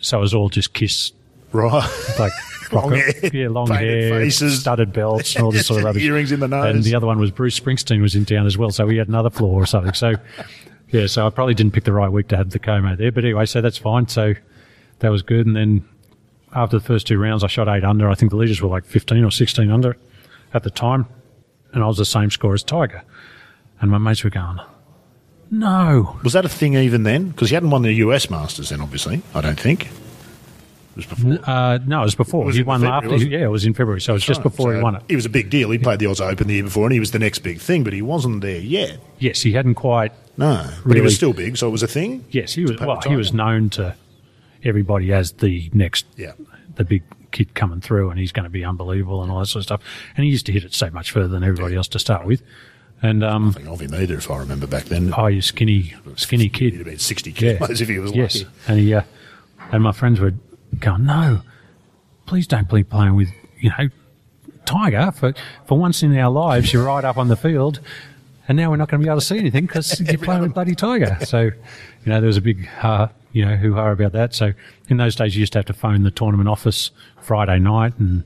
so 0.00 0.18
it 0.18 0.20
was 0.22 0.32
all 0.34 0.48
just 0.48 0.72
Kiss 0.72 1.12
Right. 1.52 1.72
like 2.18 2.32
Long 2.72 2.90
rocker- 2.92 3.12
hair, 3.20 3.30
yeah, 3.34 3.48
long 3.48 3.66
hair, 3.66 4.10
faces. 4.20 4.60
studded 4.60 4.92
belts, 4.92 5.34
and 5.34 5.44
all 5.44 5.50
this 5.50 5.66
sort 5.66 5.80
of 5.80 5.84
rubbish. 5.86 6.04
Earrings 6.04 6.30
in 6.30 6.38
the 6.38 6.46
nose. 6.46 6.72
And 6.76 6.84
the 6.84 6.94
other 6.94 7.06
one 7.08 7.18
was 7.18 7.32
Bruce 7.32 7.58
Springsteen 7.58 8.00
was 8.00 8.14
in 8.14 8.24
town 8.24 8.46
as 8.46 8.56
well, 8.56 8.70
so 8.70 8.86
we 8.86 8.96
had 8.96 9.08
another 9.08 9.28
floor 9.30 9.60
or 9.60 9.66
something. 9.66 9.92
So, 9.92 10.14
yeah, 10.90 11.08
so 11.08 11.26
I 11.26 11.30
probably 11.30 11.54
didn't 11.54 11.72
pick 11.72 11.82
the 11.82 11.92
right 11.92 12.08
week 12.08 12.28
to 12.28 12.36
have 12.36 12.50
the 12.50 12.60
coma 12.60 12.94
there, 12.94 13.10
but 13.10 13.24
anyway, 13.24 13.46
so 13.46 13.60
that's 13.60 13.76
fine. 13.78 14.06
So 14.06 14.34
that 15.00 15.08
was 15.08 15.22
good. 15.22 15.46
And 15.46 15.56
then 15.56 15.84
after 16.54 16.78
the 16.78 16.84
first 16.84 17.08
two 17.08 17.18
rounds, 17.18 17.42
I 17.42 17.48
shot 17.48 17.66
eight 17.68 17.82
under. 17.82 18.08
I 18.08 18.14
think 18.14 18.30
the 18.30 18.36
leaders 18.36 18.62
were 18.62 18.68
like 18.68 18.84
fifteen 18.84 19.24
or 19.24 19.32
sixteen 19.32 19.68
under 19.72 19.96
at 20.54 20.62
the 20.62 20.70
time, 20.70 21.06
and 21.72 21.82
I 21.82 21.88
was 21.88 21.96
the 21.98 22.04
same 22.04 22.30
score 22.30 22.54
as 22.54 22.62
Tiger. 22.62 23.02
And 23.80 23.90
my 23.90 23.98
mates 23.98 24.22
were 24.22 24.30
going, 24.30 24.60
"No, 25.50 26.18
Was 26.22 26.32
that 26.34 26.44
a 26.44 26.48
thing 26.48 26.74
even 26.74 27.02
then? 27.02 27.28
Because 27.28 27.50
he 27.50 27.54
hadn't 27.54 27.70
won 27.70 27.82
the 27.82 27.92
US 27.94 28.30
Masters 28.30 28.68
then, 28.70 28.80
obviously. 28.80 29.22
I 29.34 29.40
don't 29.40 29.58
think. 29.58 29.86
It 29.86 30.96
was 30.96 31.06
before. 31.06 31.38
uh, 31.48 31.78
no, 31.86 32.00
it 32.00 32.04
was 32.04 32.14
before. 32.16 32.44
Was 32.44 32.56
he 32.56 32.62
won 32.62 32.80
February, 32.80 33.14
after. 33.14 33.26
Yeah, 33.28 33.44
it 33.44 33.50
was 33.50 33.64
in 33.64 33.74
February, 33.74 34.00
so 34.00 34.12
it 34.12 34.16
was 34.16 34.24
just 34.24 34.42
before 34.42 34.74
he 34.74 34.82
won 34.82 34.96
it. 34.96 35.02
It 35.08 35.16
was 35.16 35.24
a 35.24 35.30
big 35.30 35.48
deal. 35.48 35.70
He 35.70 35.78
played 35.78 36.00
the 36.00 36.06
Oz 36.06 36.20
Open 36.20 36.48
the 36.48 36.54
year 36.54 36.64
before, 36.64 36.84
and 36.84 36.92
he 36.92 36.98
was 37.00 37.12
the 37.12 37.18
next 37.20 37.38
big 37.40 37.58
thing, 37.60 37.84
but 37.84 37.92
he 37.92 38.02
wasn't 38.02 38.40
there 38.42 38.58
yet. 38.58 38.98
Yes, 39.18 39.40
he 39.42 39.52
hadn't 39.52 39.76
quite 39.76 40.12
No, 40.36 40.68
but 40.84 40.96
he 40.96 41.00
was 41.00 41.14
still 41.14 41.32
big, 41.32 41.56
so 41.56 41.68
it 41.68 41.70
was 41.70 41.82
a 41.82 41.88
thing. 41.88 42.24
Yes, 42.30 42.54
he 42.54 42.62
was. 42.62 42.78
Well, 42.80 43.00
he 43.06 43.14
was 43.16 43.32
known 43.32 43.70
to 43.70 43.94
everybody 44.64 45.12
as 45.12 45.32
the 45.32 45.70
next, 45.72 46.06
Yeah. 46.16 46.32
the 46.74 46.84
big 46.84 47.02
kid 47.30 47.54
coming 47.54 47.80
through, 47.80 48.10
and 48.10 48.18
he's 48.18 48.32
going 48.32 48.44
to 48.44 48.50
be 48.50 48.64
unbelievable 48.64 49.22
and 49.22 49.30
all 49.30 49.38
that 49.38 49.46
sort 49.46 49.60
of 49.60 49.64
stuff. 49.66 49.80
And 50.16 50.24
he 50.24 50.30
used 50.30 50.46
to 50.46 50.52
hit 50.52 50.64
it 50.64 50.74
so 50.74 50.90
much 50.90 51.12
further 51.12 51.28
than 51.28 51.44
everybody 51.44 51.76
else 51.76 51.88
to 51.88 51.98
start 52.00 52.26
with. 52.26 52.42
And 53.02 53.24
um, 53.24 53.46
Nothing 53.46 53.68
of 53.68 53.80
him 53.80 53.94
either, 53.94 54.16
if 54.16 54.30
I 54.30 54.36
remember 54.38 54.66
back 54.66 54.84
then. 54.84 55.14
oh, 55.16 55.26
you 55.26 55.40
skinny, 55.40 55.94
skinny 56.16 56.48
kid. 56.50 56.74
He'd 56.74 56.84
been 56.84 56.98
60 56.98 57.30
Yeah. 57.32 57.56
kilos 57.58 57.80
if 57.80 57.88
he 57.88 57.98
was 57.98 58.12
Yes, 58.12 58.42
lucky. 58.42 58.48
and 58.68 58.78
he 58.78 58.94
uh, 58.94 59.02
and 59.72 59.82
my 59.82 59.92
friends 59.92 60.20
were 60.20 60.34
going, 60.78 61.06
no, 61.06 61.40
please 62.26 62.46
don't 62.46 62.68
be 62.68 62.84
playing 62.84 63.14
with 63.16 63.28
you 63.58 63.70
know 63.70 63.88
Tiger 64.66 65.10
for 65.12 65.32
for 65.66 65.78
once 65.78 66.02
in 66.02 66.16
our 66.16 66.30
lives. 66.30 66.72
You're 66.72 66.84
right 66.84 67.04
up 67.04 67.16
on 67.16 67.28
the 67.28 67.36
field, 67.36 67.80
and 68.46 68.56
now 68.58 68.70
we're 68.70 68.76
not 68.76 68.88
going 68.88 69.00
to 69.00 69.04
be 69.04 69.10
able 69.10 69.20
to 69.20 69.26
see 69.26 69.38
anything 69.38 69.66
because 69.66 69.98
you're 70.08 70.18
playing 70.18 70.42
with 70.42 70.52
bloody 70.54 70.74
Tiger. 70.74 71.16
So, 71.24 71.40
you 71.40 71.52
know, 72.06 72.20
there 72.20 72.26
was 72.28 72.36
a 72.36 72.40
big 72.42 72.68
uh, 72.82 73.08
you 73.32 73.44
know 73.46 73.56
hoo 73.56 73.74
ha 73.74 73.88
about 73.92 74.12
that. 74.12 74.34
So 74.34 74.52
in 74.88 74.98
those 74.98 75.16
days, 75.16 75.34
you 75.34 75.40
used 75.40 75.52
to 75.54 75.58
have 75.60 75.66
to 75.66 75.72
phone 75.72 76.02
the 76.02 76.10
tournament 76.10 76.48
office 76.50 76.90
Friday 77.22 77.58
night, 77.58 77.94
and 77.98 78.24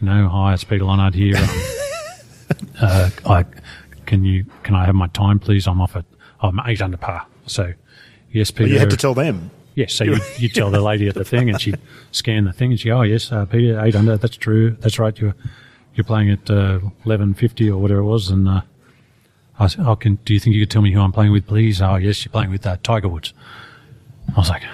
you 0.00 0.06
know, 0.06 0.28
hi, 0.28 0.52
it's 0.52 0.64
Peter 0.64 0.84
Lonard 0.84 1.14
here. 1.14 1.36
Um, 1.36 1.48
uh, 2.80 3.10
I 3.26 3.44
can 4.10 4.24
you 4.24 4.44
can 4.64 4.74
I 4.74 4.84
have 4.84 4.96
my 4.96 5.06
time, 5.06 5.38
please? 5.38 5.68
I'm 5.68 5.80
off 5.80 5.94
at 5.94 6.04
I'm 6.40 6.60
eight 6.66 6.82
under 6.82 6.96
par. 6.96 7.26
So 7.46 7.72
yes, 8.32 8.50
Peter. 8.50 8.64
But 8.64 8.72
you 8.72 8.78
had 8.80 8.90
to 8.90 8.96
tell 8.96 9.14
them. 9.14 9.52
Yes, 9.76 9.94
so 9.94 10.02
you, 10.10 10.18
you 10.36 10.48
tell 10.48 10.68
the 10.68 10.80
lady 10.80 11.06
at 11.06 11.14
the 11.14 11.24
thing, 11.24 11.48
and 11.48 11.60
she'd 11.60 11.78
scan 12.10 12.44
the 12.44 12.52
thing, 12.52 12.72
and 12.72 12.80
she, 12.80 12.90
oh 12.90 13.02
yes, 13.02 13.30
uh, 13.30 13.46
Peter, 13.46 13.80
eight 13.80 13.94
under, 13.94 14.16
that's 14.16 14.36
true, 14.36 14.76
that's 14.80 14.98
right. 14.98 15.16
You're 15.16 15.36
you're 15.94 16.04
playing 16.04 16.30
at 16.30 16.50
uh, 16.50 16.80
eleven 17.06 17.34
fifty 17.34 17.70
or 17.70 17.78
whatever 17.78 18.00
it 18.00 18.04
was, 18.04 18.30
and 18.30 18.48
uh, 18.48 18.62
I 19.60 19.68
said, 19.68 19.86
oh, 19.86 19.94
can 19.94 20.16
do 20.24 20.34
you 20.34 20.40
think 20.40 20.56
you 20.56 20.62
could 20.62 20.72
tell 20.72 20.82
me 20.82 20.92
who 20.92 21.00
I'm 21.00 21.12
playing 21.12 21.30
with, 21.30 21.46
please? 21.46 21.80
Oh 21.80 21.94
yes, 21.94 22.24
you're 22.24 22.32
playing 22.32 22.50
with 22.50 22.66
uh, 22.66 22.78
Tiger 22.82 23.08
Woods. 23.08 23.32
I 24.34 24.40
was 24.40 24.48
like, 24.48 24.64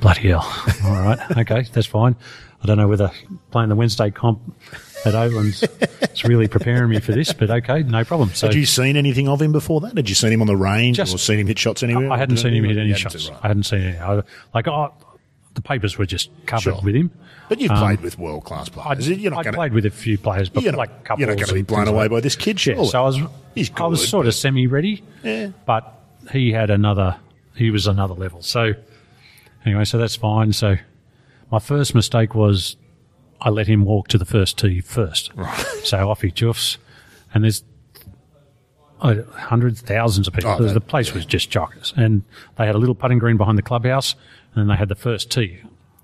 bloody 0.00 0.28
hell, 0.28 0.44
all 0.84 0.92
right, 0.92 1.38
okay, 1.38 1.62
that's 1.72 1.86
fine. 1.86 2.16
I 2.62 2.66
don't 2.66 2.78
know 2.78 2.88
whether 2.88 3.12
playing 3.52 3.68
the 3.68 3.76
Wednesday 3.76 4.10
comp 4.10 4.40
at 5.04 5.14
Oatlands 5.14 5.62
is 6.14 6.24
really 6.24 6.48
preparing 6.48 6.90
me 6.90 7.00
for 7.00 7.12
this, 7.12 7.32
but 7.32 7.50
okay, 7.50 7.82
no 7.82 8.04
problem. 8.04 8.30
So 8.30 8.46
Had 8.48 8.56
you 8.56 8.66
seen 8.66 8.96
anything 8.96 9.28
of 9.28 9.40
him 9.42 9.52
before 9.52 9.80
that? 9.82 9.96
Had 9.96 10.08
you 10.08 10.14
seen 10.14 10.32
him 10.32 10.40
on 10.40 10.46
the 10.46 10.56
range 10.56 10.96
Just- 10.96 11.14
or 11.14 11.18
seen 11.18 11.38
him 11.38 11.46
hit 11.46 11.58
shots 11.58 11.82
anywhere? 11.82 12.10
I 12.10 12.16
hadn't 12.18 12.38
seen 12.38 12.54
him 12.54 12.64
hit 12.64 12.76
any 12.76 12.88
hadn't 12.90 12.96
shots. 13.12 13.28
right. 13.30 13.38
I 13.42 13.48
hadn't 13.48 13.64
seen 13.64 13.80
any. 13.82 13.98
I, 13.98 14.22
like, 14.54 14.68
oh, 14.68 14.92
the 15.54 15.62
papers 15.62 15.96
were 15.98 16.06
just 16.06 16.30
covered 16.46 16.62
Sure. 16.62 16.80
with 16.82 16.94
him. 16.94 17.10
But 17.48 17.60
you've 17.60 17.70
played 17.72 17.98
um, 17.98 18.02
with 18.02 18.18
world 18.18 18.44
class 18.44 18.68
players. 18.70 19.08
I'd, 19.08 19.18
you're 19.18 19.30
not 19.30 19.42
to. 19.44 19.52
played 19.52 19.72
with 19.74 19.84
a 19.86 19.90
few 19.90 20.16
players, 20.18 20.48
but 20.48 20.64
like 20.64 21.04
couples. 21.04 21.20
you're 21.20 21.28
not 21.28 21.36
going 21.36 21.48
to 21.48 21.54
be 21.54 21.62
blown 21.62 21.88
away 21.88 22.04
like- 22.04 22.10
by 22.10 22.20
this 22.20 22.36
kid, 22.36 22.64
Yeah, 22.64 22.82
so 22.84 22.98
I 23.02 23.06
was, 23.06 23.18
He's 23.54 23.70
I 23.76 23.86
was 23.86 24.00
good, 24.00 24.08
sort 24.08 24.26
of 24.26 24.34
semi-ready, 24.34 25.02
Yeah. 25.22 25.48
but 25.66 26.00
he 26.32 26.52
had 26.52 26.70
another. 26.70 27.16
He 27.54 27.70
was 27.70 27.86
another 27.86 28.14
level. 28.14 28.42
So 28.42 28.72
anyway, 29.64 29.84
so 29.84 29.98
that's 29.98 30.16
fine. 30.16 30.52
So 30.52 30.76
my 31.52 31.58
first 31.60 31.94
mistake 31.94 32.34
was 32.34 32.76
I 33.40 33.50
let 33.50 33.66
him 33.66 33.84
walk 33.84 34.08
to 34.08 34.18
the 34.18 34.24
first 34.24 34.58
tee 34.58 34.80
first. 34.80 35.30
Right. 35.34 35.64
So 35.84 36.08
off 36.08 36.22
he 36.22 36.30
chuffs, 36.30 36.78
and 37.34 37.44
there's 37.44 37.62
uh, 39.00 39.16
hundreds, 39.32 39.82
thousands 39.82 40.26
of 40.28 40.34
people. 40.34 40.50
Oh, 40.52 40.56
The- 40.58 40.64
that- 40.68 40.74
the 40.74 40.80
place 40.80 41.12
was 41.12 41.26
just 41.26 41.50
chockers, 41.50 41.94
and 41.96 42.22
they 42.56 42.66
had 42.66 42.74
a 42.74 42.78
little 42.78 42.94
putting 42.94 43.18
green 43.18 43.36
behind 43.36 43.58
the 43.58 43.62
clubhouse, 43.62 44.14
and 44.54 44.62
then 44.62 44.68
they 44.68 44.76
had 44.76 44.88
the 44.88 44.94
first 44.94 45.30
tee. 45.30 45.58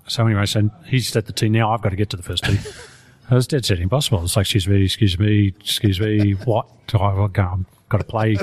So 0.07 0.25
anyway, 0.25 0.45
so 0.45 0.69
he's 0.85 1.15
at 1.15 1.25
the 1.25 1.33
tee 1.33 1.49
now. 1.49 1.71
I've 1.71 1.81
got 1.81 1.89
to 1.89 1.95
get 1.95 2.09
to 2.11 2.17
the 2.17 2.23
first 2.23 2.43
tee. 2.43 2.57
I 3.29 3.35
was 3.35 3.47
dead 3.47 3.65
set 3.65 3.79
impossible. 3.79 4.21
It's 4.23 4.35
like, 4.35 4.43
excuse 4.43 4.67
me, 4.67 4.83
excuse 4.83 5.17
me, 5.17 5.53
excuse 5.59 5.99
me. 6.01 6.33
What? 6.33 6.67
I've 6.93 7.31
got, 7.33 7.57
to 7.89 8.03
play 8.03 8.35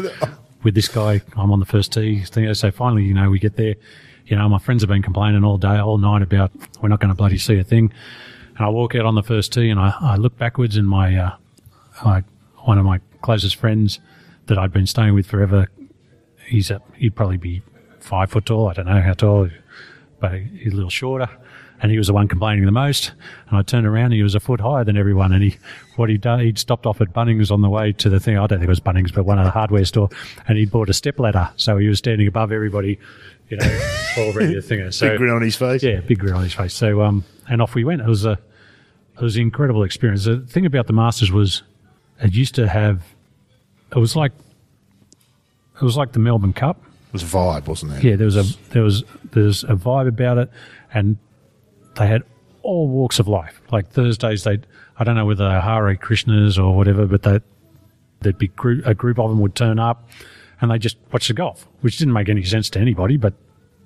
with 0.63 0.75
this 0.75 0.89
guy. 0.89 1.21
I'm 1.37 1.53
on 1.53 1.61
the 1.61 1.67
first 1.67 1.93
tee. 1.93 2.25
So 2.55 2.71
finally, 2.71 3.05
you 3.05 3.13
know, 3.13 3.29
we 3.29 3.39
get 3.39 3.57
there. 3.57 3.75
You 4.27 4.37
know, 4.37 4.49
my 4.49 4.59
friends 4.59 4.83
have 4.83 4.89
been 4.89 5.03
complaining 5.03 5.45
all 5.45 5.59
day, 5.59 5.77
all 5.79 5.99
night 5.99 6.23
about 6.23 6.51
we're 6.81 6.89
not 6.89 7.01
going 7.01 7.11
to 7.11 7.15
bloody 7.15 7.37
see 7.39 7.59
a 7.59 7.65
thing. 7.65 7.93
And 8.59 8.67
I 8.67 8.69
walk 8.71 8.95
out 8.95 9.07
on 9.07 9.15
the 9.15 9.23
first 9.23 9.53
tee 9.53 9.71
and 9.71 9.79
I, 9.81 9.95
I 10.01 10.17
look 10.17 10.37
backwards 10.37 10.77
and 10.77 10.89
my, 10.89 11.17
uh, 11.17 11.37
I, 12.05 12.25
one 12.65 12.77
of 12.77 12.85
my 12.85 13.01
closest 13.23 13.57
friends 13.57 14.01
that 14.47 14.59
I'd 14.59 14.73
been 14.73 14.87
staying 14.87 15.15
with 15.15 15.27
forever, 15.27 15.69
he's 16.45 16.71
a, 16.71 16.83
he'd 16.97 17.15
probably 17.15 17.37
be 17.37 17.63
five 18.01 18.31
foot 18.31 18.47
tall. 18.47 18.69
I 18.69 18.73
don't 18.75 18.87
know 18.87 19.01
how 19.01 19.13
tall, 19.13 19.49
but 20.19 20.33
he's 20.33 20.73
a 20.73 20.77
little 20.77 20.91
shorter. 20.91 21.29
and 21.81 21.93
he 21.93 21.99
was 21.99 22.09
the 22.09 22.13
one 22.13 22.27
complaining 22.27 22.65
the 22.65 22.73
most. 22.73 23.13
And 23.49 23.59
I 23.59 23.63
turned 23.63 23.87
around, 23.87 24.07
and 24.07 24.15
he 24.15 24.23
was 24.23 24.35
a 24.35 24.41
foot 24.41 24.61
higher 24.61 24.83
than 24.85 24.97
everyone. 24.97 25.33
And 25.33 25.45
he, 25.45 25.57
what 25.97 26.09
he'd 26.09 26.23
done, 26.23 26.41
he'd 26.41 26.59
stopped 26.59 26.87
off 26.87 27.01
at 27.01 27.13
Bunnings 27.13 27.51
on 27.53 27.61
the 27.63 27.69
way 27.71 27.93
to 27.93 28.09
the 28.09 28.19
thing. 28.19 28.37
I 28.37 28.41
don't 28.47 28.59
think 28.59 28.65
it 28.65 28.69
was 28.69 28.81
Bunnings, 28.81 29.15
but 29.15 29.25
one 29.25 29.39
of 29.39 29.45
the 29.45 29.51
hardware 29.53 29.85
store, 29.85 30.09
and 30.47 30.59
he'd 30.59 30.71
bought 30.71 30.89
a 30.89 30.93
step 30.93 31.19
ladder, 31.21 31.51
so 31.57 31.77
he 31.79 31.87
was 31.89 31.99
standing 31.99 32.27
above 32.27 32.51
everybody, 32.51 32.99
you 33.49 33.57
know, 33.59 33.91
all 34.19 34.33
ready 34.33 34.55
to 34.55 34.63
thing. 34.63 34.91
So 34.91 35.11
Big 35.11 35.19
grin 35.19 35.31
on 35.31 35.43
his 35.43 35.55
face. 35.57 35.83
yeah, 35.83 36.01
big 36.01 36.19
grin 36.19 36.35
on 36.35 36.43
his 36.43 36.55
face. 36.55 36.75
So, 36.75 37.03
um, 37.03 37.25
and 37.49 37.63
off 37.63 37.75
we 37.77 37.85
went. 37.85 38.01
It 38.01 38.09
was 38.09 38.25
a, 38.25 38.39
it 39.19 39.23
was 39.23 39.37
an 39.37 39.43
incredible 39.43 39.83
experience. 39.83 40.25
The 40.25 40.39
thing 40.41 40.65
about 40.65 40.87
the 40.87 40.93
Masters 40.93 41.33
was, 41.33 41.63
it 42.23 42.35
used 42.35 42.55
to 42.55 42.69
have, 42.69 43.03
it 43.95 43.99
was 43.99 44.15
like, 44.15 44.33
it 45.77 45.83
was 45.83 45.97
like 45.97 46.13
the 46.13 46.19
Melbourne 46.19 46.53
Cup. 46.53 46.83
It 47.09 47.13
was 47.13 47.23
a 47.23 47.27
vibe, 47.27 47.67
wasn't 47.67 47.93
it? 47.93 48.05
Yeah, 48.05 48.17
there 48.17 48.27
was 48.27 48.37
a 48.37 48.45
there 48.71 48.83
was 48.83 49.03
there's 49.33 49.65
a 49.65 49.69
vibe 49.69 50.09
about 50.09 50.37
it, 50.37 50.51
and 50.93 51.17
they 51.97 52.07
had 52.07 52.23
all 52.63 52.87
walks 52.87 53.19
of 53.19 53.29
life. 53.29 53.63
Like 53.73 53.89
Thursdays, 53.89 54.45
they 54.45 54.59
I 54.99 55.05
don't 55.05 55.15
know 55.15 55.25
whether 55.25 55.49
they're 55.49 55.61
Hare 55.61 55.97
Krishnas 55.97 56.63
or 56.63 56.77
whatever, 56.77 57.07
but 57.07 57.23
they 57.23 57.41
there'd 58.21 58.37
be 58.37 58.49
group, 58.49 58.85
a 58.85 58.95
group 58.95 59.19
of 59.19 59.31
them 59.31 59.41
would 59.41 59.55
turn 59.55 59.79
up, 59.79 60.11
and 60.61 60.71
they 60.71 60.79
just 60.79 60.99
watch 61.13 61.29
the 61.29 61.35
golf, 61.35 61.67
which 61.81 61.97
didn't 61.97 62.13
make 62.13 62.29
any 62.29 62.43
sense 62.43 62.69
to 62.71 62.79
anybody, 62.81 63.17
but 63.17 63.33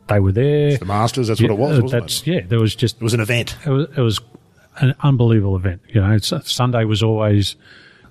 they 0.09 0.19
were 0.19 0.33
there. 0.33 0.77
The 0.79 0.85
Masters, 0.85 1.29
that's 1.29 1.41
what 1.41 1.51
it 1.51 1.59
was, 1.59 1.81
wasn't 1.81 2.03
that's, 2.03 2.23
it? 2.23 2.27
Yeah, 2.27 2.41
there 2.41 2.59
was 2.59 2.75
just 2.75 2.97
It 2.97 3.03
was 3.03 3.15
an 3.15 3.21
event. 3.21 3.57
it 3.65 3.71
was, 3.71 3.87
it 3.97 4.01
was 4.01 4.21
an 4.77 4.95
unbelievable 5.01 5.57
event. 5.57 5.83
You 5.89 6.01
know, 6.01 6.13
it's, 6.13 6.33
Sunday 6.51 6.85
was 6.85 7.03
always 7.03 7.57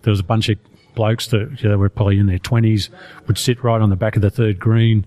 there 0.04 0.12
was 0.12 0.20
a 0.20 0.24
bunch 0.24 0.50
of 0.50 0.58
blokes 0.96 1.28
that 1.28 1.62
you 1.62 1.70
know, 1.70 1.78
were 1.78 1.90
probably 1.90 2.20
in 2.20 2.28
their 2.28 2.40
twenties 2.40 2.90
would 3.28 3.38
sit 3.38 3.64
right 3.64 3.82
on 3.82 3.90
the 3.90 3.96
back 3.96 4.16
of 4.16 4.22
the 4.22 4.32
third 4.32 4.60
green. 4.60 5.06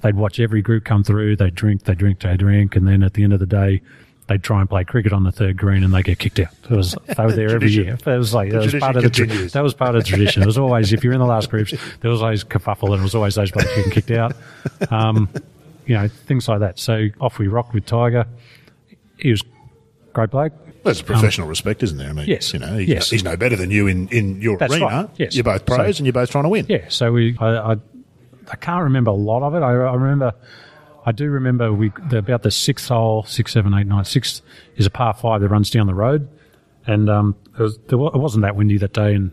They'd 0.00 0.16
watch 0.16 0.38
every 0.38 0.62
group 0.62 0.84
come 0.84 1.02
through. 1.02 1.36
They'd 1.36 1.54
drink, 1.54 1.84
they 1.84 1.94
drink, 1.94 2.20
they 2.20 2.36
drink, 2.36 2.76
and 2.76 2.86
then 2.86 3.02
at 3.02 3.14
the 3.14 3.24
end 3.24 3.32
of 3.32 3.40
the 3.40 3.46
day, 3.46 3.82
they'd 4.28 4.42
try 4.42 4.60
and 4.60 4.68
play 4.68 4.84
cricket 4.84 5.12
on 5.12 5.24
the 5.24 5.32
third 5.32 5.56
green, 5.56 5.82
and 5.82 5.92
they 5.92 6.02
get 6.02 6.18
kicked 6.18 6.38
out. 6.38 6.54
It 6.70 6.76
was 6.76 6.94
they 7.06 7.24
were 7.24 7.32
there 7.32 7.50
every 7.50 7.70
year. 7.70 7.98
It 8.06 8.06
was 8.06 8.32
like 8.32 8.50
that 8.52 8.62
was 8.62 8.74
part 8.74 8.96
of 8.96 9.02
the 9.02 9.50
that 9.52 9.62
was 9.62 9.74
part 9.74 9.96
of 9.96 10.04
the 10.04 10.08
tradition. 10.08 10.42
It 10.42 10.46
was 10.46 10.58
always 10.58 10.92
if 10.92 11.02
you're 11.02 11.14
in 11.14 11.18
the 11.18 11.26
last 11.26 11.50
groups, 11.50 11.74
there 12.00 12.10
was 12.10 12.22
always 12.22 12.44
kerfuffle, 12.44 12.92
and 12.92 13.00
it 13.00 13.02
was 13.02 13.14
always 13.14 13.34
those 13.34 13.50
blokes 13.50 13.74
getting 13.74 13.90
kicked 13.90 14.10
out. 14.10 14.36
Um, 14.90 15.28
you 15.86 15.94
know, 15.94 16.06
things 16.06 16.46
like 16.48 16.60
that. 16.60 16.78
So 16.78 17.08
off 17.20 17.38
we 17.38 17.48
rocked 17.48 17.74
with 17.74 17.86
Tiger. 17.86 18.26
He 19.16 19.30
was 19.30 19.42
a 19.42 20.12
great 20.12 20.30
bloke. 20.30 20.52
There's 20.88 21.00
a 21.00 21.04
professional 21.04 21.46
respect, 21.48 21.82
isn't 21.82 21.96
there? 21.98 22.08
I 22.08 22.12
mean, 22.12 22.24
Um, 22.24 22.28
yes. 22.30 22.52
you 22.52 22.58
know, 22.58 22.76
he's, 22.76 22.88
Yes. 22.88 23.10
he's 23.10 23.24
no 23.24 23.36
better 23.36 23.56
than 23.56 23.70
you 23.70 23.86
in, 23.86 24.08
in 24.08 24.40
your 24.42 24.56
That's 24.56 24.72
arena. 24.74 24.86
right. 24.86 25.08
Yes. 25.16 25.34
You're 25.34 25.44
both 25.44 25.64
pros 25.66 25.96
So- 25.96 26.00
and 26.00 26.06
you're 26.06 26.12
both 26.12 26.30
trying 26.30 26.44
to 26.44 26.50
win. 26.50 26.66
Yeah, 26.68 26.86
so 26.88 27.12
we, 27.12 27.36
I, 27.38 27.72
I, 27.72 27.76
I 28.50 28.56
can't 28.56 28.82
remember 28.84 29.10
a 29.10 29.14
lot 29.14 29.42
of 29.42 29.54
it. 29.54 29.62
I, 29.62 29.70
I 29.70 29.94
remember, 29.94 30.32
I 31.06 31.12
do 31.12 31.28
remember 31.30 31.72
we 31.72 31.92
the, 32.10 32.18
about 32.18 32.42
the 32.42 32.50
sixth 32.50 32.88
hole, 32.88 33.22
six, 33.24 33.52
seven, 33.52 33.72
eight, 33.74 33.86
nine. 33.86 34.04
Sixth 34.04 34.42
is 34.76 34.86
a 34.86 34.90
par 34.90 35.14
five 35.14 35.40
that 35.40 35.48
runs 35.48 35.70
down 35.70 35.86
the 35.86 35.94
road, 35.94 36.28
and 36.86 37.08
um, 37.08 37.36
it, 37.58 37.62
was, 37.62 37.78
it 37.88 37.94
wasn't 37.96 38.42
that 38.42 38.56
windy 38.56 38.78
that 38.78 38.92
day, 38.92 39.14
and 39.14 39.30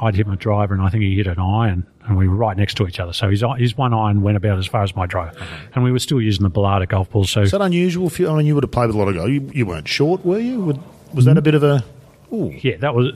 I'd 0.00 0.14
hit 0.14 0.26
my 0.26 0.36
driver, 0.36 0.74
and 0.74 0.82
I 0.82 0.90
think 0.90 1.02
he 1.02 1.16
hit 1.16 1.26
an 1.26 1.38
iron, 1.38 1.86
and 2.06 2.16
we 2.16 2.28
were 2.28 2.36
right 2.36 2.56
next 2.56 2.74
to 2.76 2.86
each 2.86 3.00
other. 3.00 3.12
So 3.12 3.30
his 3.30 3.42
his 3.58 3.76
one 3.76 3.92
iron 3.92 4.22
went 4.22 4.36
about 4.36 4.58
as 4.58 4.66
far 4.66 4.82
as 4.82 4.94
my 4.94 5.06
driver, 5.06 5.36
and 5.74 5.82
we 5.82 5.90
were 5.92 5.98
still 5.98 6.20
using 6.20 6.42
the 6.44 6.50
Balata 6.50 6.88
golf 6.88 7.10
ball. 7.10 7.24
So 7.24 7.42
Is 7.42 7.50
that 7.50 7.60
unusual? 7.60 8.08
For 8.08 8.22
you? 8.22 8.30
I 8.30 8.36
mean, 8.36 8.46
you 8.46 8.54
would 8.54 8.64
have 8.64 8.70
played 8.70 8.86
with 8.86 8.96
a 8.96 8.98
lot 8.98 9.08
of 9.08 9.16
guys. 9.16 9.28
You, 9.28 9.50
you 9.52 9.66
weren't 9.66 9.88
short, 9.88 10.24
were 10.24 10.38
you? 10.38 10.60
Would, 10.60 10.78
was 11.14 11.24
that 11.24 11.36
a 11.36 11.42
bit 11.42 11.54
of 11.54 11.62
a. 11.62 11.84
Ooh. 12.32 12.54
Yeah, 12.62 12.76
that 12.78 12.94
was, 12.94 13.12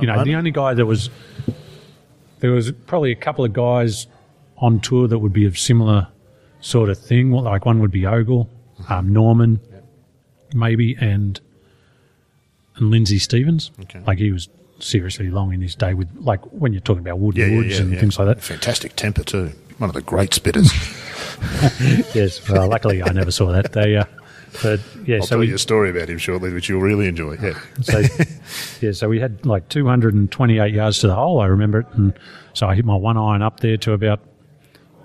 you 0.00 0.06
know, 0.06 0.22
the 0.24 0.34
only 0.34 0.50
guy 0.50 0.74
that 0.74 0.84
was, 0.84 1.08
there 2.40 2.50
was 2.50 2.72
probably 2.86 3.12
a 3.12 3.16
couple 3.16 3.44
of 3.44 3.52
guys 3.52 4.06
on 4.58 4.80
tour 4.80 5.06
that 5.08 5.18
would 5.20 5.32
be 5.32 5.46
of 5.46 5.56
similar 5.58 6.08
sort 6.60 6.90
of 6.90 6.98
thing. 6.98 7.30
Well, 7.30 7.44
Like 7.44 7.64
one 7.64 7.78
would 7.80 7.92
be 7.92 8.06
Ogle, 8.06 8.48
um, 8.88 9.12
Norman, 9.12 9.60
maybe, 10.52 10.96
and 11.00 11.40
and 12.76 12.90
Lindsay 12.90 13.18
Stevens. 13.18 13.70
Okay. 13.82 14.00
Like 14.06 14.18
he 14.18 14.32
was 14.32 14.48
seriously 14.82 15.30
long 15.30 15.52
in 15.52 15.60
his 15.60 15.74
day 15.74 15.94
with, 15.94 16.08
like 16.18 16.40
when 16.52 16.72
you're 16.72 16.80
talking 16.80 17.00
about 17.00 17.18
wood 17.18 17.36
Yeah, 17.36 17.54
woods 17.56 17.76
yeah, 17.76 17.82
and 17.84 17.92
yeah. 17.92 18.00
things 18.00 18.18
like 18.18 18.26
that. 18.28 18.42
Fantastic 18.42 18.96
temper, 18.96 19.22
too. 19.24 19.52
One 19.78 19.88
of 19.90 19.94
the 19.94 20.02
great 20.02 20.30
spitters. 20.30 20.70
yes, 22.14 22.46
well, 22.48 22.68
luckily 22.68 23.02
I 23.02 23.12
never 23.12 23.30
saw 23.30 23.50
that. 23.52 23.72
They, 23.72 23.96
uh, 23.96 24.04
but 24.62 24.80
yeah, 25.06 25.16
I'll 25.16 25.22
so 25.22 25.28
tell 25.28 25.38
we, 25.38 25.48
you 25.48 25.54
a 25.54 25.58
story 25.58 25.90
about 25.90 26.08
him 26.10 26.18
shortly, 26.18 26.52
which 26.52 26.68
you'll 26.68 26.80
really 26.82 27.06
enjoy. 27.06 27.36
Yeah. 27.40 27.58
So, 27.82 28.02
yeah, 28.80 28.92
so 28.92 29.08
we 29.08 29.20
had 29.20 29.46
like 29.46 29.68
228 29.68 30.74
yards 30.74 30.98
to 30.98 31.06
the 31.06 31.14
hole, 31.14 31.40
I 31.40 31.46
remember 31.46 31.80
it. 31.80 31.86
And 31.94 32.12
so 32.52 32.66
I 32.66 32.74
hit 32.74 32.84
my 32.84 32.96
one 32.96 33.16
iron 33.16 33.42
up 33.42 33.60
there 33.60 33.76
to 33.78 33.92
about 33.92 34.20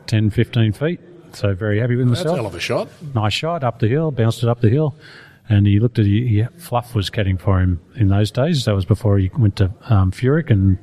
10, 0.08 0.30
15 0.32 0.74
feet. 0.74 1.00
So 1.34 1.54
very 1.54 1.80
happy 1.80 1.96
with 1.96 2.08
myself. 2.08 2.26
That's 2.26 2.34
a 2.34 2.36
hell 2.38 2.46
of 2.48 2.56
a 2.56 2.60
shot. 2.60 2.90
Nice 3.14 3.34
shot 3.34 3.64
up 3.64 3.80
the 3.80 3.88
hill, 3.88 4.12
bounced 4.12 4.44
it 4.44 4.50
up 4.50 4.62
the 4.62 4.70
hill. 4.70 4.96
And 5.48 5.68
he 5.68 5.80
looked 5.80 6.00
at 6.00 6.06
he, 6.06 6.28
he, 6.28 6.44
Fluff 6.58 6.96
was 6.96 7.10
caddying 7.10 7.40
for 7.40 7.60
him 7.60 7.80
in 7.96 8.08
those 8.08 8.32
days. 8.32 8.66
That 8.66 8.76
was 8.76 8.86
before 8.86 9.18
he 9.20 9.30
went 9.38 9.58
to 9.58 9.72
um, 9.90 10.12
Furyk 10.12 10.50
and 10.50 10.78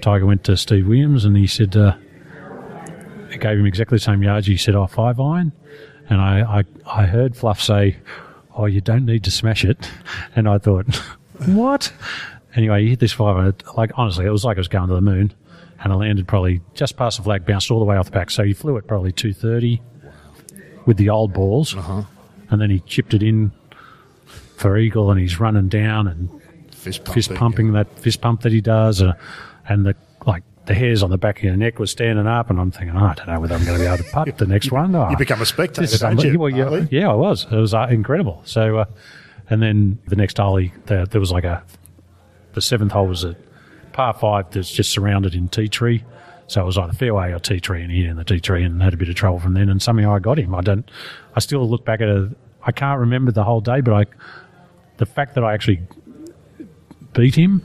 Tiger 0.00 0.26
went 0.26 0.44
to 0.44 0.56
Steve 0.56 0.88
Williams. 0.88 1.24
And 1.24 1.36
he 1.36 1.46
said, 1.46 1.76
uh, 1.76 1.96
he 3.30 3.38
gave 3.38 3.58
him 3.58 3.66
exactly 3.66 3.96
the 3.96 4.02
same 4.02 4.22
yards. 4.22 4.46
He 4.46 4.56
said, 4.56 4.74
"Oh, 4.74 4.86
five 4.86 5.20
iron. 5.20 5.52
And 6.08 6.20
I, 6.20 6.60
I, 6.86 7.02
I 7.02 7.06
heard 7.06 7.36
Fluff 7.36 7.60
say, 7.62 7.96
oh, 8.54 8.66
you 8.66 8.80
don't 8.80 9.04
need 9.04 9.24
to 9.24 9.30
smash 9.30 9.64
it. 9.64 9.90
And 10.36 10.48
I 10.48 10.58
thought, 10.58 10.86
what? 11.46 11.92
Anyway, 12.56 12.82
he 12.82 12.90
hit 12.90 12.98
this 12.98 13.12
five 13.12 13.36
iron. 13.36 13.54
Like, 13.76 13.92
honestly, 13.96 14.26
it 14.26 14.30
was 14.30 14.44
like 14.44 14.56
it 14.56 14.60
was 14.60 14.68
going 14.68 14.88
to 14.88 14.94
the 14.94 15.00
moon. 15.00 15.32
And 15.82 15.92
I 15.92 15.96
landed 15.96 16.26
probably 16.26 16.60
just 16.74 16.96
past 16.96 17.18
the 17.18 17.22
flag, 17.22 17.46
bounced 17.46 17.70
all 17.70 17.78
the 17.78 17.84
way 17.84 17.96
off 17.96 18.06
the 18.06 18.12
back. 18.12 18.30
So 18.30 18.42
he 18.42 18.52
flew 18.52 18.76
it 18.76 18.86
probably 18.86 19.12
230 19.12 19.80
with 20.86 20.96
the 20.96 21.10
old 21.10 21.32
balls. 21.32 21.74
And 22.50 22.60
then 22.60 22.70
he 22.70 22.80
chipped 22.80 23.14
it 23.14 23.22
in 23.22 23.52
for 24.56 24.76
Eagle 24.78 25.10
and 25.10 25.20
he's 25.20 25.38
running 25.40 25.68
down 25.68 26.08
and 26.08 26.28
Fist 26.72 27.04
pumping. 27.04 27.14
fist 27.14 27.34
pumping 27.34 27.72
that 27.72 27.98
fist 27.98 28.20
pump 28.20 28.42
that 28.42 28.52
he 28.52 28.60
does, 28.60 29.00
uh, 29.00 29.14
and 29.68 29.86
the 29.86 29.94
like 30.26 30.42
the 30.66 30.74
hairs 30.74 31.02
on 31.02 31.08
the 31.10 31.16
back 31.16 31.38
of 31.38 31.44
your 31.44 31.56
neck 31.56 31.78
was 31.78 31.90
standing 31.90 32.26
up, 32.26 32.50
and 32.50 32.60
I'm 32.60 32.70
thinking, 32.70 32.94
oh, 32.96 33.04
I 33.06 33.14
don't 33.14 33.26
know 33.26 33.40
whether 33.40 33.54
I'm 33.54 33.64
going 33.64 33.78
to 33.78 33.82
be 33.82 33.86
able 33.86 34.04
to 34.04 34.10
putt 34.10 34.36
the 34.36 34.46
next 34.46 34.70
one. 34.70 34.94
Oh, 34.96 35.08
You 35.10 35.16
become 35.16 35.40
a 35.40 35.46
spectator, 35.46 35.96
don't 35.96 36.22
you? 36.22 36.38
Well, 36.38 36.50
yeah, 36.50 36.84
yeah, 36.90 37.10
I 37.10 37.14
was. 37.14 37.46
It 37.50 37.56
was 37.56 37.72
uh, 37.72 37.86
incredible. 37.90 38.42
So, 38.44 38.78
uh, 38.78 38.84
and 39.48 39.62
then 39.62 39.98
the 40.08 40.16
next 40.16 40.36
hole, 40.36 40.56
he, 40.56 40.72
there, 40.86 41.06
there 41.06 41.20
was 41.20 41.32
like 41.32 41.44
a 41.44 41.62
the 42.52 42.60
seventh 42.60 42.92
hole 42.92 43.06
was 43.06 43.24
a 43.24 43.34
par 43.94 44.12
five 44.12 44.50
that's 44.50 44.70
just 44.70 44.90
surrounded 44.92 45.34
in 45.34 45.48
tea 45.48 45.68
tree. 45.68 46.04
So 46.48 46.60
it 46.60 46.66
was 46.66 46.76
either 46.76 46.92
fairway 46.92 47.32
or 47.32 47.38
tea 47.38 47.60
tree, 47.60 47.80
and 47.82 47.90
he 47.90 48.02
hit 48.02 48.10
in 48.10 48.16
the 48.16 48.24
tea 48.24 48.40
tree 48.40 48.62
and 48.62 48.82
had 48.82 48.92
a 48.92 48.98
bit 48.98 49.08
of 49.08 49.14
trouble 49.14 49.38
from 49.40 49.54
then. 49.54 49.70
And 49.70 49.80
somehow 49.80 50.14
I 50.14 50.18
got 50.18 50.38
him. 50.38 50.54
I 50.54 50.60
don't. 50.60 50.90
I 51.34 51.40
still 51.40 51.66
look 51.66 51.86
back 51.86 52.02
at 52.02 52.08
it. 52.10 52.30
I 52.62 52.72
can't 52.72 53.00
remember 53.00 53.32
the 53.32 53.44
whole 53.44 53.60
day, 53.62 53.80
but 53.80 53.92
I, 53.94 54.04
the 54.98 55.06
fact 55.06 55.34
that 55.34 55.44
I 55.44 55.54
actually 55.54 55.80
beat 57.12 57.34
him, 57.34 57.62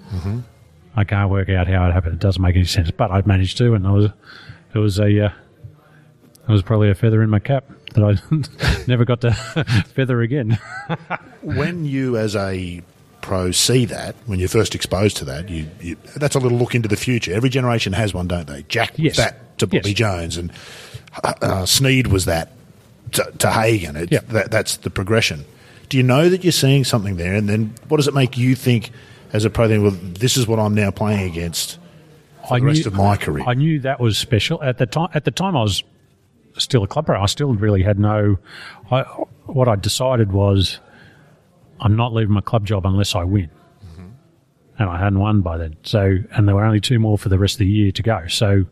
I 0.96 1.04
can't 1.04 1.30
work 1.30 1.50
out 1.50 1.68
how 1.68 1.88
it 1.88 1.94
happened. 1.94 2.14
It 2.16 2.20
doesn't 2.20 2.42
make 2.42 2.56
any 2.56 2.66
sense, 2.66 2.92
but 2.92 3.12
I 3.12 3.22
managed 3.26 3.58
to, 3.58 3.74
and 3.74 3.86
it 3.86 3.90
was, 3.90 4.06
it 4.74 4.78
was 4.80 5.00
a, 5.00 5.26
uh, 5.26 5.32
it 6.48 6.52
was 6.52 6.62
probably 6.64 6.90
a 6.90 6.96
feather 6.96 7.22
in 7.24 7.30
my 7.30 7.40
cap 7.40 7.66
that 7.96 8.04
I 8.04 8.84
never 8.88 9.06
got 9.06 9.22
to 9.22 9.34
feather 9.96 10.22
again. 10.22 10.58
when 11.42 11.86
you, 11.86 12.18
as 12.18 12.36
a 12.36 12.82
pro, 13.22 13.52
see 13.52 13.86
that, 13.86 14.16
when 14.26 14.40
you're 14.40 14.50
first 14.50 14.76
exposed 14.76 15.18
to 15.18 15.26
that, 15.26 15.50
you, 15.50 15.68
you 15.82 15.96
that's 16.16 16.36
a 16.36 16.40
little 16.40 16.58
look 16.58 16.76
into 16.76 16.88
the 16.88 16.96
future. 16.96 17.34
Every 17.34 17.50
generation 17.50 17.94
has 17.94 18.14
one, 18.14 18.28
don't 18.28 18.48
they? 18.48 18.64
Jack 18.64 18.92
was 18.94 19.00
Yes. 19.00 19.18
that 19.18 19.58
to 19.60 19.68
Bobby 19.68 19.90
Yes. 19.90 19.94
Jones, 19.98 20.38
and 20.38 20.52
uh, 21.24 21.34
uh, 21.42 21.66
Snead 21.66 22.08
was 22.08 22.26
that 22.26 22.52
to, 23.14 23.32
to 23.40 23.52
Hagen. 23.52 23.96
It, 23.96 24.12
Yeah. 24.12 24.20
that, 24.30 24.52
that's 24.52 24.78
the 24.78 24.90
progression. 24.90 25.46
Do 25.90 25.98
you 25.98 26.03
know 26.03 26.30
that 26.30 26.44
you're 26.44 26.52
seeing 26.52 26.84
something 26.84 27.18
there? 27.18 27.36
And 27.36 27.49
then 27.49 27.74
what 27.88 27.98
does 27.98 28.07
it 28.07 28.14
make 28.14 28.38
you 28.38 28.56
think 28.56 28.91
as 29.34 29.44
a 29.44 29.49
pro? 29.49 29.68
Then, 29.68 29.84
well, 29.84 29.91
this 29.91 30.38
is 30.38 30.48
what 30.48 30.60
I'm 30.60 30.74
now 30.74 30.91
playing 30.91 31.30
against 31.30 31.80
for 32.48 32.60
the 32.60 32.66
rest 32.66 32.86
of 32.86 32.94
my 32.94 33.18
career. 33.18 33.44
I 33.48 33.53
knew 33.53 33.80
that 33.82 33.99
was 33.99 34.18
special 34.18 34.61
at 34.64 34.78
the 34.78 34.86
time. 34.86 35.10
At 35.14 35.26
the 35.26 35.32
time, 35.32 35.57
I 35.57 35.64
was 35.64 35.84
still 36.57 36.84
a 36.84 36.88
club 36.88 37.06
pro. 37.06 37.22
I 37.22 37.26
still 37.26 37.53
really 37.53 37.84
had 37.84 37.99
no. 37.99 38.38
I, 38.91 39.02
what 39.45 39.68
I 39.68 39.76
decided 39.76 40.32
was, 40.32 40.80
I'm 41.80 41.95
not 41.95 42.14
leaving 42.14 42.34
my 42.34 42.41
club 42.41 42.66
job 42.66 42.86
unless 42.86 43.16
I 43.16 43.24
win, 43.24 43.49
mm-hmm. 43.84 44.10
and 44.78 44.90
I 44.90 44.98
hadn't 44.98 45.20
won 45.20 45.41
by 45.41 45.57
then. 45.57 45.78
So, 45.84 46.18
and 46.32 46.48
there 46.48 46.56
were 46.56 46.66
only 46.66 46.82
two 46.82 46.99
more 46.99 47.18
for 47.18 47.30
the 47.30 47.40
rest 47.40 47.56
of 47.56 47.60
the 47.60 47.68
year 47.68 47.91
to 47.91 48.03
go. 48.03 48.28
So, 48.28 48.66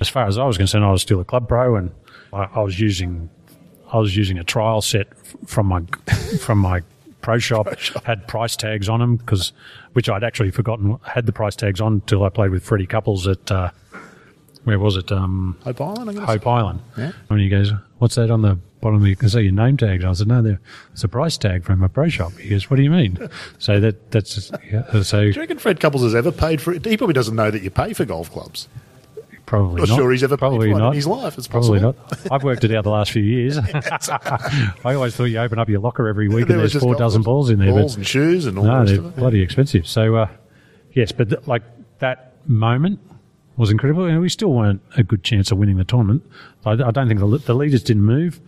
as 0.00 0.08
far 0.08 0.26
as 0.26 0.38
I 0.38 0.44
was 0.44 0.56
concerned, 0.56 0.84
I 0.84 0.92
was 0.92 1.02
still 1.02 1.20
a 1.20 1.24
club 1.24 1.48
pro, 1.48 1.76
and 1.76 1.90
I, 2.32 2.44
I 2.44 2.60
was 2.60 2.78
using, 2.78 3.30
I 3.92 3.98
was 3.98 4.16
using 4.16 4.38
a 4.38 4.44
trial 4.44 4.82
set 4.82 5.08
from 5.46 5.66
my 5.66 5.82
from 6.40 6.58
my 6.58 6.82
pro 7.22 7.38
shop, 7.48 7.68
had 8.04 8.26
price 8.28 8.56
tags 8.56 8.88
on 8.88 9.00
them 9.00 9.16
because, 9.16 9.52
which 9.92 10.08
I'd 10.08 10.24
actually 10.24 10.50
forgotten 10.50 10.98
had 11.04 11.26
the 11.26 11.32
price 11.32 11.56
tags 11.56 11.80
on 11.80 11.94
until 11.94 12.24
I 12.24 12.28
played 12.28 12.50
with 12.50 12.64
Freddie 12.64 12.86
Couples 12.86 13.26
at. 13.26 13.50
Uh, 13.50 13.70
where 14.64 14.80
was 14.80 14.96
it? 14.96 15.12
Um, 15.12 15.56
Hope 15.62 15.80
Island, 15.80 16.18
Hope 16.18 16.46
Island. 16.46 16.80
Yeah. 16.98 17.12
And 17.30 17.38
he 17.38 17.48
goes, 17.48 17.70
"What's 17.98 18.16
that 18.16 18.32
on 18.32 18.42
the 18.42 18.58
bottom 18.80 19.00
of 19.00 19.06
your? 19.06 19.14
Can 19.14 19.28
see 19.28 19.42
your 19.42 19.52
name 19.52 19.76
tag?" 19.76 20.00
And 20.00 20.08
I 20.08 20.12
said, 20.12 20.26
"No, 20.26 20.42
there- 20.42 20.58
it's 20.92 21.04
a 21.04 21.08
price 21.08 21.38
tag 21.38 21.62
from 21.62 21.84
a 21.84 21.88
pro 21.88 22.08
shop." 22.08 22.32
He 22.32 22.48
goes, 22.48 22.68
"What 22.68 22.76
do 22.76 22.82
you 22.82 22.90
mean?" 22.90 23.16
so 23.60 23.78
that 23.78 24.10
that's 24.10 24.50
yeah, 24.68 25.02
so 25.02 25.20
Do 25.20 25.28
you 25.28 25.40
reckon 25.40 25.58
Fred 25.58 25.78
Couples 25.78 26.02
has 26.02 26.16
ever 26.16 26.32
paid 26.32 26.60
for 26.60 26.72
it? 26.72 26.84
He 26.84 26.96
probably 26.96 27.14
doesn't 27.14 27.36
know 27.36 27.48
that 27.52 27.62
you 27.62 27.70
pay 27.70 27.92
for 27.92 28.04
golf 28.04 28.32
clubs. 28.32 28.66
Probably 29.46 29.80
Not 29.80 29.88
not. 29.90 29.96
sure 29.96 30.10
he's 30.10 30.24
ever 30.24 30.36
Probably 30.36 30.74
not. 30.74 30.88
in 30.88 30.94
his 30.94 31.06
life. 31.06 31.38
It's 31.38 31.46
Probably 31.46 31.78
possible. 31.80 32.04
not. 32.10 32.32
I've 32.32 32.42
worked 32.42 32.64
it 32.64 32.74
out 32.74 32.82
the 32.82 32.90
last 32.90 33.12
few 33.12 33.22
years. 33.22 33.56
I 34.84 34.94
always 34.94 35.14
thought 35.14 35.24
you 35.24 35.38
open 35.38 35.58
up 35.60 35.68
your 35.68 35.80
locker 35.80 36.08
every 36.08 36.28
week 36.28 36.48
There 36.48 36.58
and 36.58 36.68
there's 36.68 36.76
four 36.82 36.96
dozen 36.96 37.22
balls 37.22 37.48
in 37.50 37.58
there. 37.60 37.70
balls 37.70 37.92
but 37.94 37.98
and 37.98 38.06
shoes 38.06 38.46
and 38.46 38.58
all 38.58 38.64
no, 38.64 38.84
they're 38.84 39.00
bloody 39.00 39.42
expensive. 39.42 39.86
So, 39.86 40.16
uh, 40.16 40.28
yes, 40.92 41.12
but 41.12 41.30
th- 41.30 41.46
like 41.46 41.62
that 42.00 42.32
moment 42.48 42.98
was 43.56 43.70
incredible, 43.70 44.04
and 44.04 44.20
we 44.20 44.28
still 44.28 44.52
weren't 44.52 44.82
a 44.96 45.02
good 45.02 45.22
chance 45.22 45.50
of 45.52 45.58
winning 45.58 45.76
the 45.76 45.84
tournament. 45.84 46.22
I, 46.64 46.72
I 46.72 46.90
don't 46.90 47.08
think 47.08 47.20
the, 47.20 47.38
the 47.38 47.54
leaders 47.54 47.82
didn't 47.82 48.02
move, 48.02 48.40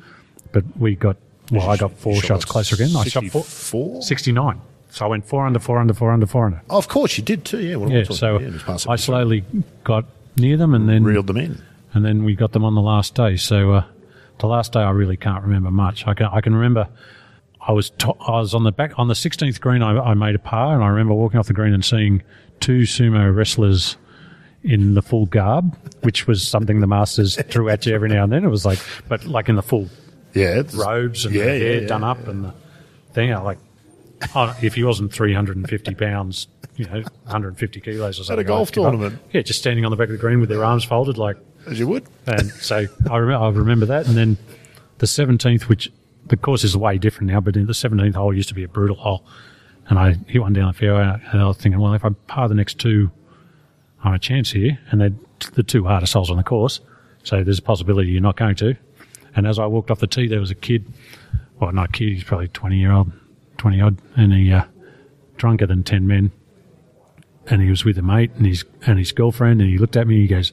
but 0.53 0.65
we 0.77 0.97
got. 0.97 1.17
Well, 1.51 1.71
I 1.71 1.77
got 1.79 1.93
four 1.93 2.15
shot 2.17 2.25
shots 2.25 2.45
closer 2.45 2.75
again. 2.75 2.95
I 2.97 3.05
shot 3.05 3.25
four, 3.27 3.43
64? 3.43 4.03
69. 4.03 4.61
So 4.91 5.05
I 5.07 5.09
went 5.09 5.25
four 5.27 5.47
under, 5.47 5.59
four 5.59 5.79
under, 5.79 5.95
four 5.95 6.11
under, 6.13 6.27
four 6.27 6.45
under. 6.47 6.61
Oh, 6.69 6.77
of 6.77 6.89
course, 6.89 7.17
you 7.17 7.25
did 7.25 7.45
too. 7.45 7.61
Yeah, 7.61 7.77
well, 7.77 7.91
Yeah, 7.91 8.05
so 8.05 8.39
yeah, 8.39 8.51
just 8.51 8.67
pass 8.67 8.85
it 8.85 8.91
I 8.91 8.97
slowly 8.97 9.45
got 9.85 10.05
near 10.39 10.57
them, 10.57 10.75
and 10.75 10.89
then 10.89 11.05
reeled 11.05 11.27
them 11.27 11.37
in. 11.37 11.63
and 11.95 12.05
then 12.05 12.25
we 12.25 12.35
got 12.35 12.53
them 12.53 12.65
on 12.65 12.75
the 12.75 12.81
last 12.83 13.15
day. 13.15 13.37
So 13.37 13.73
uh, 13.73 13.85
the 14.39 14.47
last 14.47 14.73
day, 14.73 14.81
I 14.81 14.91
really 14.91 15.17
can't 15.17 15.43
remember 15.43 15.71
much. 15.71 16.07
I 16.07 16.15
can 16.15 16.27
I 16.27 16.41
can 16.41 16.55
remember 16.55 16.89
I 17.61 17.73
was 17.73 17.91
to- 17.91 18.15
I 18.21 18.33
was 18.41 18.55
on 18.55 18.63
the 18.65 18.73
back 18.73 18.99
on 18.99 19.09
the 19.09 19.15
16th 19.15 19.61
green. 19.61 19.83
I, 19.83 19.99
I 19.99 20.15
made 20.15 20.35
a 20.35 20.39
par, 20.39 20.75
and 20.75 20.83
I 20.85 20.89
remember 20.89 21.15
walking 21.15 21.39
off 21.41 21.47
the 21.49 21.53
green 21.55 21.75
and 21.75 21.85
seeing 21.85 22.23
two 22.61 22.81
sumo 22.83 23.35
wrestlers 23.35 23.97
in 24.65 24.95
the 24.95 25.03
full 25.03 25.27
garb, 25.27 25.77
which 26.03 26.27
was 26.27 26.47
something 26.47 26.81
the 26.81 26.87
masters 26.87 27.37
threw 27.49 27.69
at 27.69 27.87
you 27.87 27.95
every 27.95 28.09
now 28.09 28.25
and 28.25 28.33
then. 28.33 28.45
It 28.45 28.49
was 28.49 28.65
like, 28.67 28.79
but 29.09 29.25
like 29.25 29.49
in 29.49 29.55
the 29.57 29.63
full 29.63 29.89
Yeah, 30.35 30.61
it's, 30.61 30.75
robes 30.75 31.25
and 31.25 31.35
Yeah, 31.35 31.45
the 31.45 31.51
hair 31.59 31.81
yeah. 31.83 31.87
done 31.89 32.03
up 32.05 32.27
and 32.27 32.45
the 32.47 32.55
thing. 33.13 33.33
I 33.33 33.39
like. 33.41 33.59
Oh, 34.35 34.57
if 34.63 34.75
he 34.75 34.85
wasn't 34.85 35.13
350 35.13 35.95
pounds, 35.95 36.49
you 36.77 36.87
know, 36.87 37.03
150 37.25 37.81
kilos 37.81 38.21
or 38.21 38.25
something. 38.25 38.47
golf 38.47 38.69
I'd 38.69 38.75
give 38.75 38.85
up. 38.85 38.93
tournament. 38.93 39.23
Yeah, 39.33 39.43
just 39.43 39.59
standing 39.59 39.85
on 39.85 39.91
the 39.91 39.97
back 39.97 40.09
of 40.09 40.13
the 40.13 40.19
green 40.19 40.41
with 40.41 40.49
their 40.49 40.65
arms 40.65 40.85
folded, 40.85 41.19
like 41.19 41.37
as 41.67 41.79
you 41.79 41.87
would. 41.89 42.07
and 42.27 42.51
so 42.53 42.87
I 43.11 43.17
remember, 43.17 43.45
I 43.45 43.49
remember 43.51 43.87
that. 43.87 44.07
And 44.07 44.17
then 44.17 44.39
the 44.99 45.07
17th, 45.07 45.63
which 45.63 45.93
the 46.27 46.37
course 46.37 46.65
is 46.65 46.77
way 46.77 46.99
different 46.99 47.31
now, 47.31 47.41
but 47.41 47.57
in 47.57 47.67
the 47.67 47.73
17th 47.73 48.15
hole 48.15 48.35
used 48.35 48.49
to 48.49 48.55
be 48.55 48.65
a 48.65 48.69
brutal 48.69 48.97
hole. 48.97 49.25
And 49.89 49.99
I 49.99 50.15
hit 50.27 50.41
one 50.41 50.53
down 50.53 50.67
the 50.69 50.79
fairway, 50.79 51.03
and 51.33 51.41
I 51.41 51.47
was 51.47 51.57
thinking, 51.57 51.81
well, 51.81 51.95
if 51.95 52.05
I 52.05 52.11
par 52.11 52.49
the 52.49 52.55
next 52.55 52.79
two, 52.79 53.11
I'm 54.05 54.13
a 54.13 54.19
chance 54.19 54.51
here. 54.53 54.79
And 54.91 55.01
they're 55.01 55.15
the 55.55 55.63
two 55.63 55.85
hardest 55.85 56.13
holes 56.13 56.31
on 56.31 56.37
the 56.37 56.43
course. 56.43 56.81
So 57.23 57.43
there's 57.43 57.59
a 57.59 57.63
possibility 57.63 58.11
you're 58.11 58.21
not 58.21 58.37
going 58.37 58.57
to. 58.57 58.77
And 59.35 59.47
as 59.47 59.59
I 59.59 59.67
walked 59.67 59.91
off 59.91 60.01
the 60.01 60.07
tee, 60.07 60.27
there 60.27 60.41
was 60.41 60.51
a 60.51 60.55
kid, 60.55 60.87
well, 61.59 61.73
not 61.73 61.89
a 61.89 61.93
kid, 61.93 62.09
he's 62.15 62.25
probably 62.25 62.49
20 62.49 62.77
year 62.77 62.93
old, 62.93 63.13
20 63.59 63.81
odd, 63.81 63.99
and 64.17 64.33
he, 64.33 64.53
uh, 64.53 64.65
drunker 65.37 65.67
than 65.67 65.83
10 65.85 66.07
men. 66.07 66.33
And 67.47 67.63
he 67.63 67.71
was 67.71 67.85
with 67.85 67.97
a 67.99 68.03
mate 68.03 68.31
and 68.37 68.47
his, 68.47 68.65
and 68.87 68.99
his 68.99 69.13
girlfriend, 69.13 69.61
and 69.61 69.71
he 69.71 69.79
looked 69.79 69.97
at 69.97 70.07
me 70.07 70.17
and 70.17 70.23
he 70.23 70.29
goes, 70.29 70.53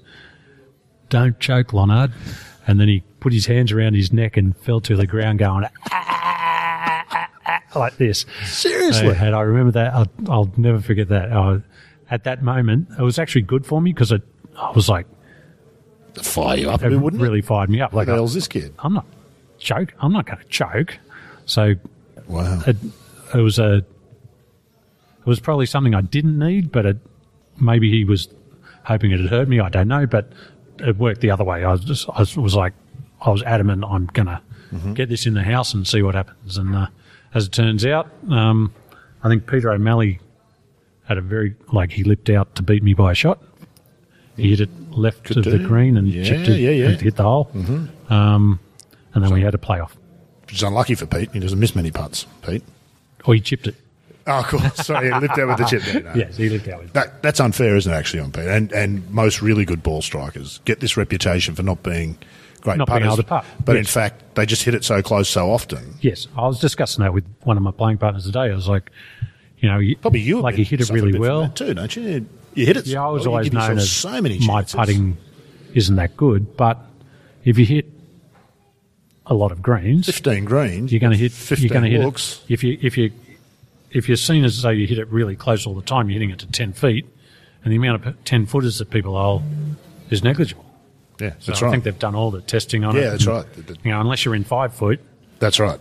don't 1.09 1.39
choke, 1.39 1.73
Lonard. 1.73 2.11
And 2.67 2.79
then 2.79 2.87
he 2.87 3.03
put 3.19 3.33
his 3.33 3.45
hands 3.45 3.71
around 3.71 3.93
his 3.93 4.11
neck 4.11 4.37
and 4.37 4.55
fell 4.57 4.81
to 4.81 4.95
the 4.95 5.05
ground 5.05 5.39
going, 5.39 5.65
"Ah, 5.91 7.05
ah, 7.11 7.29
ah," 7.45 7.79
like 7.79 7.97
this. 7.97 8.25
Seriously? 8.43 9.09
And 9.09 9.35
I 9.35 9.41
remember 9.41 9.71
that. 9.73 9.93
I'll, 9.93 10.07
I'll 10.27 10.51
never 10.57 10.79
forget 10.81 11.09
that. 11.09 11.31
I, 11.31 11.61
at 12.09 12.23
that 12.23 12.41
moment, 12.41 12.87
it 12.97 13.03
was 13.03 13.19
actually 13.19 13.43
good 13.43 13.65
for 13.65 13.81
me 13.81 13.93
because 13.93 14.11
it, 14.11 14.23
I 14.57 14.71
was 14.71 14.89
like, 14.89 15.05
fire 16.21 16.57
you 16.57 16.69
up 16.69 16.81
it 16.81 16.95
wouldn't 16.97 17.21
really 17.21 17.41
fired 17.41 17.69
me 17.69 17.81
up. 17.81 17.93
Like, 17.93 18.07
Who 18.07 18.13
the 18.13 18.17
hell's 18.17 18.33
this 18.33 18.47
kid? 18.47 18.73
I'm 18.79 18.93
not 18.93 19.05
choke. 19.59 19.93
I'm 19.99 20.11
not 20.13 20.25
going 20.25 20.39
to 20.39 20.45
choke. 20.45 20.97
So 21.45 21.75
Wow. 22.27 22.61
it, 22.67 22.77
it 23.33 23.41
was 23.41 23.59
a, 23.59 23.75
it 23.77 23.85
was 25.25 25.39
probably 25.39 25.65
something 25.65 25.95
I 25.95 26.01
didn't 26.01 26.37
need, 26.37 26.71
but 26.71 26.85
it, 26.85 26.97
maybe 27.59 27.89
he 27.91 28.03
was 28.05 28.27
hoping 28.83 29.11
it 29.11 29.19
had 29.19 29.29
hurt 29.29 29.47
me. 29.47 29.59
I 29.59 29.69
don't 29.69 29.87
know, 29.87 30.05
but 30.05 30.31
it 30.79 30.97
worked 30.97 31.21
the 31.21 31.31
other 31.31 31.43
way. 31.43 31.63
I 31.63 31.71
was 31.71 31.81
just, 31.83 32.09
I 32.09 32.19
was, 32.19 32.35
was 32.37 32.55
like, 32.55 32.73
I 33.21 33.29
was 33.31 33.41
adamant 33.43 33.83
I'm 33.87 34.05
gonna 34.07 34.41
get 34.93 35.07
this 35.09 35.25
in 35.25 35.33
the 35.35 35.43
house 35.43 35.73
and 35.73 35.87
see 35.87 36.01
what 36.01 36.15
happens. 36.15 36.57
And 36.57 36.75
uh, 36.75 36.87
as 37.33 37.45
it 37.47 37.53
turns 37.53 37.85
out, 37.85 38.09
um, 38.29 38.73
I 39.23 39.29
think 39.29 39.47
Peter 39.47 39.71
O'Malley 39.71 40.19
had 41.05 41.17
a 41.17 41.21
very 41.21 41.55
like 41.71 41.91
he 41.91 42.03
lipped 42.03 42.29
out 42.29 42.55
to 42.55 42.63
beat 42.63 42.83
me 42.83 42.93
by 42.93 43.13
a 43.13 43.15
shot. 43.15 43.41
He 44.35 44.49
hit 44.49 44.59
it 44.61 44.69
left 44.91 45.31
of 45.31 45.45
the 45.45 45.59
green 45.59 45.95
and 45.97 46.07
Yeah, 46.09 46.23
chipped 46.25 46.49
it 46.49 46.59
yeah, 46.59 46.71
yeah. 46.71 46.89
hit 46.89 47.15
the 47.15 47.23
hole. 47.23 47.49
Mm-hmm. 47.53 48.11
Um, 48.13 48.59
and 49.13 49.23
then 49.23 49.33
we 49.33 49.41
had 49.41 49.55
a 49.55 49.57
playoff. 49.57 49.91
Which 50.47 50.55
is 50.55 50.63
unlucky 50.63 50.95
for 50.95 51.05
Pete. 51.05 51.31
He 51.33 51.39
doesn't 51.39 51.59
miss 51.59 51.75
many 51.75 51.91
putts, 51.91 52.25
Pete. 52.45 52.63
Or 53.25 53.33
he 53.33 53.41
chipped 53.41 53.67
it. 53.67 53.75
Oh, 54.27 54.43
cool. 54.47 54.59
Sorry, 54.75 55.11
he 55.11 55.19
lived 55.19 55.39
out 55.39 55.47
with 55.47 55.57
the 55.57 55.65
chip. 55.65 56.03
No, 56.03 56.11
no. 56.13 56.15
Yes, 56.15 56.37
he 56.37 56.49
lipped 56.49 56.67
out 56.67 56.81
with. 56.81 56.93
That, 56.93 57.21
that's 57.21 57.39
unfair, 57.39 57.75
isn't 57.75 57.91
it, 57.91 57.95
actually, 57.95 58.21
on 58.21 58.31
Pete? 58.31 58.45
And, 58.45 58.71
and 58.71 59.09
most 59.11 59.41
really 59.41 59.65
good 59.65 59.83
ball 59.83 60.01
strikers 60.01 60.59
get 60.65 60.79
this 60.79 60.97
reputation 60.97 61.55
for 61.55 61.63
not 61.63 61.83
being 61.83 62.17
great 62.61 62.77
Not 62.77 62.87
being 62.87 62.99
putters. 63.01 63.07
able 63.07 63.17
to 63.17 63.23
putt, 63.23 63.45
But 63.63 63.75
in 63.75 63.85
fact, 63.85 64.35
they 64.35 64.45
just 64.45 64.63
hit 64.63 64.73
it 64.73 64.83
so 64.83 65.01
close 65.01 65.29
so 65.29 65.51
often. 65.51 65.95
Yes, 66.01 66.27
I 66.35 66.47
was 66.47 66.59
discussing 66.59 67.03
that 67.03 67.13
with 67.13 67.25
one 67.43 67.57
of 67.57 67.63
my 67.63 67.71
playing 67.71 67.97
partners 67.99 68.25
today. 68.25 68.51
I 68.51 68.55
was 68.55 68.67
like, 68.67 68.91
you 69.59 69.69
know, 69.69 69.77
you, 69.79 69.95
Probably 69.97 70.21
you 70.21 70.41
like 70.41 70.57
you 70.57 70.65
hit 70.65 70.81
it 70.81 70.89
really 70.89 71.17
well. 71.17 71.49
too, 71.49 71.73
don't 71.73 71.95
you? 71.95 72.27
You 72.55 72.65
hit 72.65 72.77
it. 72.77 72.87
Yeah, 72.87 73.05
I 73.05 73.09
was 73.09 73.27
well, 73.27 73.35
always 73.35 73.51
known 73.51 73.77
as 73.77 73.91
so 73.91 74.21
many 74.21 74.39
my 74.39 74.63
putting 74.63 75.17
isn't 75.73 75.95
that 75.97 76.15
good, 76.17 76.55
but 76.57 76.79
if 77.43 77.57
you 77.57 77.65
hit 77.65 77.94
a 79.27 79.33
lot 79.33 79.51
of 79.51 79.61
greens, 79.61 80.05
fifteen 80.05 80.45
greens. 80.45 80.91
you're 80.91 80.99
going 80.99 81.11
to 81.11 81.17
hit. 81.17 81.31
15 81.31 81.63
You're 81.65 81.73
going 81.73 81.89
to 81.89 81.97
hit 81.97 82.05
looks. 82.05 82.41
it. 82.47 82.53
If 82.53 82.63
you 82.63 82.77
if 82.81 82.97
you 82.97 83.11
if 83.91 84.07
you're 84.07 84.17
seen 84.17 84.43
as 84.45 84.61
though 84.61 84.69
you 84.69 84.85
hit 84.87 84.99
it 84.99 85.07
really 85.09 85.35
close 85.35 85.65
all 85.65 85.73
the 85.73 85.81
time, 85.81 86.09
you're 86.09 86.13
hitting 86.19 86.29
it 86.31 86.39
to 86.39 86.47
ten 86.47 86.73
feet, 86.73 87.05
and 87.63 87.71
the 87.71 87.77
amount 87.77 88.05
of 88.05 88.23
ten 88.25 88.45
footers 88.45 88.77
that 88.79 88.89
people 88.89 89.13
hole 89.15 89.41
is 90.09 90.23
negligible. 90.23 90.63
Yeah, 91.19 91.31
So 91.39 91.51
that's 91.53 91.61
I 91.61 91.65
right. 91.67 91.71
think 91.71 91.83
they've 91.85 91.97
done 91.97 92.13
all 92.13 92.29
the 92.29 92.41
testing 92.41 92.83
on 92.83 92.95
it. 92.97 93.01
Yeah, 93.01 93.11
that's 93.11 93.25
and, 93.25 93.35
right. 93.37 93.45
You 93.85 93.91
know, 93.91 94.01
unless 94.01 94.25
you're 94.25 94.35
in 94.35 94.43
five 94.43 94.73
foot, 94.73 94.99
That's 95.39 95.61
right. 95.61 95.79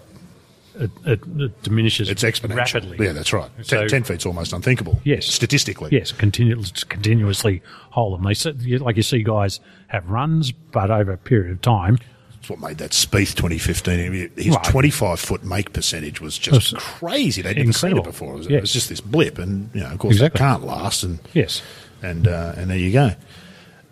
it, 0.77 0.91
it, 1.05 1.21
it 1.39 1.63
diminishes 1.65 2.09
It's 2.09 2.23
exponential. 2.23 2.55
rapidly. 2.57 3.05
Yeah, 3.05 3.13
that's 3.15 3.33
right. 3.33 3.51
So- 3.63 3.81
ten, 3.81 3.89
10 3.89 4.05
feet's 4.05 4.27
almost 4.27 4.53
unthinkable. 4.53 5.01
Yes. 5.03 5.27
statistically. 5.27 5.89
Yes, 5.91 6.13
continu- 6.13 6.89
continuously 6.89 7.63
hold 7.91 8.15
them. 8.23 8.33
They 8.33 8.79
like 8.79 8.97
you 8.97 9.03
see 9.03 9.25
guys 9.25 9.59
have 9.89 10.09
runs, 10.09 10.53
but 10.53 10.93
over 10.93 11.11
a 11.13 11.19
period 11.19 11.51
of 11.51 11.61
time, 11.63 11.99
That's 12.47 12.61
what 12.61 12.69
made 12.69 12.77
that 12.79 12.91
Spieth 12.91 13.35
2015. 13.37 14.31
His 14.37 14.55
Right. 14.55 14.65
25 14.65 15.19
foot 15.19 15.45
make 15.45 15.73
percentage 15.73 16.21
was 16.21 16.37
just 16.37 16.75
was 16.75 16.83
crazy. 16.83 17.41
They'd 17.41 17.57
never 17.57 17.73
seen 17.73 17.97
it 17.97 18.05
before. 18.05 18.35
It 18.35 18.37
was, 18.39 18.47
Yes. 18.49 18.59
it 18.59 18.61
was 18.61 18.73
just 18.75 18.89
this 18.91 19.01
blip, 19.01 19.39
and 19.39 19.71
you 19.73 19.81
know, 19.81 19.87
of 19.87 19.99
course, 19.99 20.17
Exactly. 20.17 20.39
that 20.39 20.45
can't 20.45 20.65
last. 20.67 21.03
And 21.05 21.21
yes, 21.33 21.63
and 22.03 22.29
uh, 22.29 22.53
and 22.57 22.69
there 22.71 22.77
you 22.77 22.93
go. 22.93 23.13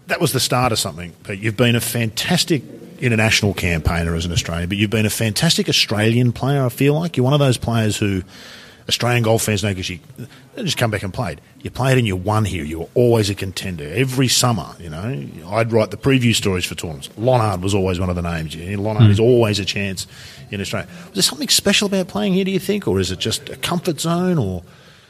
That 0.09 0.21
was 0.21 0.33
the 0.33 0.41
start 0.41 0.71
of 0.71 0.79
something. 0.79 1.15
But 1.23 1.39
you've 1.39 1.57
been 1.57 1.77
a 1.77 1.81
fantastic 1.81 2.63
international 3.01 3.55
campaigner 3.55 4.15
as 4.15 4.27
an 4.27 4.33
Australian, 4.33 4.69
but 4.69 4.77
you've 4.77 4.91
been 4.91 5.07
a 5.07 5.11
fantastic 5.11 5.71
Australian 5.71 6.33
player. 6.33 6.63
I 6.67 6.69
feel 6.69 6.93
like 6.93 7.17
you're 7.17 7.25
one 7.25 7.33
of 7.33 7.41
those 7.41 7.57
players 7.57 7.97
who 7.97 8.23
Australian 8.89 9.23
golf 9.23 9.43
fans 9.43 9.63
know 9.63 9.71
because 9.71 9.89
you 9.89 10.01
they 10.55 10.65
just 10.65 10.77
come 10.77 10.91
back 10.91 11.03
and 11.03 11.15
played. 11.15 11.41
You 11.61 11.71
played 11.71 11.99
and 11.99 12.07
you 12.07 12.17
won 12.17 12.45
here. 12.45 12.65
You 12.65 12.81
were 12.81 12.89
always 12.95 13.31
a 13.31 13.35
contender 13.35 13.89
every 13.93 14.29
summer. 14.29 14.67
You 14.79 14.91
know, 14.91 15.27
I'd 15.49 15.73
write 15.73 15.91
the 15.91 15.97
preview 15.97 16.35
stories 16.35 16.65
for 16.65 16.75
tournaments. 16.75 17.09
Lonard 17.17 17.63
was 17.63 17.75
always 17.75 18.01
one 18.01 18.11
of 18.11 18.17
the 18.17 18.23
names. 18.23 18.57
Lonard 18.57 19.11
is 19.11 19.19
hmm. 19.19 19.25
always 19.25 19.59
a 19.59 19.65
chance 19.65 20.07
in 20.51 20.61
Australia. 20.61 20.89
Was 21.07 21.15
there 21.15 21.23
something 21.23 21.49
special 21.49 21.87
about 21.87 22.09
playing 22.09 22.35
here? 22.35 22.45
Do 22.45 22.51
you 22.51 22.59
think, 22.59 22.87
or 22.87 23.01
is 23.01 23.11
it 23.11 23.19
just 23.19 23.49
a 23.49 23.57
comfort 23.57 24.01
zone, 24.01 24.39
or? 24.39 24.63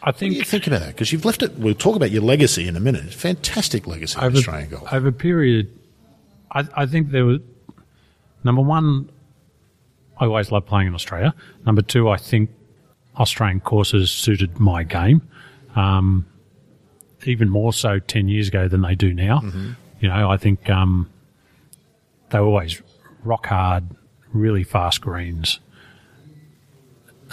I 0.02 0.10
do 0.10 0.26
you 0.26 0.34
think 0.34 0.46
think 0.46 0.66
about 0.66 0.80
that? 0.80 0.88
Because 0.88 1.12
you've 1.12 1.24
left 1.24 1.42
it. 1.42 1.52
We'll 1.58 1.74
talk 1.74 1.96
about 1.96 2.10
your 2.10 2.22
legacy 2.22 2.68
in 2.68 2.76
a 2.76 2.80
minute. 2.80 3.12
Fantastic 3.14 3.86
legacy 3.86 4.18
in 4.18 4.24
over, 4.24 4.36
Australian 4.36 4.70
golf. 4.70 4.92
over 4.92 5.08
a 5.08 5.12
period, 5.12 5.70
I, 6.50 6.66
I 6.74 6.86
think 6.86 7.10
there 7.10 7.24
was 7.24 7.40
number 8.44 8.62
one. 8.62 9.10
I 10.18 10.26
always 10.26 10.52
loved 10.52 10.66
playing 10.66 10.88
in 10.88 10.94
Australia. 10.94 11.34
Number 11.66 11.82
two, 11.82 12.08
I 12.08 12.16
think 12.16 12.50
Australian 13.18 13.60
courses 13.60 14.10
suited 14.10 14.58
my 14.58 14.82
game, 14.84 15.22
um, 15.76 16.26
even 17.24 17.48
more 17.48 17.72
so 17.72 17.98
ten 17.98 18.28
years 18.28 18.48
ago 18.48 18.68
than 18.68 18.82
they 18.82 18.94
do 18.94 19.12
now. 19.14 19.40
You 20.00 20.08
know, 20.08 20.30
I 20.30 20.36
think 20.36 20.68
um, 20.70 21.08
they 22.30 22.38
were 22.40 22.46
always 22.46 22.82
rock 23.24 23.46
hard, 23.46 23.84
really 24.32 24.64
fast 24.64 25.00
greens. 25.00 25.60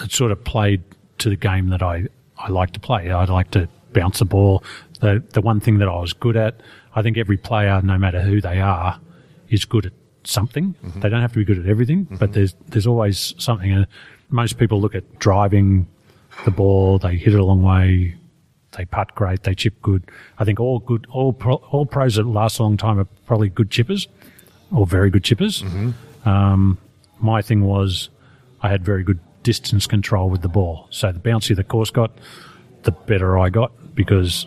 It 0.02 0.12
sort 0.12 0.30
of 0.32 0.44
played 0.44 0.82
to 1.18 1.28
the 1.28 1.36
game 1.36 1.68
that 1.68 1.82
I, 1.82 2.06
I 2.38 2.48
like 2.48 2.72
to 2.72 2.80
play. 2.80 3.10
I'd 3.10 3.28
like 3.28 3.50
to 3.52 3.68
bounce 3.92 4.20
the 4.20 4.24
ball. 4.24 4.62
The 5.00 5.22
the 5.32 5.40
one 5.40 5.60
thing 5.60 5.78
that 5.78 5.88
I 5.88 5.98
was 5.98 6.12
good 6.12 6.36
at, 6.36 6.60
I 6.94 7.02
think 7.02 7.16
every 7.18 7.36
player, 7.36 7.80
no 7.82 7.98
matter 7.98 8.20
who 8.20 8.40
they 8.40 8.60
are, 8.60 9.00
is 9.48 9.64
good 9.64 9.86
at 9.86 9.92
something. 10.24 10.74
They 11.00 11.08
don't 11.08 11.22
have 11.22 11.32
to 11.32 11.38
be 11.38 11.44
good 11.44 11.58
at 11.58 11.66
everything, 11.66 12.04
but 12.18 12.32
there's 12.34 12.54
there's 12.68 12.86
always 12.86 13.34
something. 13.38 13.72
And 13.72 13.86
most 14.30 14.58
people 14.58 14.80
look 14.80 14.94
at 14.94 15.18
driving 15.18 15.86
the 16.44 16.50
ball, 16.50 16.98
they 16.98 17.16
hit 17.16 17.34
it 17.34 17.40
a 17.40 17.44
long 17.44 17.62
way, 17.62 18.14
they 18.76 18.84
putt 18.84 19.14
great, 19.14 19.42
they 19.42 19.54
chip 19.54 19.80
good. 19.82 20.04
I 20.38 20.44
think 20.44 20.60
all 20.60 20.78
good, 20.78 21.06
all 21.10 21.32
pro, 21.32 21.54
all 21.56 21.86
pros 21.86 22.14
that 22.16 22.26
last 22.26 22.58
a 22.58 22.62
long 22.62 22.76
time 22.76 22.98
are 22.98 23.06
probably 23.26 23.48
good 23.48 23.70
chippers 23.70 24.06
or 24.72 24.86
very 24.86 25.10
good 25.10 25.22
chippers. 25.24 25.62
Um, 26.24 26.78
my 27.18 27.42
thing 27.42 27.62
was 27.62 28.08
I 28.62 28.68
had 28.68 28.84
very 28.84 29.02
good 29.02 29.18
distance 29.42 29.86
control 29.86 30.30
with 30.30 30.42
the 30.42 30.48
ball. 30.48 30.86
So 30.90 31.10
the 31.12 31.18
bouncier 31.18 31.56
the 31.56 31.64
course 31.64 31.90
got, 31.90 32.12
the 32.82 32.92
better 32.92 33.38
I 33.38 33.48
got 33.50 33.72
because 33.94 34.46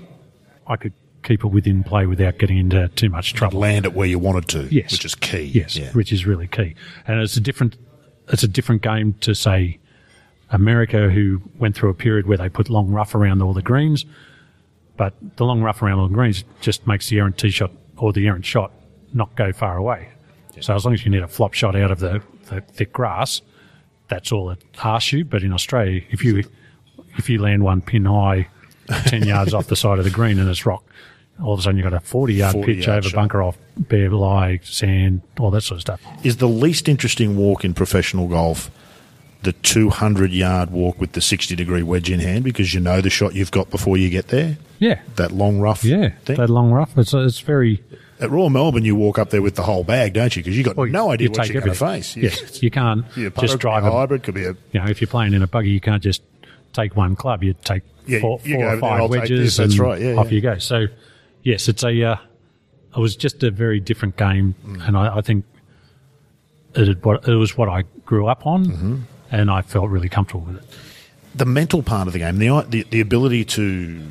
I 0.67 0.77
could 0.77 0.93
keep 1.23 1.43
it 1.43 1.47
within 1.47 1.83
play 1.83 2.05
without 2.05 2.37
getting 2.37 2.57
into 2.57 2.87
too 2.89 3.09
much 3.09 3.33
trouble. 3.33 3.59
Land 3.59 3.85
it 3.85 3.93
where 3.93 4.07
you 4.07 4.19
wanted 4.19 4.47
to, 4.49 4.67
Yes. 4.73 4.91
which 4.91 5.05
is 5.05 5.15
key. 5.15 5.43
Yes, 5.43 5.75
Yeah. 5.77 5.91
which 5.91 6.11
is 6.11 6.25
really 6.25 6.47
key. 6.47 6.75
And 7.07 7.19
it's 7.21 7.37
a 7.37 7.41
different 7.41 7.75
it's 8.29 8.43
a 8.43 8.47
different 8.47 8.81
game 8.81 9.13
to 9.21 9.33
say 9.33 9.79
America, 10.49 11.09
who 11.09 11.41
went 11.57 11.75
through 11.75 11.89
a 11.89 11.93
period 11.93 12.27
where 12.27 12.37
they 12.37 12.49
put 12.49 12.69
long 12.69 12.89
rough 12.89 13.15
around 13.15 13.41
all 13.41 13.53
the 13.53 13.61
greens, 13.61 14.05
but 14.97 15.13
the 15.37 15.45
long 15.45 15.61
rough 15.61 15.81
around 15.81 15.99
all 15.99 16.07
the 16.07 16.13
greens 16.13 16.43
just 16.61 16.85
makes 16.85 17.09
the 17.09 17.17
errant 17.17 17.37
tee 17.37 17.49
shot 17.49 17.71
or 17.97 18.13
the 18.13 18.27
errant 18.27 18.45
shot 18.45 18.71
not 19.13 19.35
go 19.35 19.51
far 19.51 19.77
away. 19.77 20.09
So 20.61 20.75
as 20.75 20.85
long 20.85 20.93
as 20.93 21.03
you 21.03 21.11
need 21.11 21.23
a 21.23 21.27
flop 21.27 21.53
shot 21.53 21.75
out 21.75 21.89
of 21.91 21.99
the, 21.99 22.21
the 22.49 22.61
thick 22.61 22.93
grass, 22.93 23.41
that's 24.07 24.31
all 24.31 24.51
it 24.51 24.63
asks 24.83 25.11
you. 25.11 25.25
But 25.25 25.41
in 25.43 25.51
Australia, 25.51 26.01
if 26.11 26.23
you 26.23 26.43
if 27.17 27.29
you 27.29 27.41
land 27.41 27.63
one 27.63 27.81
pin 27.81 28.05
high, 28.05 28.47
ten 29.05 29.23
yards 29.23 29.53
off 29.53 29.67
the 29.67 29.75
side 29.75 29.97
of 29.97 30.05
the 30.05 30.11
green 30.11 30.37
and 30.39 30.47
it's 30.49 30.65
rock, 30.65 30.83
all 31.41 31.53
of 31.53 31.59
a 31.59 31.63
sudden 31.63 31.77
you've 31.77 31.89
got 31.89 31.93
a 31.93 31.99
forty 31.99 32.35
yard 32.35 32.53
40 32.53 32.75
pitch 32.75 32.85
yard 32.87 32.99
over 32.99 33.09
shot. 33.09 33.15
bunker 33.15 33.41
off, 33.41 33.57
bare 33.77 34.09
lie, 34.09 34.59
sand, 34.63 35.21
all 35.39 35.51
that 35.51 35.61
sort 35.61 35.77
of 35.77 35.81
stuff. 35.81 36.01
Is 36.23 36.37
the 36.37 36.47
least 36.47 36.87
interesting 36.89 37.37
walk 37.37 37.63
in 37.65 37.73
professional 37.73 38.27
golf 38.27 38.69
the 39.43 39.51
200 39.51 40.31
yard 40.31 40.71
walk 40.71 41.01
with 41.01 41.11
the 41.11 41.19
60 41.21 41.53
degree 41.57 41.83
wedge 41.83 42.09
in 42.09 42.21
hand 42.21 42.45
because 42.45 42.73
you 42.73 42.79
know 42.79 43.01
the 43.01 43.09
shot 43.09 43.33
you've 43.35 43.51
got 43.51 43.69
before 43.69 43.97
you 43.97 44.09
get 44.09 44.29
there? 44.29 44.57
Yeah, 44.79 45.01
That 45.17 45.31
long 45.33 45.59
rough 45.59 45.83
yeah, 45.83 46.11
thing? 46.23 46.37
that 46.37 46.49
long 46.49 46.71
rough. 46.71 46.97
It's 46.97 47.13
it's 47.13 47.39
very. 47.41 47.83
At 48.21 48.29
Royal 48.31 48.49
Melbourne, 48.49 48.85
you 48.85 48.95
walk 48.95 49.19
up 49.19 49.31
there 49.31 49.41
with 49.41 49.55
the 49.55 49.63
whole 49.63 49.83
bag, 49.83 50.13
don't 50.13 50.33
you? 50.33 50.41
Because 50.43 50.55
you've 50.55 50.65
got 50.65 50.77
well, 50.77 50.87
no 50.87 51.11
idea 51.11 51.25
you 51.27 51.31
what 51.31 51.49
you're 51.49 51.61
going 51.61 51.73
to 51.73 51.77
face. 51.77 52.15
Yes, 52.15 52.63
you 52.63 52.71
can't 52.71 53.05
Yeah, 53.17 53.29
just 53.37 53.59
drive 53.59 53.83
a 53.83 53.91
hybrid, 53.91 54.23
could 54.23 54.35
be 54.35 54.45
a 54.45 54.55
you 54.71 54.79
know, 54.79 54.85
if 54.85 55.01
you're 55.01 55.09
playing 55.09 55.33
in 55.33 55.41
a 55.41 55.47
buggy, 55.47 55.71
you 55.71 55.81
can't 55.81 56.01
just 56.01 56.21
take 56.71 56.95
one 56.95 57.15
club. 57.17 57.43
You 57.43 57.53
take 57.65 57.83
Yeah, 58.07 58.19
four, 58.21 58.39
four 58.39 58.57
go, 58.59 58.69
or 58.69 58.79
five 58.79 59.09
wedges. 59.09 59.57
this," 59.57 59.57
that's 59.57 59.77
right, 59.79 60.01
yeah, 60.01 60.13
off 60.15 60.27
yeah. 60.27 60.35
you 60.35 60.41
go. 60.41 60.57
So, 60.57 60.85
yes, 61.43 61.67
it's 61.69 61.83
a. 61.83 62.03
Uh, 62.03 62.15
it 62.95 62.99
was 62.99 63.15
just 63.15 63.41
a 63.43 63.49
very 63.51 63.79
different 63.79 64.17
game, 64.17 64.53
Mm. 64.65 64.87
and 64.87 64.97
I, 64.97 65.17
I 65.17 65.21
think 65.21 65.45
it, 66.75 66.87
had 66.87 67.27
it 67.27 67.35
was 67.35 67.57
what 67.57 67.69
I 67.69 67.83
grew 68.05 68.27
up 68.27 68.45
on, 68.45 68.65
Mm-hmm. 68.65 68.95
and 69.31 69.49
I 69.51 69.61
felt 69.61 69.89
really 69.89 70.09
comfortable 70.09 70.45
with 70.45 70.57
it. 70.57 70.63
the 71.35 71.45
mental 71.45 71.81
part 71.83 72.07
of 72.07 72.13
the 72.13 72.19
game, 72.19 72.37
the, 72.37 72.65
the 72.69 72.83
the 72.89 72.99
ability 73.01 73.45
to 73.45 74.01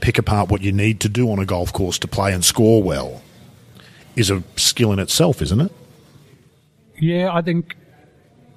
pick 0.00 0.16
apart 0.18 0.48
what 0.48 0.62
you 0.62 0.72
need 0.72 1.00
to 1.00 1.08
do 1.08 1.30
on 1.30 1.38
a 1.38 1.44
golf 1.44 1.72
course 1.72 1.98
to 1.98 2.08
play 2.08 2.32
and 2.32 2.44
score 2.44 2.82
well, 2.82 3.20
is 4.16 4.30
a 4.30 4.42
skill 4.56 4.92
in 4.92 4.98
itself, 4.98 5.42
isn't 5.42 5.60
it? 5.60 5.72
Yeah, 6.98 7.30
I 7.32 7.42
think, 7.42 7.76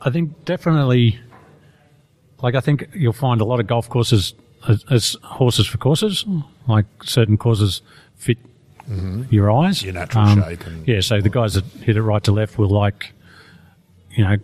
I 0.02 0.10
think 0.12 0.46
definitely. 0.46 1.20
Like 2.42 2.56
I 2.56 2.60
think 2.60 2.90
you'll 2.94 3.14
find 3.14 3.40
a 3.42 3.46
lot 3.46 3.60
of 3.62 3.68
golf 3.68 3.88
courses 3.90 4.34
as, 4.68 4.84
as 4.92 5.16
horses 5.24 5.66
for 5.66 5.78
courses. 5.78 6.26
Like 6.68 6.86
certain 7.04 7.38
courses 7.38 7.82
fit 8.24 8.38
your 9.30 9.52
eyes, 9.52 9.78
Mm-hmm. 9.80 9.86
Your 9.86 9.94
natural 9.94 10.24
Um, 10.26 10.44
shape 10.44 10.68
and- 10.68 10.88
yeah, 10.88 11.00
so 11.02 11.22
the 11.22 11.30
guys 11.30 11.54
that 11.54 11.64
hit 11.66 11.96
it 11.98 12.02
right 12.02 12.24
to 12.24 12.32
left 12.32 12.58
will 12.58 12.70
like, 12.70 13.14
you 14.12 14.24
know, 14.24 14.38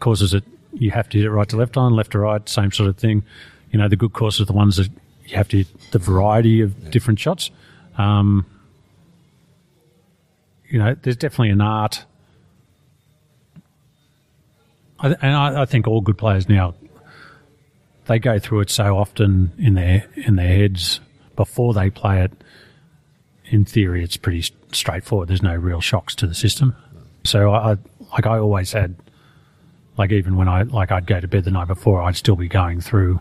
courses 0.00 0.30
that 0.32 0.44
you 0.72 0.90
have 0.90 1.08
to 1.10 1.18
hit 1.18 1.26
it 1.26 1.30
right 1.30 1.48
to 1.48 1.56
left 1.56 1.76
on, 1.76 1.94
left 1.94 2.12
to 2.12 2.18
right, 2.18 2.46
same 2.48 2.70
sort 2.72 2.88
of 2.88 2.96
thing. 2.96 3.22
You 3.72 3.78
know, 3.78 3.88
the 3.88 3.96
good 3.96 4.12
courses 4.12 4.42
are 4.42 4.44
the 4.46 4.52
ones 4.52 4.76
that 4.76 4.88
you 5.26 5.36
have 5.36 5.48
to 5.48 5.58
hit 5.58 5.90
the 5.90 5.98
variety 5.98 6.60
of 6.60 6.90
different 6.90 7.18
shots. 7.18 7.50
Um, 7.98 8.46
you 10.70 10.78
know, 10.78 10.94
there's 11.02 11.16
definitely 11.16 11.50
an 11.50 11.60
art. 11.60 12.04
I, 14.98 15.08
and 15.20 15.36
I, 15.36 15.62
I 15.62 15.64
think 15.66 15.86
all 15.86 16.00
good 16.00 16.16
players 16.18 16.48
now 16.48 16.74
they 18.06 18.18
go 18.18 18.38
through 18.38 18.60
it 18.60 18.70
so 18.70 18.96
often 18.96 19.52
in 19.58 19.74
their 19.74 20.06
in 20.14 20.36
their 20.36 20.46
heads 20.48 21.00
before 21.36 21.74
they 21.74 21.90
play 21.90 22.22
it. 22.22 22.32
In 23.48 23.64
theory, 23.64 24.02
it's 24.02 24.16
pretty 24.16 24.42
straightforward. 24.72 25.28
There's 25.28 25.42
no 25.42 25.54
real 25.54 25.80
shocks 25.80 26.14
to 26.16 26.26
the 26.26 26.34
system. 26.34 26.74
So 27.24 27.52
I, 27.52 27.76
like 28.12 28.26
I 28.26 28.38
always 28.38 28.72
had, 28.72 28.96
like 29.96 30.10
even 30.10 30.36
when 30.36 30.48
I 30.48 30.62
like 30.62 30.90
I'd 30.90 31.06
go 31.06 31.20
to 31.20 31.28
bed 31.28 31.44
the 31.44 31.50
night 31.52 31.68
before, 31.68 32.02
I'd 32.02 32.16
still 32.16 32.34
be 32.36 32.48
going 32.48 32.80
through 32.80 33.20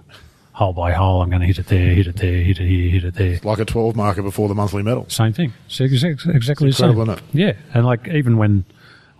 hole 0.53 0.73
by 0.73 0.93
hole. 0.93 1.21
I'm 1.21 1.29
going 1.29 1.41
to 1.41 1.47
hit 1.47 1.59
it 1.59 1.67
there, 1.67 1.93
hit 1.93 2.07
it 2.07 2.15
there, 2.17 2.41
hit 2.41 2.59
it 2.59 2.67
here, 2.67 2.89
hit 2.89 3.03
it 3.03 3.13
there. 3.15 3.39
Like 3.43 3.59
a 3.59 3.65
12 3.65 3.95
marker 3.95 4.21
before 4.23 4.47
the 4.47 4.55
monthly 4.55 4.81
medal. 4.83 5.05
Same 5.09 5.33
thing. 5.33 5.53
It's 5.67 5.79
ex- 5.81 6.25
exactly 6.25 6.69
It's 6.69 6.77
the 6.79 6.91
same. 6.91 6.91
isn't 7.01 7.09
it? 7.09 7.21
Yeah, 7.33 7.53
and 7.73 7.85
like 7.85 8.07
even 8.07 8.37
when, 8.37 8.65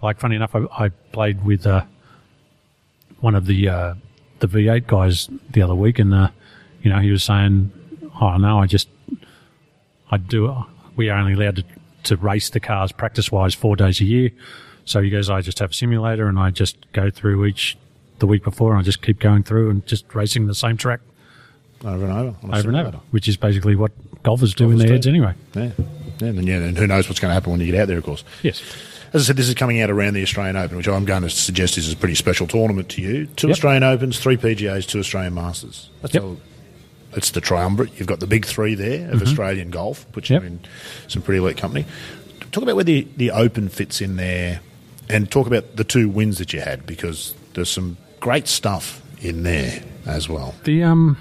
like 0.02 0.20
funny 0.20 0.36
enough, 0.38 0.56
I, 0.56 0.86
I 0.86 0.90
played 1.12 1.44
with 1.46 1.68
uh, 1.68 1.84
one 3.20 3.36
of 3.36 3.46
the 3.46 3.70
uh, 3.70 3.94
the 4.40 4.48
V8 4.48 4.88
guys 4.88 5.30
the 5.52 5.62
other 5.62 5.76
week, 5.76 6.00
and 6.00 6.14
uh, 6.14 6.30
you 6.82 6.90
know 6.92 7.00
he 7.00 7.12
was 7.12 7.24
saying, 7.24 7.72
"Oh 8.22 8.38
no, 8.38 8.60
I 8.60 8.68
just 8.68 8.88
I 10.12 10.18
do. 10.18 10.56
We 10.96 11.10
are 11.10 11.18
only 11.20 11.34
allowed 11.34 11.58
to 11.58 11.64
to 12.04 12.16
race 12.18 12.50
the 12.50 12.60
cars 12.60 12.92
practice 12.92 13.32
wise 13.32 13.54
four 13.54 13.76
days 13.76 14.00
a 14.02 14.06
year." 14.06 14.32
So 14.86 15.02
he 15.02 15.10
goes, 15.10 15.30
"I 15.30 15.42
just 15.42 15.60
have 15.60 15.72
a 15.72 15.74
simulator, 15.74 16.28
and 16.28 16.38
I 16.40 16.52
just 16.52 16.78
go 16.94 17.10
through 17.10 17.46
each 17.46 17.78
the 18.20 18.28
week 18.28 18.44
before, 18.44 18.72
and 18.72 18.80
I 18.80 18.84
just 18.84 19.02
keep 19.02 19.20
going 19.20 19.44
through 19.44 19.70
and 19.70 19.86
just 19.86 20.14
racing 20.16 20.48
the 20.48 20.56
same 20.56 20.78
track 20.78 21.02
Over 21.84 22.06
and 22.06 22.14
over. 22.14 22.36
over 22.54 22.68
and 22.70 22.78
over, 22.78 22.98
which 23.12 23.28
is 23.28 23.36
basically 23.38 23.76
what 23.76 23.92
golfers 24.24 24.54
do 24.54 24.72
in 24.72 24.78
their 24.78 24.88
do. 24.88 24.94
heads 24.94 25.08
anyway." 25.08 25.34
Yeah. 25.56 25.72
yeah. 26.20 26.28
And, 26.28 26.48
yeah, 26.48 26.56
and 26.58 26.78
who 26.78 26.88
knows 26.88 27.10
what's 27.10 27.20
going 27.20 27.30
to 27.32 27.34
happen 27.34 27.52
when 27.52 27.60
you 27.60 27.66
get 27.72 27.82
out 27.82 27.88
there, 27.90 27.98
of 27.98 28.04
course. 28.06 28.24
Yes. 28.42 28.62
As 29.12 29.24
I 29.24 29.26
said, 29.28 29.36
this 29.38 29.48
is 29.50 29.54
coming 29.56 29.82
out 29.82 29.90
around 29.90 30.14
the 30.14 30.24
Australian 30.24 30.56
Open, 30.56 30.78
which 30.78 30.88
I'm 30.88 31.04
going 31.06 31.22
to 31.24 31.30
suggest 31.30 31.78
is 31.78 31.92
a 31.92 31.96
pretty 31.96 32.16
special 32.16 32.48
tournament 32.48 32.90
to 32.90 33.02
you. 33.02 33.26
Two 33.36 33.48
Yep. 33.48 33.56
Australian 33.56 33.84
Opens, 33.84 34.20
three 34.20 34.36
PGAs, 34.38 34.86
two 34.88 35.00
Australian 35.00 35.34
Masters. 35.34 35.90
That's 36.02 36.14
Yep. 36.14 36.24
all. 36.24 36.38
It's 37.16 37.32
the 37.32 37.42
triumvirate. 37.42 37.98
You've 37.98 38.08
got 38.08 38.20
the 38.20 38.28
big 38.28 38.46
three 38.46 38.76
there 38.76 39.10
of 39.12 39.22
Australian 39.22 39.70
golf, 39.72 40.06
which 40.14 40.26
Mm-hmm. 40.30 40.34
Yep. 40.34 40.44
are 40.44 40.46
in 40.48 40.60
some 41.08 41.22
pretty 41.22 41.40
elite 41.40 41.58
company. 41.58 41.86
Talk 42.52 42.64
about 42.64 42.76
where 42.76 42.84
the, 42.86 43.08
the 43.18 43.32
Open 43.32 43.70
fits 43.70 44.02
in 44.02 44.16
there 44.18 44.60
and 45.10 45.30
talk 45.30 45.48
about 45.48 45.76
the 45.76 45.84
two 45.84 46.08
wins 46.10 46.38
that 46.40 46.54
you 46.54 46.62
had 46.62 46.86
because 46.86 47.34
there's 47.54 47.70
some 47.70 47.98
great 48.20 48.48
stuff 48.48 49.02
in 49.22 49.44
there 49.44 49.82
as 50.06 50.28
well. 50.30 50.56
The 50.64 50.84
um, 50.84 51.18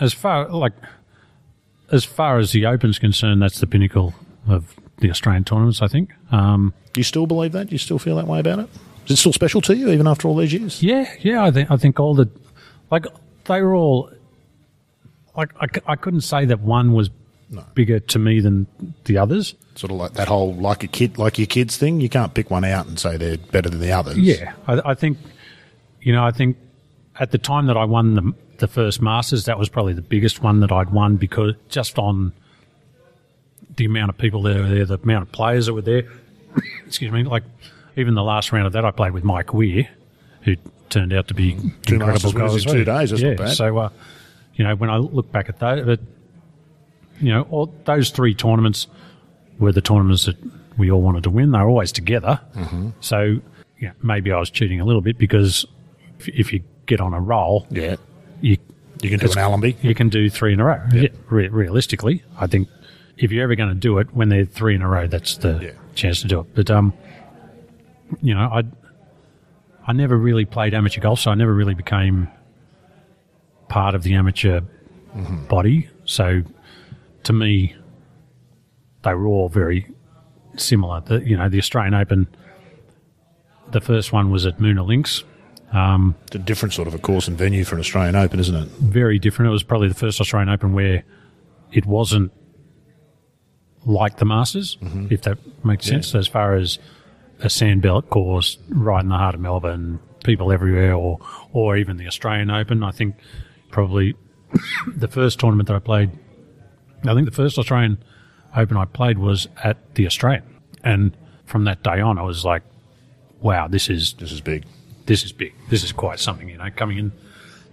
as 0.00 0.12
far 0.12 0.48
like 0.48 0.72
as 1.90 2.04
far 2.04 2.38
as 2.38 2.52
the 2.52 2.66
Open's 2.66 2.98
concerned, 2.98 3.40
that's 3.42 3.60
the 3.60 3.66
pinnacle 3.66 4.14
of 4.46 4.74
the 4.98 5.10
Australian 5.10 5.44
tournaments. 5.44 5.80
I 5.82 5.88
think. 5.88 6.10
Um, 6.30 6.72
Do 6.92 7.00
you 7.00 7.04
still 7.04 7.26
believe 7.26 7.52
that? 7.52 7.68
Do 7.68 7.72
you 7.74 7.78
still 7.78 7.98
feel 7.98 8.16
that 8.16 8.26
way 8.26 8.40
about 8.40 8.58
it? 8.60 8.68
Is 9.06 9.12
it 9.12 9.16
still 9.18 9.32
special 9.32 9.60
to 9.62 9.74
you 9.76 9.88
even 9.90 10.06
after 10.06 10.28
all 10.28 10.36
these 10.36 10.52
years? 10.52 10.82
yeah, 10.82 11.10
yeah. 11.20 11.42
I 11.44 11.50
think 11.50 11.70
I 11.70 11.76
think 11.76 11.98
all 12.00 12.14
the 12.14 12.28
like 12.90 13.06
they 13.44 13.62
were 13.62 13.74
all 13.74 14.10
like 15.38 15.54
I, 15.60 15.92
I 15.92 15.96
couldn't 15.96 16.22
say 16.22 16.44
that 16.46 16.60
one 16.60 16.92
was 16.92 17.10
bigger 17.74 18.00
to 18.00 18.18
me 18.18 18.40
than 18.40 18.66
the 19.04 19.16
others. 19.16 19.54
Sort 19.76 19.92
of 19.92 19.96
like 19.96 20.14
that 20.14 20.28
whole 20.28 20.54
like 20.54 20.82
a 20.82 20.88
kid, 20.88 21.16
like 21.16 21.38
your 21.38 21.46
kids 21.46 21.76
thing. 21.76 22.00
You 22.00 22.08
can't 22.08 22.34
pick 22.34 22.50
one 22.50 22.64
out 22.64 22.86
and 22.86 22.98
say 22.98 23.16
they're 23.16 23.38
better 23.38 23.70
than 23.70 23.80
the 23.80 23.92
others. 23.92 24.18
Yeah, 24.18 24.52
I, 24.66 24.90
I 24.90 24.94
think 24.94 25.16
you 26.02 26.12
know. 26.12 26.24
I 26.24 26.32
think 26.32 26.58
at 27.18 27.30
the 27.30 27.38
time 27.38 27.66
that 27.66 27.76
I 27.76 27.84
won 27.84 28.14
the 28.14 28.34
the 28.58 28.66
first 28.66 29.00
Masters, 29.00 29.44
that 29.44 29.58
was 29.58 29.68
probably 29.68 29.92
the 29.92 30.02
biggest 30.02 30.42
one 30.42 30.60
that 30.60 30.72
I'd 30.72 30.90
won 30.90 31.16
because 31.16 31.54
just 31.68 31.98
on 31.98 32.32
the 33.76 33.84
amount 33.84 34.10
of 34.10 34.18
people 34.18 34.42
that 34.42 34.56
were 34.56 34.68
there, 34.68 34.84
the 34.84 34.98
amount 34.98 35.22
of 35.22 35.32
players 35.32 35.66
that 35.66 35.74
were 35.74 35.82
there. 35.82 36.02
Excuse 36.86 37.12
me, 37.12 37.22
like 37.22 37.44
even 37.94 38.14
the 38.14 38.24
last 38.24 38.50
round 38.50 38.66
of 38.66 38.72
that, 38.72 38.84
I 38.84 38.90
played 38.90 39.12
with 39.12 39.22
Mike 39.22 39.54
Weir, 39.54 39.88
who 40.42 40.56
turned 40.90 41.12
out 41.12 41.28
to 41.28 41.34
be 41.34 41.52
Two 41.86 41.94
incredible 41.94 42.32
Masters 42.32 42.34
guy 42.34 42.44
as 42.46 42.66
in 42.66 42.72
two 42.72 42.84
days, 42.84 43.10
that's 43.10 43.22
yeah. 43.22 43.46
So, 43.48 43.78
uh, 43.78 43.90
you 44.58 44.64
know, 44.64 44.74
when 44.76 44.90
I 44.90 44.98
look 44.98 45.32
back 45.32 45.48
at 45.48 45.58
that, 45.60 45.86
but 45.86 46.00
you 47.20 47.30
know, 47.32 47.42
all 47.50 47.72
those 47.86 48.10
three 48.10 48.34
tournaments 48.34 48.86
were 49.58 49.72
the 49.72 49.80
tournaments 49.80 50.26
that 50.26 50.36
we 50.76 50.90
all 50.90 51.00
wanted 51.00 51.22
to 51.24 51.30
win. 51.30 51.50
They 51.52 51.58
were 51.58 51.68
always 51.68 51.90
together. 51.92 52.38
Mm-hmm. 52.54 52.90
So, 53.00 53.40
yeah, 53.80 53.92
maybe 54.02 54.30
I 54.30 54.38
was 54.38 54.50
cheating 54.50 54.80
a 54.80 54.84
little 54.84 55.00
bit 55.00 55.16
because 55.18 55.64
if, 56.20 56.28
if 56.28 56.52
you 56.52 56.62
get 56.86 57.00
on 57.00 57.14
a 57.14 57.20
roll, 57.20 57.66
Yeah. 57.70 57.96
you 58.40 58.58
You 59.02 59.10
can 59.10 59.18
do 59.18 59.30
an 59.32 59.38
Allenby. 59.38 59.76
you 59.82 59.94
can 59.94 60.08
do 60.10 60.28
three 60.30 60.52
in 60.52 60.60
a 60.60 60.64
row. 60.64 60.80
Yeah, 60.92 61.08
re- 61.30 61.48
realistically, 61.48 62.22
I 62.38 62.46
think 62.46 62.68
if 63.16 63.32
you're 63.32 63.42
ever 63.44 63.54
going 63.56 63.70
to 63.70 63.74
do 63.74 63.98
it, 63.98 64.14
when 64.14 64.28
they're 64.28 64.44
three 64.44 64.74
in 64.76 64.82
a 64.82 64.88
row, 64.88 65.06
that's 65.08 65.36
the 65.38 65.58
Yeah. 65.62 65.70
chance 65.94 66.20
to 66.22 66.28
do 66.28 66.40
it. 66.40 66.54
But 66.54 66.70
um, 66.70 66.92
you 68.22 68.34
know, 68.34 68.48
I 68.52 68.62
I 69.86 69.92
never 69.92 70.16
really 70.16 70.44
played 70.44 70.74
amateur 70.74 71.00
golf, 71.00 71.18
so 71.20 71.30
I 71.30 71.34
never 71.34 71.54
really 71.54 71.74
became 71.74 72.28
part 73.68 73.94
of 73.94 74.02
the 74.02 74.14
amateur 74.14 74.60
body. 75.48 75.88
So 76.04 76.42
to 77.24 77.32
me, 77.32 77.74
they 79.02 79.14
were 79.14 79.26
all 79.26 79.48
very 79.48 79.86
similar. 80.56 81.00
The, 81.00 81.20
you 81.20 81.36
know, 81.36 81.48
the 81.48 81.58
Australian 81.58 81.94
Open. 81.94 82.26
The 83.70 83.80
first 83.80 84.12
one 84.12 84.30
was 84.30 84.46
at 84.46 84.58
Moonah 84.60 84.84
Links. 84.84 85.24
Um, 85.72 86.14
it's 86.26 86.36
a 86.36 86.38
different 86.38 86.72
sort 86.72 86.88
of 86.88 86.94
a 86.94 86.98
course 86.98 87.28
and 87.28 87.36
venue 87.36 87.64
for 87.64 87.74
an 87.74 87.80
Australian 87.80 88.16
Open, 88.16 88.40
isn't 88.40 88.54
it? 88.54 88.68
very 88.80 89.18
different. 89.18 89.50
It 89.50 89.52
was 89.52 89.62
probably 89.62 89.88
the 89.88 89.94
first 89.94 90.20
Australian 90.20 90.48
Open 90.48 90.72
where 90.72 91.04
it 91.72 91.84
wasn't 91.84 92.32
like 93.84 94.16
the 94.16 94.24
Masters, 94.24 94.78
mm-hmm. 94.80 95.08
if 95.10 95.22
that 95.22 95.38
makes 95.64 95.86
sense, 95.86 96.14
as 96.14 96.26
far 96.26 96.54
as 96.54 96.78
a 97.40 97.46
sandbelt 97.46 98.08
course 98.08 98.58
right 98.70 99.02
in 99.02 99.10
the 99.10 99.16
heart 99.16 99.34
of 99.34 99.40
Melbourne, 99.40 100.00
people 100.24 100.50
everywhere, 100.50 100.94
or 100.94 101.18
or 101.52 101.76
even 101.76 101.98
the 101.98 102.06
Australian 102.06 102.50
Open. 102.50 102.82
I 102.82 102.90
think 102.90 103.16
probably 103.70 104.14
the 104.96 105.08
first 105.08 105.38
tournament 105.38 105.66
that 105.68 105.76
I 105.76 105.80
played 105.80 106.10
I 107.04 107.14
think 107.14 107.26
the 107.26 107.34
first 107.34 107.58
Australian 107.58 108.02
Open 108.56 108.76
I 108.76 108.86
played 108.86 109.18
was 109.18 109.46
at 109.62 109.94
the 109.94 110.06
Australian, 110.06 110.42
and 110.82 111.16
from 111.44 111.64
that 111.64 111.82
day 111.82 112.00
on, 112.00 112.18
I 112.18 112.22
was 112.22 112.44
like, 112.44 112.62
"Wow, 113.40 113.68
this 113.68 113.88
is 113.90 114.14
This 114.14 114.32
is 114.32 114.40
big. 114.40 114.64
this 115.06 115.22
is 115.22 115.32
big. 115.32 115.54
This 115.68 115.84
is 115.84 115.92
quite 115.92 116.18
something." 116.18 116.48
You 116.48 116.56
know, 116.56 116.68
coming 116.74 116.98
in, 116.98 117.12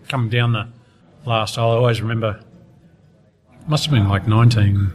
coming 0.09 0.29
down 0.29 0.51
the 0.51 0.67
last 1.25 1.55
hole. 1.55 1.71
I 1.71 1.75
always 1.77 2.01
remember. 2.01 2.41
Must 3.67 3.85
have 3.85 3.93
been 3.93 4.07
like 4.07 4.27
19, 4.27 4.93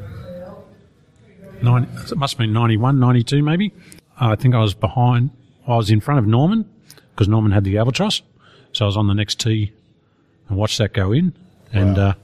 90, 1.61 2.13
it 2.13 2.17
must 2.17 2.35
have 2.35 2.39
been 2.39 2.53
91, 2.53 3.01
92 3.01 3.43
maybe. 3.43 3.73
Uh, 4.21 4.29
I 4.29 4.37
think 4.37 4.55
I 4.55 4.61
was 4.61 4.75
behind. 4.75 5.31
I 5.67 5.75
was 5.77 5.91
in 5.91 6.01
front 6.01 6.21
of 6.21 6.27
Norman 6.29 6.71
because 7.11 7.27
Norman 7.27 7.51
had 7.51 7.65
the 7.65 7.79
albatross, 7.79 8.23
so 8.71 8.85
I 8.85 8.87
was 8.87 8.97
on 8.97 9.09
the 9.09 9.15
next 9.15 9.41
tee 9.41 9.73
and 10.51 10.59
watched 10.59 10.79
that 10.79 10.93
go 10.93 11.13
in. 11.13 11.33
And 11.73 11.97
uh, 11.97 12.15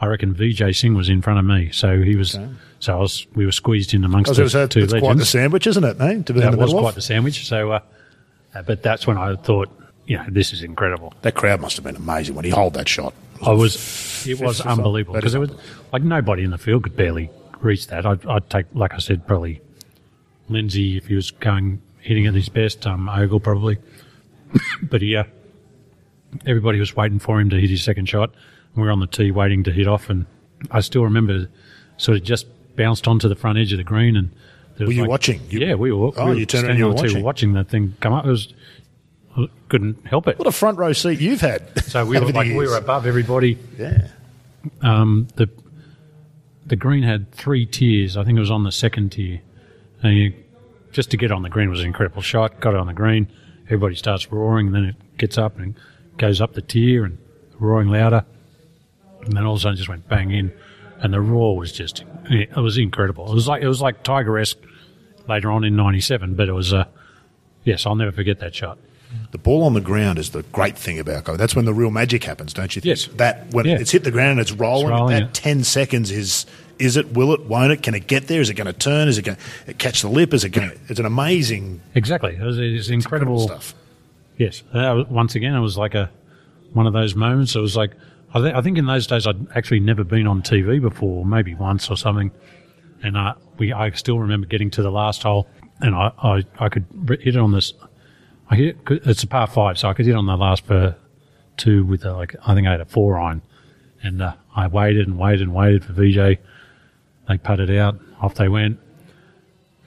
I 0.00 0.06
reckon 0.06 0.34
Vijay 0.34 0.74
Singh 0.74 0.94
was 0.94 1.08
in 1.08 1.20
front 1.20 1.38
of 1.38 1.44
me, 1.44 1.70
so 1.72 2.00
he 2.00 2.16
was. 2.16 2.38
So 2.78 2.96
I 2.96 3.00
was. 3.00 3.26
We 3.34 3.44
were 3.44 3.52
squeezed 3.52 3.92
in 3.94 4.04
amongst 4.04 4.34
the 4.34 4.44
a, 4.44 4.68
two 4.68 4.80
it's 4.80 4.92
quite 4.92 5.16
the 5.16 5.26
sandwich, 5.26 5.66
isn't 5.66 5.84
it? 5.84 6.00
Eh? 6.00 6.22
To 6.22 6.32
be 6.32 6.40
That 6.40 6.52
the 6.52 6.56
was 6.56 6.72
quite 6.72 6.94
the 6.94 7.02
sandwich. 7.02 7.46
So, 7.46 7.72
uh, 7.72 7.80
uh, 8.54 8.62
but 8.62 8.82
that's 8.82 9.06
when 9.06 9.18
I 9.18 9.34
thought, 9.34 9.68
you 10.06 10.16
know, 10.16 10.24
this 10.28 10.52
is 10.52 10.62
incredible. 10.62 11.12
That 11.22 11.34
crowd 11.34 11.60
must 11.60 11.76
have 11.76 11.84
been 11.84 11.96
amazing 11.96 12.34
when 12.34 12.44
he 12.44 12.50
holed 12.50 12.74
that 12.74 12.88
shot. 12.88 13.12
I 13.44 13.52
was, 13.52 14.26
it 14.26 14.40
was 14.40 14.60
unbelievable 14.62 15.14
because 15.14 15.34
it 15.34 15.38
was 15.38 15.50
like 15.92 16.02
nobody 16.02 16.42
in 16.42 16.50
the 16.50 16.58
field 16.58 16.84
could 16.84 16.96
barely 16.96 17.30
reach 17.60 17.88
that. 17.88 18.06
I'd, 18.06 18.24
I'd 18.26 18.48
take, 18.48 18.66
like 18.72 18.94
I 18.94 18.98
said, 18.98 19.26
probably 19.26 19.60
Lindsay 20.48 20.96
if 20.96 21.06
he 21.06 21.14
was 21.14 21.30
going 21.32 21.82
hitting 22.00 22.26
at 22.26 22.34
his 22.34 22.48
best, 22.48 22.86
um, 22.86 23.08
Ogle 23.08 23.40
probably, 23.40 23.78
but 24.82 25.02
yeah, 25.02 25.24
everybody 26.46 26.78
was 26.78 26.94
waiting 26.96 27.18
for 27.18 27.40
him 27.40 27.50
to 27.50 27.60
hit 27.60 27.70
his 27.70 27.82
second 27.82 28.06
shot. 28.08 28.30
And 28.74 28.76
we 28.76 28.82
were 28.82 28.90
on 28.92 29.00
the 29.00 29.06
tee 29.06 29.30
waiting 29.30 29.62
to 29.64 29.72
hit 29.72 29.86
off, 29.86 30.10
and 30.10 30.26
I 30.70 30.80
still 30.80 31.04
remember 31.04 31.48
sort 31.96 32.18
of 32.18 32.24
just 32.24 32.46
bounced 32.76 33.08
onto 33.08 33.28
the 33.28 33.34
front 33.36 33.58
edge 33.58 33.72
of 33.72 33.78
the 33.78 33.84
green 33.84 34.16
and. 34.16 34.30
there 34.76 34.86
Were 34.86 34.92
you 34.92 35.02
like- 35.02 35.10
watching? 35.10 35.40
You- 35.50 35.60
yeah, 35.60 35.74
we 35.74 35.92
were. 35.92 36.10
Oh, 36.16 36.24
we 36.26 36.30
were 36.30 36.34
you 36.34 36.46
turned 36.46 36.66
around, 36.68 36.76
you 36.78 36.84
were 36.84 36.90
on 36.90 36.96
the 36.96 37.02
watching. 37.02 37.22
watching 37.22 37.52
the 37.54 37.64
thing 37.64 37.94
come 38.00 38.12
up. 38.12 38.26
It 38.26 38.30
was 38.30 38.52
I 39.38 39.46
couldn't 39.68 40.06
help 40.06 40.28
it. 40.28 40.38
What 40.38 40.48
a 40.48 40.52
front 40.52 40.78
row 40.78 40.92
seat 40.92 41.20
you've 41.20 41.40
had. 41.42 41.62
So 41.84 42.04
we 42.06 42.18
were 42.20 42.32
like 42.32 42.48
we 42.48 42.66
were 42.66 42.76
above 42.76 43.06
everybody. 43.06 43.58
Yeah. 43.78 44.08
Um, 44.82 45.28
the 45.36 45.48
the 46.66 46.76
green 46.76 47.02
had 47.02 47.30
three 47.32 47.64
tiers. 47.66 48.16
I 48.16 48.24
think 48.24 48.36
it 48.36 48.40
was 48.40 48.50
on 48.50 48.64
the 48.64 48.72
second 48.72 49.12
tier. 49.12 49.40
And 50.02 50.16
you, 50.16 50.34
just 50.92 51.10
to 51.12 51.16
get 51.16 51.30
on 51.32 51.42
the 51.42 51.48
green 51.48 51.70
was 51.70 51.80
an 51.80 51.86
incredible 51.86 52.22
shot. 52.22 52.60
Got 52.60 52.74
it 52.74 52.80
on 52.80 52.86
the 52.86 52.92
green. 52.92 53.28
Everybody 53.66 53.94
starts 53.94 54.30
roaring, 54.32 54.66
and 54.68 54.74
then 54.74 54.84
it 54.84 54.96
gets 55.18 55.38
up 55.38 55.58
and 55.58 55.74
goes 56.18 56.40
up 56.40 56.54
the 56.54 56.62
tier 56.62 57.04
and 57.04 57.18
roaring 57.58 57.88
louder. 57.88 58.24
And 59.22 59.32
then 59.36 59.44
all 59.44 59.54
of 59.54 59.58
a 59.58 59.62
sudden, 59.62 59.74
it 59.74 59.78
just 59.78 59.88
went 59.88 60.08
bang 60.08 60.30
in, 60.30 60.52
and 61.00 61.12
the 61.12 61.20
roar 61.20 61.56
was 61.56 61.72
just 61.72 62.04
it 62.30 62.54
was 62.56 62.78
incredible. 62.78 63.30
It 63.30 63.34
was 63.34 63.48
like 63.48 63.62
it 63.62 63.68
was 63.68 63.80
like 63.80 64.02
Tiger 64.02 64.38
esque 64.38 64.58
later 65.28 65.50
on 65.50 65.64
in 65.64 65.74
'97, 65.74 66.34
but 66.34 66.48
it 66.48 66.52
was 66.52 66.72
uh, 66.72 66.84
yes, 67.64 67.86
I'll 67.86 67.96
never 67.96 68.12
forget 68.12 68.38
that 68.40 68.54
shot. 68.54 68.78
The 69.32 69.38
ball 69.38 69.64
on 69.64 69.74
the 69.74 69.80
ground 69.80 70.18
is 70.18 70.30
the 70.30 70.42
great 70.44 70.76
thing 70.76 70.98
about 70.98 71.24
golf. 71.24 71.38
That's 71.38 71.56
when 71.56 71.64
the 71.64 71.72
real 71.74 71.90
magic 71.90 72.22
happens, 72.24 72.52
don't 72.52 72.74
you 72.76 72.82
think? 72.82 72.98
Yes. 72.98 73.06
That 73.16 73.52
when 73.52 73.64
Yeah. 73.64 73.78
it's 73.78 73.90
hit 73.90 74.04
the 74.04 74.10
ground 74.10 74.32
and 74.32 74.40
it's 74.40 74.52
rolling, 74.52 74.88
rolling, 74.88 75.14
that 75.14 75.22
yeah. 75.22 75.28
10 75.32 75.64
seconds 75.64 76.10
is 76.10 76.44
is 76.78 76.98
it, 76.98 77.14
will 77.14 77.32
it, 77.32 77.40
won't 77.46 77.72
it, 77.72 77.82
can 77.82 77.94
it 77.94 78.06
get 78.06 78.26
there? 78.26 78.40
Is 78.42 78.50
it 78.50 78.54
going 78.54 78.66
to 78.66 78.72
turn? 78.74 79.08
Is 79.08 79.16
it 79.16 79.22
going 79.22 79.38
to 79.66 79.72
catch 79.74 80.02
the 80.02 80.08
lip? 80.10 80.34
Is 80.34 80.44
it 80.44 80.50
going 80.50 80.68
to, 80.70 80.76
it's 80.88 81.00
an 81.00 81.06
amazing 81.06 81.80
Exactly, 81.94 82.32
It's, 82.32 82.42
was, 82.42 82.58
it 82.58 82.72
was 82.74 82.90
incredible 82.90 83.38
stuff. 83.40 83.74
Yes. 84.36 84.62
Uh, 84.72 85.04
once 85.08 85.34
again, 85.34 85.54
it 85.54 85.60
was 85.60 85.78
like 85.78 85.94
a 85.94 86.10
one 86.72 86.86
of 86.86 86.92
those 86.92 87.14
moments. 87.14 87.54
It 87.54 87.60
was 87.60 87.76
like 87.76 87.92
I, 88.34 88.40
th- 88.40 88.54
I 88.54 88.60
think 88.60 88.76
in 88.76 88.86
those 88.86 89.06
days 89.06 89.26
I'd 89.26 89.46
actually 89.56 89.80
never 89.80 90.04
been 90.04 90.26
on 90.26 90.42
TV 90.42 90.80
before, 90.80 91.24
maybe 91.24 91.54
once 91.54 91.90
or 91.90 91.96
something. 91.96 92.30
And 93.02 93.16
uh, 93.16 93.34
we, 93.58 93.72
I 93.72 93.90
still 93.90 94.18
remember 94.18 94.46
getting 94.46 94.70
to 94.72 94.82
the 94.82 94.90
last 94.90 95.22
hole, 95.22 95.46
and 95.80 95.94
I, 95.94 96.12
I, 96.22 96.44
I 96.58 96.68
could 96.68 96.86
hit 97.08 97.36
it 97.36 97.36
on 97.36 97.52
this. 97.52 97.72
I 98.50 98.56
hit 98.56 98.76
it, 98.90 99.02
it's 99.06 99.22
a 99.22 99.26
par 99.26 99.46
five, 99.46 99.78
so 99.78 99.88
I 99.88 99.94
could 99.94 100.06
hit 100.06 100.14
on 100.14 100.26
the 100.26 100.36
last 100.36 100.64
for 100.66 100.96
two 101.56 101.84
with 101.84 102.04
a, 102.04 102.12
like 102.12 102.34
I 102.46 102.54
think 102.54 102.66
I 102.66 102.72
had 102.72 102.80
a 102.80 102.84
four 102.84 103.18
iron, 103.18 103.42
and 104.02 104.20
uh, 104.22 104.34
I 104.54 104.66
waited 104.66 105.06
and 105.06 105.18
waited 105.18 105.42
and 105.42 105.54
waited 105.54 105.84
for 105.84 105.92
Vijay. 105.92 106.38
They 107.28 107.38
putted 107.38 107.70
out, 107.76 107.98
off 108.20 108.34
they 108.34 108.48
went, 108.48 108.78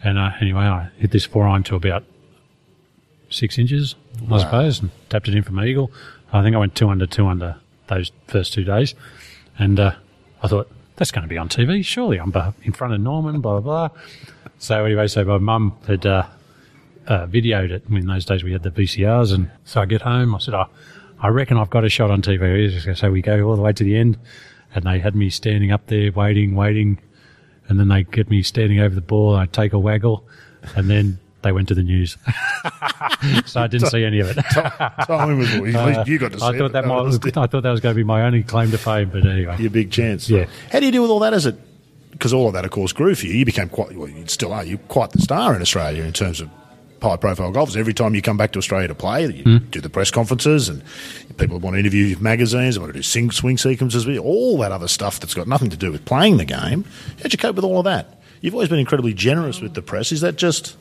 and 0.03 0.17
uh, 0.17 0.31
anyway, 0.41 0.63
I 0.63 0.89
hit 0.97 1.11
this 1.11 1.25
four 1.25 1.47
iron 1.47 1.63
to 1.63 1.75
about 1.75 2.03
six 3.29 3.57
inches, 3.57 3.95
I 4.31 4.39
suppose, 4.39 4.79
and 4.79 4.91
tapped 5.09 5.27
it 5.27 5.35
in 5.35 5.43
from 5.43 5.59
Eagle. 5.63 5.91
I 6.31 6.43
think 6.43 6.55
I 6.55 6.59
went 6.59 6.75
two 6.75 6.89
under, 6.89 7.05
two 7.05 7.27
under 7.27 7.55
those 7.87 8.11
first 8.27 8.53
two 8.53 8.63
days, 8.63 8.95
and 9.57 9.79
uh, 9.79 9.95
I 10.41 10.47
thought 10.47 10.69
that's 10.95 11.11
going 11.11 11.23
to 11.23 11.29
be 11.29 11.37
on 11.37 11.49
TV. 11.49 11.83
Surely 11.83 12.19
I'm 12.19 12.33
in 12.63 12.73
front 12.73 12.93
of 12.93 13.01
Norman, 13.01 13.41
blah 13.41 13.59
blah 13.59 13.89
blah. 13.89 13.99
So 14.59 14.83
anyway, 14.85 15.07
so 15.07 15.23
my 15.23 15.37
mum 15.37 15.77
had 15.87 16.05
uh, 16.05 16.27
uh, 17.07 17.25
videoed 17.25 17.71
it. 17.71 17.83
I 17.87 17.89
mean, 17.89 18.01
in 18.01 18.07
those 18.07 18.25
days, 18.25 18.43
we 18.43 18.51
had 18.51 18.63
the 18.63 18.71
VCRs, 18.71 19.33
and 19.33 19.49
so 19.65 19.81
I 19.81 19.85
get 19.85 20.01
home. 20.01 20.35
I 20.35 20.39
said, 20.39 20.53
oh, 20.53 20.67
I 21.21 21.29
reckon 21.29 21.57
I've 21.57 21.69
got 21.69 21.83
a 21.83 21.89
shot 21.89 22.11
on 22.11 22.21
TV. 22.21 22.95
So 22.95 23.11
we 23.11 23.21
go 23.21 23.41
all 23.43 23.55
the 23.55 23.61
way 23.61 23.73
to 23.73 23.83
the 23.83 23.95
end, 23.95 24.17
and 24.75 24.85
they 24.85 24.99
had 24.99 25.15
me 25.15 25.29
standing 25.29 25.71
up 25.71 25.87
there 25.87 26.11
waiting, 26.11 26.55
waiting, 26.55 26.99
and 27.67 27.79
then 27.79 27.87
they 27.87 28.03
get 28.03 28.29
me 28.29 28.43
standing 28.43 28.79
over 28.79 28.93
the 28.93 29.01
ball. 29.01 29.35
I 29.35 29.45
take 29.45 29.73
a 29.73 29.79
waggle, 29.79 30.27
and 30.75 30.89
then 30.89 31.19
they 31.41 31.51
went 31.51 31.67
to 31.69 31.75
the 31.75 31.83
news. 31.83 32.17
so 33.45 33.61
I 33.61 33.67
didn't 33.67 33.87
see 33.89 34.03
any 34.03 34.19
of 34.19 34.29
it. 34.29 34.35
Time 35.07 35.37
was, 35.37 35.53
least 35.55 36.07
you 36.07 36.17
got 36.19 36.31
to 36.33 36.39
see 36.39 36.45
I 36.45 36.49
it. 36.53 36.57
thought 36.57 36.71
that 36.73 36.85
No 36.85 37.03
might. 37.05 37.37
I 37.37 37.47
thought 37.47 37.63
that 37.63 37.71
was 37.71 37.79
going 37.79 37.93
to 37.95 37.99
be 37.99 38.03
my 38.03 38.23
only 38.23 38.43
claim 38.43 38.71
to 38.71 38.77
fame, 38.77 39.09
but 39.09 39.25
anyway. 39.25 39.55
Your 39.59 39.69
big 39.71 39.91
chance. 39.91 40.29
Yeah. 40.29 40.45
How 40.71 40.79
do 40.79 40.85
you 40.85 40.91
deal 40.91 41.01
with 41.01 41.11
all 41.11 41.19
that 41.19 41.33
as 41.33 41.45
it? 41.45 41.55
Because 42.11 42.33
all 42.33 42.47
of 42.47 42.53
that, 42.53 42.65
of 42.65 42.71
course, 42.71 42.91
grew 42.91 43.15
for 43.15 43.27
you. 43.27 43.33
You 43.33 43.45
became 43.45 43.69
quite, 43.69 43.95
well, 43.95 44.09
you 44.09 44.27
still 44.27 44.51
are, 44.51 44.63
you're 44.65 44.77
quite 44.89 45.11
the 45.11 45.21
star 45.21 45.55
in 45.55 45.61
Australia 45.61 46.03
in 46.03 46.11
terms 46.11 46.41
of 46.41 46.49
high 47.01 47.15
profile 47.15 47.51
golfers. 47.51 47.77
Every 47.77 47.93
time 47.93 48.13
you 48.13 48.21
come 48.21 48.35
back 48.35 48.51
to 48.53 48.59
Australia 48.59 48.89
to 48.89 48.95
play, 48.95 49.25
you 49.27 49.43
Hmm. 49.43 49.57
do 49.69 49.79
the 49.79 49.89
press 49.89 50.11
conferences 50.11 50.67
and 50.67 50.83
people 51.37 51.57
want 51.59 51.75
to 51.75 51.79
interview 51.79 52.03
you 52.05 52.17
magazines, 52.17 52.75
they 52.75 52.81
want 52.81 52.91
to 52.91 52.99
do 52.99 53.03
sing, 53.03 53.31
swing 53.31 53.57
sequences 53.57 54.05
with 54.05 54.15
you, 54.15 54.21
all 54.21 54.57
that 54.57 54.73
other 54.73 54.89
stuff 54.89 55.21
that's 55.21 55.33
got 55.33 55.47
nothing 55.47 55.69
to 55.69 55.77
do 55.77 55.93
with 55.93 56.03
playing 56.03 56.35
the 56.37 56.43
game. 56.45 56.83
How'd 57.21 57.31
you 57.31 57.37
cope 57.37 57.55
with 57.55 57.63
all 57.63 57.77
of 57.79 57.85
that? 57.85 58.19
You've 58.41 58.53
always 58.53 58.67
been 58.69 58.79
incredibly 58.79 59.13
generous 59.13 59.61
with 59.61 59.73
the 59.75 59.81
press. 59.81 60.11
Is 60.11 60.19
that 60.21 60.35
just 60.35 60.75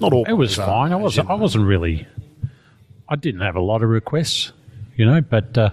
not 0.00 0.12
all? 0.12 0.24
It 0.24 0.32
was 0.32 0.58
are, 0.58 0.66
fine. 0.66 0.92
I 0.92 0.96
wasn't. 0.96 1.28
you 1.28 1.34
I 1.34 1.38
wasn't 1.38 1.66
really. 1.66 2.06
I 3.08 3.16
didn't 3.16 3.40
have 3.40 3.56
a 3.56 3.60
lot 3.60 3.82
of 3.82 3.88
requests, 3.88 4.52
you 4.96 5.04
know. 5.06 5.20
But 5.20 5.56
uh, 5.58 5.70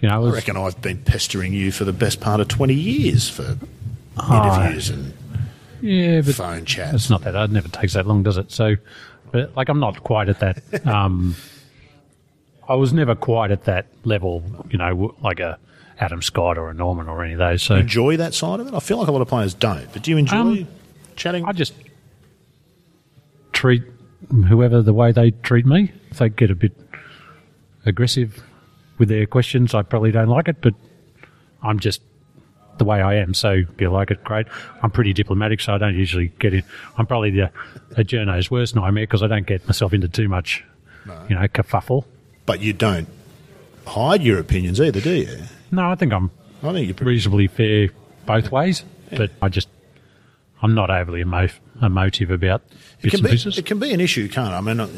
you 0.00 0.08
know, 0.08 0.14
it 0.14 0.16
I 0.16 0.18
was, 0.18 0.34
reckon 0.34 0.56
I've 0.56 0.80
been 0.80 0.98
pestering 0.98 1.52
you 1.52 1.72
for 1.72 1.84
the 1.84 1.92
best 1.92 2.20
part 2.20 2.40
of 2.40 2.48
20 2.48 2.74
years 2.74 3.28
for 3.28 3.56
interviews 4.30 4.90
and 4.90 5.12
yeah, 5.80 6.20
but 6.22 6.34
phone 6.34 6.64
chats. 6.64 6.94
it's 6.94 7.10
not 7.10 7.22
that. 7.22 7.34
It 7.34 7.50
never 7.50 7.68
takes 7.68 7.94
that 7.94 8.06
long, 8.06 8.22
does 8.24 8.36
it? 8.36 8.50
So, 8.50 8.76
but 9.30 9.56
like, 9.56 9.68
I'm 9.68 9.78
not 9.80 10.02
quite 10.02 10.28
at 10.28 10.40
that. 10.40 10.62
Um, 10.86 11.36
I 12.68 12.74
was 12.74 12.92
never 12.92 13.14
quite 13.14 13.50
at 13.50 13.64
that 13.64 13.86
level, 14.04 14.42
you 14.70 14.76
know, 14.76 15.14
like 15.22 15.40
a 15.40 15.58
Adam 15.98 16.20
Scott 16.20 16.58
or 16.58 16.68
a 16.68 16.74
Norman 16.74 17.08
or 17.08 17.24
any 17.24 17.32
of 17.32 17.38
those. 17.38 17.62
So 17.62 17.76
enjoy 17.76 18.18
that 18.18 18.34
side 18.34 18.60
of 18.60 18.66
it? 18.66 18.74
I 18.74 18.80
feel 18.80 18.98
like 18.98 19.08
a 19.08 19.12
lot 19.12 19.22
of 19.22 19.28
players 19.28 19.54
don't. 19.54 19.90
But 19.92 20.02
do 20.02 20.10
you 20.10 20.18
enjoy 20.18 20.36
Um, 20.36 20.68
chatting? 21.16 21.44
I 21.46 21.52
just 21.52 21.72
treat 23.58 23.82
whoever 24.48 24.82
the 24.82 24.92
way 24.92 25.10
they 25.10 25.32
treat 25.32 25.66
me. 25.66 25.90
If 26.12 26.18
they 26.18 26.28
get 26.28 26.50
a 26.50 26.54
bit 26.54 26.72
aggressive 27.84 28.42
with 28.98 29.08
their 29.08 29.26
questions, 29.26 29.74
I 29.74 29.82
probably 29.82 30.12
don't 30.12 30.28
like 30.28 30.46
it, 30.48 30.60
but 30.60 30.74
I'm 31.62 31.78
just 31.80 32.00
the 32.78 32.84
way 32.84 33.00
I 33.02 33.14
am. 33.16 33.34
So 33.34 33.50
if 33.52 33.80
you 33.80 33.90
like 33.90 34.10
it, 34.12 34.22
great. 34.22 34.46
I'm 34.82 34.90
pretty 34.92 35.12
diplomatic, 35.12 35.60
so 35.60 35.74
I 35.74 35.78
don't 35.78 35.96
usually 35.96 36.28
get 36.38 36.54
in. 36.54 36.62
I'm 36.96 37.06
probably 37.06 37.30
the 37.30 37.50
a 37.96 38.04
journo's 38.04 38.50
worst 38.50 38.76
nightmare 38.76 39.04
because 39.06 39.22
I 39.22 39.26
don't 39.26 39.46
get 39.46 39.66
myself 39.66 39.92
into 39.92 40.08
too 40.08 40.28
much, 40.28 40.64
you 41.28 41.34
know, 41.34 41.42
kerfuffle. 41.48 42.04
but 42.46 42.60
you 42.60 42.72
don't 42.72 43.08
hide 43.86 44.22
your 44.22 44.38
opinions 44.38 44.80
either, 44.80 45.00
do 45.00 45.14
you? 45.14 45.38
No, 45.72 45.90
I 45.90 45.94
think 45.96 46.12
I'm 46.12 46.30
I 46.62 46.72
think 46.72 46.86
you're 46.86 46.94
pretty. 46.94 47.10
reasonably 47.10 47.48
fair 47.48 47.88
both 48.26 48.52
ways, 48.52 48.84
but 49.10 49.30
I 49.42 49.48
just 49.48 49.68
I'm 50.62 50.74
not 50.74 50.90
overly 50.90 51.20
emo- 51.20 51.48
emotive 51.82 52.30
about 52.30 52.62
It 53.02 53.10
can, 53.10 53.22
be, 53.22 53.30
pieces. 53.30 53.58
it 53.58 53.64
can 53.66 53.78
be 53.78 53.92
an 53.92 54.00
issue, 54.00 54.28
can't 54.28 54.52
it? 54.52 54.56
I 54.56 54.60
mean, 54.60 54.80
I 54.80 54.88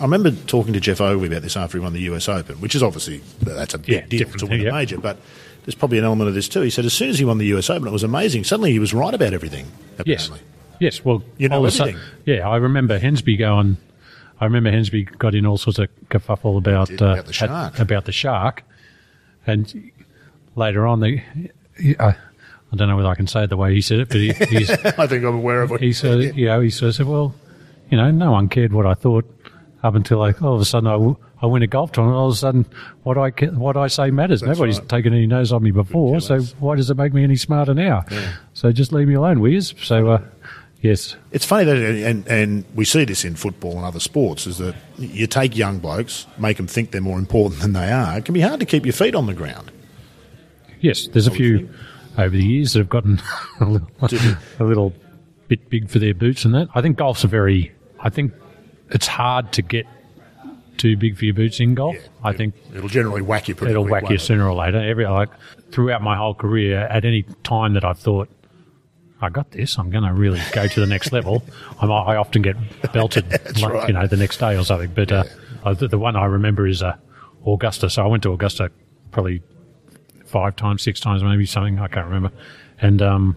I 0.00 0.02
remember 0.04 0.30
talking 0.46 0.72
to 0.72 0.80
Geoff 0.80 1.00
Ogilvy 1.00 1.26
about 1.26 1.42
this 1.42 1.56
after 1.56 1.76
he 1.78 1.82
won 1.84 1.92
the 1.92 2.00
US 2.12 2.28
Open, 2.28 2.56
which 2.60 2.74
is 2.74 2.82
obviously 2.82 3.20
that's 3.42 3.74
a 3.74 3.78
big 3.78 3.88
Yeah, 3.88 4.06
deal 4.06 4.28
to 4.30 4.46
win 4.46 4.60
thing, 4.60 4.68
a 4.68 4.72
major, 4.72 4.98
but 4.98 5.18
there's 5.64 5.74
probably 5.74 5.98
an 5.98 6.04
element 6.04 6.28
of 6.28 6.34
this 6.34 6.48
too. 6.48 6.62
He 6.62 6.70
said 6.70 6.84
as 6.86 6.94
soon 6.94 7.10
as 7.10 7.18
he 7.18 7.24
won 7.26 7.36
the 7.38 7.46
US 7.48 7.68
Open, 7.68 7.86
it 7.86 7.92
was 7.92 8.02
amazing. 8.02 8.44
Suddenly 8.44 8.72
he 8.72 8.78
was 8.78 8.94
right 8.94 9.12
about 9.12 9.34
everything. 9.34 9.66
Yes. 10.06 10.26
Apparently. 10.26 10.48
Yes. 10.80 11.04
Well, 11.04 11.22
You 11.36 11.50
know 11.50 11.68
sudden- 11.68 12.00
yeah, 12.24 12.48
I 12.48 12.56
remember 12.56 12.98
Hensby 12.98 13.38
going. 13.38 13.76
I 14.40 14.46
remember 14.46 14.72
Hensby 14.72 15.18
got 15.18 15.34
in 15.34 15.44
all 15.44 15.58
sorts 15.58 15.78
of 15.78 15.88
kerfuffle 16.08 16.56
about 16.56 16.90
uh, 17.02 17.04
about 17.12 17.26
the 17.26 17.32
shark. 17.34 17.78
about 17.78 18.04
the 18.06 18.12
shark, 18.12 18.62
and 19.46 19.90
later 20.56 20.86
on, 20.86 21.00
the 21.00 21.20
he, 21.78 21.94
I, 22.70 22.74
I 22.74 22.76
don't 22.76 22.88
know 22.88 22.96
whether 22.96 23.08
I 23.08 23.14
can 23.14 23.26
say 23.26 23.44
it 23.44 23.50
the 23.50 23.56
way 23.56 23.74
he 23.74 23.80
said 23.80 24.00
it, 24.00 24.08
but 24.08 24.18
he, 24.18 24.32
he's, 24.32 24.70
I 24.98 25.06
think 25.06 25.24
I'm 25.24 25.36
aware 25.36 25.62
of 25.62 25.72
it. 25.72 25.80
he 25.80 25.92
said, 25.92 26.36
you 26.36 26.46
know, 26.46 26.60
he 26.60 26.70
sort 26.70 26.90
of 26.90 26.94
said, 26.96 27.06
well, 27.06 27.34
you 27.90 27.96
know, 27.96 28.10
no 28.10 28.32
one 28.32 28.48
cared 28.48 28.72
what 28.72 28.86
I 28.86 28.94
thought 28.94 29.24
up 29.82 29.94
until 29.94 30.18
like 30.18 30.42
all 30.42 30.54
of 30.54 30.60
a 30.60 30.64
sudden 30.64 30.86
I, 30.88 30.92
w- 30.92 31.16
I 31.42 31.46
win 31.46 31.62
a 31.62 31.66
golf 31.66 31.92
tournament. 31.92 32.18
All 32.18 32.28
of 32.28 32.34
a 32.34 32.36
sudden, 32.36 32.66
what 33.02 33.16
I 33.16 33.30
ca- 33.30 33.46
what 33.50 33.76
I 33.76 33.86
say 33.88 34.10
matters. 34.10 34.42
Nobody's 34.42 34.78
right. 34.78 34.88
taken 34.90 35.14
any 35.14 35.26
notice 35.26 35.52
of 35.52 35.62
me 35.62 35.70
before, 35.70 36.20
so 36.20 36.40
why 36.58 36.76
does 36.76 36.90
it 36.90 36.96
make 36.98 37.14
me 37.14 37.24
any 37.24 37.36
smarter 37.36 37.72
now? 37.72 38.04
So 38.52 38.70
just 38.72 38.92
leave 38.92 39.08
me 39.08 39.14
alone, 39.14 39.40
Wiz. 39.40 39.72
So 39.82 40.08
uh, 40.10 40.22
yes, 40.82 41.16
It's 41.32 41.46
funny 41.46 41.64
that, 41.64 41.76
and, 41.78 42.28
and 42.28 42.64
we 42.74 42.84
see 42.84 43.06
this 43.06 43.24
in 43.24 43.36
football 43.36 43.72
and 43.78 43.86
other 43.86 44.00
sports, 44.00 44.46
is 44.46 44.58
that 44.58 44.74
you 44.98 45.26
take 45.26 45.56
young 45.56 45.78
blokes, 45.78 46.26
make 46.38 46.58
them 46.58 46.66
think 46.66 46.90
they're 46.90 47.00
more 47.00 47.18
important 47.18 47.62
than 47.62 47.72
they 47.72 47.90
are. 47.90 48.18
It 48.18 48.26
can 48.26 48.34
be 48.34 48.42
hard 48.42 48.60
to 48.60 48.66
keep 48.66 48.84
your 48.84 48.92
feet 48.92 49.14
on 49.14 49.24
the 49.26 49.34
ground. 49.34 49.72
yes. 50.80 51.06
There's 51.08 51.26
a 51.26 51.30
few 51.30 51.70
over 52.18 52.36
the 52.36 52.44
years 52.44 52.72
that 52.72 52.80
have 52.80 52.88
gotten 52.88 53.20
a 53.60 53.64
little, 53.64 53.88
a 54.58 54.64
little 54.64 54.92
bit 55.48 55.68
big 55.68 55.88
for 55.88 55.98
their 55.98 56.14
boots 56.14 56.44
and 56.44 56.54
that. 56.54 56.68
I 56.74 56.82
think 56.82 56.96
golf's 56.96 57.24
a 57.24 57.28
very. 57.28 57.72
I 58.00 58.08
think 58.08 58.32
it's 58.90 59.06
hard 59.06 59.52
to 59.52 59.62
get 59.62 59.86
too 60.78 60.96
big 60.96 61.16
for 61.18 61.26
your 61.26 61.34
boots 61.34 61.60
in 61.60 61.74
golf. 61.74 61.96
I 62.24 62.32
think 62.32 62.54
It'll 62.74 62.88
generally 62.88 63.20
whack 63.20 63.48
you 63.48 63.54
pretty 63.54 63.72
it'll 63.72 63.84
whack 63.86 64.08
you 64.08 64.16
sooner 64.16 64.48
or 64.48 64.54
later. 64.54 64.78
Every 64.78 65.06
like 65.06 65.28
throughout 65.70 66.02
my 66.02 66.16
whole 66.16 66.34
career, 66.34 66.78
at 66.78 67.04
any 67.04 67.24
time 67.42 67.74
that 67.74 67.84
I've 67.84 67.98
thought 67.98 68.30
I 69.20 69.28
got 69.28 69.50
this, 69.50 69.78
I'm 69.78 69.90
going 69.90 70.04
to 70.04 70.12
really 70.12 70.40
go 70.52 70.66
to 70.66 70.80
the 70.80 70.86
next 70.86 71.12
level. 71.18 71.42
I'm, 71.80 71.92
I 71.92 72.16
often 72.16 72.40
get 72.40 72.56
belted, 72.92 73.30
like, 73.60 73.72
right. 73.72 73.88
you 73.88 73.94
know, 73.94 74.06
the 74.06 74.16
next 74.16 74.38
day 74.38 74.56
or 74.56 74.64
something. 74.64 74.92
But 74.94 75.12
uh, 75.12 75.24
uh, 75.64 75.74
the, 75.74 75.88
the 75.88 75.98
one 75.98 76.16
I 76.16 76.24
remember 76.24 76.66
is 76.66 76.82
uh, 76.82 76.96
Augusta. 77.46 77.90
So 77.90 78.02
I 78.02 78.06
went 78.06 78.22
to 78.22 78.32
Augusta 78.32 78.70
probably 79.10 79.42
five 80.30 80.56
times, 80.56 80.82
six 80.82 81.00
times, 81.00 81.22
maybe 81.22 81.44
something. 81.46 81.78
I 81.78 81.88
can't 81.88 82.06
remember. 82.06 82.30
And 82.80 83.02
um, 83.02 83.36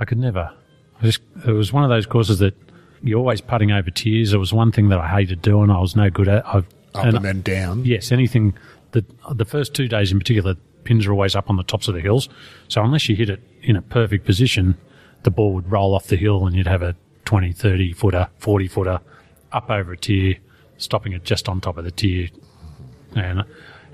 I 0.00 0.04
could 0.04 0.18
never. 0.18 0.52
I 1.00 1.04
just 1.04 1.20
it 1.46 1.52
was 1.52 1.72
one 1.72 1.84
of 1.84 1.90
those 1.90 2.06
courses 2.06 2.38
that 2.38 2.54
you're 3.02 3.18
always 3.18 3.40
putting 3.40 3.70
over 3.70 3.90
tears. 3.90 4.32
It 4.32 4.38
was 4.38 4.52
one 4.52 4.72
thing 4.72 4.88
that 4.88 4.98
I 4.98 5.08
hated 5.08 5.42
doing. 5.42 5.70
I 5.70 5.78
was 5.78 5.94
no 5.94 6.10
good 6.10 6.28
at. 6.28 6.46
I've, 6.46 6.66
Up 6.94 7.04
and, 7.06 7.24
then 7.24 7.42
down. 7.42 7.84
Yes, 7.84 8.10
anything. 8.10 8.54
The 8.92 9.04
the 9.32 9.44
first 9.44 9.74
two 9.74 9.88
days 9.88 10.12
in 10.12 10.18
particular, 10.18 10.54
pins 10.84 11.06
are 11.06 11.12
always 11.12 11.36
up 11.36 11.50
on 11.50 11.56
the 11.56 11.64
tops 11.64 11.88
of 11.88 11.94
the 11.94 12.00
hills. 12.00 12.28
So 12.68 12.82
unless 12.82 13.08
you 13.08 13.16
hit 13.16 13.28
it 13.28 13.40
in 13.62 13.76
a 13.76 13.82
perfect 13.82 14.24
position, 14.24 14.76
the 15.24 15.30
ball 15.30 15.52
would 15.54 15.70
roll 15.70 15.94
off 15.94 16.06
the 16.06 16.16
hill 16.16 16.46
and 16.46 16.54
you'd 16.54 16.66
have 16.66 16.82
a 16.82 16.94
20, 17.24 17.52
30 17.52 17.92
footer, 17.92 18.28
40 18.38 18.68
footer 18.68 19.00
up 19.52 19.70
over 19.70 19.92
a 19.92 19.96
tier, 19.96 20.36
stopping 20.76 21.12
it 21.12 21.24
just 21.24 21.48
on 21.48 21.60
top 21.60 21.76
of 21.78 21.84
the 21.84 21.90
tier. 21.90 22.28
And 23.16 23.44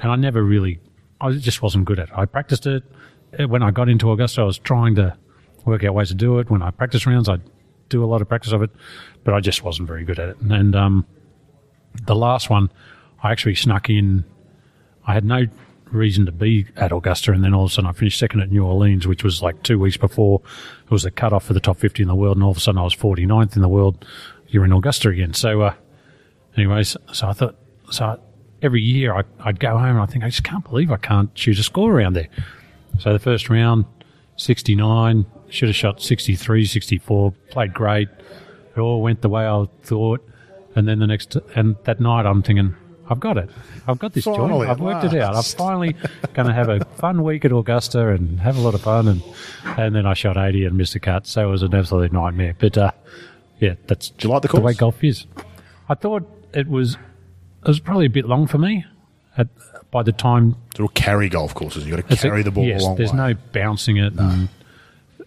and 0.00 0.12
I 0.12 0.16
never 0.16 0.42
really, 0.42 0.80
I 1.20 1.32
just 1.32 1.62
wasn't 1.62 1.84
good 1.84 1.98
at 1.98 2.08
it. 2.08 2.14
I 2.16 2.24
practiced 2.26 2.66
it 2.66 2.82
Uh, 3.38 3.46
when 3.46 3.62
I 3.62 3.70
got 3.70 3.88
into 3.88 4.10
Augusta. 4.10 4.40
I 4.40 4.44
was 4.44 4.58
trying 4.58 4.94
to 4.96 5.16
work 5.64 5.84
out 5.84 5.94
ways 5.94 6.08
to 6.08 6.14
do 6.14 6.38
it. 6.38 6.50
When 6.50 6.62
I 6.62 6.70
practice 6.70 7.06
rounds, 7.06 7.28
I'd 7.28 7.42
do 7.88 8.02
a 8.02 8.06
lot 8.06 8.22
of 8.22 8.28
practice 8.28 8.52
of 8.52 8.62
it, 8.62 8.70
but 9.24 9.34
I 9.34 9.40
just 9.40 9.62
wasn't 9.62 9.86
very 9.86 10.04
good 10.04 10.18
at 10.18 10.30
it. 10.30 10.36
And 10.40 10.74
um, 10.74 11.06
the 12.06 12.14
last 12.16 12.50
one, 12.50 12.70
I 13.22 13.30
actually 13.30 13.54
snuck 13.54 13.88
in. 13.90 14.24
I 15.06 15.12
had 15.14 15.24
no 15.24 15.46
reason 15.92 16.24
to 16.26 16.32
be 16.32 16.66
at 16.76 16.92
Augusta, 16.92 17.32
and 17.32 17.42
then 17.44 17.52
all 17.52 17.64
of 17.64 17.70
a 17.70 17.74
sudden 17.74 17.90
I 17.90 17.92
finished 17.92 18.18
second 18.18 18.40
at 18.40 18.50
New 18.50 18.64
Orleans, 18.64 19.06
which 19.06 19.22
was 19.24 19.42
like 19.42 19.62
two 19.62 19.78
weeks 19.78 19.96
before 19.96 20.40
it 20.84 20.90
was 20.90 21.02
the 21.02 21.10
cutoff 21.10 21.44
for 21.44 21.52
the 21.52 21.60
top 21.60 21.78
50 21.78 22.02
in 22.02 22.08
the 22.08 22.14
world, 22.14 22.36
and 22.36 22.44
all 22.44 22.52
of 22.52 22.56
a 22.56 22.60
sudden 22.60 22.78
I 22.78 22.84
was 22.84 22.94
49th 22.94 23.56
in 23.56 23.62
the 23.62 23.68
world. 23.68 24.04
You're 24.48 24.64
in 24.64 24.72
Augusta 24.72 25.08
again. 25.08 25.34
So, 25.34 25.62
uh, 25.62 25.74
anyways, 26.56 26.96
so 27.12 27.28
I 27.28 27.32
thought, 27.32 27.56
so 27.90 28.04
I, 28.04 28.16
every 28.62 28.82
year 28.82 29.14
I, 29.14 29.24
I'd 29.40 29.60
go 29.60 29.76
home 29.78 29.96
and 29.96 30.00
I 30.00 30.06
think, 30.06 30.24
I 30.24 30.28
just 30.28 30.44
can't 30.44 30.64
believe 30.64 30.90
I 30.90 30.96
can't 30.96 31.30
shoot 31.36 31.58
a 31.58 31.62
score 31.62 31.92
around 31.92 32.14
there. 32.14 32.28
So 32.98 33.12
the 33.12 33.18
first 33.18 33.48
round, 33.48 33.84
69, 34.36 35.26
should 35.48 35.68
have 35.68 35.76
shot 35.76 36.02
63, 36.02 36.66
64, 36.66 37.32
played 37.50 37.74
great. 37.74 38.08
It 38.76 38.80
all 38.80 39.02
went 39.02 39.22
the 39.22 39.28
way 39.28 39.46
I 39.46 39.66
thought. 39.82 40.26
And 40.76 40.86
then 40.86 41.00
the 41.00 41.06
next, 41.06 41.36
and 41.54 41.76
that 41.84 42.00
night 42.00 42.26
I'm 42.26 42.42
thinking, 42.42 42.74
I've 43.08 43.18
got 43.18 43.36
it. 43.38 43.50
I've 43.88 43.98
got 43.98 44.12
this 44.12 44.24
Finally, 44.24 44.66
joint. 44.66 44.70
I've 44.70 44.80
worked 44.80 45.04
it 45.04 45.20
out. 45.20 45.34
I'm 45.34 45.42
finally 45.42 45.96
going 46.32 46.46
to 46.46 46.54
have 46.54 46.68
a 46.68 46.84
fun 46.96 47.24
week 47.24 47.44
at 47.44 47.50
Augusta 47.50 48.08
and 48.10 48.38
have 48.38 48.56
a 48.56 48.60
lot 48.60 48.74
of 48.74 48.82
fun. 48.82 49.08
And, 49.08 49.22
and 49.64 49.96
then 49.96 50.06
I 50.06 50.14
shot 50.14 50.36
80 50.36 50.66
and 50.66 50.76
missed 50.76 50.94
a 50.94 51.00
cut. 51.00 51.26
So 51.26 51.48
it 51.48 51.50
was 51.50 51.62
an 51.62 51.74
absolute 51.74 52.12
nightmare. 52.12 52.54
But, 52.56 52.78
uh, 52.78 52.92
yeah, 53.58 53.74
that's 53.88 54.10
Do 54.10 54.28
you 54.28 54.32
like 54.32 54.42
the 54.42 54.48
the 54.48 54.60
way 54.60 54.74
golf 54.74 55.02
is. 55.02 55.26
I 55.88 55.94
thought 55.94 56.22
it 56.54 56.68
was, 56.68 56.96
it 57.62 57.68
was 57.68 57.80
probably 57.80 58.06
a 58.06 58.10
bit 58.10 58.26
long 58.26 58.46
for 58.46 58.58
me 58.58 58.84
at, 59.36 59.48
by 59.90 60.02
the 60.02 60.12
time 60.12 60.56
They're 60.74 60.84
all 60.84 60.88
carry 60.94 61.28
golf 61.28 61.54
courses. 61.54 61.86
You've 61.86 61.96
got 61.96 62.06
to 62.08 62.12
it's 62.14 62.24
a- 62.24 62.28
carry 62.28 62.42
the 62.42 62.50
ball 62.50 62.64
yes, 62.64 62.82
a 62.82 62.84
long 62.86 62.96
there's 62.96 63.12
way. 63.12 63.16
no 63.18 63.34
bouncing 63.52 63.96
it, 63.98 64.12
and, 64.14 64.48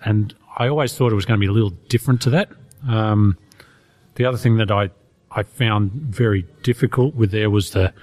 and 0.04 0.34
I 0.58 0.68
always 0.68 0.96
thought 0.96 1.12
it 1.12 1.16
was 1.16 1.26
going 1.26 1.40
to 1.40 1.42
be 1.46 1.48
a 1.50 1.54
little 1.54 1.72
different 1.90 2.22
to 2.24 2.30
that. 2.32 2.50
Um, 2.88 3.38
the 4.16 4.26
other 4.26 4.38
thing 4.38 4.58
that 4.58 4.72
I 4.72 4.90
I 5.32 5.44
found 5.44 5.92
very 5.92 6.46
difficult 6.62 7.16
with 7.16 7.32
there 7.32 7.50
was 7.50 7.72
the 7.72 7.94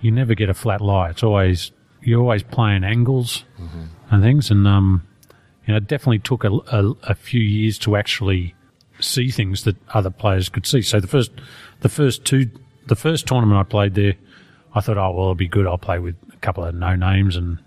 you 0.00 0.10
never 0.10 0.34
get 0.34 0.48
a 0.50 0.54
flat 0.54 0.80
lie. 0.80 1.10
It's 1.10 1.22
always 1.22 1.70
you're 2.02 2.20
always 2.20 2.42
playing 2.42 2.84
angles 2.84 3.44
Mm-hmm. 3.60 3.82
and 4.10 4.22
things, 4.22 4.50
and 4.50 4.66
um, 4.68 5.06
you 5.66 5.72
know, 5.72 5.78
it 5.78 5.86
definitely 5.88 6.18
took 6.20 6.44
a, 6.44 6.50
a, 6.50 6.92
a 7.04 7.14
few 7.14 7.40
years 7.40 7.78
to 7.78 7.96
actually 7.96 8.54
see 9.00 9.30
things 9.30 9.64
that 9.64 9.76
other 9.94 10.10
players 10.10 10.48
could 10.48 10.66
see. 10.66 10.82
So 10.82 11.00
the 11.00 11.06
first 11.08 11.30
the 11.80 11.88
first 11.88 12.24
two 12.24 12.50
the 12.86 12.96
first 12.96 13.26
tournament 13.26 13.58
I 13.58 13.62
played 13.64 13.94
there, 13.94 14.14
I 14.74 14.80
thought, 14.80 14.98
oh 14.98 15.10
well, 15.10 15.22
it'll 15.24 15.34
be 15.34 15.48
good. 15.48 15.66
I'll 15.66 15.78
play 15.78 15.98
with 15.98 16.16
a 16.32 16.36
couple 16.36 16.64
of 16.64 16.74
no 16.74 16.94
names 16.96 17.36
and 17.36 17.58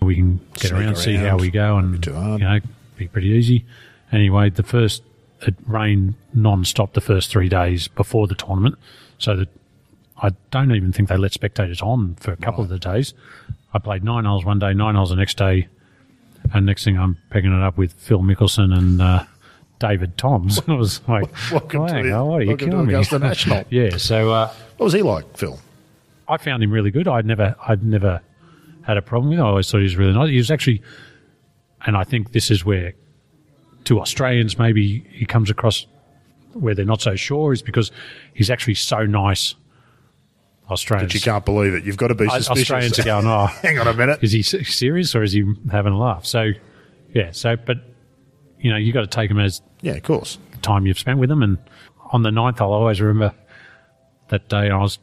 we 0.00 0.16
can 0.16 0.38
get 0.54 0.68
Sneak 0.68 0.72
around, 0.72 0.96
see 0.96 1.14
how 1.16 1.36
we 1.38 1.50
go, 1.50 1.76
and 1.78 1.90
Won't 1.90 2.00
be 2.00 2.10
too 2.10 2.14
hard. 2.14 2.40
you 2.40 2.46
know, 2.48 2.60
be 2.96 3.08
pretty 3.08 3.28
easy. 3.28 3.64
Anyway, 4.10 4.50
the 4.50 4.62
first 4.62 5.02
it 5.42 5.54
rained 5.66 6.14
non-stop 6.34 6.92
the 6.92 7.00
first 7.00 7.30
three 7.30 7.48
days 7.48 7.88
before 7.88 8.26
the 8.26 8.34
tournament, 8.34 8.76
so 9.18 9.36
that 9.36 9.48
I 10.20 10.30
don't 10.50 10.72
even 10.72 10.92
think 10.92 11.08
they 11.08 11.16
let 11.16 11.32
spectators 11.32 11.82
on 11.82 12.14
for 12.16 12.32
a 12.32 12.36
couple 12.36 12.62
of 12.62 12.70
the 12.70 12.78
days. 12.78 13.14
I 13.74 13.78
played 13.78 14.04
nine 14.04 14.24
holes 14.24 14.44
one 14.44 14.58
day, 14.58 14.72
nine 14.74 14.94
holes 14.94 15.10
the 15.10 15.16
next 15.16 15.36
day, 15.38 15.68
and 16.52 16.66
next 16.66 16.84
thing 16.84 16.98
I'm 16.98 17.16
picking 17.30 17.52
it 17.52 17.62
up 17.62 17.76
with 17.76 17.92
Phil 17.94 18.20
Mickelson 18.20 18.76
and 18.76 19.00
uh, 19.02 19.24
David 19.82 20.16
Toms. 20.16 20.60
I 20.68 20.72
was 20.74 21.00
like, 21.08 21.24
Welcome 21.50 21.86
to 21.88 21.92
"Hang 21.92 22.04
the- 22.04 22.12
on, 22.12 22.26
what 22.28 22.40
are 22.40 22.44
you 22.44 22.56
killing 22.56 22.86
me?" 22.86 22.94
Augusta 22.94 23.18
National. 23.18 23.64
yeah, 23.70 23.96
so. 23.96 24.32
Uh, 24.32 24.52
What 24.76 24.84
was 24.84 24.92
he 24.94 25.02
like, 25.02 25.36
Phil? 25.36 25.58
I 26.28 26.36
found 26.38 26.62
him 26.62 26.70
really 26.70 26.90
good. 26.90 27.08
I'd 27.08 27.26
never, 27.26 27.54
I'd 27.68 27.82
never 27.84 28.20
had 28.82 28.96
a 28.96 29.02
problem 29.02 29.30
with 29.30 29.38
him. 29.38 29.44
I 29.44 29.48
always 29.48 29.70
thought 29.70 29.78
he 29.78 29.82
was 29.84 29.96
really 29.96 30.12
nice. 30.14 30.30
He 30.30 30.36
was 30.38 30.50
actually, 30.50 30.82
and 31.84 31.96
I 31.96 32.04
think 32.04 32.32
this 32.32 32.50
is 32.50 32.64
where, 32.64 32.94
to 33.84 34.00
Australians, 34.00 34.58
maybe 34.58 35.04
he 35.10 35.26
comes 35.26 35.50
across 35.50 35.86
where 36.52 36.74
they're 36.74 36.84
not 36.84 37.00
so 37.02 37.16
sure, 37.16 37.52
is 37.52 37.60
because 37.62 37.90
he's 38.34 38.50
actually 38.50 38.74
so 38.74 39.04
nice. 39.04 39.54
Australians, 40.70 41.14
You 41.14 41.20
can't 41.20 41.44
believe 41.44 41.74
it. 41.74 41.84
You've 41.84 41.96
got 41.96 42.08
to 42.08 42.14
be 42.14 42.28
suspicious. 42.28 42.62
Australians 42.62 42.98
are 42.98 43.04
going, 43.04 43.26
oh, 43.28 43.46
Hang 43.46 43.78
on 43.78 43.88
a 43.88 43.92
minute. 43.94 44.20
is 44.22 44.32
he 44.32 44.42
serious 44.42 45.14
or 45.14 45.22
is 45.22 45.32
he 45.32 45.44
having 45.70 45.92
a 45.92 45.98
laugh? 45.98 46.24
So, 46.24 46.52
yeah. 47.12 47.30
So, 47.32 47.56
but 47.56 47.78
you 48.62 48.70
know, 48.70 48.76
you 48.78 48.92
got 48.92 49.02
to 49.02 49.06
take 49.06 49.28
them 49.28 49.38
as 49.38 49.60
Yeah, 49.82 49.92
of 49.94 50.02
course. 50.04 50.38
the 50.52 50.58
time 50.58 50.86
you've 50.86 50.98
spent 50.98 51.18
with 51.18 51.28
them. 51.28 51.42
And 51.42 51.58
on 52.12 52.22
the 52.22 52.30
ninth 52.30 52.58
hole, 52.60 52.72
I 52.72 52.76
always 52.76 53.00
remember 53.00 53.34
that 54.28 54.48
day 54.48 54.70
I 54.70 54.76
was 54.78 54.98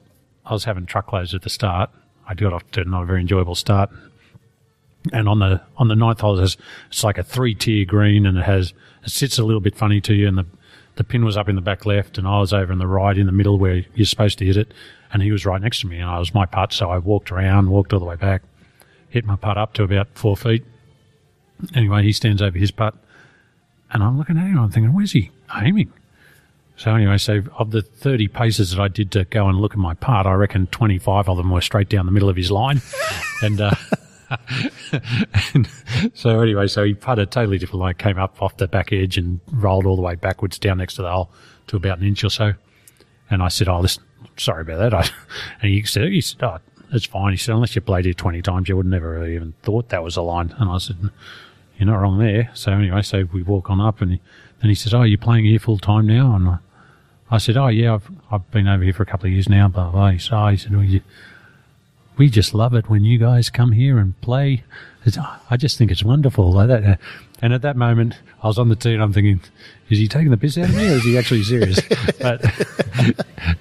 I 0.45 0.53
was 0.53 0.63
having 0.63 0.85
truckloads 0.87 1.35
at 1.35 1.43
the 1.43 1.49
start. 1.49 1.91
I 2.27 2.33
got 2.33 2.53
off 2.53 2.69
to 2.71 2.83
not 2.85 3.03
a 3.03 3.05
very 3.05 3.21
enjoyable 3.21 3.55
start. 3.55 3.89
And 5.13 5.29
on 5.29 5.39
the 5.39 5.61
on 5.77 5.87
the 5.89 5.95
ninth 5.95 6.21
hole, 6.21 6.39
it's, 6.39 6.57
it's 6.89 7.03
like 7.03 7.17
a 7.17 7.23
three 7.23 7.53
tier 7.55 7.85
green, 7.85 8.25
and 8.25 8.37
it 8.37 8.43
has 8.45 8.73
it 9.03 9.11
sits 9.11 9.37
a 9.37 9.43
little 9.43 9.61
bit 9.61 9.75
funny 9.75 10.01
to 10.01 10.13
you. 10.13 10.27
And 10.27 10.37
the 10.37 10.45
the 10.95 11.03
pin 11.03 11.23
was 11.23 11.37
up 11.37 11.47
in 11.47 11.55
the 11.55 11.61
back 11.61 11.85
left, 11.85 12.17
and 12.17 12.27
I 12.27 12.39
was 12.39 12.51
over 12.53 12.71
in 12.73 12.79
the 12.79 12.87
right 12.87 13.17
in 13.17 13.25
the 13.25 13.31
middle 13.31 13.57
where 13.59 13.85
you're 13.95 14.05
supposed 14.05 14.37
to 14.39 14.45
hit 14.45 14.57
it. 14.57 14.73
And 15.11 15.21
he 15.23 15.31
was 15.31 15.45
right 15.45 15.61
next 15.61 15.79
to 15.81 15.87
me, 15.87 15.97
and 15.99 16.09
I 16.09 16.19
was 16.19 16.33
my 16.33 16.45
putt, 16.45 16.71
so 16.73 16.89
I 16.91 16.97
walked 16.99 17.31
around, 17.31 17.69
walked 17.69 17.93
all 17.93 17.99
the 17.99 18.05
way 18.05 18.15
back, 18.15 18.43
hit 19.09 19.25
my 19.25 19.35
putt 19.35 19.57
up 19.57 19.73
to 19.75 19.83
about 19.83 20.07
four 20.13 20.37
feet. 20.37 20.63
Anyway, 21.73 22.03
he 22.03 22.11
stands 22.11 22.41
over 22.41 22.57
his 22.57 22.69
putt, 22.71 22.95
and 23.91 24.03
I'm 24.03 24.17
looking 24.17 24.37
at 24.37 24.45
him. 24.45 24.59
I'm 24.59 24.71
thinking, 24.71 24.93
where's 24.93 25.11
he 25.11 25.31
aiming? 25.55 25.91
So 26.79 26.95
anyway, 26.95 27.17
so 27.17 27.43
of 27.57 27.71
the 27.71 27.81
30 27.81 28.29
paces 28.29 28.71
that 28.71 28.79
I 28.79 28.87
did 28.87 29.11
to 29.11 29.25
go 29.25 29.49
and 29.49 29.59
look 29.59 29.73
at 29.73 29.77
my 29.77 29.95
putt, 29.95 30.25
I 30.25 30.33
reckon 30.33 30.67
25 30.67 31.27
of 31.27 31.37
them 31.37 31.51
were 31.51 31.59
straight 31.59 31.89
down 31.89 32.05
the 32.05 32.11
middle 32.11 32.29
of 32.29 32.37
his 32.37 32.51
line. 32.51 32.81
and, 33.43 33.59
uh, 33.59 33.75
and 35.53 35.67
so 36.13 36.39
anyway, 36.39 36.67
so 36.67 36.85
he 36.85 36.93
putted 36.93 37.23
a 37.23 37.25
totally 37.25 37.57
different 37.57 37.81
line, 37.81 37.95
came 37.95 38.17
up 38.17 38.41
off 38.41 38.55
the 38.55 38.67
back 38.67 38.93
edge 38.93 39.17
and 39.17 39.41
rolled 39.51 39.85
all 39.85 39.97
the 39.97 40.01
way 40.01 40.15
backwards 40.15 40.57
down 40.57 40.77
next 40.77 40.93
to 40.93 41.01
the 41.01 41.11
hole 41.11 41.29
to 41.67 41.75
about 41.75 41.99
an 41.99 42.05
inch 42.05 42.23
or 42.23 42.29
so. 42.29 42.53
And 43.29 43.43
I 43.43 43.49
said, 43.49 43.67
oh, 43.67 43.81
listen, 43.81 44.03
sorry 44.37 44.61
about 44.61 44.77
that. 44.77 44.93
I, 44.93 45.01
and 45.61 45.71
he 45.71 45.83
said, 45.83 46.07
he 46.09 46.21
said, 46.21 46.41
oh, 46.43 46.59
it's 46.93 47.05
fine. 47.05 47.31
He 47.31 47.37
said, 47.37 47.55
unless 47.55 47.75
you 47.75 47.81
played 47.81 48.05
here 48.05 48.13
20 48.13 48.41
times, 48.41 48.69
you 48.69 48.77
would 48.77 48.85
never 48.85 49.11
really 49.11 49.35
even 49.35 49.53
thought 49.63 49.89
that 49.89 50.03
was 50.03 50.15
a 50.15 50.21
line. 50.21 50.55
And 50.57 50.69
I 50.69 50.77
said, 50.77 50.97
you're 51.79 51.87
not 51.87 51.97
wrong 51.97 52.19
there. 52.19 52.51
So 52.53 52.73
anyway, 52.73 53.01
so 53.01 53.27
we 53.31 53.41
walk 53.41 53.69
on 53.69 53.79
up 53.79 54.01
and 54.01 54.13
he, 54.13 54.21
then 54.61 54.69
he 54.69 54.75
says, 54.75 54.93
oh, 54.93 55.03
you're 55.03 55.17
playing 55.17 55.45
here 55.45 55.59
full 55.59 55.79
time 55.79 56.07
now? 56.07 56.35
And 56.35 56.49
I, 56.49 56.57
I 57.31 57.37
said, 57.37 57.55
oh, 57.57 57.67
yeah, 57.67 57.93
I've, 57.93 58.11
I've 58.29 58.51
been 58.51 58.67
over 58.67 58.83
here 58.83 58.93
for 58.93 59.03
a 59.03 59.05
couple 59.05 59.27
of 59.27 59.31
years 59.31 59.47
now, 59.47 59.67
blah, 59.69 59.89
blah. 59.89 60.09
He 60.09 60.19
said, 60.19 60.33
oh, 60.33 60.47
he 60.49 60.57
said, 60.57 60.73
well, 60.73 60.83
you, 60.83 61.01
we 62.17 62.29
just 62.29 62.53
love 62.53 62.73
it 62.73 62.89
when 62.89 63.05
you 63.05 63.17
guys 63.17 63.49
come 63.49 63.71
here 63.71 63.97
and 63.97 64.19
play. 64.19 64.63
It's, 65.05 65.17
I 65.49 65.55
just 65.55 65.77
think 65.77 65.89
it's 65.89 66.03
wonderful 66.03 66.51
like 66.51 66.67
that. 66.67 66.99
And 67.41 67.53
at 67.53 67.61
that 67.61 67.77
moment, 67.77 68.15
I 68.43 68.47
was 68.47 68.59
on 68.59 68.67
the 68.67 68.75
tee 68.75 68.93
and 68.93 69.01
I'm 69.01 69.13
thinking, 69.13 69.39
is 69.89 69.97
he 69.97 70.09
taking 70.09 70.29
the 70.29 70.37
piss 70.37 70.57
out 70.57 70.69
of 70.69 70.75
me 70.75 70.89
or 70.89 70.95
is 70.95 71.03
he 71.05 71.17
actually 71.17 71.43
serious? 71.43 71.79
but 72.19 72.43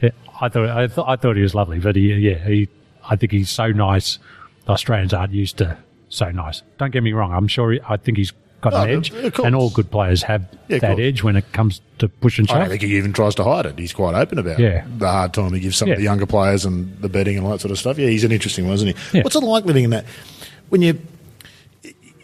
yeah, 0.03 0.11
I 0.40 0.49
thought 0.49 0.69
I, 0.69 0.86
th- 0.89 1.07
I 1.07 1.15
thought 1.15 1.36
he 1.36 1.43
was 1.43 1.55
lovely. 1.55 1.78
But 1.78 1.95
he, 1.95 2.12
yeah, 2.15 2.45
he, 2.45 2.69
I 3.09 3.15
think 3.15 3.31
he's 3.31 3.51
so 3.51 3.69
nice. 3.69 4.19
The 4.65 4.73
Australians 4.73 5.15
aren't 5.15 5.32
used 5.32 5.59
to 5.59 5.78
so 6.09 6.30
nice. 6.30 6.62
Don't 6.78 6.90
get 6.93 7.02
me 7.02 7.12
wrong. 7.12 7.32
I'm 7.32 7.48
sure. 7.48 7.72
He, 7.72 7.80
I 7.89 7.97
think 7.97 8.18
he's 8.18 8.32
got 8.60 8.74
Oh, 8.74 8.82
an 8.82 8.90
edge, 8.90 9.12
and 9.44 9.55
all 9.55 9.70
good 9.70 9.90
players 9.90 10.22
have 10.24 10.44
Yeah, 10.68 10.78
that 10.78 10.98
edge 10.98 11.22
when 11.22 11.36
it 11.36 11.52
comes 11.52 11.80
to 11.98 12.09
push 12.09 12.39
and 12.40 12.51
I 12.51 12.59
don't 12.59 12.68
think 12.70 12.82
he 12.82 12.97
even 12.97 13.12
tries 13.12 13.35
to 13.36 13.44
hide 13.44 13.66
it. 13.66 13.78
He's 13.78 13.93
quite 13.93 14.14
open 14.14 14.39
about 14.39 14.59
Yeah. 14.59 14.85
the 14.98 15.09
hard 15.09 15.32
time 15.32 15.52
he 15.52 15.60
gives 15.60 15.76
some 15.76 15.86
Yeah. 15.89 15.94
of 15.94 15.98
the 15.98 16.05
younger 16.05 16.26
players 16.26 16.64
and 16.64 16.97
the 17.01 17.09
betting 17.09 17.36
and 17.36 17.47
all 17.47 17.52
that 17.52 17.60
sort 17.60 17.70
of 17.70 17.78
stuff. 17.78 17.98
Yeah, 17.98 18.09
he's 18.09 18.24
an 18.24 18.32
interesting 18.32 18.64
one, 18.66 18.74
isn't 18.74 18.97
he? 19.12 19.20
What's 19.20 19.36
it 19.36 19.40
like 19.44 19.64
living 19.64 19.85
in 19.85 19.90
that? 19.90 20.05
When 20.70 20.82
you 20.82 20.98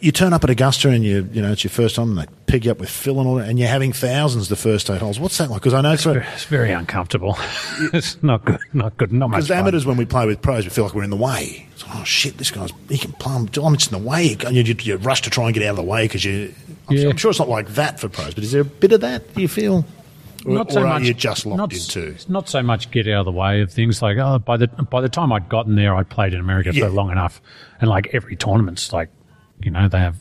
you 0.04 0.12
turn 0.12 0.32
up 0.32 0.44
at 0.44 0.50
Augusta 0.50 0.90
and 0.90 1.02
you 1.02 1.28
you 1.32 1.40
know 1.40 1.52
it's 1.52 1.64
your 1.64 1.70
first 1.70 1.96
time 1.96 2.10
and 2.10 2.18
they 2.18 2.26
pick 2.46 2.64
you 2.64 2.70
up 2.70 2.78
with 2.78 2.90
Phil 2.90 3.18
and 3.18 3.26
all 3.28 3.36
that, 3.36 3.48
and 3.48 3.58
you're 3.58 3.68
having 3.68 3.92
thousands 3.92 4.48
the 4.48 4.56
first 4.56 4.90
eight 4.90 5.00
holes. 5.00 5.18
What's 5.18 5.38
that 5.38 5.50
like? 5.50 5.60
Because 5.62 5.74
I 5.74 5.80
know 5.80 5.96
for 5.96 6.18
It's 6.18 6.44
very 6.44 6.70
uncomfortable. 6.72 7.36
it's 7.92 8.22
not 8.22 8.44
good. 8.44 8.60
Not 8.72 8.96
good. 8.96 9.12
Not 9.12 9.30
much 9.30 9.38
because 9.38 9.50
amateurs 9.50 9.86
when 9.86 9.96
we 9.96 10.04
play 10.04 10.26
with 10.26 10.42
pros, 10.42 10.64
we 10.64 10.70
feel 10.70 10.84
like 10.84 10.94
we're 10.94 11.04
in 11.04 11.10
the 11.10 11.16
way. 11.16 11.66
It's 11.72 11.86
like, 11.86 11.96
oh 11.96 12.04
shit, 12.04 12.36
this 12.38 12.50
guy's 12.50 12.70
he 12.88 12.98
can 12.98 13.12
plumb. 13.12 13.48
I'm 13.62 13.76
just 13.76 13.92
in 13.92 14.02
the 14.02 14.06
way. 14.08 14.36
And 14.46 14.54
you, 14.54 14.62
you, 14.62 14.74
you 14.80 14.96
rush 14.96 15.22
to 15.22 15.30
try 15.30 15.46
and 15.46 15.54
get 15.54 15.62
out 15.64 15.70
of 15.70 15.76
the 15.76 15.82
way 15.82 16.04
because 16.04 16.24
you. 16.24 16.54
I'm, 16.88 16.96
Yeah. 16.96 17.02
sure, 17.02 17.10
I'm 17.10 17.16
sure 17.16 17.30
it's 17.30 17.40
not 17.40 17.48
like 17.48 17.68
that 17.70 17.98
for 17.98 18.08
pros, 18.10 18.34
but 18.34 18.44
is 18.44 18.52
there 18.52 18.60
a 18.62 18.64
bit 18.64 18.92
of 18.92 19.00
that? 19.00 19.34
Do 19.34 19.40
you 19.40 19.48
feel? 19.48 19.84
Or, 20.44 20.52
not 20.52 20.70
so 20.70 20.82
or 20.82 20.86
are 20.86 20.98
much. 20.98 21.08
you 21.08 21.14
just 21.14 21.46
locked 21.46 21.56
not, 21.56 21.72
into? 21.72 22.14
Not 22.28 22.50
so 22.50 22.62
much 22.62 22.90
get 22.90 23.08
out 23.08 23.20
of 23.20 23.24
the 23.24 23.32
way 23.32 23.62
of 23.62 23.72
things 23.72 24.02
like 24.02 24.18
oh 24.18 24.38
by 24.38 24.58
the 24.58 24.66
by 24.66 25.00
the 25.00 25.08
time 25.08 25.32
I'd 25.32 25.48
gotten 25.48 25.74
there 25.74 25.94
I'd 25.96 26.10
played 26.10 26.34
in 26.34 26.40
America 26.40 26.70
Yeah. 26.74 26.84
for 26.84 26.90
long 26.90 27.10
enough 27.10 27.40
and 27.80 27.88
like 27.88 28.10
every 28.12 28.36
tournament's 28.36 28.92
like 28.92 29.08
you 29.64 29.70
know 29.70 29.88
they 29.88 29.98
have 29.98 30.16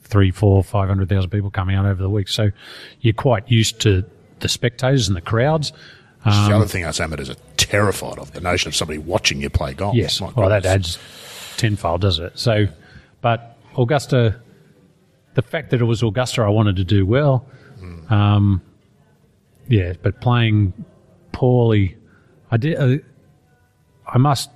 three 0.00 0.30
four 0.30 0.62
five 0.62 0.88
hundred 0.88 1.08
thousand 1.08 1.30
people 1.30 1.50
coming 1.50 1.76
out 1.76 1.84
over 1.84 2.02
the 2.02 2.08
week 2.08 2.28
so 2.28 2.50
you're 3.00 3.12
quite 3.12 3.50
used 3.50 3.80
to 3.80 4.04
the 4.40 4.48
spectators 4.48 5.08
and 5.08 5.16
the 5.16 5.20
crowds. 5.20 5.72
Um, 6.24 6.48
the 6.48 6.56
other 6.56 6.66
thing 6.66 6.84
us 6.84 7.00
amateurs 7.00 7.30
are 7.30 7.36
terrified 7.56 8.18
of 8.18 8.32
the 8.32 8.40
notion 8.40 8.68
of 8.68 8.76
somebody 8.76 8.98
watching 8.98 9.40
you 9.40 9.50
play 9.50 9.74
golf. 9.74 9.94
Yes, 9.94 10.20
My 10.20 10.30
well 10.34 10.48
that 10.48 10.64
adds 10.64 10.98
tenfold, 11.56 12.00
does 12.00 12.18
it? 12.18 12.38
So, 12.38 12.66
but 13.20 13.56
Augusta, 13.76 14.40
the 15.34 15.42
fact 15.42 15.70
that 15.70 15.80
it 15.80 15.84
was 15.84 16.02
Augusta, 16.02 16.42
I 16.42 16.48
wanted 16.48 16.76
to 16.76 16.84
do 16.84 17.04
well. 17.06 17.46
Um, 18.08 18.62
yeah, 19.68 19.94
but 20.02 20.20
playing 20.20 20.72
poorly, 21.32 21.96
I 22.50 22.56
did. 22.56 22.76
Uh, 22.76 23.02
I 24.06 24.18
must 24.18 24.50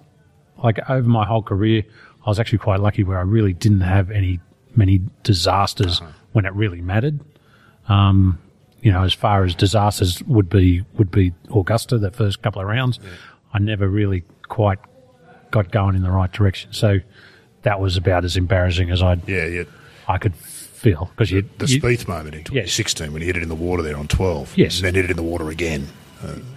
like 0.63 0.79
over 0.91 1.09
my 1.09 1.27
whole 1.27 1.43
career, 1.43 1.85
I 2.29 2.31
was 2.31 2.39
actually 2.39 2.59
quite 2.59 2.81
lucky 2.81 3.05
where 3.05 3.17
I 3.17 3.23
really 3.23 3.55
didn't 3.55 3.81
have 3.81 4.11
any 4.11 4.39
many 4.77 5.01
disasters 5.23 6.03
when 6.33 6.45
it 6.45 6.53
really 6.53 6.83
mattered. 6.83 7.21
Um, 7.89 8.39
you 8.83 8.93
know, 8.93 9.03
as 9.03 9.15
far 9.15 9.45
as 9.45 9.55
disasters 9.55 10.23
would 10.25 10.51
be 10.51 10.85
would 10.99 11.11
be 11.11 11.33
Augusta 11.51 11.97
the 11.97 12.11
first 12.11 12.43
couple 12.43 12.61
of 12.61 12.69
rounds, 12.69 13.01
I 13.55 13.61
never 13.61 13.89
really 13.89 14.25
quite 14.47 14.79
got 15.51 15.71
going 15.71 15.97
in 15.97 16.03
the 16.03 16.11
right 16.11 16.31
direction. 16.31 16.75
So 16.75 16.99
that 17.63 17.81
was 17.81 17.97
about 17.97 18.27
as 18.27 18.37
embarrassing 18.37 18.91
as 18.91 19.03
I 19.03 19.15
Yeah, 19.27 19.47
yeah. 19.47 19.65
I 20.07 20.19
could 20.19 20.37
feel 20.37 21.11
because 21.17 21.31
you, 21.31 21.49
The 21.57 21.67
you, 21.67 21.81
Spieth 21.81 22.07
moment 22.07 22.35
in 22.35 22.45
2016 22.45 23.11
when 23.11 23.23
he 23.23 23.27
hit 23.27 23.39
it 23.39 23.43
in 23.43 23.49
the 23.49 23.55
water 23.55 23.83
there 23.83 23.97
on 23.97 24.07
12. 24.07 24.59
Yes. 24.59 24.77
And 24.77 24.85
then 24.85 24.97
hit 24.97 25.07
it 25.07 25.11
in 25.13 25.17
the 25.17 25.23
water 25.23 25.49
again. 25.49 25.89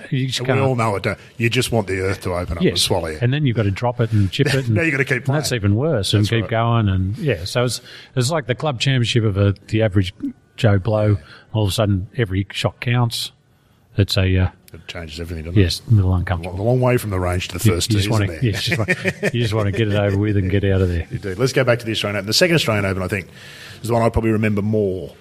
You 0.10 0.28
just 0.28 0.42
we 0.42 0.60
all 0.60 0.76
know 0.76 0.96
it. 0.96 1.06
You 1.38 1.50
just 1.50 1.72
want 1.72 1.88
the 1.88 2.00
earth 2.00 2.22
to 2.22 2.34
open 2.34 2.58
up 2.58 2.64
and 2.64 2.80
swallow 2.80 3.10
you. 3.10 3.20
And 3.22 3.34
then 3.34 3.46
you've 3.46 3.56
got 3.56 3.64
to 3.64 3.72
drop 3.72 4.00
it 4.00 4.12
and 4.12 4.32
chip 4.32 4.48
it. 4.54 4.66
And, 4.66 4.76
Now 4.76 4.82
you've 4.82 4.92
gotta 4.92 5.06
keep 5.06 5.28
and 5.28 5.36
That's 5.38 5.52
even 5.52 5.76
worse. 5.76 6.14
And 6.14 6.28
keep 6.28 6.44
right. 6.44 6.50
going. 6.50 6.90
And 6.90 7.18
yeah, 7.18 7.46
so 7.46 7.64
it's 7.66 7.82
it's 8.16 8.32
like 8.32 8.48
the 8.48 8.56
club 8.56 8.80
championship 8.80 9.24
of 9.24 9.38
a, 9.38 9.54
the 9.68 9.84
average 9.84 10.14
Joe 10.56 10.80
Blow. 10.80 11.18
All 11.54 11.64
of 11.64 11.70
a 11.70 11.74
sudden, 11.74 12.10
every 12.18 12.48
shot 12.52 12.80
counts. 12.80 13.32
It's 13.98 14.18
a 14.18 14.38
uh, 14.38 14.50
it 14.74 14.88
changes 14.88 15.20
everything, 15.20 15.44
doesn't 15.46 15.60
yes, 15.60 15.82
a 15.92 15.94
little 15.94 16.14
it? 16.16 16.20
uncomfortable. 16.20 16.62
A 16.62 16.64
long 16.64 16.80
way 16.80 16.98
from 16.98 17.10
the 17.10 17.20
range 17.20 17.50
to 17.50 17.58
the 17.58 17.66
You, 17.66 17.76
first 17.76 17.92
you 17.92 17.98
tee, 17.98 18.04
just 18.04 18.10
want 18.10 18.24
isn't 18.24 18.40
to, 18.40 18.46
yeah, 18.46 18.58
just 18.58 18.78
want, 18.78 19.34
you 19.34 19.42
just 19.42 19.54
want 19.54 19.66
to 19.66 19.72
get 19.74 19.90
it 19.90 19.96
over 19.96 20.18
with 20.18 20.38
and 20.38 20.50
get 20.50 20.64
out 20.64 20.82
of 20.82 20.88
there. 20.88 21.08
Indeed. 21.12 21.38
Let's 21.38 21.52
go 21.52 21.66
back 21.66 21.80
to 21.80 21.86
the 21.86 21.92
Australian 21.92 22.18
Open. 22.18 22.28
The 22.28 22.34
second 22.34 22.56
Australian 22.56 22.86
Open, 22.86 23.04
I 23.04 23.10
think, 23.10 23.28
is 23.82 23.90
the 23.90 23.94
one 23.94 24.02
I 24.02 24.10
probably 24.10 24.32
remember 24.32 24.62
more 24.62 25.14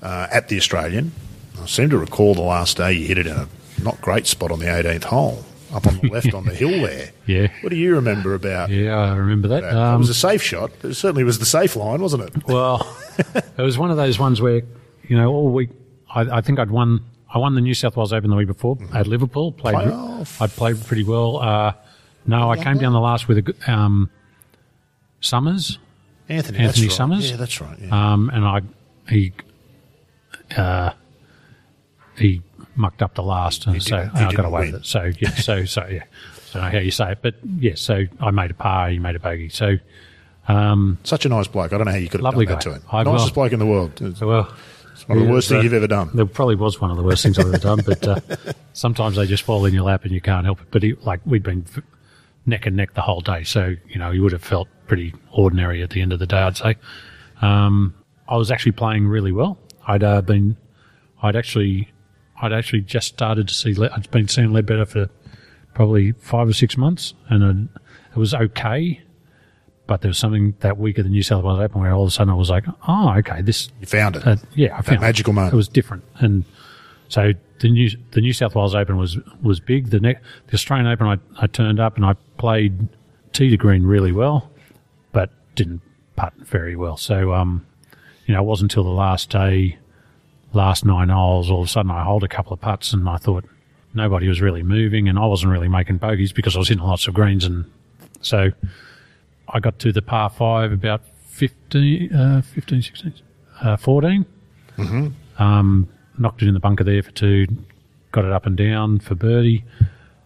uh, 0.00 0.28
at 0.30 0.48
the 0.48 0.56
Australian. 0.56 1.12
I 1.60 1.66
seem 1.66 1.90
to 1.90 1.98
recall 1.98 2.34
the 2.34 2.40
last 2.40 2.78
day 2.78 2.92
you 2.92 3.06
hit 3.06 3.18
it 3.18 3.26
in 3.26 3.36
a 3.36 3.48
not 3.82 4.00
great 4.00 4.26
spot 4.26 4.50
on 4.50 4.58
the 4.58 4.66
18th 4.66 5.04
hole, 5.04 5.44
up 5.72 5.86
on 5.86 5.98
the 5.98 6.08
left 6.08 6.32
on 6.34 6.44
the 6.44 6.54
hill 6.54 6.70
there. 6.86 7.10
Yeah. 7.26 7.48
What 7.62 7.70
do 7.70 7.76
you 7.76 7.94
remember 7.94 8.34
about 8.34 8.70
Yeah, 8.70 8.96
I 8.96 9.14
remember 9.16 9.48
that. 9.48 9.62
that? 9.62 9.72
it 9.72 9.76
Um, 9.76 9.98
was 10.00 10.08
a 10.08 10.14
safe 10.14 10.42
shot. 10.42 10.70
It 10.82 10.94
certainly 10.94 11.24
was 11.24 11.38
the 11.38 11.46
safe 11.46 11.76
line, 11.76 12.00
wasn't 12.00 12.22
it? 12.24 12.46
Well, 12.46 12.86
it 13.34 13.62
was 13.62 13.76
one 13.78 13.90
of 13.90 13.96
those 13.96 14.18
ones 14.18 14.40
where, 14.40 14.62
you 15.08 15.16
know, 15.16 15.30
all 15.32 15.48
week 15.48 15.70
I, 16.08 16.20
I 16.22 16.40
think 16.40 16.58
I'd 16.58 16.70
won. 16.70 17.04
I 17.32 17.38
won 17.38 17.54
the 17.56 17.60
New 17.60 17.74
South 17.74 17.96
Wales 17.96 18.12
Open 18.12 18.30
the 18.30 18.36
week 18.36 18.46
before 18.46 18.78
at 18.94 19.06
Liverpool. 19.06 19.52
Played. 19.52 19.74
Playoff. 19.74 20.40
I 20.40 20.46
played 20.46 20.80
pretty 20.84 21.02
well. 21.04 21.38
Uh, 21.38 21.72
no, 22.24 22.50
I 22.50 22.56
came 22.62 22.78
down 22.78 22.92
the 22.92 23.00
last 23.00 23.28
with 23.28 23.38
a 23.38 23.42
good- 23.42 23.56
um, 23.68 24.08
Summers, 25.20 25.78
Anthony, 26.28 26.58
Anthony 26.58 26.66
that's 26.66 26.80
right. 26.82 26.92
Summers? 26.92 27.30
Yeah, 27.30 27.36
that's 27.36 27.60
right. 27.60 27.78
Yeah. 27.78 28.12
um, 28.12 28.30
and 28.32 28.44
I 28.44 28.60
he 29.10 29.32
uh, 30.56 30.92
he 32.16 32.42
mucked 32.76 33.02
up 33.02 33.14
the 33.14 33.22
last, 33.22 33.66
and 33.66 33.82
so 33.82 34.08
I 34.14 34.32
got 34.32 34.44
away 34.44 34.62
win. 34.62 34.72
with 34.72 34.82
it. 34.82 34.86
So 34.86 35.10
yeah, 35.18 35.30
so 35.34 35.64
so 35.66 35.86
yeah, 35.86 36.04
so 36.46 36.60
I 36.60 36.62
don't 36.62 36.72
know 36.72 36.78
how 36.78 36.84
you 36.84 36.90
say 36.90 37.12
it, 37.12 37.18
but 37.22 37.34
yes, 37.58 37.80
so 37.80 38.04
I 38.20 38.30
made 38.30 38.50
a 38.50 38.54
par, 38.54 38.90
he 38.90 38.98
made 38.98 39.16
a 39.16 39.20
bogey. 39.20 39.48
So 39.48 39.76
um, 40.48 40.98
Such 41.02 41.26
a 41.26 41.28
nice 41.28 41.48
bloke. 41.48 41.72
I 41.72 41.78
don't 41.78 41.86
know 41.86 41.92
how 41.92 41.98
you 41.98 42.08
could 42.08 42.22
have 42.22 42.34
done 42.34 42.44
that 42.44 42.60
to 42.62 42.74
him. 42.74 42.82
I- 42.92 43.02
Nicest 43.02 43.34
well- 43.36 43.44
bloke 43.44 43.52
in 43.52 43.58
the 43.58 43.66
world. 43.66 44.00
It's 44.00 44.20
well. 44.20 44.44
one 45.06 45.18
of 45.18 45.22
the 45.24 45.24
yeah, 45.28 45.32
worst 45.32 45.48
things 45.48 45.60
uh, 45.60 45.62
you've 45.64 45.72
ever 45.74 45.86
done. 45.88 46.10
There 46.14 46.24
probably 46.26 46.54
was 46.56 46.80
one 46.80 46.90
of 46.90 46.96
the 46.96 47.02
worst 47.02 47.22
things 47.22 47.38
I've 47.38 47.46
ever 47.46 47.58
done, 47.58 47.80
but 47.84 48.06
uh, 48.06 48.20
sometimes 48.72 49.16
they 49.16 49.26
just 49.26 49.42
fall 49.42 49.64
in 49.66 49.74
your 49.74 49.82
lap 49.84 50.04
and 50.04 50.12
you 50.12 50.20
can't 50.20 50.44
help 50.44 50.60
it. 50.60 50.68
But 50.70 50.82
he, 50.82 50.94
like 51.02 51.20
we'd 51.26 51.42
been 51.42 51.66
f- 51.74 51.82
neck 52.46 52.66
and 52.66 52.76
neck 52.76 52.94
the 52.94 53.02
whole 53.02 53.20
day, 53.20 53.42
so 53.42 53.74
you 53.88 53.98
know 53.98 54.10
you 54.10 54.22
would 54.22 54.32
have 54.32 54.42
felt 54.44 54.68
pretty 54.86 55.12
ordinary 55.32 55.82
at 55.82 55.90
the 55.90 56.00
end 56.00 56.12
of 56.12 56.18
the 56.18 56.26
day. 56.26 56.38
I'd 56.38 56.56
say. 56.56 56.76
Um, 57.42 57.94
I 58.28 58.36
was 58.36 58.50
actually 58.50 58.72
playing 58.72 59.06
really 59.06 59.32
well. 59.32 59.58
I'd 59.86 60.02
uh, 60.02 60.20
been, 60.22 60.56
I'd 61.22 61.36
actually, 61.36 61.88
I'd 62.40 62.52
actually 62.52 62.82
just 62.82 63.08
started 63.08 63.48
to 63.48 63.54
see. 63.54 63.74
Le- 63.74 63.90
I'd 63.92 64.10
been 64.10 64.28
seeing 64.28 64.48
Leadbetter 64.50 64.86
for 64.86 65.08
probably 65.74 66.12
five 66.12 66.48
or 66.48 66.52
six 66.52 66.76
months, 66.76 67.14
and 67.28 67.70
it, 67.74 67.80
it 68.12 68.18
was 68.18 68.34
okay. 68.34 69.02
But 69.86 70.00
there 70.00 70.08
was 70.08 70.18
something 70.18 70.54
that 70.60 70.78
week 70.78 70.98
at 70.98 71.04
the 71.04 71.10
New 71.10 71.22
South 71.22 71.44
Wales 71.44 71.60
Open 71.60 71.80
where 71.80 71.92
all 71.92 72.02
of 72.02 72.08
a 72.08 72.10
sudden 72.10 72.32
I 72.32 72.34
was 72.36 72.50
like, 72.50 72.64
oh, 72.88 73.14
okay, 73.18 73.40
this 73.40 73.68
You 73.80 73.86
found 73.86 74.16
it. 74.16 74.26
uh, 74.26 74.36
yeah, 74.54 74.76
I 74.76 74.82
found 74.82 74.98
it. 74.98 75.00
magical 75.00 75.32
moment. 75.32 75.54
It 75.54 75.56
was 75.56 75.68
different, 75.68 76.02
and 76.16 76.44
so 77.08 77.32
the 77.60 77.70
new 77.70 77.88
the 78.10 78.20
New 78.20 78.32
South 78.32 78.54
Wales 78.56 78.74
Open 78.74 78.96
was 78.96 79.16
was 79.42 79.60
big. 79.60 79.90
The 79.90 80.00
ne- 80.00 80.18
the 80.48 80.54
Australian 80.54 80.88
Open, 80.88 81.06
I, 81.06 81.18
I 81.42 81.46
turned 81.46 81.78
up 81.78 81.96
and 81.96 82.04
I 82.04 82.14
played 82.36 82.88
tee 83.32 83.48
to 83.50 83.56
green 83.56 83.84
really 83.84 84.12
well, 84.12 84.50
but 85.12 85.30
didn't 85.54 85.82
putt 86.16 86.32
very 86.38 86.74
well. 86.74 86.96
So 86.96 87.32
um, 87.32 87.64
you 88.26 88.34
know, 88.34 88.40
it 88.42 88.44
wasn't 88.46 88.72
until 88.72 88.82
the 88.84 88.90
last 88.90 89.30
day, 89.30 89.78
last 90.56 90.84
nine 90.84 91.08
holes, 91.10 91.50
all 91.50 91.60
of 91.60 91.66
a 91.66 91.70
sudden 91.70 91.90
I 91.90 92.02
hold 92.02 92.24
a 92.24 92.28
couple 92.28 92.52
of 92.52 92.60
putts, 92.60 92.92
and 92.92 93.08
I 93.08 93.16
thought 93.16 93.44
nobody 93.94 94.28
was 94.28 94.40
really 94.40 94.62
moving, 94.62 95.08
and 95.08 95.18
I 95.18 95.26
wasn't 95.26 95.52
really 95.52 95.68
making 95.68 95.98
bogeys 95.98 96.32
because 96.32 96.56
I 96.56 96.58
was 96.58 96.68
hitting 96.68 96.84
lots 96.84 97.06
of 97.06 97.14
greens, 97.14 97.44
and 97.44 97.64
so 98.20 98.50
I 99.48 99.60
got 99.60 99.78
to 99.80 99.92
the 99.92 100.02
par 100.02 100.30
five 100.30 100.72
about 100.72 101.02
15, 101.28 102.12
uh, 102.12 102.42
15 102.42 102.82
16, 102.82 103.14
uh, 103.62 103.76
14 103.76 104.26
um, 105.38 105.88
knocked 106.18 106.42
it 106.42 106.48
in 106.48 106.54
the 106.54 106.60
bunker 106.60 106.84
there 106.84 107.02
for 107.02 107.10
two, 107.12 107.46
got 108.12 108.24
it 108.24 108.32
up 108.32 108.46
and 108.46 108.56
down 108.56 108.98
for 108.98 109.14
birdie. 109.14 109.64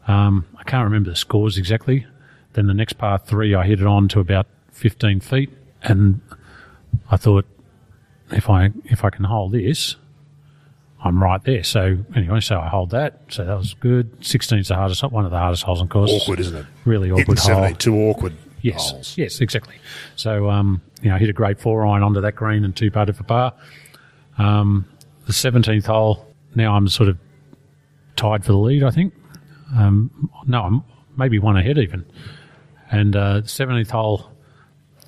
Um, 0.06 0.46
I 0.58 0.62
can't 0.64 0.84
remember 0.84 1.10
the 1.10 1.16
scores 1.16 1.58
exactly. 1.58 2.06
Then 2.54 2.66
the 2.66 2.74
next 2.74 2.94
par 2.94 3.18
three, 3.18 3.54
I 3.54 3.64
hit 3.66 3.80
it 3.80 3.86
on 3.86 4.08
to 4.08 4.20
about 4.20 4.46
15 4.72 5.20
feet, 5.20 5.50
and 5.82 6.20
I 7.10 7.16
thought, 7.16 7.46
if 8.32 8.48
I 8.48 8.70
if 8.84 9.04
I 9.04 9.10
can 9.10 9.24
hold 9.24 9.52
this, 9.52 9.96
I'm 11.02 11.22
right 11.22 11.42
there. 11.44 11.64
So 11.64 11.98
anyway, 12.14 12.40
so 12.40 12.58
I 12.60 12.68
hold 12.68 12.90
that. 12.90 13.22
So 13.28 13.44
that 13.44 13.56
was 13.56 13.74
good. 13.74 14.20
16's 14.20 14.68
the 14.68 14.74
hardest, 14.74 15.02
one 15.04 15.24
of 15.24 15.30
the 15.30 15.38
hardest 15.38 15.62
holes 15.62 15.80
on 15.80 15.88
course. 15.88 16.10
awkward, 16.12 16.40
isn't 16.40 16.54
it? 16.56 16.66
Really 16.84 17.08
Hitting 17.08 17.22
awkward 17.22 17.38
hole. 17.38 17.54
70, 17.62 17.74
two 17.76 17.94
awkward 17.96 18.36
Yes, 18.62 18.90
holes. 18.90 19.14
yes, 19.16 19.40
exactly. 19.40 19.76
So, 20.16 20.50
um, 20.50 20.82
you 21.02 21.08
know, 21.08 21.16
I 21.16 21.18
hit 21.18 21.30
a 21.30 21.32
great 21.32 21.58
four 21.58 21.86
iron 21.86 22.02
onto 22.02 22.20
that 22.20 22.34
green 22.36 22.64
and 22.64 22.76
two 22.76 22.90
putted 22.90 23.16
for 23.16 23.22
par. 23.24 23.54
Um, 24.36 24.84
the 25.26 25.32
17th 25.32 25.86
hole, 25.86 26.26
now 26.54 26.74
I'm 26.74 26.86
sort 26.88 27.08
of 27.08 27.16
tied 28.16 28.44
for 28.44 28.52
the 28.52 28.58
lead, 28.58 28.82
I 28.82 28.90
think. 28.90 29.14
Um, 29.74 30.30
no, 30.46 30.62
I'm 30.62 30.84
maybe 31.16 31.38
one 31.38 31.56
ahead 31.56 31.78
even. 31.78 32.04
And 32.90 33.16
uh, 33.16 33.40
17th 33.42 33.90
hole, 33.90 34.30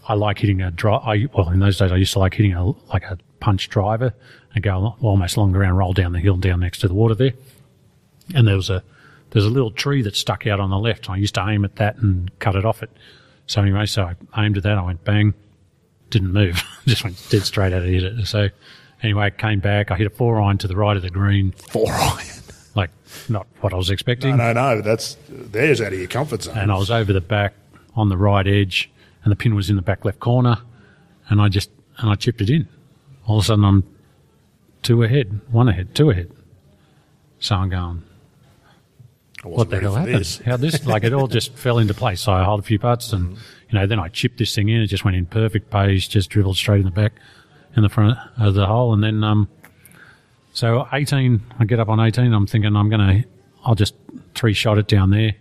I 0.09 0.15
like 0.15 0.39
hitting 0.39 0.63
a 0.63 0.71
drive. 0.71 1.03
I, 1.05 1.27
well, 1.37 1.51
in 1.51 1.59
those 1.59 1.77
days, 1.79 1.93
I 1.93 1.97
used 1.97 2.13
to 2.15 2.19
like 2.21 2.33
hitting 2.35 2.55
a 2.55 2.65
like 2.93 3.05
a 3.05 3.19
punch 3.41 3.69
driver 3.69 4.15
and 4.55 4.63
go 4.63 4.97
almost 5.01 5.37
long 5.37 5.55
around, 5.55 5.77
roll 5.77 5.93
down 5.93 6.13
the 6.13 6.19
hill, 6.21 6.37
down 6.37 6.61
next 6.61 6.79
to 6.81 6.89
the 6.89 6.95
water 6.95 7.15
there. 7.15 7.33
And 8.35 8.47
there 8.47 8.57
was 8.57 8.71
a 8.71 8.83
there's 9.31 9.45
a 9.47 9.51
little 9.51 9.71
tree 9.71 10.03
that 10.03 10.15
stuck 10.17 10.47
out 10.47 10.61
on 10.61 10.69
the 10.71 10.79
left. 10.79 11.09
I 11.09 11.17
used 11.17 11.35
to 11.37 11.49
aim 11.49 11.65
at 11.65 11.77
that 11.77 11.97
and 11.97 12.31
cut 12.39 12.55
it 12.55 12.65
off 12.67 12.83
it. 12.83 12.91
So 13.47 13.63
anyway, 13.63 13.87
so 13.87 14.11
I 14.35 14.45
aimed 14.45 14.57
at 14.59 14.63
that. 14.65 14.77
I 14.79 14.83
went 14.83 15.05
bang, 15.05 15.35
didn't 16.11 16.33
move, 16.33 16.63
just 16.87 17.03
went 17.05 17.17
dead 17.31 17.43
straight 17.43 17.73
out 17.73 17.83
of 17.83 17.89
it. 17.89 18.27
So 18.27 18.49
anyway, 19.03 19.27
I 19.27 19.31
came 19.31 19.61
back. 19.61 19.91
I 19.91 19.97
hit 19.97 20.07
a 20.07 20.11
four 20.11 20.41
iron 20.41 20.59
to 20.59 20.69
the 20.69 20.77
right 20.77 20.97
of 20.97 21.03
the 21.03 21.11
green, 21.11 21.53
Four 21.53 21.91
iron. 21.91 22.19
like 22.75 22.91
not 23.29 23.47
what 23.61 23.73
I 23.73 23.77
was 23.77 23.91
expecting. 23.91 24.37
No, 24.37 24.53
no, 24.53 24.75
no. 24.75 24.83
That's 24.83 25.17
there's 25.29 25.81
out 25.81 25.93
of 25.93 25.99
your 25.99 26.09
comfort 26.09 26.43
zone. 26.43 26.59
and 26.59 26.71
I 26.71 26.77
was 26.77 26.91
over 26.91 27.13
the 27.13 27.21
back 27.23 27.55
on 27.97 28.09
the 28.11 28.17
right 28.19 28.47
edge, 28.47 28.91
and 29.25 29.33
the 29.33 29.37
pin 29.37 29.55
was 29.55 29.71
in 29.71 29.77
the 29.77 29.83
back 29.83 30.05
left 30.05 30.21
corner, 30.21 30.59
and 31.29 31.41
I 31.41 31.49
just 31.49 31.71
and 31.99 32.11
I 32.11 32.15
chipped 32.17 32.41
it 32.43 32.51
in. 32.51 32.69
All 33.27 33.39
of 33.39 33.45
a 33.45 33.47
sudden, 33.47 33.65
I'm 33.65 33.83
two 34.83 35.03
ahead, 35.03 35.41
one 35.51 35.69
ahead, 35.69 35.95
two 35.95 36.11
ahead. 36.11 36.31
So 37.39 37.57
I'm 37.57 37.71
going, 37.71 38.03
what 39.43 39.71
the 39.71 39.81
hell 39.81 39.95
happened? 39.95 40.17
this. 40.17 40.39
How 40.39 40.57
this 40.57 40.87
like 40.87 41.05
it 41.05 41.13
all 41.13 41.27
just 41.27 41.53
fell 41.57 41.79
into 41.79 41.95
place. 41.95 42.21
So 42.21 42.33
I 42.33 42.45
hold 42.45 42.61
a 42.61 42.63
few 42.63 42.79
putts, 42.79 43.13
and 43.13 43.37
you 43.71 43.79
know, 43.79 43.87
then 43.87 43.99
I 43.99 44.09
chipped 44.09 44.39
this 44.39 44.55
thing 44.55 44.69
in. 44.69 44.81
It 44.81 44.87
just 44.87 45.05
went 45.05 45.17
in 45.17 45.27
perfect 45.27 45.71
pace, 45.71 46.07
just 46.07 46.31
dribbled 46.31 46.57
straight 46.57 46.79
in 46.79 46.85
the 46.85 46.91
back, 46.91 47.13
in 47.77 47.83
the 47.83 47.89
front 47.89 48.17
of 48.39 48.55
the 48.55 48.67
hole, 48.67 48.93
and 48.93 49.03
then 49.03 49.25
um, 49.25 49.49
so 50.53 50.87
18. 50.93 51.41
I 51.59 51.65
get 51.65 51.81
up 51.81 51.89
on 51.89 51.99
18. 51.99 52.33
I'm 52.33 52.47
thinking 52.47 52.77
I'm 52.77 52.89
gonna, 52.89 53.25
I'll 53.65 53.75
just 53.75 53.95
three 54.35 54.53
shot 54.53 54.79
it 54.79 54.87
down 54.87 55.11
there, 55.11 55.35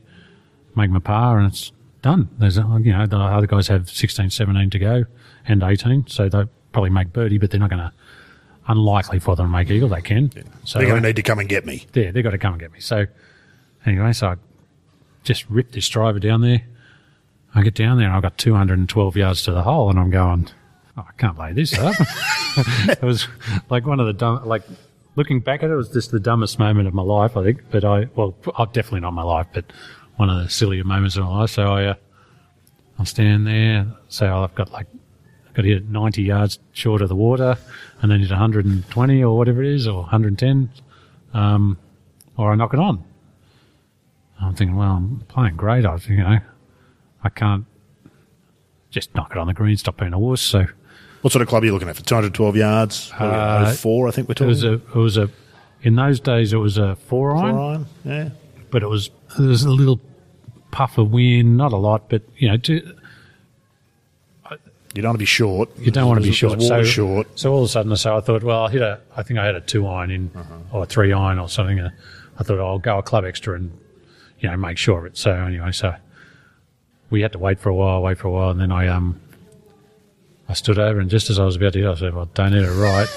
make 0.75 0.89
my 0.89 0.99
par, 0.99 1.37
and 1.37 1.47
it's 1.51 1.71
done. 2.01 2.29
There's 2.39 2.57
you 2.57 2.63
know 2.63 3.05
the 3.05 3.17
other 3.17 3.47
guys 3.47 3.67
have 3.67 3.89
16, 3.89 4.31
17 4.31 4.69
to 4.71 4.79
go, 4.79 5.05
and 5.47 5.61
18, 5.61 6.07
so 6.07 6.27
they 6.27 6.45
probably 6.71 6.89
make 6.89 7.13
birdie, 7.13 7.37
but 7.37 7.51
they're 7.51 7.59
not 7.59 7.69
gonna. 7.69 7.93
Unlikely 8.67 9.19
for 9.19 9.35
them 9.35 9.47
to 9.47 9.51
make 9.51 9.69
eagle. 9.69 9.89
They 9.89 10.01
can. 10.01 10.31
So 10.63 10.79
They're 10.79 10.87
going 10.87 11.01
to 11.01 11.09
need 11.09 11.15
to 11.15 11.23
come 11.23 11.39
and 11.39 11.49
get 11.49 11.65
me. 11.65 11.85
yeah, 11.93 12.11
they've 12.11 12.23
got 12.23 12.31
to 12.31 12.37
come 12.37 12.53
and 12.53 12.61
get 12.61 12.71
me. 12.71 12.79
So 12.79 13.05
anyway, 13.85 14.13
so 14.13 14.27
I 14.27 14.35
just 15.23 15.49
ripped 15.49 15.73
this 15.73 15.87
driver 15.89 16.19
down 16.19 16.41
there. 16.41 16.63
I 17.53 17.63
get 17.63 17.75
down 17.75 17.97
there 17.97 18.07
and 18.07 18.15
I've 18.15 18.21
got 18.21 18.37
212 18.37 19.17
yards 19.17 19.43
to 19.43 19.51
the 19.51 19.63
hole 19.63 19.89
and 19.89 19.99
I'm 19.99 20.09
going, 20.09 20.47
oh, 20.97 21.05
I 21.07 21.11
can't 21.17 21.37
lay 21.37 21.53
this 21.53 21.77
up. 21.77 21.95
it 22.87 23.01
was 23.01 23.27
like 23.69 23.85
one 23.85 23.99
of 23.99 24.07
the 24.07 24.13
dumb, 24.13 24.45
like 24.45 24.63
looking 25.15 25.39
back 25.41 25.63
at 25.63 25.69
it, 25.69 25.73
it 25.73 25.75
was 25.75 25.89
just 25.89 26.11
the 26.11 26.19
dumbest 26.19 26.59
moment 26.59 26.87
of 26.87 26.93
my 26.93 27.03
life, 27.03 27.35
I 27.35 27.43
think. 27.43 27.63
But 27.69 27.83
I, 27.83 28.07
well, 28.15 28.35
oh, 28.57 28.65
definitely 28.67 29.01
not 29.01 29.13
my 29.13 29.23
life, 29.23 29.47
but 29.53 29.65
one 30.15 30.29
of 30.29 30.41
the 30.43 30.49
sillier 30.49 30.83
moments 30.83 31.17
of 31.17 31.25
my 31.25 31.39
life. 31.39 31.49
So 31.49 31.63
I, 31.63 31.85
uh, 31.85 31.93
I'm 32.97 33.05
standing 33.05 33.43
there. 33.43 33.87
So 34.07 34.43
I've 34.43 34.55
got 34.55 34.71
like, 34.71 34.87
got 35.53 35.63
to 35.63 35.67
hit 35.67 35.77
it 35.77 35.89
90 35.89 36.23
yards 36.23 36.59
short 36.71 37.01
of 37.01 37.09
the 37.09 37.15
water 37.15 37.57
and 38.01 38.11
then 38.11 38.19
hit 38.19 38.29
120 38.29 39.23
or 39.23 39.37
whatever 39.37 39.61
it 39.63 39.73
is 39.73 39.87
or 39.87 40.01
110 40.01 40.69
um, 41.33 41.77
or 42.37 42.51
I 42.51 42.55
knock 42.55 42.73
it 42.73 42.79
on. 42.79 43.03
I'm 44.41 44.55
thinking, 44.55 44.75
well, 44.75 44.91
I'm 44.93 45.19
playing 45.27 45.55
great. 45.55 45.85
I, 45.85 45.97
you 46.07 46.17
know, 46.17 46.39
I 47.23 47.29
can't 47.29 47.65
just 48.89 49.13
knock 49.15 49.31
it 49.31 49.37
on 49.37 49.47
the 49.47 49.53
green, 49.53 49.77
stop 49.77 49.97
being 49.97 50.13
a 50.13 50.19
wuss. 50.19 50.41
So 50.41 50.65
What 51.21 51.31
sort 51.31 51.41
of 51.43 51.47
club 51.47 51.63
are 51.63 51.65
you 51.67 51.73
looking 51.73 51.89
at 51.89 51.95
for 51.95 52.03
212 52.03 52.55
yards? 52.55 53.11
Uh, 53.17 53.71
04, 53.73 54.07
I 54.07 54.11
think 54.11 54.27
we're 54.27 54.33
talking. 54.33 54.47
it 54.47 54.49
was 54.49 54.63
a, 54.63 54.73
it 54.73 54.95
was 54.95 55.17
a, 55.17 55.29
in 55.83 55.95
those 55.95 56.19
days 56.19 56.53
it 56.53 56.57
was 56.57 56.77
a 56.77 56.95
four 56.95 57.35
iron, 57.35 57.55
Four 57.55 57.61
iron, 57.71 57.85
yeah. 58.03 58.29
but 58.71 58.83
it 58.83 58.87
was 58.87 59.09
there 59.37 59.47
was 59.47 59.63
a 59.63 59.69
little 59.71 59.99
puff 60.71 60.97
of 60.97 61.11
wind, 61.11 61.57
not 61.57 61.71
a 61.73 61.77
lot, 61.77 62.09
but 62.09 62.21
you 62.37 62.47
know, 62.49 62.57
to, 62.57 62.95
You 64.93 65.01
don't 65.01 65.09
want 65.09 65.15
to 65.17 65.19
be 65.19 65.25
short. 65.25 65.69
you 65.77 65.91
don't 65.91 66.07
want 66.07 66.19
to 66.19 66.27
be 66.27 66.33
short. 66.33 66.61
So, 66.61 66.83
short. 66.83 67.39
so 67.39 67.53
all 67.53 67.59
of 67.59 67.65
a 67.65 67.67
sudden, 67.69 67.95
so 67.95 68.17
I 68.17 68.21
thought, 68.21 68.43
well, 68.43 68.65
I 68.65 68.71
hit 68.71 68.81
a, 68.81 68.99
I 69.15 69.23
think 69.23 69.39
I 69.39 69.45
had 69.45 69.55
a 69.55 69.61
two 69.61 69.87
iron 69.87 70.11
in, 70.11 70.31
or 70.71 70.83
a 70.83 70.85
three 70.85 71.13
iron 71.13 71.39
or 71.39 71.47
something. 71.47 71.79
And 71.79 71.91
I 72.37 72.43
thought 72.43 72.59
I'll 72.59 72.79
go 72.79 72.97
a 72.97 73.03
club 73.03 73.23
extra 73.23 73.55
and, 73.55 73.77
you 74.39 74.49
know, 74.49 74.57
make 74.57 74.77
sure 74.77 74.99
of 74.99 75.05
it. 75.05 75.17
So 75.17 75.31
anyway, 75.31 75.71
so 75.71 75.95
we 77.09 77.21
had 77.21 77.31
to 77.33 77.39
wait 77.39 77.59
for 77.59 77.69
a 77.69 77.75
while, 77.75 78.01
wait 78.01 78.17
for 78.17 78.27
a 78.27 78.31
while, 78.31 78.49
and 78.49 78.59
then 78.59 78.71
I 78.71 78.87
um, 78.87 79.19
I 80.49 80.53
stood 80.53 80.77
over 80.77 80.99
and 80.99 81.09
just 81.09 81.29
as 81.29 81.39
I 81.39 81.45
was 81.45 81.55
about 81.55 81.73
to 81.73 81.79
hit, 81.79 81.87
I 81.87 81.95
said, 81.95 82.13
well, 82.13 82.25
don't 82.33 82.51
hit 82.51 82.63
it 82.63 82.71
right. 82.71 83.07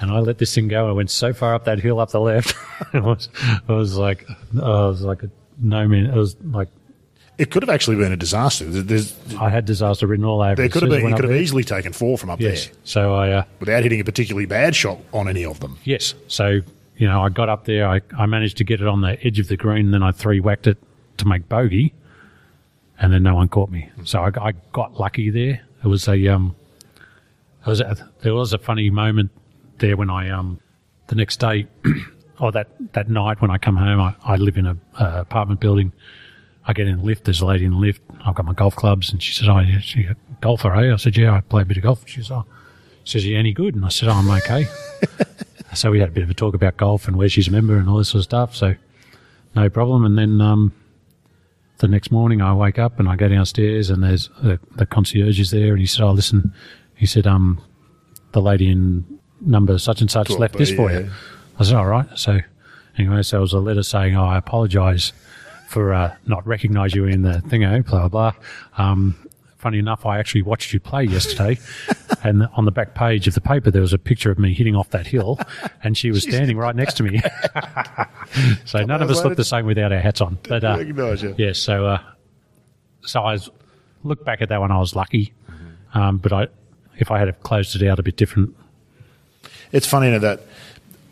And 0.00 0.10
I 0.10 0.18
let 0.18 0.38
this 0.38 0.54
thing 0.54 0.68
go. 0.68 0.88
I 0.88 0.92
went 0.92 1.10
so 1.10 1.32
far 1.32 1.54
up 1.54 1.64
that 1.64 1.80
hill 1.80 1.98
up 1.98 2.10
the 2.10 2.20
left. 2.20 2.54
it 2.94 3.02
was, 3.02 3.28
it 3.66 3.72
was 3.72 3.96
like, 3.96 4.26
oh, 4.60 4.86
it 4.86 4.88
was 4.90 5.02
like 5.02 5.22
a 5.22 5.30
no 5.60 5.88
man. 5.88 6.06
It 6.06 6.14
was 6.14 6.36
like 6.42 6.68
It 7.38 7.52
could 7.52 7.62
have 7.62 7.70
actually 7.70 7.96
been 7.96 8.10
a 8.12 8.16
disaster. 8.16 8.64
There's, 8.64 9.16
I 9.36 9.48
had 9.48 9.64
disaster 9.64 10.08
written 10.08 10.24
all 10.24 10.42
over. 10.42 10.56
there 10.56 10.68
could 10.68 10.82
have 10.82 10.90
As 10.92 10.98
soon 10.98 10.98
as 10.98 11.02
been. 11.02 11.10
You 11.10 11.14
could 11.16 11.24
have 11.24 11.32
there- 11.32 11.40
easily 11.40 11.62
taken 11.64 11.92
four 11.92 12.18
from 12.18 12.30
up 12.30 12.40
Yes. 12.40 12.66
there 12.66 12.74
So 12.84 13.14
I. 13.14 13.30
Uh, 13.30 13.42
without 13.60 13.82
hitting 13.84 14.00
a 14.00 14.04
particularly 14.04 14.46
bad 14.46 14.74
shot 14.74 14.98
on 15.12 15.28
any 15.28 15.44
of 15.44 15.60
them. 15.60 15.78
Yes. 15.84 16.14
So, 16.26 16.60
you 16.96 17.06
know, 17.06 17.22
I 17.22 17.28
got 17.28 17.48
up 17.48 17.64
there, 17.64 17.88
I, 17.88 18.00
I 18.18 18.26
managed 18.26 18.56
to 18.56 18.64
get 18.64 18.80
it 18.80 18.88
on 18.88 19.02
the 19.02 19.24
edge 19.24 19.38
of 19.38 19.46
the 19.46 19.56
green, 19.56 19.86
and 19.86 19.94
then 19.94 20.02
I 20.02 20.10
three 20.10 20.40
whacked 20.40 20.66
it 20.66 20.78
to 21.18 21.28
make 21.28 21.48
bogey, 21.48 21.94
and 22.98 23.12
then 23.12 23.22
no 23.22 23.36
one 23.36 23.48
caught 23.48 23.70
me. 23.70 23.88
So 24.04 24.20
I, 24.22 24.30
I 24.48 24.52
got 24.72 24.98
lucky 24.98 25.30
there. 25.30 25.60
It 25.84 25.86
was 25.86 26.08
a, 26.08 26.26
um, 26.26 26.56
it 27.64 27.68
was 27.70 27.80
a, 27.80 27.96
there 28.22 28.34
was 28.34 28.52
a 28.52 28.58
funny 28.58 28.90
moment 28.90 29.30
there 29.78 29.96
when 29.96 30.10
I, 30.10 30.28
um, 30.30 30.58
the 31.06 31.14
next 31.14 31.38
day, 31.38 31.68
or 32.40 32.50
that, 32.50 32.66
that 32.94 33.08
night 33.08 33.40
when 33.40 33.52
I 33.52 33.58
come 33.58 33.76
home, 33.76 34.00
I, 34.00 34.14
I 34.24 34.34
live 34.34 34.56
in 34.58 34.66
a, 34.66 34.76
uh 34.98 35.20
apartment 35.20 35.60
building. 35.60 35.92
I 36.68 36.72
get 36.74 36.86
in 36.86 36.98
the 36.98 37.02
lift, 37.02 37.24
there's 37.24 37.40
a 37.40 37.46
lady 37.46 37.64
in 37.64 37.72
the 37.72 37.78
lift, 37.78 38.02
I've 38.24 38.34
got 38.34 38.46
my 38.46 38.52
golf 38.52 38.76
clubs, 38.76 39.10
and 39.10 39.20
she 39.22 39.34
said, 39.34 39.48
Oh, 39.48 39.58
yeah, 39.58 39.80
she 39.80 40.04
a 40.04 40.16
golfer, 40.40 40.72
eh? 40.74 40.92
I 40.92 40.96
said, 40.96 41.16
Yeah, 41.16 41.34
I 41.34 41.40
play 41.40 41.62
a 41.62 41.64
bit 41.64 41.78
of 41.78 41.82
golf. 41.82 42.04
She 42.06 42.20
says, 42.20 42.30
Oh, 42.30 42.44
she 43.04 43.18
says, 43.18 43.24
Are 43.24 43.28
you 43.28 43.38
any 43.38 43.52
good? 43.52 43.74
And 43.74 43.84
I 43.84 43.88
said, 43.88 44.08
Oh, 44.08 44.12
I'm 44.12 44.30
okay. 44.30 44.66
So 45.74 45.90
we 45.90 46.00
had 46.00 46.08
a 46.08 46.12
bit 46.12 46.24
of 46.24 46.30
a 46.30 46.34
talk 46.34 46.54
about 46.54 46.76
golf 46.76 47.08
and 47.08 47.16
where 47.16 47.28
she's 47.28 47.48
a 47.48 47.50
member 47.50 47.76
and 47.76 47.88
all 47.88 47.98
this 47.98 48.08
sort 48.08 48.20
of 48.20 48.24
stuff. 48.24 48.56
So 48.56 48.74
no 49.54 49.68
problem. 49.68 50.04
And 50.04 50.16
then 50.16 50.40
um, 50.40 50.72
the 51.78 51.88
next 51.88 52.10
morning 52.10 52.40
I 52.40 52.54
wake 52.54 52.78
up 52.78 52.98
and 52.98 53.08
I 53.08 53.16
go 53.16 53.28
downstairs 53.28 53.90
and 53.90 54.02
there's 54.02 54.28
the, 54.42 54.58
the 54.76 54.86
concierge 54.86 55.38
is 55.38 55.50
there 55.50 55.72
and 55.72 55.78
he 55.78 55.86
said, 55.86 56.02
"Oh, 56.02 56.12
listen," 56.12 56.54
he 56.94 57.06
said, 57.06 57.26
"Um, 57.26 57.60
the 58.32 58.40
lady 58.40 58.70
in 58.70 59.04
number 59.40 59.78
such 59.78 60.00
and 60.00 60.10
such 60.10 60.30
left 60.30 60.56
this 60.56 60.70
B, 60.70 60.76
for 60.76 60.90
yeah. 60.90 61.00
you." 61.00 61.10
I 61.58 61.64
said, 61.64 61.76
"All 61.76 61.86
right." 61.86 62.08
So 62.16 62.40
anyway, 62.96 63.22
so 63.22 63.38
it 63.38 63.42
was 63.42 63.52
a 63.52 63.60
letter 63.60 63.82
saying, 63.82 64.16
"Oh, 64.16 64.24
I 64.24 64.38
apologise 64.38 65.12
for 65.68 65.94
uh, 65.94 66.16
not 66.26 66.46
recognise 66.46 66.94
you 66.94 67.04
in 67.04 67.22
the 67.22 67.42
thingo." 67.46 67.84
Blah 67.86 68.08
blah. 68.08 68.32
blah. 68.32 68.34
Um, 68.76 69.28
funny 69.58 69.78
enough, 69.78 70.06
I 70.06 70.18
actually 70.18 70.42
watched 70.42 70.72
you 70.72 70.80
play 70.80 71.04
yesterday, 71.04 71.58
and 72.24 72.48
on 72.54 72.64
the 72.64 72.70
back 72.70 72.94
page 72.94 73.28
of 73.28 73.34
the 73.34 73.40
paper 73.40 73.70
there 73.70 73.82
was 73.82 73.92
a 73.92 73.98
picture 73.98 74.30
of 74.30 74.38
me 74.38 74.54
hitting 74.54 74.74
off 74.74 74.90
that 74.90 75.06
hill, 75.06 75.38
and 75.82 75.96
she 75.96 76.10
was 76.10 76.22
standing 76.22 76.56
right 76.56 76.74
next 76.74 76.94
to 76.98 77.02
me. 77.02 77.20
so 78.64 78.82
none 78.82 79.02
of 79.02 79.10
us 79.10 79.18
later, 79.18 79.28
look 79.28 79.36
the 79.36 79.44
same 79.44 79.66
without 79.66 79.92
our 79.92 80.00
hats 80.00 80.20
on. 80.20 80.38
But 80.48 80.64
uh, 80.64 80.78
yeah, 81.36 81.52
so 81.52 81.86
uh, 81.86 82.02
so 83.02 83.20
I 83.20 83.32
was, 83.32 83.50
look 84.04 84.24
back 84.24 84.42
at 84.42 84.48
that 84.48 84.60
one, 84.60 84.70
I 84.70 84.78
was 84.78 84.94
lucky. 84.94 85.32
Um, 85.94 86.18
but 86.18 86.32
I, 86.32 86.48
if 86.98 87.10
I 87.10 87.18
had 87.18 87.40
closed 87.42 87.74
it 87.80 87.88
out 87.88 87.98
a 87.98 88.02
bit 88.02 88.16
different, 88.16 88.54
It's 89.72 89.86
funny 89.86 90.06
you 90.06 90.12
know, 90.12 90.18
that 90.20 90.42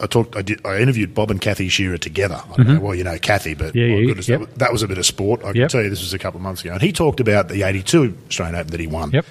I 0.01 0.06
talked. 0.06 0.36
I, 0.36 0.43
did, 0.43 0.64
I 0.66 0.78
interviewed 0.78 1.14
Bob 1.14 1.31
and 1.31 1.40
Kathy 1.40 1.68
Shearer 1.68 1.97
together. 1.98 2.40
I 2.52 2.56
don't 2.56 2.66
know, 2.74 2.81
well, 2.81 2.94
you 2.94 3.02
know 3.05 3.18
Kathy, 3.18 3.55
but 3.55 3.73
Mm-hmm. 3.74 3.78
Yeah, 4.01 4.06
goodness, 4.06 4.28
yep. 4.28 4.55
that, 4.56 4.70
was- 4.73 4.82
a 4.82 4.89
bit 4.89 4.98
of 4.98 5.06
sport. 5.06 5.40
I 5.43 5.52
can 5.52 5.62
Yep. 5.62 5.70
tell 5.70 5.82
you 5.82 5.89
this 5.90 6.01
was 6.02 6.12
a 6.12 6.18
couple 6.18 6.39
of 6.39 6.43
months 6.43 6.62
ago, 6.62 6.73
and 6.74 6.82
he 6.82 6.93
talked 6.93 7.18
about 7.20 7.48
the 7.48 7.62
'82 7.62 8.16
Australian 8.28 8.56
Open 8.56 8.70
that 8.73 8.81
he 8.81 8.86
won. 8.86 9.10
Yep. 9.12 9.24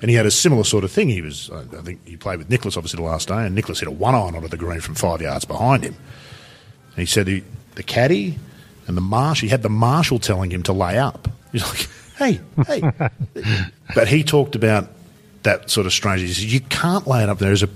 And 0.00 0.10
he 0.10 0.16
had 0.16 0.26
a 0.26 0.30
similar 0.30 0.62
sort 0.64 0.84
of 0.84 0.92
thing. 0.92 1.08
He 1.08 1.22
was, 1.22 1.50
I 1.50 1.64
think, 1.82 2.06
he 2.06 2.16
played 2.16 2.38
with 2.38 2.48
Nicklaus 2.50 2.76
obviously 2.76 2.98
the 2.98 3.02
last 3.08 3.28
day, 3.28 3.44
and 3.46 3.54
Nicklaus 3.54 3.80
hit 3.80 3.88
a 3.88 3.92
one 3.92 4.14
iron 4.14 4.34
onto 4.36 4.46
the 4.48 4.56
green 4.56 4.80
from 4.80 4.94
five 4.94 5.20
yards 5.20 5.44
behind 5.44 5.82
him. 5.82 5.94
And 6.90 6.98
he 7.00 7.06
said 7.06 7.26
he, 7.26 7.42
the 7.74 7.82
caddy 7.82 8.38
and 8.86 8.96
the 8.96 9.00
marshal, 9.00 9.46
he 9.46 9.50
had 9.50 9.62
the 9.62 9.68
marshal 9.68 10.18
telling 10.20 10.50
him 10.52 10.62
to 10.64 10.72
lay 10.72 10.98
up. 10.98 11.28
He's 11.52 11.62
like, 11.64 11.88
hey, 12.16 12.40
hey. 12.66 13.10
but 13.94 14.06
he 14.08 14.22
talked 14.22 14.54
about 14.54 14.88
that 15.42 15.68
sort 15.70 15.86
of 15.86 15.92
strange. 15.92 16.20
He 16.20 16.28
said, 16.32 16.44
you 16.44 16.60
can't 16.60 17.06
lay 17.06 17.22
it 17.22 17.28
up 17.28 17.38
there 17.38 17.52
as 17.52 17.62
a. 17.62 17.68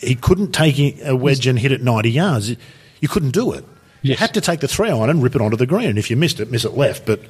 He 0.00 0.14
couldn't 0.14 0.52
take 0.52 0.78
a 1.02 1.14
wedge 1.16 1.46
and 1.46 1.58
hit 1.58 1.72
it 1.72 1.82
90 1.82 2.10
yards. 2.10 2.56
You 3.00 3.08
couldn't 3.08 3.30
do 3.32 3.52
it. 3.52 3.64
You 4.02 4.14
had 4.16 4.34
to 4.34 4.40
take 4.40 4.60
the 4.60 4.68
three 4.68 4.90
iron 4.90 5.08
and 5.10 5.22
rip 5.22 5.34
it 5.34 5.40
onto 5.40 5.56
the 5.56 5.66
green. 5.66 5.88
And 5.88 5.98
if 5.98 6.10
you 6.10 6.16
missed 6.16 6.38
it, 6.40 6.50
miss 6.50 6.64
it 6.64 6.72
left. 6.74 7.06
But 7.06 7.20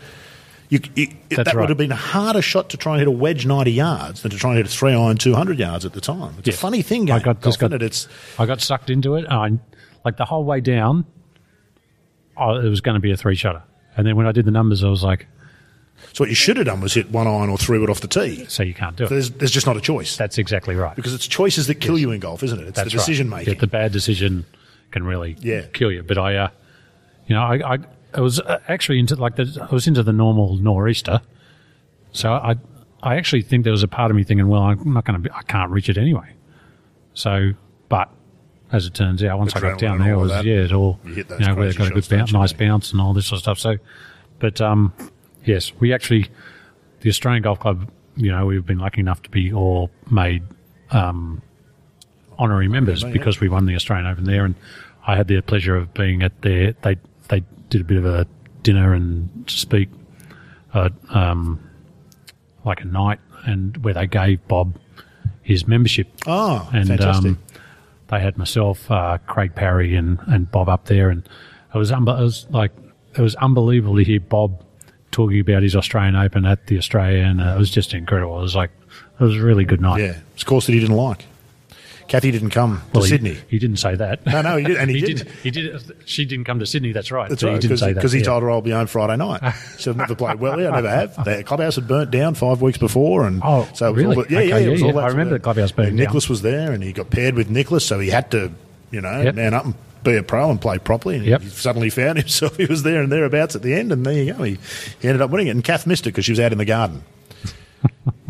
you, 0.71 0.81
you, 0.97 1.09
that 1.31 1.47
right. 1.47 1.57
would 1.57 1.69
have 1.69 1.79
been 1.79 1.93
a 1.93 1.97
harder 1.97 2.43
shot 2.43 2.71
to 2.71 2.77
try 2.77 2.95
and 2.95 2.99
hit 3.01 3.09
a 3.09 3.13
wedge 3.13 3.47
90 3.47 3.71
yards 3.71 4.23
than 4.23 4.31
to 4.33 4.37
try 4.37 4.51
and 4.51 4.57
hit 4.57 4.67
a 4.67 4.71
three 4.71 4.93
iron 4.93 5.17
200 5.17 5.59
yards 5.59 5.85
at 5.85 5.93
the 5.93 6.01
time. 6.01 6.35
It's 6.39 6.49
Yes. 6.49 6.57
a 6.57 6.59
funny 6.59 6.83
thing, 6.83 7.11
I 7.11 7.17
eh, 7.17 7.19
got- 7.21 7.41
golf, 7.41 7.45
just 7.55 7.59
got- 7.61 7.73
it? 7.73 7.83
It's, 7.83 8.09
I 8.39 8.47
got 8.47 8.61
sucked 8.61 8.91
into 8.91 9.15
it. 9.15 9.27
I, 9.31 9.53
like 10.05 10.17
the 10.17 10.25
whole 10.25 10.45
way 10.45 10.61
down, 10.61 11.05
I, 12.37 12.51
it 12.57 12.69
was 12.69 12.81
going 12.81 12.95
to 12.95 13.01
be 13.01 13.13
a 13.13 13.17
three 13.17 13.37
shutter. 13.37 13.63
And 13.97 14.07
then 14.07 14.17
when 14.17 14.27
I 14.27 14.33
did 14.33 14.45
the 14.45 14.51
numbers, 14.51 14.83
I 14.83 14.89
was 14.89 15.05
like, 15.05 15.27
so 16.13 16.23
what 16.23 16.29
you 16.29 16.35
should 16.35 16.57
have 16.57 16.67
done 16.67 16.81
was 16.81 16.95
hit 16.95 17.11
one 17.11 17.27
iron 17.27 17.51
or 17.51 17.57
three 17.59 17.79
wood 17.79 17.91
off 17.91 18.01
the 18.01 18.09
tee. 18.09 18.45
so 18.49 18.63
you 18.63 18.75
can't 18.75 18.97
do 18.97 19.05
it. 19.05 19.09
There's, 19.11 19.31
there's 19.33 19.51
just 19.51 19.67
not 19.67 19.77
a 19.77 19.81
choice. 19.81 20.17
That's 20.17 20.39
exactly 20.39 20.75
right. 20.75 20.95
because 20.97 21.15
it's 21.15 21.27
choices 21.27 21.67
that 21.69 21.77
kill 21.77 21.99
you 21.99 22.11
in 22.11 22.21
golf, 22.21 22.43
isn't 22.43 22.59
it? 22.59 22.69
It's 22.69 22.77
That's 22.77 22.93
the 22.93 22.99
decision 22.99 23.31
right. 23.31 23.39
making. 23.39 23.55
Yeah, 23.55 23.61
the 23.61 23.67
bad 23.67 23.93
decision 23.93 24.45
can 24.91 25.05
really 25.05 25.37
Yeah. 25.41 25.67
kill 25.73 25.91
you. 25.91 26.03
But 26.03 26.19
I, 26.19 26.37
uh, 26.37 26.49
you 27.27 27.35
know, 27.35 27.43
I, 27.43 27.75
I, 27.75 27.79
I 28.15 28.21
was 28.21 28.39
uh, 28.41 28.61
actually 28.69 28.99
into 29.01 29.17
like 29.17 29.37
the, 29.37 29.67
I 29.71 29.75
was 29.75 29.87
into 29.87 30.03
the 30.03 30.13
normal 30.13 30.57
nor'easter. 30.59 31.21
So 32.13 32.33
I, 32.33 32.55
I 33.03 33.17
actually 33.17 33.43
think 33.43 33.65
there 33.65 33.73
was 33.73 33.83
a 33.83 33.89
part 33.89 34.11
of 34.11 34.17
me 34.17 34.23
thinking, 34.25 34.47
well, 34.49 34.63
I'm 34.63 34.93
not 34.93 35.05
going 35.05 35.23
to 35.23 35.37
I 35.37 35.43
can't 35.43 35.71
reach 35.71 35.89
it 35.89 35.99
anyway. 35.99 36.33
So, 37.15 37.51
but 37.89 38.11
as 38.73 38.87
it 38.87 38.95
turns 38.95 39.23
out, 39.23 39.39
once 39.39 39.55
I 39.55 39.61
got 39.61 39.79
down 39.79 39.99
there, 39.99 40.15
it 40.15 40.17
was 40.17 40.31
that. 40.31 40.45
yeah, 40.45 40.65
it 40.65 40.73
all 40.73 40.99
You 41.05 41.15
you, 41.17 41.25
know, 41.41 41.55
where 41.55 41.69
it 41.69 41.77
got 41.77 41.89
a 41.89 41.91
good 41.91 42.09
bounce, 42.09 42.33
nice 42.33 42.53
bounce, 42.53 42.93
and 42.93 43.01
all 43.01 43.13
this 43.15 43.27
sort 43.27 43.39
of 43.39 43.43
stuff. 43.43 43.59
So, 43.59 43.77
but 44.39 44.61
um, 44.61 44.93
yes, 45.45 45.73
we 45.79 45.93
actually 45.93 46.29
the 47.01 47.11
Australian 47.11 47.43
Golf 47.43 47.61
Club, 47.61 47.91
you 48.17 48.31
know, 48.31 48.47
we've 48.47 48.65
been 48.65 48.79
lucky 48.79 49.01
enough 49.01 49.23
to 49.23 49.31
be 49.31 49.53
all 49.53 49.91
made 50.11 50.43
um, 50.91 51.43
honorary 52.39 52.69
members 52.69 53.03
yeah. 53.03 53.11
because 53.11 53.41
we 53.41 53.49
won 53.49 53.67
the 53.67 53.75
Australian 53.75 54.07
Open 54.07 54.25
there, 54.25 54.45
and 54.45 54.55
I 55.07 55.17
had 55.17 55.29
the 55.29 55.41
pleasure 55.43 55.77
of 55.77 55.93
being 55.95 56.23
at 56.23 56.43
their. 56.43 56.73
They 56.83 56.97
they 57.29 57.45
did 57.69 57.83
a 57.83 57.85
bit 57.85 57.99
of 57.99 58.07
a 58.07 58.27
dinner 58.63 58.95
and 58.95 59.45
speak, 59.49 59.91
uh, 60.73 60.91
um, 61.11 61.61
like 62.65 62.81
a 62.81 62.87
night, 62.87 63.21
and 63.45 63.77
where 63.79 63.95
they 63.95 64.07
gave 64.07 64.47
Bob 64.49 64.79
his 65.43 65.67
membership. 65.69 66.09
Oh, 66.27 66.69
and 66.73 66.89
fantastic. 66.89 67.33
um, 67.33 67.39
they 68.09 68.21
had 68.21 68.39
myself, 68.39 68.91
uh, 68.91 69.19
Craig 69.27 69.55
Parry, 69.55 69.95
and, 69.95 70.19
and 70.27 70.51
Bob 70.51 70.69
up 70.69 70.87
there, 70.87 71.11
and 71.11 71.29
it 71.75 71.79
was, 71.79 71.91
unbe- 71.91 72.19
it 72.19 72.23
was 72.23 72.47
like 72.51 72.73
it 73.15 73.21
was 73.21 73.35
unbelievable 73.37 73.97
to 73.97 74.05
hear 74.05 74.21
Bob 74.21 74.64
talking 75.15 75.41
about 75.41 75.63
his 75.63 75.75
Australian 75.77 76.17
Open 76.17 76.45
at 76.45 76.67
the 76.67 76.77
Australian. 76.79 77.41
Uh, 77.41 77.55
it 77.55 77.59
was 77.59 77.71
just 77.71 77.95
incredible. 77.95 78.39
It 78.39 78.43
was 78.43 78.57
like 78.57 78.71
it 79.19 79.23
was 79.25 79.37
a 79.37 79.41
really 79.43 79.65
good 79.65 79.81
night. 79.81 80.01
yeah, 80.01 80.19
it's 80.35 80.43
a 80.43 80.47
course 80.47 80.67
that 80.67 80.73
he 80.73 80.81
didn't 80.81 80.97
like. 80.97 81.25
Kathy 82.07 82.31
didn't 82.31 82.51
come 82.51 82.79
to 82.79 82.85
Well, 82.93 83.03
he- 83.05 83.09
Sydney. 83.09 83.39
He, 83.49 83.59
didn't 83.59 83.79
say 83.79 83.95
that. 83.95 84.27
No, 84.27 84.43
no, 84.43 84.57
he 84.59 84.65
did- 84.65 84.77
and 84.77 84.91
he 84.91 85.01
did. 85.07 85.17
didn't. 85.19 85.31
He 85.43 85.51
did. 85.51 85.81
She 86.05 86.27
didn't 86.27 86.45
come 86.45 86.59
to 86.59 86.67
Sydney. 86.67 86.93
That's 86.93 87.11
right. 87.11 87.31
That's 87.31 87.41
So 87.41 87.49
right, 87.49 87.55
He 87.55 87.61
didn't 87.67 87.79
say 87.79 87.87
that 87.89 87.95
because 87.95 88.13
he 88.13 88.19
yeah. 88.19 88.25
told 88.27 88.43
her 88.43 88.51
I'll 88.51 88.61
be 88.61 88.73
home 88.73 88.87
Friday 88.89 89.17
night. 89.17 89.55
So 89.79 89.91
I've 89.93 89.97
never 89.97 90.15
played 90.15 90.39
well. 90.39 90.61
Yeah, 90.61 90.69
I 90.71 90.75
never 90.75 90.91
have. 90.91 91.15
The 91.25 91.43
clubhouse 91.45 91.77
had 91.77 91.89
burnt 91.89 92.11
down 92.11 92.35
five 92.35 92.61
weeks 92.61 92.77
before, 92.77 93.27
and 93.27 93.41
Oh, 93.43 93.67
so 93.73 93.91
really? 93.93 94.17
all 94.17 94.27
yeah, 94.29 94.39
Okay, 94.39 94.49
yeah, 94.49 94.57
it 94.59 94.69
was 94.69 94.81
yeah, 94.83 94.89
all 94.89 94.95
yeah. 94.95 95.01
I 95.01 95.07
remember 95.09 95.33
the 95.35 95.41
clubhouse 95.41 95.73
burning. 95.73 95.97
Nicklaus 95.97 96.29
was 96.29 96.43
there, 96.43 96.73
and 96.73 96.83
he 96.85 96.93
got 96.93 97.09
paired 97.09 97.37
with 97.37 97.49
Nicklaus, 97.49 97.87
so 97.87 97.99
he 97.99 98.11
had 98.11 98.31
to, 98.33 98.53
you 98.91 99.01
know, 99.01 99.23
Yep. 99.23 99.35
man 99.37 99.55
up 99.55 99.65
and 99.65 99.75
be 100.05 100.17
a 100.17 100.23
pro 100.23 100.51
and 100.51 100.61
play 100.61 100.79
properly. 100.79 101.17
And 101.17 101.25
Yep. 101.27 101.41
he 101.43 101.49
suddenly 101.49 101.91
found 101.91 102.19
himself. 102.19 102.57
He 102.57 102.67
was 102.67 102.83
there 102.83 103.03
and 103.03 103.11
thereabouts 103.11 103.57
at 103.57 103.63
the 103.63 103.75
end, 103.75 103.91
and 103.93 104.05
there 104.07 104.13
you 104.23 104.33
go. 104.35 104.43
He, 104.45 104.59
he 105.01 105.09
ended 105.09 105.21
up 105.23 105.31
winning 105.31 105.49
it. 105.49 105.51
And 105.51 105.65
Kath 105.65 105.87
missed 105.87 106.07
it 106.07 106.11
because 106.11 106.25
she 106.27 106.33
was 106.33 106.41
out 106.41 106.53
in 106.53 106.59
the 106.59 106.65
garden. 106.65 107.03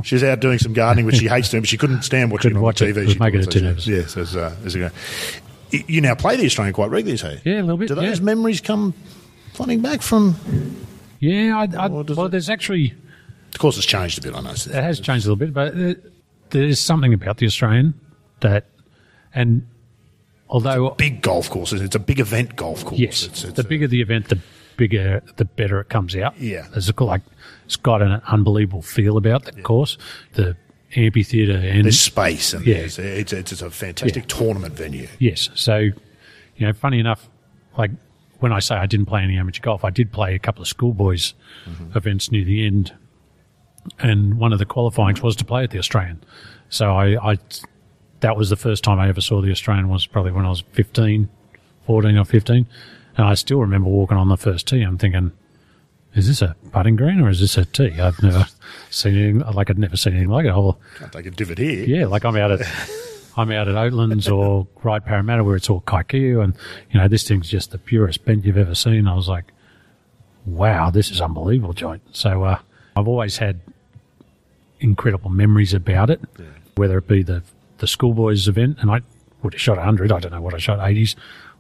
She 0.03 0.17
was 0.17 0.25
out 0.25 0.41
doing 0.41 0.59
some 0.59 0.75
gardening, 0.75 1.07
which 1.07 1.15
she 1.17 1.29
hates 1.29 1.49
doing, 1.49 1.63
but 1.63 1.69
she 1.69 1.79
couldn't 1.79 2.03
stand 2.03 2.31
watching 2.31 2.51
Couldn't 2.51 2.57
it 2.57 2.59
on 2.59 2.65
watch. 2.65 2.81
TV. 2.81 2.89
It 2.97 3.05
was 3.05 3.13
She 3.15 3.19
making 3.19 3.41
couldn't, 3.45 3.65
her 3.65 3.75
too 3.75 3.79
so 3.79 3.81
she- 3.81 3.91
nervous. 3.93 4.17
Yeah, 4.19 4.25
so 4.25 4.41
uh, 4.41 4.57
it's 4.63 4.75
a. 4.75 4.93
You 5.91 6.01
now 6.03 6.15
play 6.15 6.37
the 6.37 6.45
Australian 6.45 6.75
quite 6.75 6.91
regularly, 6.91 7.17
say? 7.17 7.41
Yeah, 7.43 7.61
a 7.61 7.63
little 7.63 7.79
bit. 7.79 7.89
Do 7.89 7.95
those 7.95 8.19
yeah. 8.19 8.25
memories 8.25 8.61
come 8.61 8.93
flooding 9.55 9.81
back 9.81 10.03
from? 10.03 10.37
Yeah, 11.21 11.57
I, 11.57 11.85
I, 11.85 11.87
well, 11.87 12.01
it- 12.27 12.31
there's 12.33 12.51
actually 12.51 12.93
Of 13.55 13.59
course, 13.61 13.79
it's 13.79 13.87
changed 13.87 14.19
a 14.19 14.21
bit. 14.23 14.35
I 14.35 14.41
know. 14.43 14.51
it 14.51 14.67
has 14.67 15.01
changed 15.01 15.25
a 15.27 15.31
little 15.33 15.37
bit, 15.37 15.55
but 15.55 15.75
uh, 15.75 15.95
there's 16.51 16.79
something 16.81 17.15
about 17.15 17.39
the 17.39 17.47
Australian 17.47 17.95
that, 18.41 18.67
and 19.35 19.67
although 20.55 20.91
big 20.91 21.21
golf 21.21 21.51
courses. 21.51 21.83
It's 21.83 21.97
a 21.97 21.99
big 21.99 22.21
event 22.21 22.55
golf 22.55 22.85
course. 22.85 22.99
yes, 22.99 23.25
it's, 23.25 23.43
it's 23.43 23.55
the 23.55 23.65
bigger 23.65 23.89
the 23.89 24.01
event, 24.01 24.29
the 24.29 24.39
bigger, 24.77 25.21
the 25.37 25.45
better 25.45 25.81
it 25.81 25.89
comes 25.89 26.15
out. 26.15 26.39
Yeah. 26.41 26.67
there's 26.71 26.89
a, 26.89 27.05
like 27.05 27.23
it's 27.67 27.77
got 27.77 28.01
an 28.01 28.23
unbelievable 28.29 28.81
feel 28.81 29.17
about 29.17 29.45
the 29.45 29.63
course, 29.63 29.99
the 30.35 30.57
amphitheatre, 30.95 31.57
and 31.57 31.85
there's 31.85 32.01
space 32.01 32.55
and 32.55 32.65
Yeah. 32.65 32.77
it's, 32.77 32.99
it's, 33.01 33.33
it's 33.33 33.61
a 33.61 33.71
fantastic 33.71 34.29
tournament 34.29 34.75
venue. 34.75 35.09
Yes. 35.19 35.51
So, 35.55 35.77
you 35.79 35.93
know, 36.67 36.73
funny 36.73 37.01
enough, 37.01 37.29
like 37.77 37.91
when 38.39 38.53
I 38.53 38.61
say 38.61 38.77
I 38.77 38.87
didn't 38.87 39.07
play 39.07 39.23
any 39.23 39.37
amateur 39.37 39.61
golf, 39.61 39.85
I 39.85 39.91
did 39.91 40.13
play 40.13 40.37
a 40.37 40.39
couple 40.39 40.63
of 40.63 40.69
schoolboys 40.69 41.35
mm-hmm. 41.67 41.99
events 41.99 42.31
near 42.31 42.45
the 42.45 42.65
end, 42.65 42.95
and 43.99 44.39
one 44.39 44.53
of 44.53 44.61
the 44.61 44.67
qualifyings 44.67 45.21
was 45.21 45.35
to 45.37 45.45
play 45.45 45.65
at 45.65 45.73
the 45.73 45.79
Australian. 45.79 46.23
So 46.69 46.93
I, 46.93 47.33
I 47.33 47.39
that 48.25 48.39
was 48.39 48.49
the 48.49 48.57
first 48.57 48.83
time 48.83 48.99
I 48.99 49.09
ever 49.11 49.21
saw 49.21 49.43
the 49.43 49.51
Australian 49.51 49.91
was 49.91 50.07
probably 50.07 50.33
when 50.33 50.47
I 50.47 50.49
was 50.49 50.63
15, 50.73 51.29
14 51.87 52.17
or 52.17 52.25
15. 52.25 52.67
And 53.19 53.27
I 53.27 53.35
still 53.35 53.59
remember 53.61 53.91
walking 53.91 54.17
on 54.17 54.31
the 54.31 54.39
first 54.39 54.67
tee. 54.67 54.81
I'm 54.81 54.97
thinking, 54.97 55.31
is 56.15 56.27
this 56.27 56.41
a 56.41 56.57
putting 56.73 56.97
green 56.97 57.21
or 57.21 57.29
is 57.29 57.41
this 57.41 57.59
a 57.59 57.67
tee? 57.67 58.01
I've 58.01 58.23
never 58.23 58.47
seen 58.89 59.15
anything, 59.15 59.41
like 59.53 59.69
I'd 59.69 59.79
never 59.79 59.99
seen 59.99 60.15
anything 60.15 60.31
like 60.31 60.47
it. 60.47 60.53
Oh, 60.55 60.79
Can't 60.97 61.13
take 61.13 61.27
a 61.27 61.31
divot 61.33 61.59
here. 61.59 61.85
yeah, 61.85 62.07
like 62.07 62.25
I'm 62.25 62.35
out 62.37 62.51
at 62.51 62.61
I'm 63.37 63.51
out 63.51 63.69
at 63.69 63.75
Oatlands 63.75 64.35
or 64.35 64.67
Ryde 64.83 65.05
Parramatta 65.05 65.45
where 65.45 65.57
it's 65.57 65.69
all 65.69 65.83
kikuyu 65.83 66.43
and 66.43 66.55
you 66.91 66.99
know 66.99 67.07
this 67.09 67.29
thing's 67.29 67.51
just 67.51 67.73
the 67.73 67.79
purest 67.79 68.25
bent 68.25 68.47
you've 68.47 68.57
ever 68.57 68.75
seen. 68.75 69.07
I 69.07 69.15
was 69.15 69.29
like, 69.29 69.53
wow, 70.47 70.89
this 70.91 71.11
is 71.11 71.21
unbelievable 71.21 71.75
joint. 71.75 72.03
So 72.17 72.43
uh, 72.45 72.59
I've 72.97 73.07
always 73.07 73.37
had 73.37 73.61
incredible 74.81 75.29
memories 75.31 75.75
about 75.75 76.09
it, 76.09 76.21
whether 76.77 76.97
it 76.99 77.07
be 77.07 77.23
the 77.23 77.43
the 77.79 77.87
schoolboys 77.87 78.49
event 78.49 78.79
and 78.81 78.91
I 78.91 79.01
would 79.43 79.55
have 79.55 79.61
shot 79.61 79.77
100. 79.77 80.11
I 80.13 80.19
don't 80.21 80.33
know 80.33 80.41
what 80.41 80.55
I 80.55 80.59
shot 80.59 80.79
80s, 80.79 81.15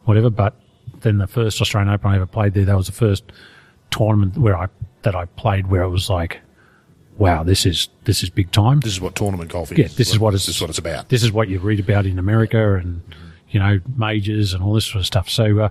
whatever. 0.04 0.30
But 0.30 0.54
then 1.00 1.18
the 1.18 1.26
first 1.26 1.60
Australian 1.60 1.92
Open 1.92 2.10
I 2.10 2.16
ever 2.16 2.26
played 2.26 2.54
there, 2.54 2.64
that 2.64 2.76
was 2.76 2.86
the 2.86 2.92
first 2.92 3.24
tournament 3.90 4.36
where 4.38 4.56
I 4.56 4.68
that 5.02 5.14
I 5.14 5.26
played 5.26 5.66
where 5.66 5.82
it 5.82 5.90
was 5.90 6.08
like, 6.08 6.40
wow, 7.18 7.42
this 7.42 7.66
is 7.66 7.88
this 8.04 8.22
is 8.22 8.30
big 8.30 8.50
time. 8.52 8.80
This 8.80 8.92
is 8.94 9.00
what 9.00 9.14
tournament 9.14 9.50
golf 9.50 9.70
is. 9.72 9.78
Yeah, 9.78 9.88
this 9.88 10.10
is 10.10 10.18
what 10.18 10.30
it's- 10.30 10.46
this 10.46 10.56
is 10.56 10.60
what 10.60 10.70
it's 10.70 10.78
about. 10.78 11.08
this 11.10 11.22
is 11.22 11.30
what 11.32 11.48
you 11.48 11.58
read 11.58 11.80
about 11.80 12.06
in 12.06 12.18
America 12.18 12.74
and 12.76 13.02
you 13.50 13.60
know 13.60 13.80
majors 13.96 14.52
and 14.54 14.62
all 14.62 14.72
this 14.74 14.86
sort 14.86 14.96
of 15.00 15.06
stuff. 15.06 15.28
So 15.28 15.58
uh, 15.60 15.68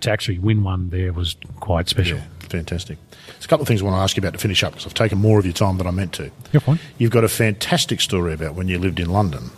to 0.00 0.10
actually 0.10 0.38
win 0.38 0.62
one 0.62 0.90
there 0.90 1.12
was 1.12 1.36
quite 1.60 1.88
special. 1.88 2.18
Yeah, 2.18 2.24
fantastic. 2.48 2.98
There's 3.44 3.50
a 3.50 3.56
couple 3.56 3.64
of 3.64 3.68
things 3.68 3.82
I 3.82 3.84
want 3.84 3.96
to 3.96 4.00
ask 4.00 4.16
you 4.16 4.22
about 4.22 4.32
to 4.32 4.38
finish 4.38 4.64
up 4.64 4.72
because 4.72 4.86
I've 4.86 4.94
taken 4.94 5.18
more 5.18 5.38
of 5.38 5.44
your 5.44 5.52
time 5.52 5.76
than 5.76 5.86
I 5.86 5.90
meant 5.90 6.14
to. 6.14 6.30
You're 6.50 6.62
fine. 6.62 6.78
You've 6.96 7.10
got 7.10 7.24
a 7.24 7.28
fantastic 7.28 8.00
story 8.00 8.32
about 8.32 8.54
when 8.54 8.68
you 8.68 8.78
lived 8.78 8.98
in 8.98 9.10
London 9.10 9.50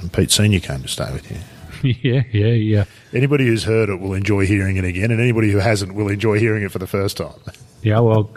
and 0.00 0.10
Pete 0.10 0.30
Senior 0.30 0.60
came 0.60 0.80
to 0.80 0.88
stay 0.88 1.12
with 1.12 1.30
you. 1.30 1.36
yeah, 2.02 2.22
yeah, 2.32 2.46
yeah, 2.46 2.84
Anybody 3.12 3.44
who's 3.44 3.64
heard 3.64 3.90
it 3.90 4.00
will 4.00 4.14
enjoy 4.14 4.46
hearing 4.46 4.78
it 4.78 4.84
again, 4.86 5.10
and 5.10 5.20
anybody 5.20 5.50
who 5.50 5.58
hasn't 5.58 5.94
will 5.94 6.08
enjoy 6.08 6.38
hearing 6.38 6.62
it 6.62 6.72
for 6.72 6.78
the 6.78 6.86
first 6.86 7.18
time. 7.18 7.34
yeah. 7.82 8.00
Well, 8.00 8.30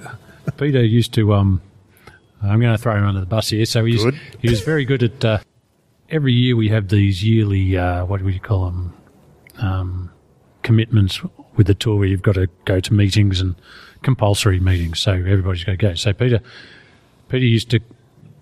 Peter 0.57 0.83
used 0.83 1.13
to. 1.13 1.35
Um, 1.35 1.61
I'm 2.43 2.59
going 2.59 2.75
to 2.75 2.77
throw 2.77 2.97
him 2.97 3.05
under 3.05 3.21
the 3.21 3.25
bus 3.25 3.47
here. 3.47 3.65
So 3.65 3.85
he's 3.85 4.03
Good. 4.03 4.19
he 4.41 4.49
was 4.49 4.59
very 4.59 4.83
good 4.83 5.03
at. 5.03 5.23
Uh, 5.23 5.39
every 6.09 6.33
year 6.33 6.57
we 6.57 6.67
have 6.67 6.89
these 6.89 7.23
yearly 7.23 7.77
uh, 7.77 8.03
what 8.03 8.21
do 8.21 8.27
you 8.27 8.41
call 8.41 8.65
them 8.65 8.93
um, 9.59 10.11
commitments 10.63 11.21
with 11.55 11.67
the 11.67 11.73
tour 11.73 11.97
where 11.97 12.07
you've 12.09 12.21
got 12.21 12.35
to 12.35 12.47
go 12.65 12.81
to 12.81 12.93
meetings 12.93 13.39
and 13.39 13.55
compulsory 14.03 14.59
meetings. 14.59 14.99
So 14.99 15.11
everybody's 15.11 15.63
got 15.63 15.73
to 15.73 15.77
go. 15.77 15.93
So 15.95 16.13
Peter 16.13 16.41
Peter 17.29 17.45
used 17.45 17.69
to 17.71 17.79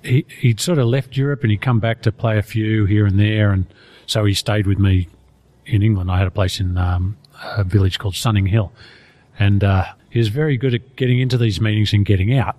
he 0.04 0.26
he'd 0.40 0.60
sort 0.60 0.78
of 0.78 0.88
left 0.88 1.18
Europe 1.18 1.44
and 1.44 1.52
he'd 1.52 1.62
come 1.62 1.80
back 1.80 2.02
to 2.04 2.12
play 2.12 2.38
a 2.38 2.42
few 2.42 2.86
here 2.86 3.06
and 3.06 3.20
there, 3.20 3.52
and 3.52 3.66
so 4.06 4.26
he 4.26 4.34
stayed 4.34 4.68
with 4.68 4.80
me 4.80 5.08
in 5.66 5.84
England. 5.84 6.12
I 6.12 6.18
had 6.18 6.28
a 6.28 6.32
place 6.32 6.60
in 6.60 6.78
um, 6.78 7.18
a 7.58 7.64
village 7.64 8.00
called 8.00 8.16
Sunninghill, 8.16 8.72
and 9.38 9.64
uh, 9.64 9.86
he 10.10 10.20
was 10.20 10.30
very 10.30 10.58
good 10.58 10.74
at 10.74 10.96
getting 10.96 11.20
into 11.20 11.38
these 11.38 11.60
meetings 11.60 11.94
and 11.94 12.06
getting 12.06 12.38
out. 12.38 12.56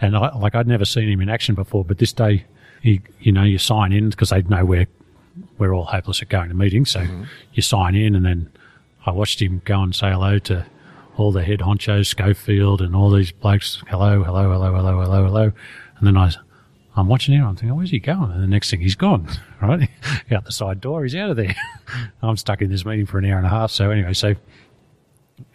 And 0.00 0.16
I, 0.16 0.34
like 0.36 0.54
I'd 0.54 0.66
never 0.66 0.84
seen 0.84 1.08
him 1.08 1.20
in 1.20 1.28
action 1.28 1.54
before, 1.54 1.84
but 1.84 1.98
this 1.98 2.12
day, 2.12 2.44
he 2.82 3.00
you 3.20 3.32
know 3.32 3.42
you 3.42 3.58
sign 3.58 3.92
in 3.92 4.10
because 4.10 4.30
they 4.30 4.42
know 4.42 4.64
we're 4.64 4.86
we're 5.58 5.74
all 5.74 5.84
hopeless 5.84 6.22
at 6.22 6.28
going 6.28 6.48
to 6.48 6.54
meetings, 6.54 6.90
so 6.90 7.06
you 7.52 7.62
sign 7.62 7.94
in, 7.94 8.14
and 8.14 8.24
then 8.24 8.50
I 9.04 9.10
watched 9.10 9.42
him 9.42 9.60
go 9.64 9.82
and 9.82 9.94
say 9.94 10.10
hello 10.10 10.38
to 10.38 10.66
all 11.20 11.32
the 11.32 11.42
head 11.44 11.60
honchos, 11.60 12.06
Schofield, 12.06 12.80
and 12.80 12.96
all 12.96 13.10
these 13.10 13.30
blokes. 13.32 13.82
Hello, 13.88 14.22
hello, 14.24 14.50
hello, 14.50 14.74
hello, 14.74 15.00
hello, 15.02 15.24
hello, 15.24 15.42
and 15.98 16.06
then 16.06 16.16
I. 16.16 16.32
I'm 16.96 17.06
watching 17.06 17.34
him. 17.34 17.46
I'm 17.46 17.54
thinking, 17.54 17.76
where's 17.76 17.92
he 17.92 18.00
going? 18.00 18.32
And 18.32 18.42
the 18.42 18.48
next 18.48 18.68
thing, 18.70 18.80
he's 18.80 18.96
gone. 18.96 19.28
Right 19.62 19.88
out 20.32 20.44
the 20.46 20.52
side 20.52 20.80
door, 20.80 21.02
he's 21.04 21.14
out 21.14 21.30
of 21.30 21.36
there. 21.36 21.54
I'm 22.22 22.36
stuck 22.36 22.62
in 22.62 22.70
this 22.70 22.84
meeting 22.84 23.04
for 23.06 23.18
an 23.18 23.26
hour 23.26 23.36
and 23.36 23.46
a 23.46 23.50
half. 23.50 23.70
So 23.70 23.90
anyway, 23.90 24.12
so 24.14 24.34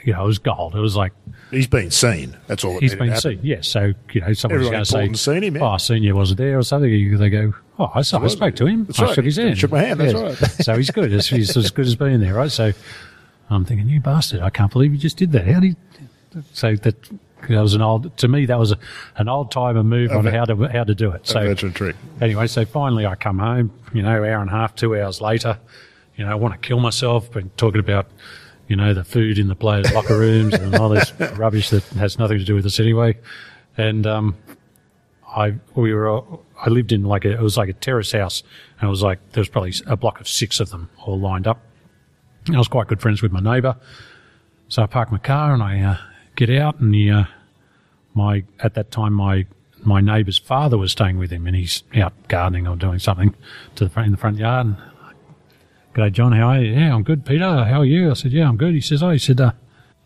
you 0.03 0.13
know, 0.13 0.23
it 0.23 0.27
was 0.27 0.37
gold. 0.39 0.75
It 0.75 0.79
was 0.79 0.95
like 0.95 1.11
He's 1.51 1.67
been 1.67 1.91
seen. 1.91 2.37
That's 2.47 2.63
all. 2.63 2.73
That 2.75 2.83
he's 2.83 2.95
been 2.95 3.15
seen. 3.17 3.39
Yeah, 3.43 3.61
so 3.61 3.93
you 4.13 4.21
know, 4.21 4.33
someone's 4.33 4.69
going 4.69 4.83
to 4.83 4.85
say, 4.85 5.11
seen 5.13 5.43
him, 5.43 5.55
yeah. 5.57 5.63
"Oh, 5.63 5.67
I 5.69 5.77
seen 5.77 6.03
you 6.03 6.15
wasn't 6.15 6.37
there" 6.37 6.57
or 6.57 6.63
something. 6.63 6.89
You- 6.89 7.17
They 7.17 7.29
go, 7.29 7.53
"Oh, 7.79 7.91
I, 7.93 8.01
saw, 8.03 8.23
I 8.23 8.27
spoke 8.27 8.55
to 8.57 8.65
him. 8.67 8.85
That's 8.85 8.99
I 8.99 9.05
right. 9.05 9.15
shook 9.15 9.25
his 9.25 9.37
hand. 9.37 9.57
Shook 9.57 9.71
my 9.71 9.81
hand, 9.81 9.99
that's 9.99 10.13
right. 10.13 10.35
so 10.63 10.77
he's 10.77 10.91
good. 10.91 11.11
He's, 11.11 11.27
he's 11.27 11.57
as 11.57 11.71
good 11.71 11.85
as 11.87 11.95
being 11.95 12.19
there, 12.21 12.35
right? 12.35 12.51
So 12.51 12.71
I'm 13.49 13.65
thinking, 13.65 13.87
you 13.89 13.99
bastard! 13.99 14.41
I 14.41 14.49
can't 14.49 14.71
believe 14.71 14.91
you 14.93 14.97
just 14.99 15.17
did 15.17 15.31
that. 15.33 15.45
How 15.47 15.59
did? 15.59 15.75
You? 16.33 16.43
So 16.53 16.75
that 16.75 16.95
that 17.47 17.61
was 17.61 17.73
an 17.75 17.81
old. 17.81 18.15
To 18.17 18.27
me, 18.27 18.45
that 18.47 18.57
was 18.57 18.71
a, 18.71 18.77
an 19.17 19.29
old 19.29 19.51
timer 19.51 19.83
move 19.83 20.11
on 20.11 20.25
how 20.25 20.45
to 20.45 20.55
how 20.67 20.83
to 20.83 20.95
do 20.95 21.11
it. 21.11 21.27
So 21.27 21.41
A 21.41 21.47
veteran 21.47 21.73
trick. 21.73 21.95
anyway, 22.21 22.47
so 22.47 22.65
finally 22.65 23.05
I 23.05 23.15
come 23.15 23.39
home, 23.39 23.71
you 23.93 24.01
know, 24.01 24.09
hour 24.23 24.41
and 24.41 24.49
a 24.49 24.53
half, 24.53 24.75
two 24.75 24.99
hours 24.99 25.21
later, 25.21 25.57
you 26.15 26.25
know, 26.25 26.31
I 26.31 26.35
want 26.35 26.53
to 26.59 26.67
kill 26.67 26.79
myself, 26.79 27.31
been 27.31 27.51
talking 27.57 27.79
about, 27.79 28.07
you 28.67 28.75
know, 28.75 28.93
the 28.93 29.03
food 29.03 29.37
in 29.37 29.47
the 29.47 29.55
players' 29.55 29.91
locker 29.93 30.17
rooms 30.17 30.53
and 30.55 30.75
all 30.75 30.89
this 30.89 31.13
rubbish 31.35 31.69
that 31.69 31.83
has 31.89 32.17
nothing 32.17 32.39
to 32.39 32.43
do 32.45 32.55
with 32.55 32.65
us 32.65 32.79
anyway. 32.79 33.17
And, 33.77 34.07
um, 34.07 34.35
I, 35.27 35.55
we 35.75 35.93
were, 35.93 36.21
I 36.57 36.69
lived 36.69 36.93
in 36.93 37.03
like 37.03 37.25
a, 37.25 37.31
it 37.31 37.41
was 37.41 37.57
like 37.57 37.67
a 37.67 37.73
terrace 37.73 38.13
house 38.13 38.41
and 38.79 38.87
it 38.87 38.89
was 38.89 39.03
like, 39.03 39.19
there 39.33 39.41
was 39.41 39.49
probably 39.49 39.73
a 39.85 39.97
block 39.97 40.21
of 40.21 40.29
six 40.29 40.59
of 40.61 40.69
them 40.69 40.89
all 40.97 41.19
lined 41.19 41.45
up. 41.45 41.61
I 42.53 42.57
was 42.57 42.67
quite 42.67 42.87
good 42.87 43.01
friends 43.01 43.21
with 43.21 43.31
my 43.31 43.39
neighbour. 43.39 43.75
So 44.67 44.83
I 44.83 44.87
park 44.87 45.11
my 45.11 45.17
car 45.17 45.53
and 45.53 45.63
I, 45.63 45.79
uh, 45.81 45.97
get 46.35 46.49
out 46.49 46.79
and 46.79 46.93
the, 46.93 47.11
uh, 47.11 47.23
my, 48.13 48.43
at 48.59 48.73
that 48.75 48.91
time, 48.91 49.13
my, 49.13 49.45
my 49.83 50.01
neighbour's 50.01 50.37
father 50.37 50.77
was 50.77 50.91
staying 50.91 51.17
with 51.17 51.31
him 51.31 51.47
and 51.47 51.55
he's 51.55 51.83
out 51.95 52.13
gardening 52.27 52.67
or 52.67 52.75
doing 52.75 52.99
something 52.99 53.35
to 53.75 53.83
the 53.83 53.89
front, 53.89 54.07
in 54.07 54.11
the 54.11 54.17
front 54.17 54.37
yard. 54.37 54.67
And, 54.67 54.77
G'day, 55.95 56.11
John. 56.11 56.33
How 56.33 56.49
are 56.49 56.61
you? 56.61 56.73
Yeah, 56.73 56.93
I'm 56.93 57.03
good. 57.03 57.25
Peter, 57.25 57.63
how 57.63 57.79
are 57.79 57.85
you? 57.85 58.11
I 58.11 58.15
said, 58.15 58.33
yeah, 58.33 58.49
I'm 58.49 58.57
good. 58.57 58.73
He 58.73 58.81
says, 58.81 59.01
oh, 59.01 59.11
he 59.11 59.17
said, 59.17 59.39
uh, 59.39 59.53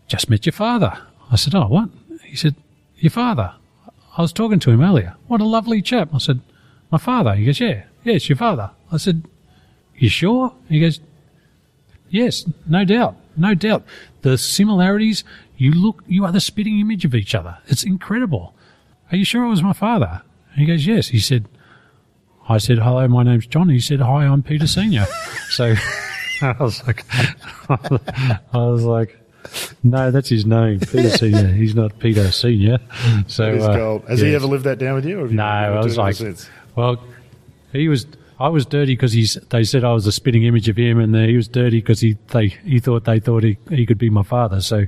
just 0.08 0.30
met 0.30 0.46
your 0.46 0.54
father. 0.54 0.96
I 1.32 1.36
said, 1.36 1.56
oh, 1.56 1.66
what? 1.66 1.90
He 2.26 2.36
said, 2.36 2.56
your 2.98 3.10
father. 3.10 3.56
I 4.16 4.22
was 4.22 4.32
talking 4.32 4.60
to 4.60 4.70
him 4.70 4.82
earlier. 4.82 5.16
What 5.28 5.42
a 5.42 5.46
lovely 5.46 5.82
chap. 5.82 6.10
I 6.14 6.20
said, 6.20 6.42
my 6.92 7.00
father. 7.00 7.34
He 7.34 7.46
goes, 7.46 7.60
yeah, 7.60 7.86
yeah, 8.04 8.14
it's 8.14 8.30
your 8.30 8.38
father. 8.38 8.70
I 8.92 8.98
said, 8.98 9.28
you 9.98 10.10
sure? 10.10 10.54
He 10.68 10.80
goes, 10.80 11.00
yes, 12.10 12.46
no 12.68 12.86
doubt, 12.86 13.16
no 13.38 13.54
doubt. 13.54 13.84
The 14.22 14.38
similarities, 14.38 15.24
you 15.58 15.72
look, 15.72 16.04
you 16.08 16.26
are 16.26 16.32
the 16.32 16.42
spitting 16.42 16.80
image 16.80 17.06
of 17.06 17.16
each 17.16 17.34
other. 17.36 17.58
It's 17.68 17.84
incredible. 17.84 18.54
Are 19.12 19.18
you 19.18 19.26
sure 19.26 19.44
it 19.44 19.50
was 19.50 19.64
my 19.64 19.74
father? 19.74 20.22
He 20.56 20.66
goes, 20.66 20.86
yes. 20.86 21.08
He 21.10 21.20
said, 21.20 21.48
I 22.48 22.58
said, 22.58 22.80
hello, 22.80 23.08
my 23.08 23.24
name's 23.24 23.48
John. 23.48 23.70
He 23.70 23.80
said, 23.80 24.02
hi, 24.02 24.26
I'm 24.26 24.44
Peter 24.44 24.68
Senior. 24.68 25.06
so 25.50 25.76
I 26.42 26.56
was 26.60 26.86
like, 26.86 27.06
I 27.70 28.40
was 28.54 28.84
like, 28.84 29.18
no, 29.84 30.12
that's 30.12 30.30
his 30.30 30.46
name, 30.46 30.80
Peter 30.80 31.10
Senior. 31.10 31.48
He's 31.48 31.76
not 31.76 31.98
Peter 32.00 32.32
Senior. 32.32 32.80
So 33.28 33.46
uh. 33.46 34.00
Has 34.08 34.20
he 34.20 34.36
ever 34.36 34.48
lived 34.48 34.66
that 34.66 34.80
down 34.80 34.96
with 34.96 35.06
you? 35.06 35.20
You 35.22 35.34
No, 35.34 35.44
I 35.44 35.80
was 35.80 35.98
like, 35.98 36.18
well, 36.76 37.02
he 37.72 37.88
was. 37.88 38.06
I 38.40 38.48
was 38.50 38.66
dirty 38.66 38.94
because 38.94 39.12
he's. 39.12 39.34
They 39.50 39.64
said 39.64 39.84
I 39.84 39.92
was 39.94 40.08
a 40.08 40.12
spitting 40.12 40.44
image 40.44 40.70
of 40.70 40.78
him, 40.78 41.00
and 41.00 41.14
uh, 41.16 41.20
he 41.24 41.36
was 41.36 41.48
dirty 41.48 41.82
because 41.82 42.00
he 42.00 42.18
they 42.28 42.48
he 42.48 42.80
thought 42.80 43.04
they 43.06 43.20
thought 43.20 43.44
he 43.44 43.58
he 43.70 43.86
could 43.86 43.98
be 43.98 44.10
my 44.10 44.24
father. 44.24 44.62
So 44.62 44.86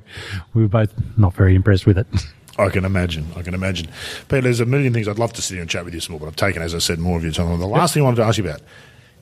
we 0.53 0.61
were 0.61 0.67
both 0.69 0.93
not 1.17 1.33
very 1.33 1.53
impressed 1.55 1.85
with 1.85 1.97
it. 1.97 2.07
I 2.57 2.69
can 2.69 2.85
imagine. 2.85 3.25
I 3.35 3.41
can 3.41 3.53
imagine. 3.53 3.87
Peter, 4.29 4.41
there's 4.41 4.59
a 4.59 4.65
million 4.65 4.93
things 4.93 5.07
I'd 5.07 5.17
love 5.19 5.33
to 5.33 5.41
sit 5.41 5.55
here 5.55 5.61
and 5.61 5.69
chat 5.69 5.83
with 5.85 5.93
you 5.93 5.99
some 5.99 6.13
more, 6.13 6.19
but 6.19 6.27
I've 6.27 6.35
taken, 6.35 6.61
as 6.61 6.75
I 6.75 6.79
said, 6.79 6.99
more 6.99 7.17
of 7.17 7.23
your 7.23 7.31
time. 7.33 7.57
The 7.59 7.65
last 7.67 7.93
thing 7.93 8.03
I 8.03 8.05
wanted 8.05 8.17
to 8.17 8.23
ask 8.23 8.37
you 8.37 8.43
about, 8.43 8.61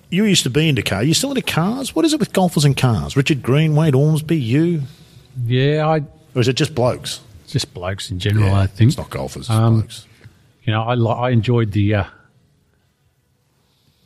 you 0.09 0.25
used 0.25 0.43
to 0.43 0.49
be 0.49 0.67
into 0.67 0.81
cars. 0.81 1.07
You 1.07 1.13
still 1.13 1.29
into 1.31 1.41
cars? 1.43 1.95
What 1.95 2.05
is 2.05 2.13
it 2.13 2.19
with 2.19 2.33
golfers 2.33 2.65
and 2.65 2.75
cars? 2.75 3.15
Richard 3.15 3.41
Green, 3.41 3.75
Wade 3.75 3.93
Ormsby, 3.95 4.35
you? 4.37 4.81
yeah, 5.45 5.87
I 5.87 5.97
Or 6.35 6.41
is 6.41 6.47
it 6.47 6.53
just 6.53 6.75
blokes? 6.75 7.21
just 7.47 7.73
blokes 7.73 8.11
in 8.11 8.19
general. 8.19 8.53
I 8.53 8.67
think 8.67 8.89
It's 8.89 8.97
not 8.97 9.09
golfers, 9.09 9.41
it's 9.43 9.49
Um, 9.49 9.79
blokes. 9.79 10.05
you 10.65 10.73
know 10.73 10.83
I 10.83 10.93
I 11.27 11.29
enjoyed 11.31 11.71
the. 11.71 11.95
Uh, 11.95 12.03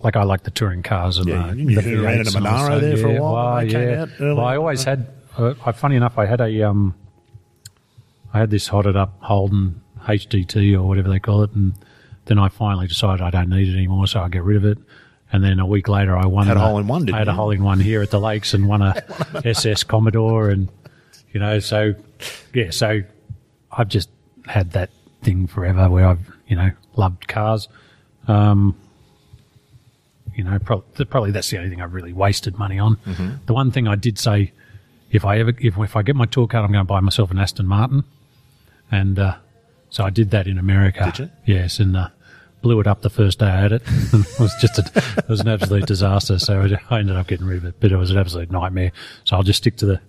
like 0.04 0.16
I 0.16 0.24
like 0.24 0.44
the 0.44 0.52
touring 0.52 0.84
cars 0.84 1.18
and 1.18 1.28
Yeah, 1.28 1.46
uh, 1.48 1.54
you 1.54 1.82
the 1.82 1.96
ran 2.02 2.20
in 2.22 2.28
a 2.28 2.30
V8s 2.32 2.36
and 2.36 2.48
all 2.48 2.54
Monaro 2.54 2.80
there 2.80 2.98
for 2.98 3.08
a 3.18 3.22
while 3.22 3.34
Well, 3.56 3.66
yeah. 3.66 4.02
out. 4.04 4.10
Well, 4.20 4.40
I 4.42 4.58
always 4.58 4.84
had. 4.84 5.08
Uh, 5.38 5.54
I, 5.66 5.72
funny 5.72 5.96
enough, 5.96 6.18
I 6.18 6.26
had 6.26 6.42
a 6.42 6.62
um, 6.64 6.94
I 8.34 8.40
had 8.40 8.50
this 8.52 8.68
hotted 8.68 8.96
up 8.96 9.14
Holden 9.22 9.82
HDT 10.02 10.74
or 10.76 10.84
whatever 10.84 11.10
they 11.10 11.20
call 11.20 11.44
it, 11.44 11.52
and 11.54 11.74
then 12.26 12.38
I 12.38 12.50
finally 12.50 12.88
decided 12.88 13.22
I 13.24 13.30
don't 13.30 13.50
need 13.50 13.68
it 13.70 13.74
anymore, 13.76 14.08
so 14.08 14.20
I 14.22 14.28
get 14.30 14.44
rid 14.44 14.58
of 14.58 14.66
it. 14.66 14.78
And 15.32 15.44
then 15.44 15.60
a 15.60 15.66
week 15.66 15.88
later, 15.88 16.16
I 16.16 16.28
won 16.28 16.46
Had 16.46 16.58
a 16.58 16.60
the- 16.60 16.66
hole 16.66 16.78
in 16.78 16.86
one, 16.88 17.12
I 17.12 17.18
had 17.18 17.28
a 17.28 17.32
you? 17.32 17.36
hole 17.36 17.50
in 17.52 17.64
one 17.64 17.80
here 17.80 18.02
at 18.04 18.12
the 18.12 18.20
lakes 18.20 18.54
and 18.54 18.68
won 18.68 18.82
a 18.84 19.04
SS 19.46 19.84
Commodore, 19.84 20.50
and 20.50 20.70
you 21.32 21.40
know, 21.40 21.60
so 21.60 21.96
yeah, 22.54 22.70
so 22.70 23.02
I've 23.72 23.88
just 23.88 24.10
had 24.46 24.72
that 24.74 24.90
thing 25.24 25.48
forever 25.48 25.90
where 25.90 26.06
I've 26.08 26.32
you 26.48 26.56
know 26.56 26.72
loved 26.96 27.28
cars. 27.28 27.68
Um, 28.28 28.76
you 30.36 30.44
know, 30.44 30.58
probably, 30.60 31.06
probably 31.06 31.32
that's 31.32 31.50
the 31.50 31.58
only 31.58 31.70
thing 31.70 31.82
I've 31.82 31.94
really 31.94 32.14
wasted 32.14 32.58
money 32.58 32.80
on. 32.80 32.98
Mm-hmm. 33.06 33.30
The 33.46 33.54
one 33.54 33.72
thing 33.72 33.88
I 33.88 33.96
did 33.96 34.18
say, 34.18 34.52
if 35.12 35.26
I 35.26 35.40
ever, 35.40 35.54
if, 35.60 35.78
if 35.78 35.96
I 35.96 36.02
get 36.02 36.16
my 36.16 36.26
tour 36.26 36.48
card, 36.48 36.66
I'm 36.66 36.72
going 36.72 36.86
to 36.86 36.88
buy 36.88 37.00
myself 37.00 37.32
an 37.32 37.40
Aston 37.40 37.68
Martin, 37.68 38.04
and 38.92 39.20
uh, 39.20 39.36
so 39.90 40.04
I 40.04 40.10
did 40.10 40.32
that 40.32 40.48
in 40.48 40.58
America. 40.58 41.12
Did 41.16 41.20
you? 41.46 41.56
Yes, 41.56 41.80
and 41.80 41.96
uh, 41.96 42.10
blew 42.64 42.80
it 42.80 42.88
up 42.88 43.02
the 43.02 43.10
first 43.10 43.38
day 43.38 43.46
I 43.46 43.62
had 43.62 43.72
it. 43.74 43.84
it 43.88 44.40
was 44.40 44.56
just 44.60 44.80
a, 44.80 44.92
it 45.18 45.30
was 45.30 45.42
an 45.42 45.50
absolute 45.50 45.86
disaster. 45.86 46.40
So 46.40 46.68
I 46.90 47.00
ended 47.00 47.16
up 47.16 47.28
getting 47.28 47.46
rid 47.46 47.58
of 47.58 47.66
it, 47.66 47.76
but 47.80 47.92
it 47.92 47.98
was 47.98 48.10
an 48.10 48.18
absolute 48.18 48.50
nightmare. 48.50 48.92
So 49.26 49.36
I'll 49.36 49.44
just 49.44 49.58
stick 49.58 49.76
to 49.78 49.86
the 49.86 50.02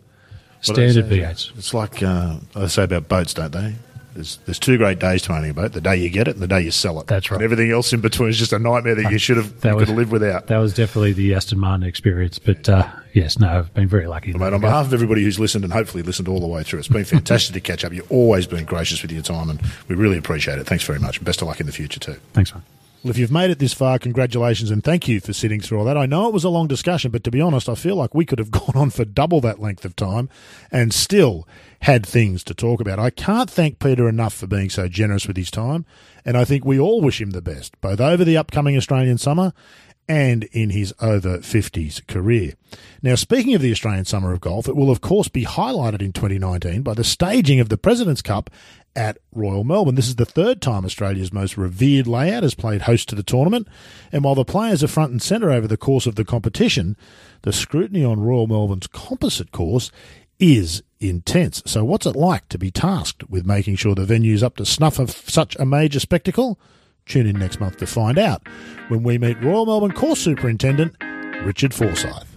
What 0.64 0.76
do 0.76 0.86
they 0.86 0.92
standard 0.92 1.10
say? 1.10 1.18
V8s. 1.20 1.58
It's 1.58 1.74
like 1.74 2.02
uh, 2.02 2.38
they 2.54 2.68
say 2.68 2.84
about 2.84 3.08
boats, 3.08 3.34
don't 3.34 3.52
they? 3.52 3.74
There's, 4.14 4.36
there's 4.46 4.58
two 4.58 4.78
great 4.78 4.98
days 4.98 5.22
to 5.22 5.32
owning 5.32 5.50
a 5.50 5.54
boat: 5.54 5.72
the 5.72 5.80
day 5.80 5.96
you 5.96 6.08
get 6.08 6.28
it 6.28 6.32
and 6.36 6.40
the 6.42 6.46
day 6.46 6.60
you 6.62 6.70
sell 6.70 7.00
it. 7.00 7.06
That's 7.08 7.30
right. 7.30 7.36
And 7.36 7.44
everything 7.44 7.70
else 7.70 7.92
in 7.92 8.00
between 8.00 8.28
is 8.30 8.38
just 8.38 8.52
a 8.52 8.58
nightmare 8.58 8.94
that 8.94 9.10
you 9.10 9.18
should 9.18 9.36
have 9.36 9.60
That 9.62 9.70
you 9.70 9.76
was- 9.76 9.84
could 9.86 9.96
live 9.96 10.12
without. 10.12 10.46
That 10.46 10.58
was 10.58 10.72
definitely 10.74 11.12
the 11.12 11.34
Aston 11.34 11.58
Martin 11.58 11.86
experience. 11.86 12.38
But 12.38 12.68
uh, 12.68 12.88
yes, 13.12 13.38
no, 13.38 13.48
I've 13.48 13.74
been 13.74 13.88
very 13.88 14.06
lucky. 14.06 14.30
in 14.30 14.38
Mate, 14.38 14.52
on 14.52 14.60
behalf 14.60 14.86
of 14.86 14.94
everybody 14.94 15.22
who's 15.24 15.38
listened 15.40 15.64
and 15.64 15.72
hopefully 15.72 16.02
listened 16.02 16.28
all 16.28 16.40
the 16.40 16.46
way 16.46 16.62
through, 16.62 16.78
it's 16.78 16.88
been 16.88 17.04
fantastic 17.04 17.54
to 17.54 17.60
catch 17.60 17.84
up. 17.84 17.92
You've 17.92 18.10
always 18.10 18.46
been 18.46 18.64
gracious 18.64 19.02
with 19.02 19.10
your 19.12 19.22
time, 19.22 19.50
and 19.50 19.60
we 19.88 19.96
really 19.96 20.16
appreciate 20.18 20.58
it. 20.58 20.64
Thanks 20.66 20.84
very 20.84 21.00
much. 21.00 21.22
Best 21.24 21.42
of 21.42 21.48
luck 21.48 21.60
in 21.60 21.66
the 21.66 21.72
future 21.72 21.98
too. 22.00 22.16
Thanks, 22.32 22.54
man. 22.54 22.62
Well, 23.04 23.10
if 23.10 23.18
you've 23.18 23.30
made 23.30 23.50
it 23.50 23.58
this 23.58 23.74
far, 23.74 23.98
congratulations 23.98 24.70
and 24.70 24.82
thank 24.82 25.06
you 25.08 25.20
for 25.20 25.34
sitting 25.34 25.60
through 25.60 25.78
all 25.78 25.84
that. 25.84 25.98
I 25.98 26.06
know 26.06 26.26
it 26.26 26.32
was 26.32 26.42
a 26.42 26.48
long 26.48 26.66
discussion, 26.66 27.10
but 27.10 27.22
to 27.24 27.30
be 27.30 27.38
honest, 27.38 27.68
I 27.68 27.74
feel 27.74 27.96
like 27.96 28.14
we 28.14 28.24
could 28.24 28.38
have 28.38 28.50
gone 28.50 28.74
on 28.74 28.88
for 28.88 29.04
double 29.04 29.42
that 29.42 29.60
length 29.60 29.84
of 29.84 29.94
time 29.94 30.30
and 30.72 30.94
still 30.94 31.46
had 31.80 32.06
things 32.06 32.42
to 32.44 32.54
talk 32.54 32.80
about. 32.80 32.98
I 32.98 33.10
can't 33.10 33.50
thank 33.50 33.78
Peter 33.78 34.08
enough 34.08 34.32
for 34.32 34.46
being 34.46 34.70
so 34.70 34.88
generous 34.88 35.28
with 35.28 35.36
his 35.36 35.50
time, 35.50 35.84
and 36.24 36.34
I 36.34 36.46
think 36.46 36.64
we 36.64 36.80
all 36.80 37.02
wish 37.02 37.20
him 37.20 37.32
the 37.32 37.42
best, 37.42 37.78
both 37.82 38.00
over 38.00 38.24
the 38.24 38.38
upcoming 38.38 38.74
Australian 38.74 39.18
summer 39.18 39.52
and 40.08 40.44
in 40.44 40.70
his 40.70 40.94
over 41.00 41.38
50s 41.38 42.06
career. 42.06 42.54
Now, 43.02 43.16
speaking 43.16 43.54
of 43.54 43.60
the 43.60 43.72
Australian 43.72 44.04
Summer 44.04 44.32
of 44.32 44.40
Golf, 44.40 44.68
it 44.68 44.76
will 44.76 44.90
of 44.90 45.00
course 45.00 45.28
be 45.28 45.44
highlighted 45.44 46.00
in 46.00 46.12
2019 46.12 46.82
by 46.82 46.94
the 46.94 47.04
staging 47.04 47.60
of 47.60 47.68
the 47.68 47.78
President's 47.78 48.22
Cup 48.22 48.50
at 48.96 49.18
Royal 49.32 49.64
Melbourne. 49.64 49.94
This 49.94 50.08
is 50.08 50.16
the 50.16 50.24
third 50.24 50.62
time 50.62 50.84
Australia's 50.84 51.32
most 51.32 51.56
revered 51.56 52.06
layout 52.06 52.42
has 52.42 52.54
played 52.54 52.82
host 52.82 53.08
to 53.08 53.14
the 53.14 53.22
tournament, 53.22 53.68
and 54.12 54.24
while 54.24 54.34
the 54.34 54.44
players 54.44 54.82
are 54.82 54.88
front 54.88 55.12
and 55.12 55.22
centre 55.22 55.50
over 55.50 55.66
the 55.66 55.76
course 55.76 56.06
of 56.06 56.14
the 56.14 56.24
competition, 56.24 56.96
the 57.42 57.52
scrutiny 57.52 58.04
on 58.04 58.20
Royal 58.20 58.46
Melbourne's 58.46 58.86
composite 58.86 59.52
course 59.52 59.90
is 60.38 60.82
intense. 61.00 61.62
So, 61.66 61.84
what's 61.84 62.06
it 62.06 62.16
like 62.16 62.48
to 62.48 62.58
be 62.58 62.70
tasked 62.70 63.28
with 63.28 63.46
making 63.46 63.76
sure 63.76 63.94
the 63.94 64.04
venue's 64.04 64.42
up 64.42 64.56
to 64.56 64.66
snuff 64.66 64.98
of 64.98 65.10
such 65.10 65.56
a 65.56 65.66
major 65.66 66.00
spectacle? 66.00 66.58
Tune 67.06 67.26
in 67.26 67.38
next 67.38 67.60
month 67.60 67.76
to 67.78 67.86
find 67.86 68.18
out 68.18 68.48
when 68.88 69.02
we 69.02 69.18
meet 69.18 69.42
Royal 69.42 69.66
Melbourne 69.66 69.92
Course 69.92 70.20
Superintendent 70.20 70.96
Richard 71.44 71.74
Forsyth. 71.74 72.33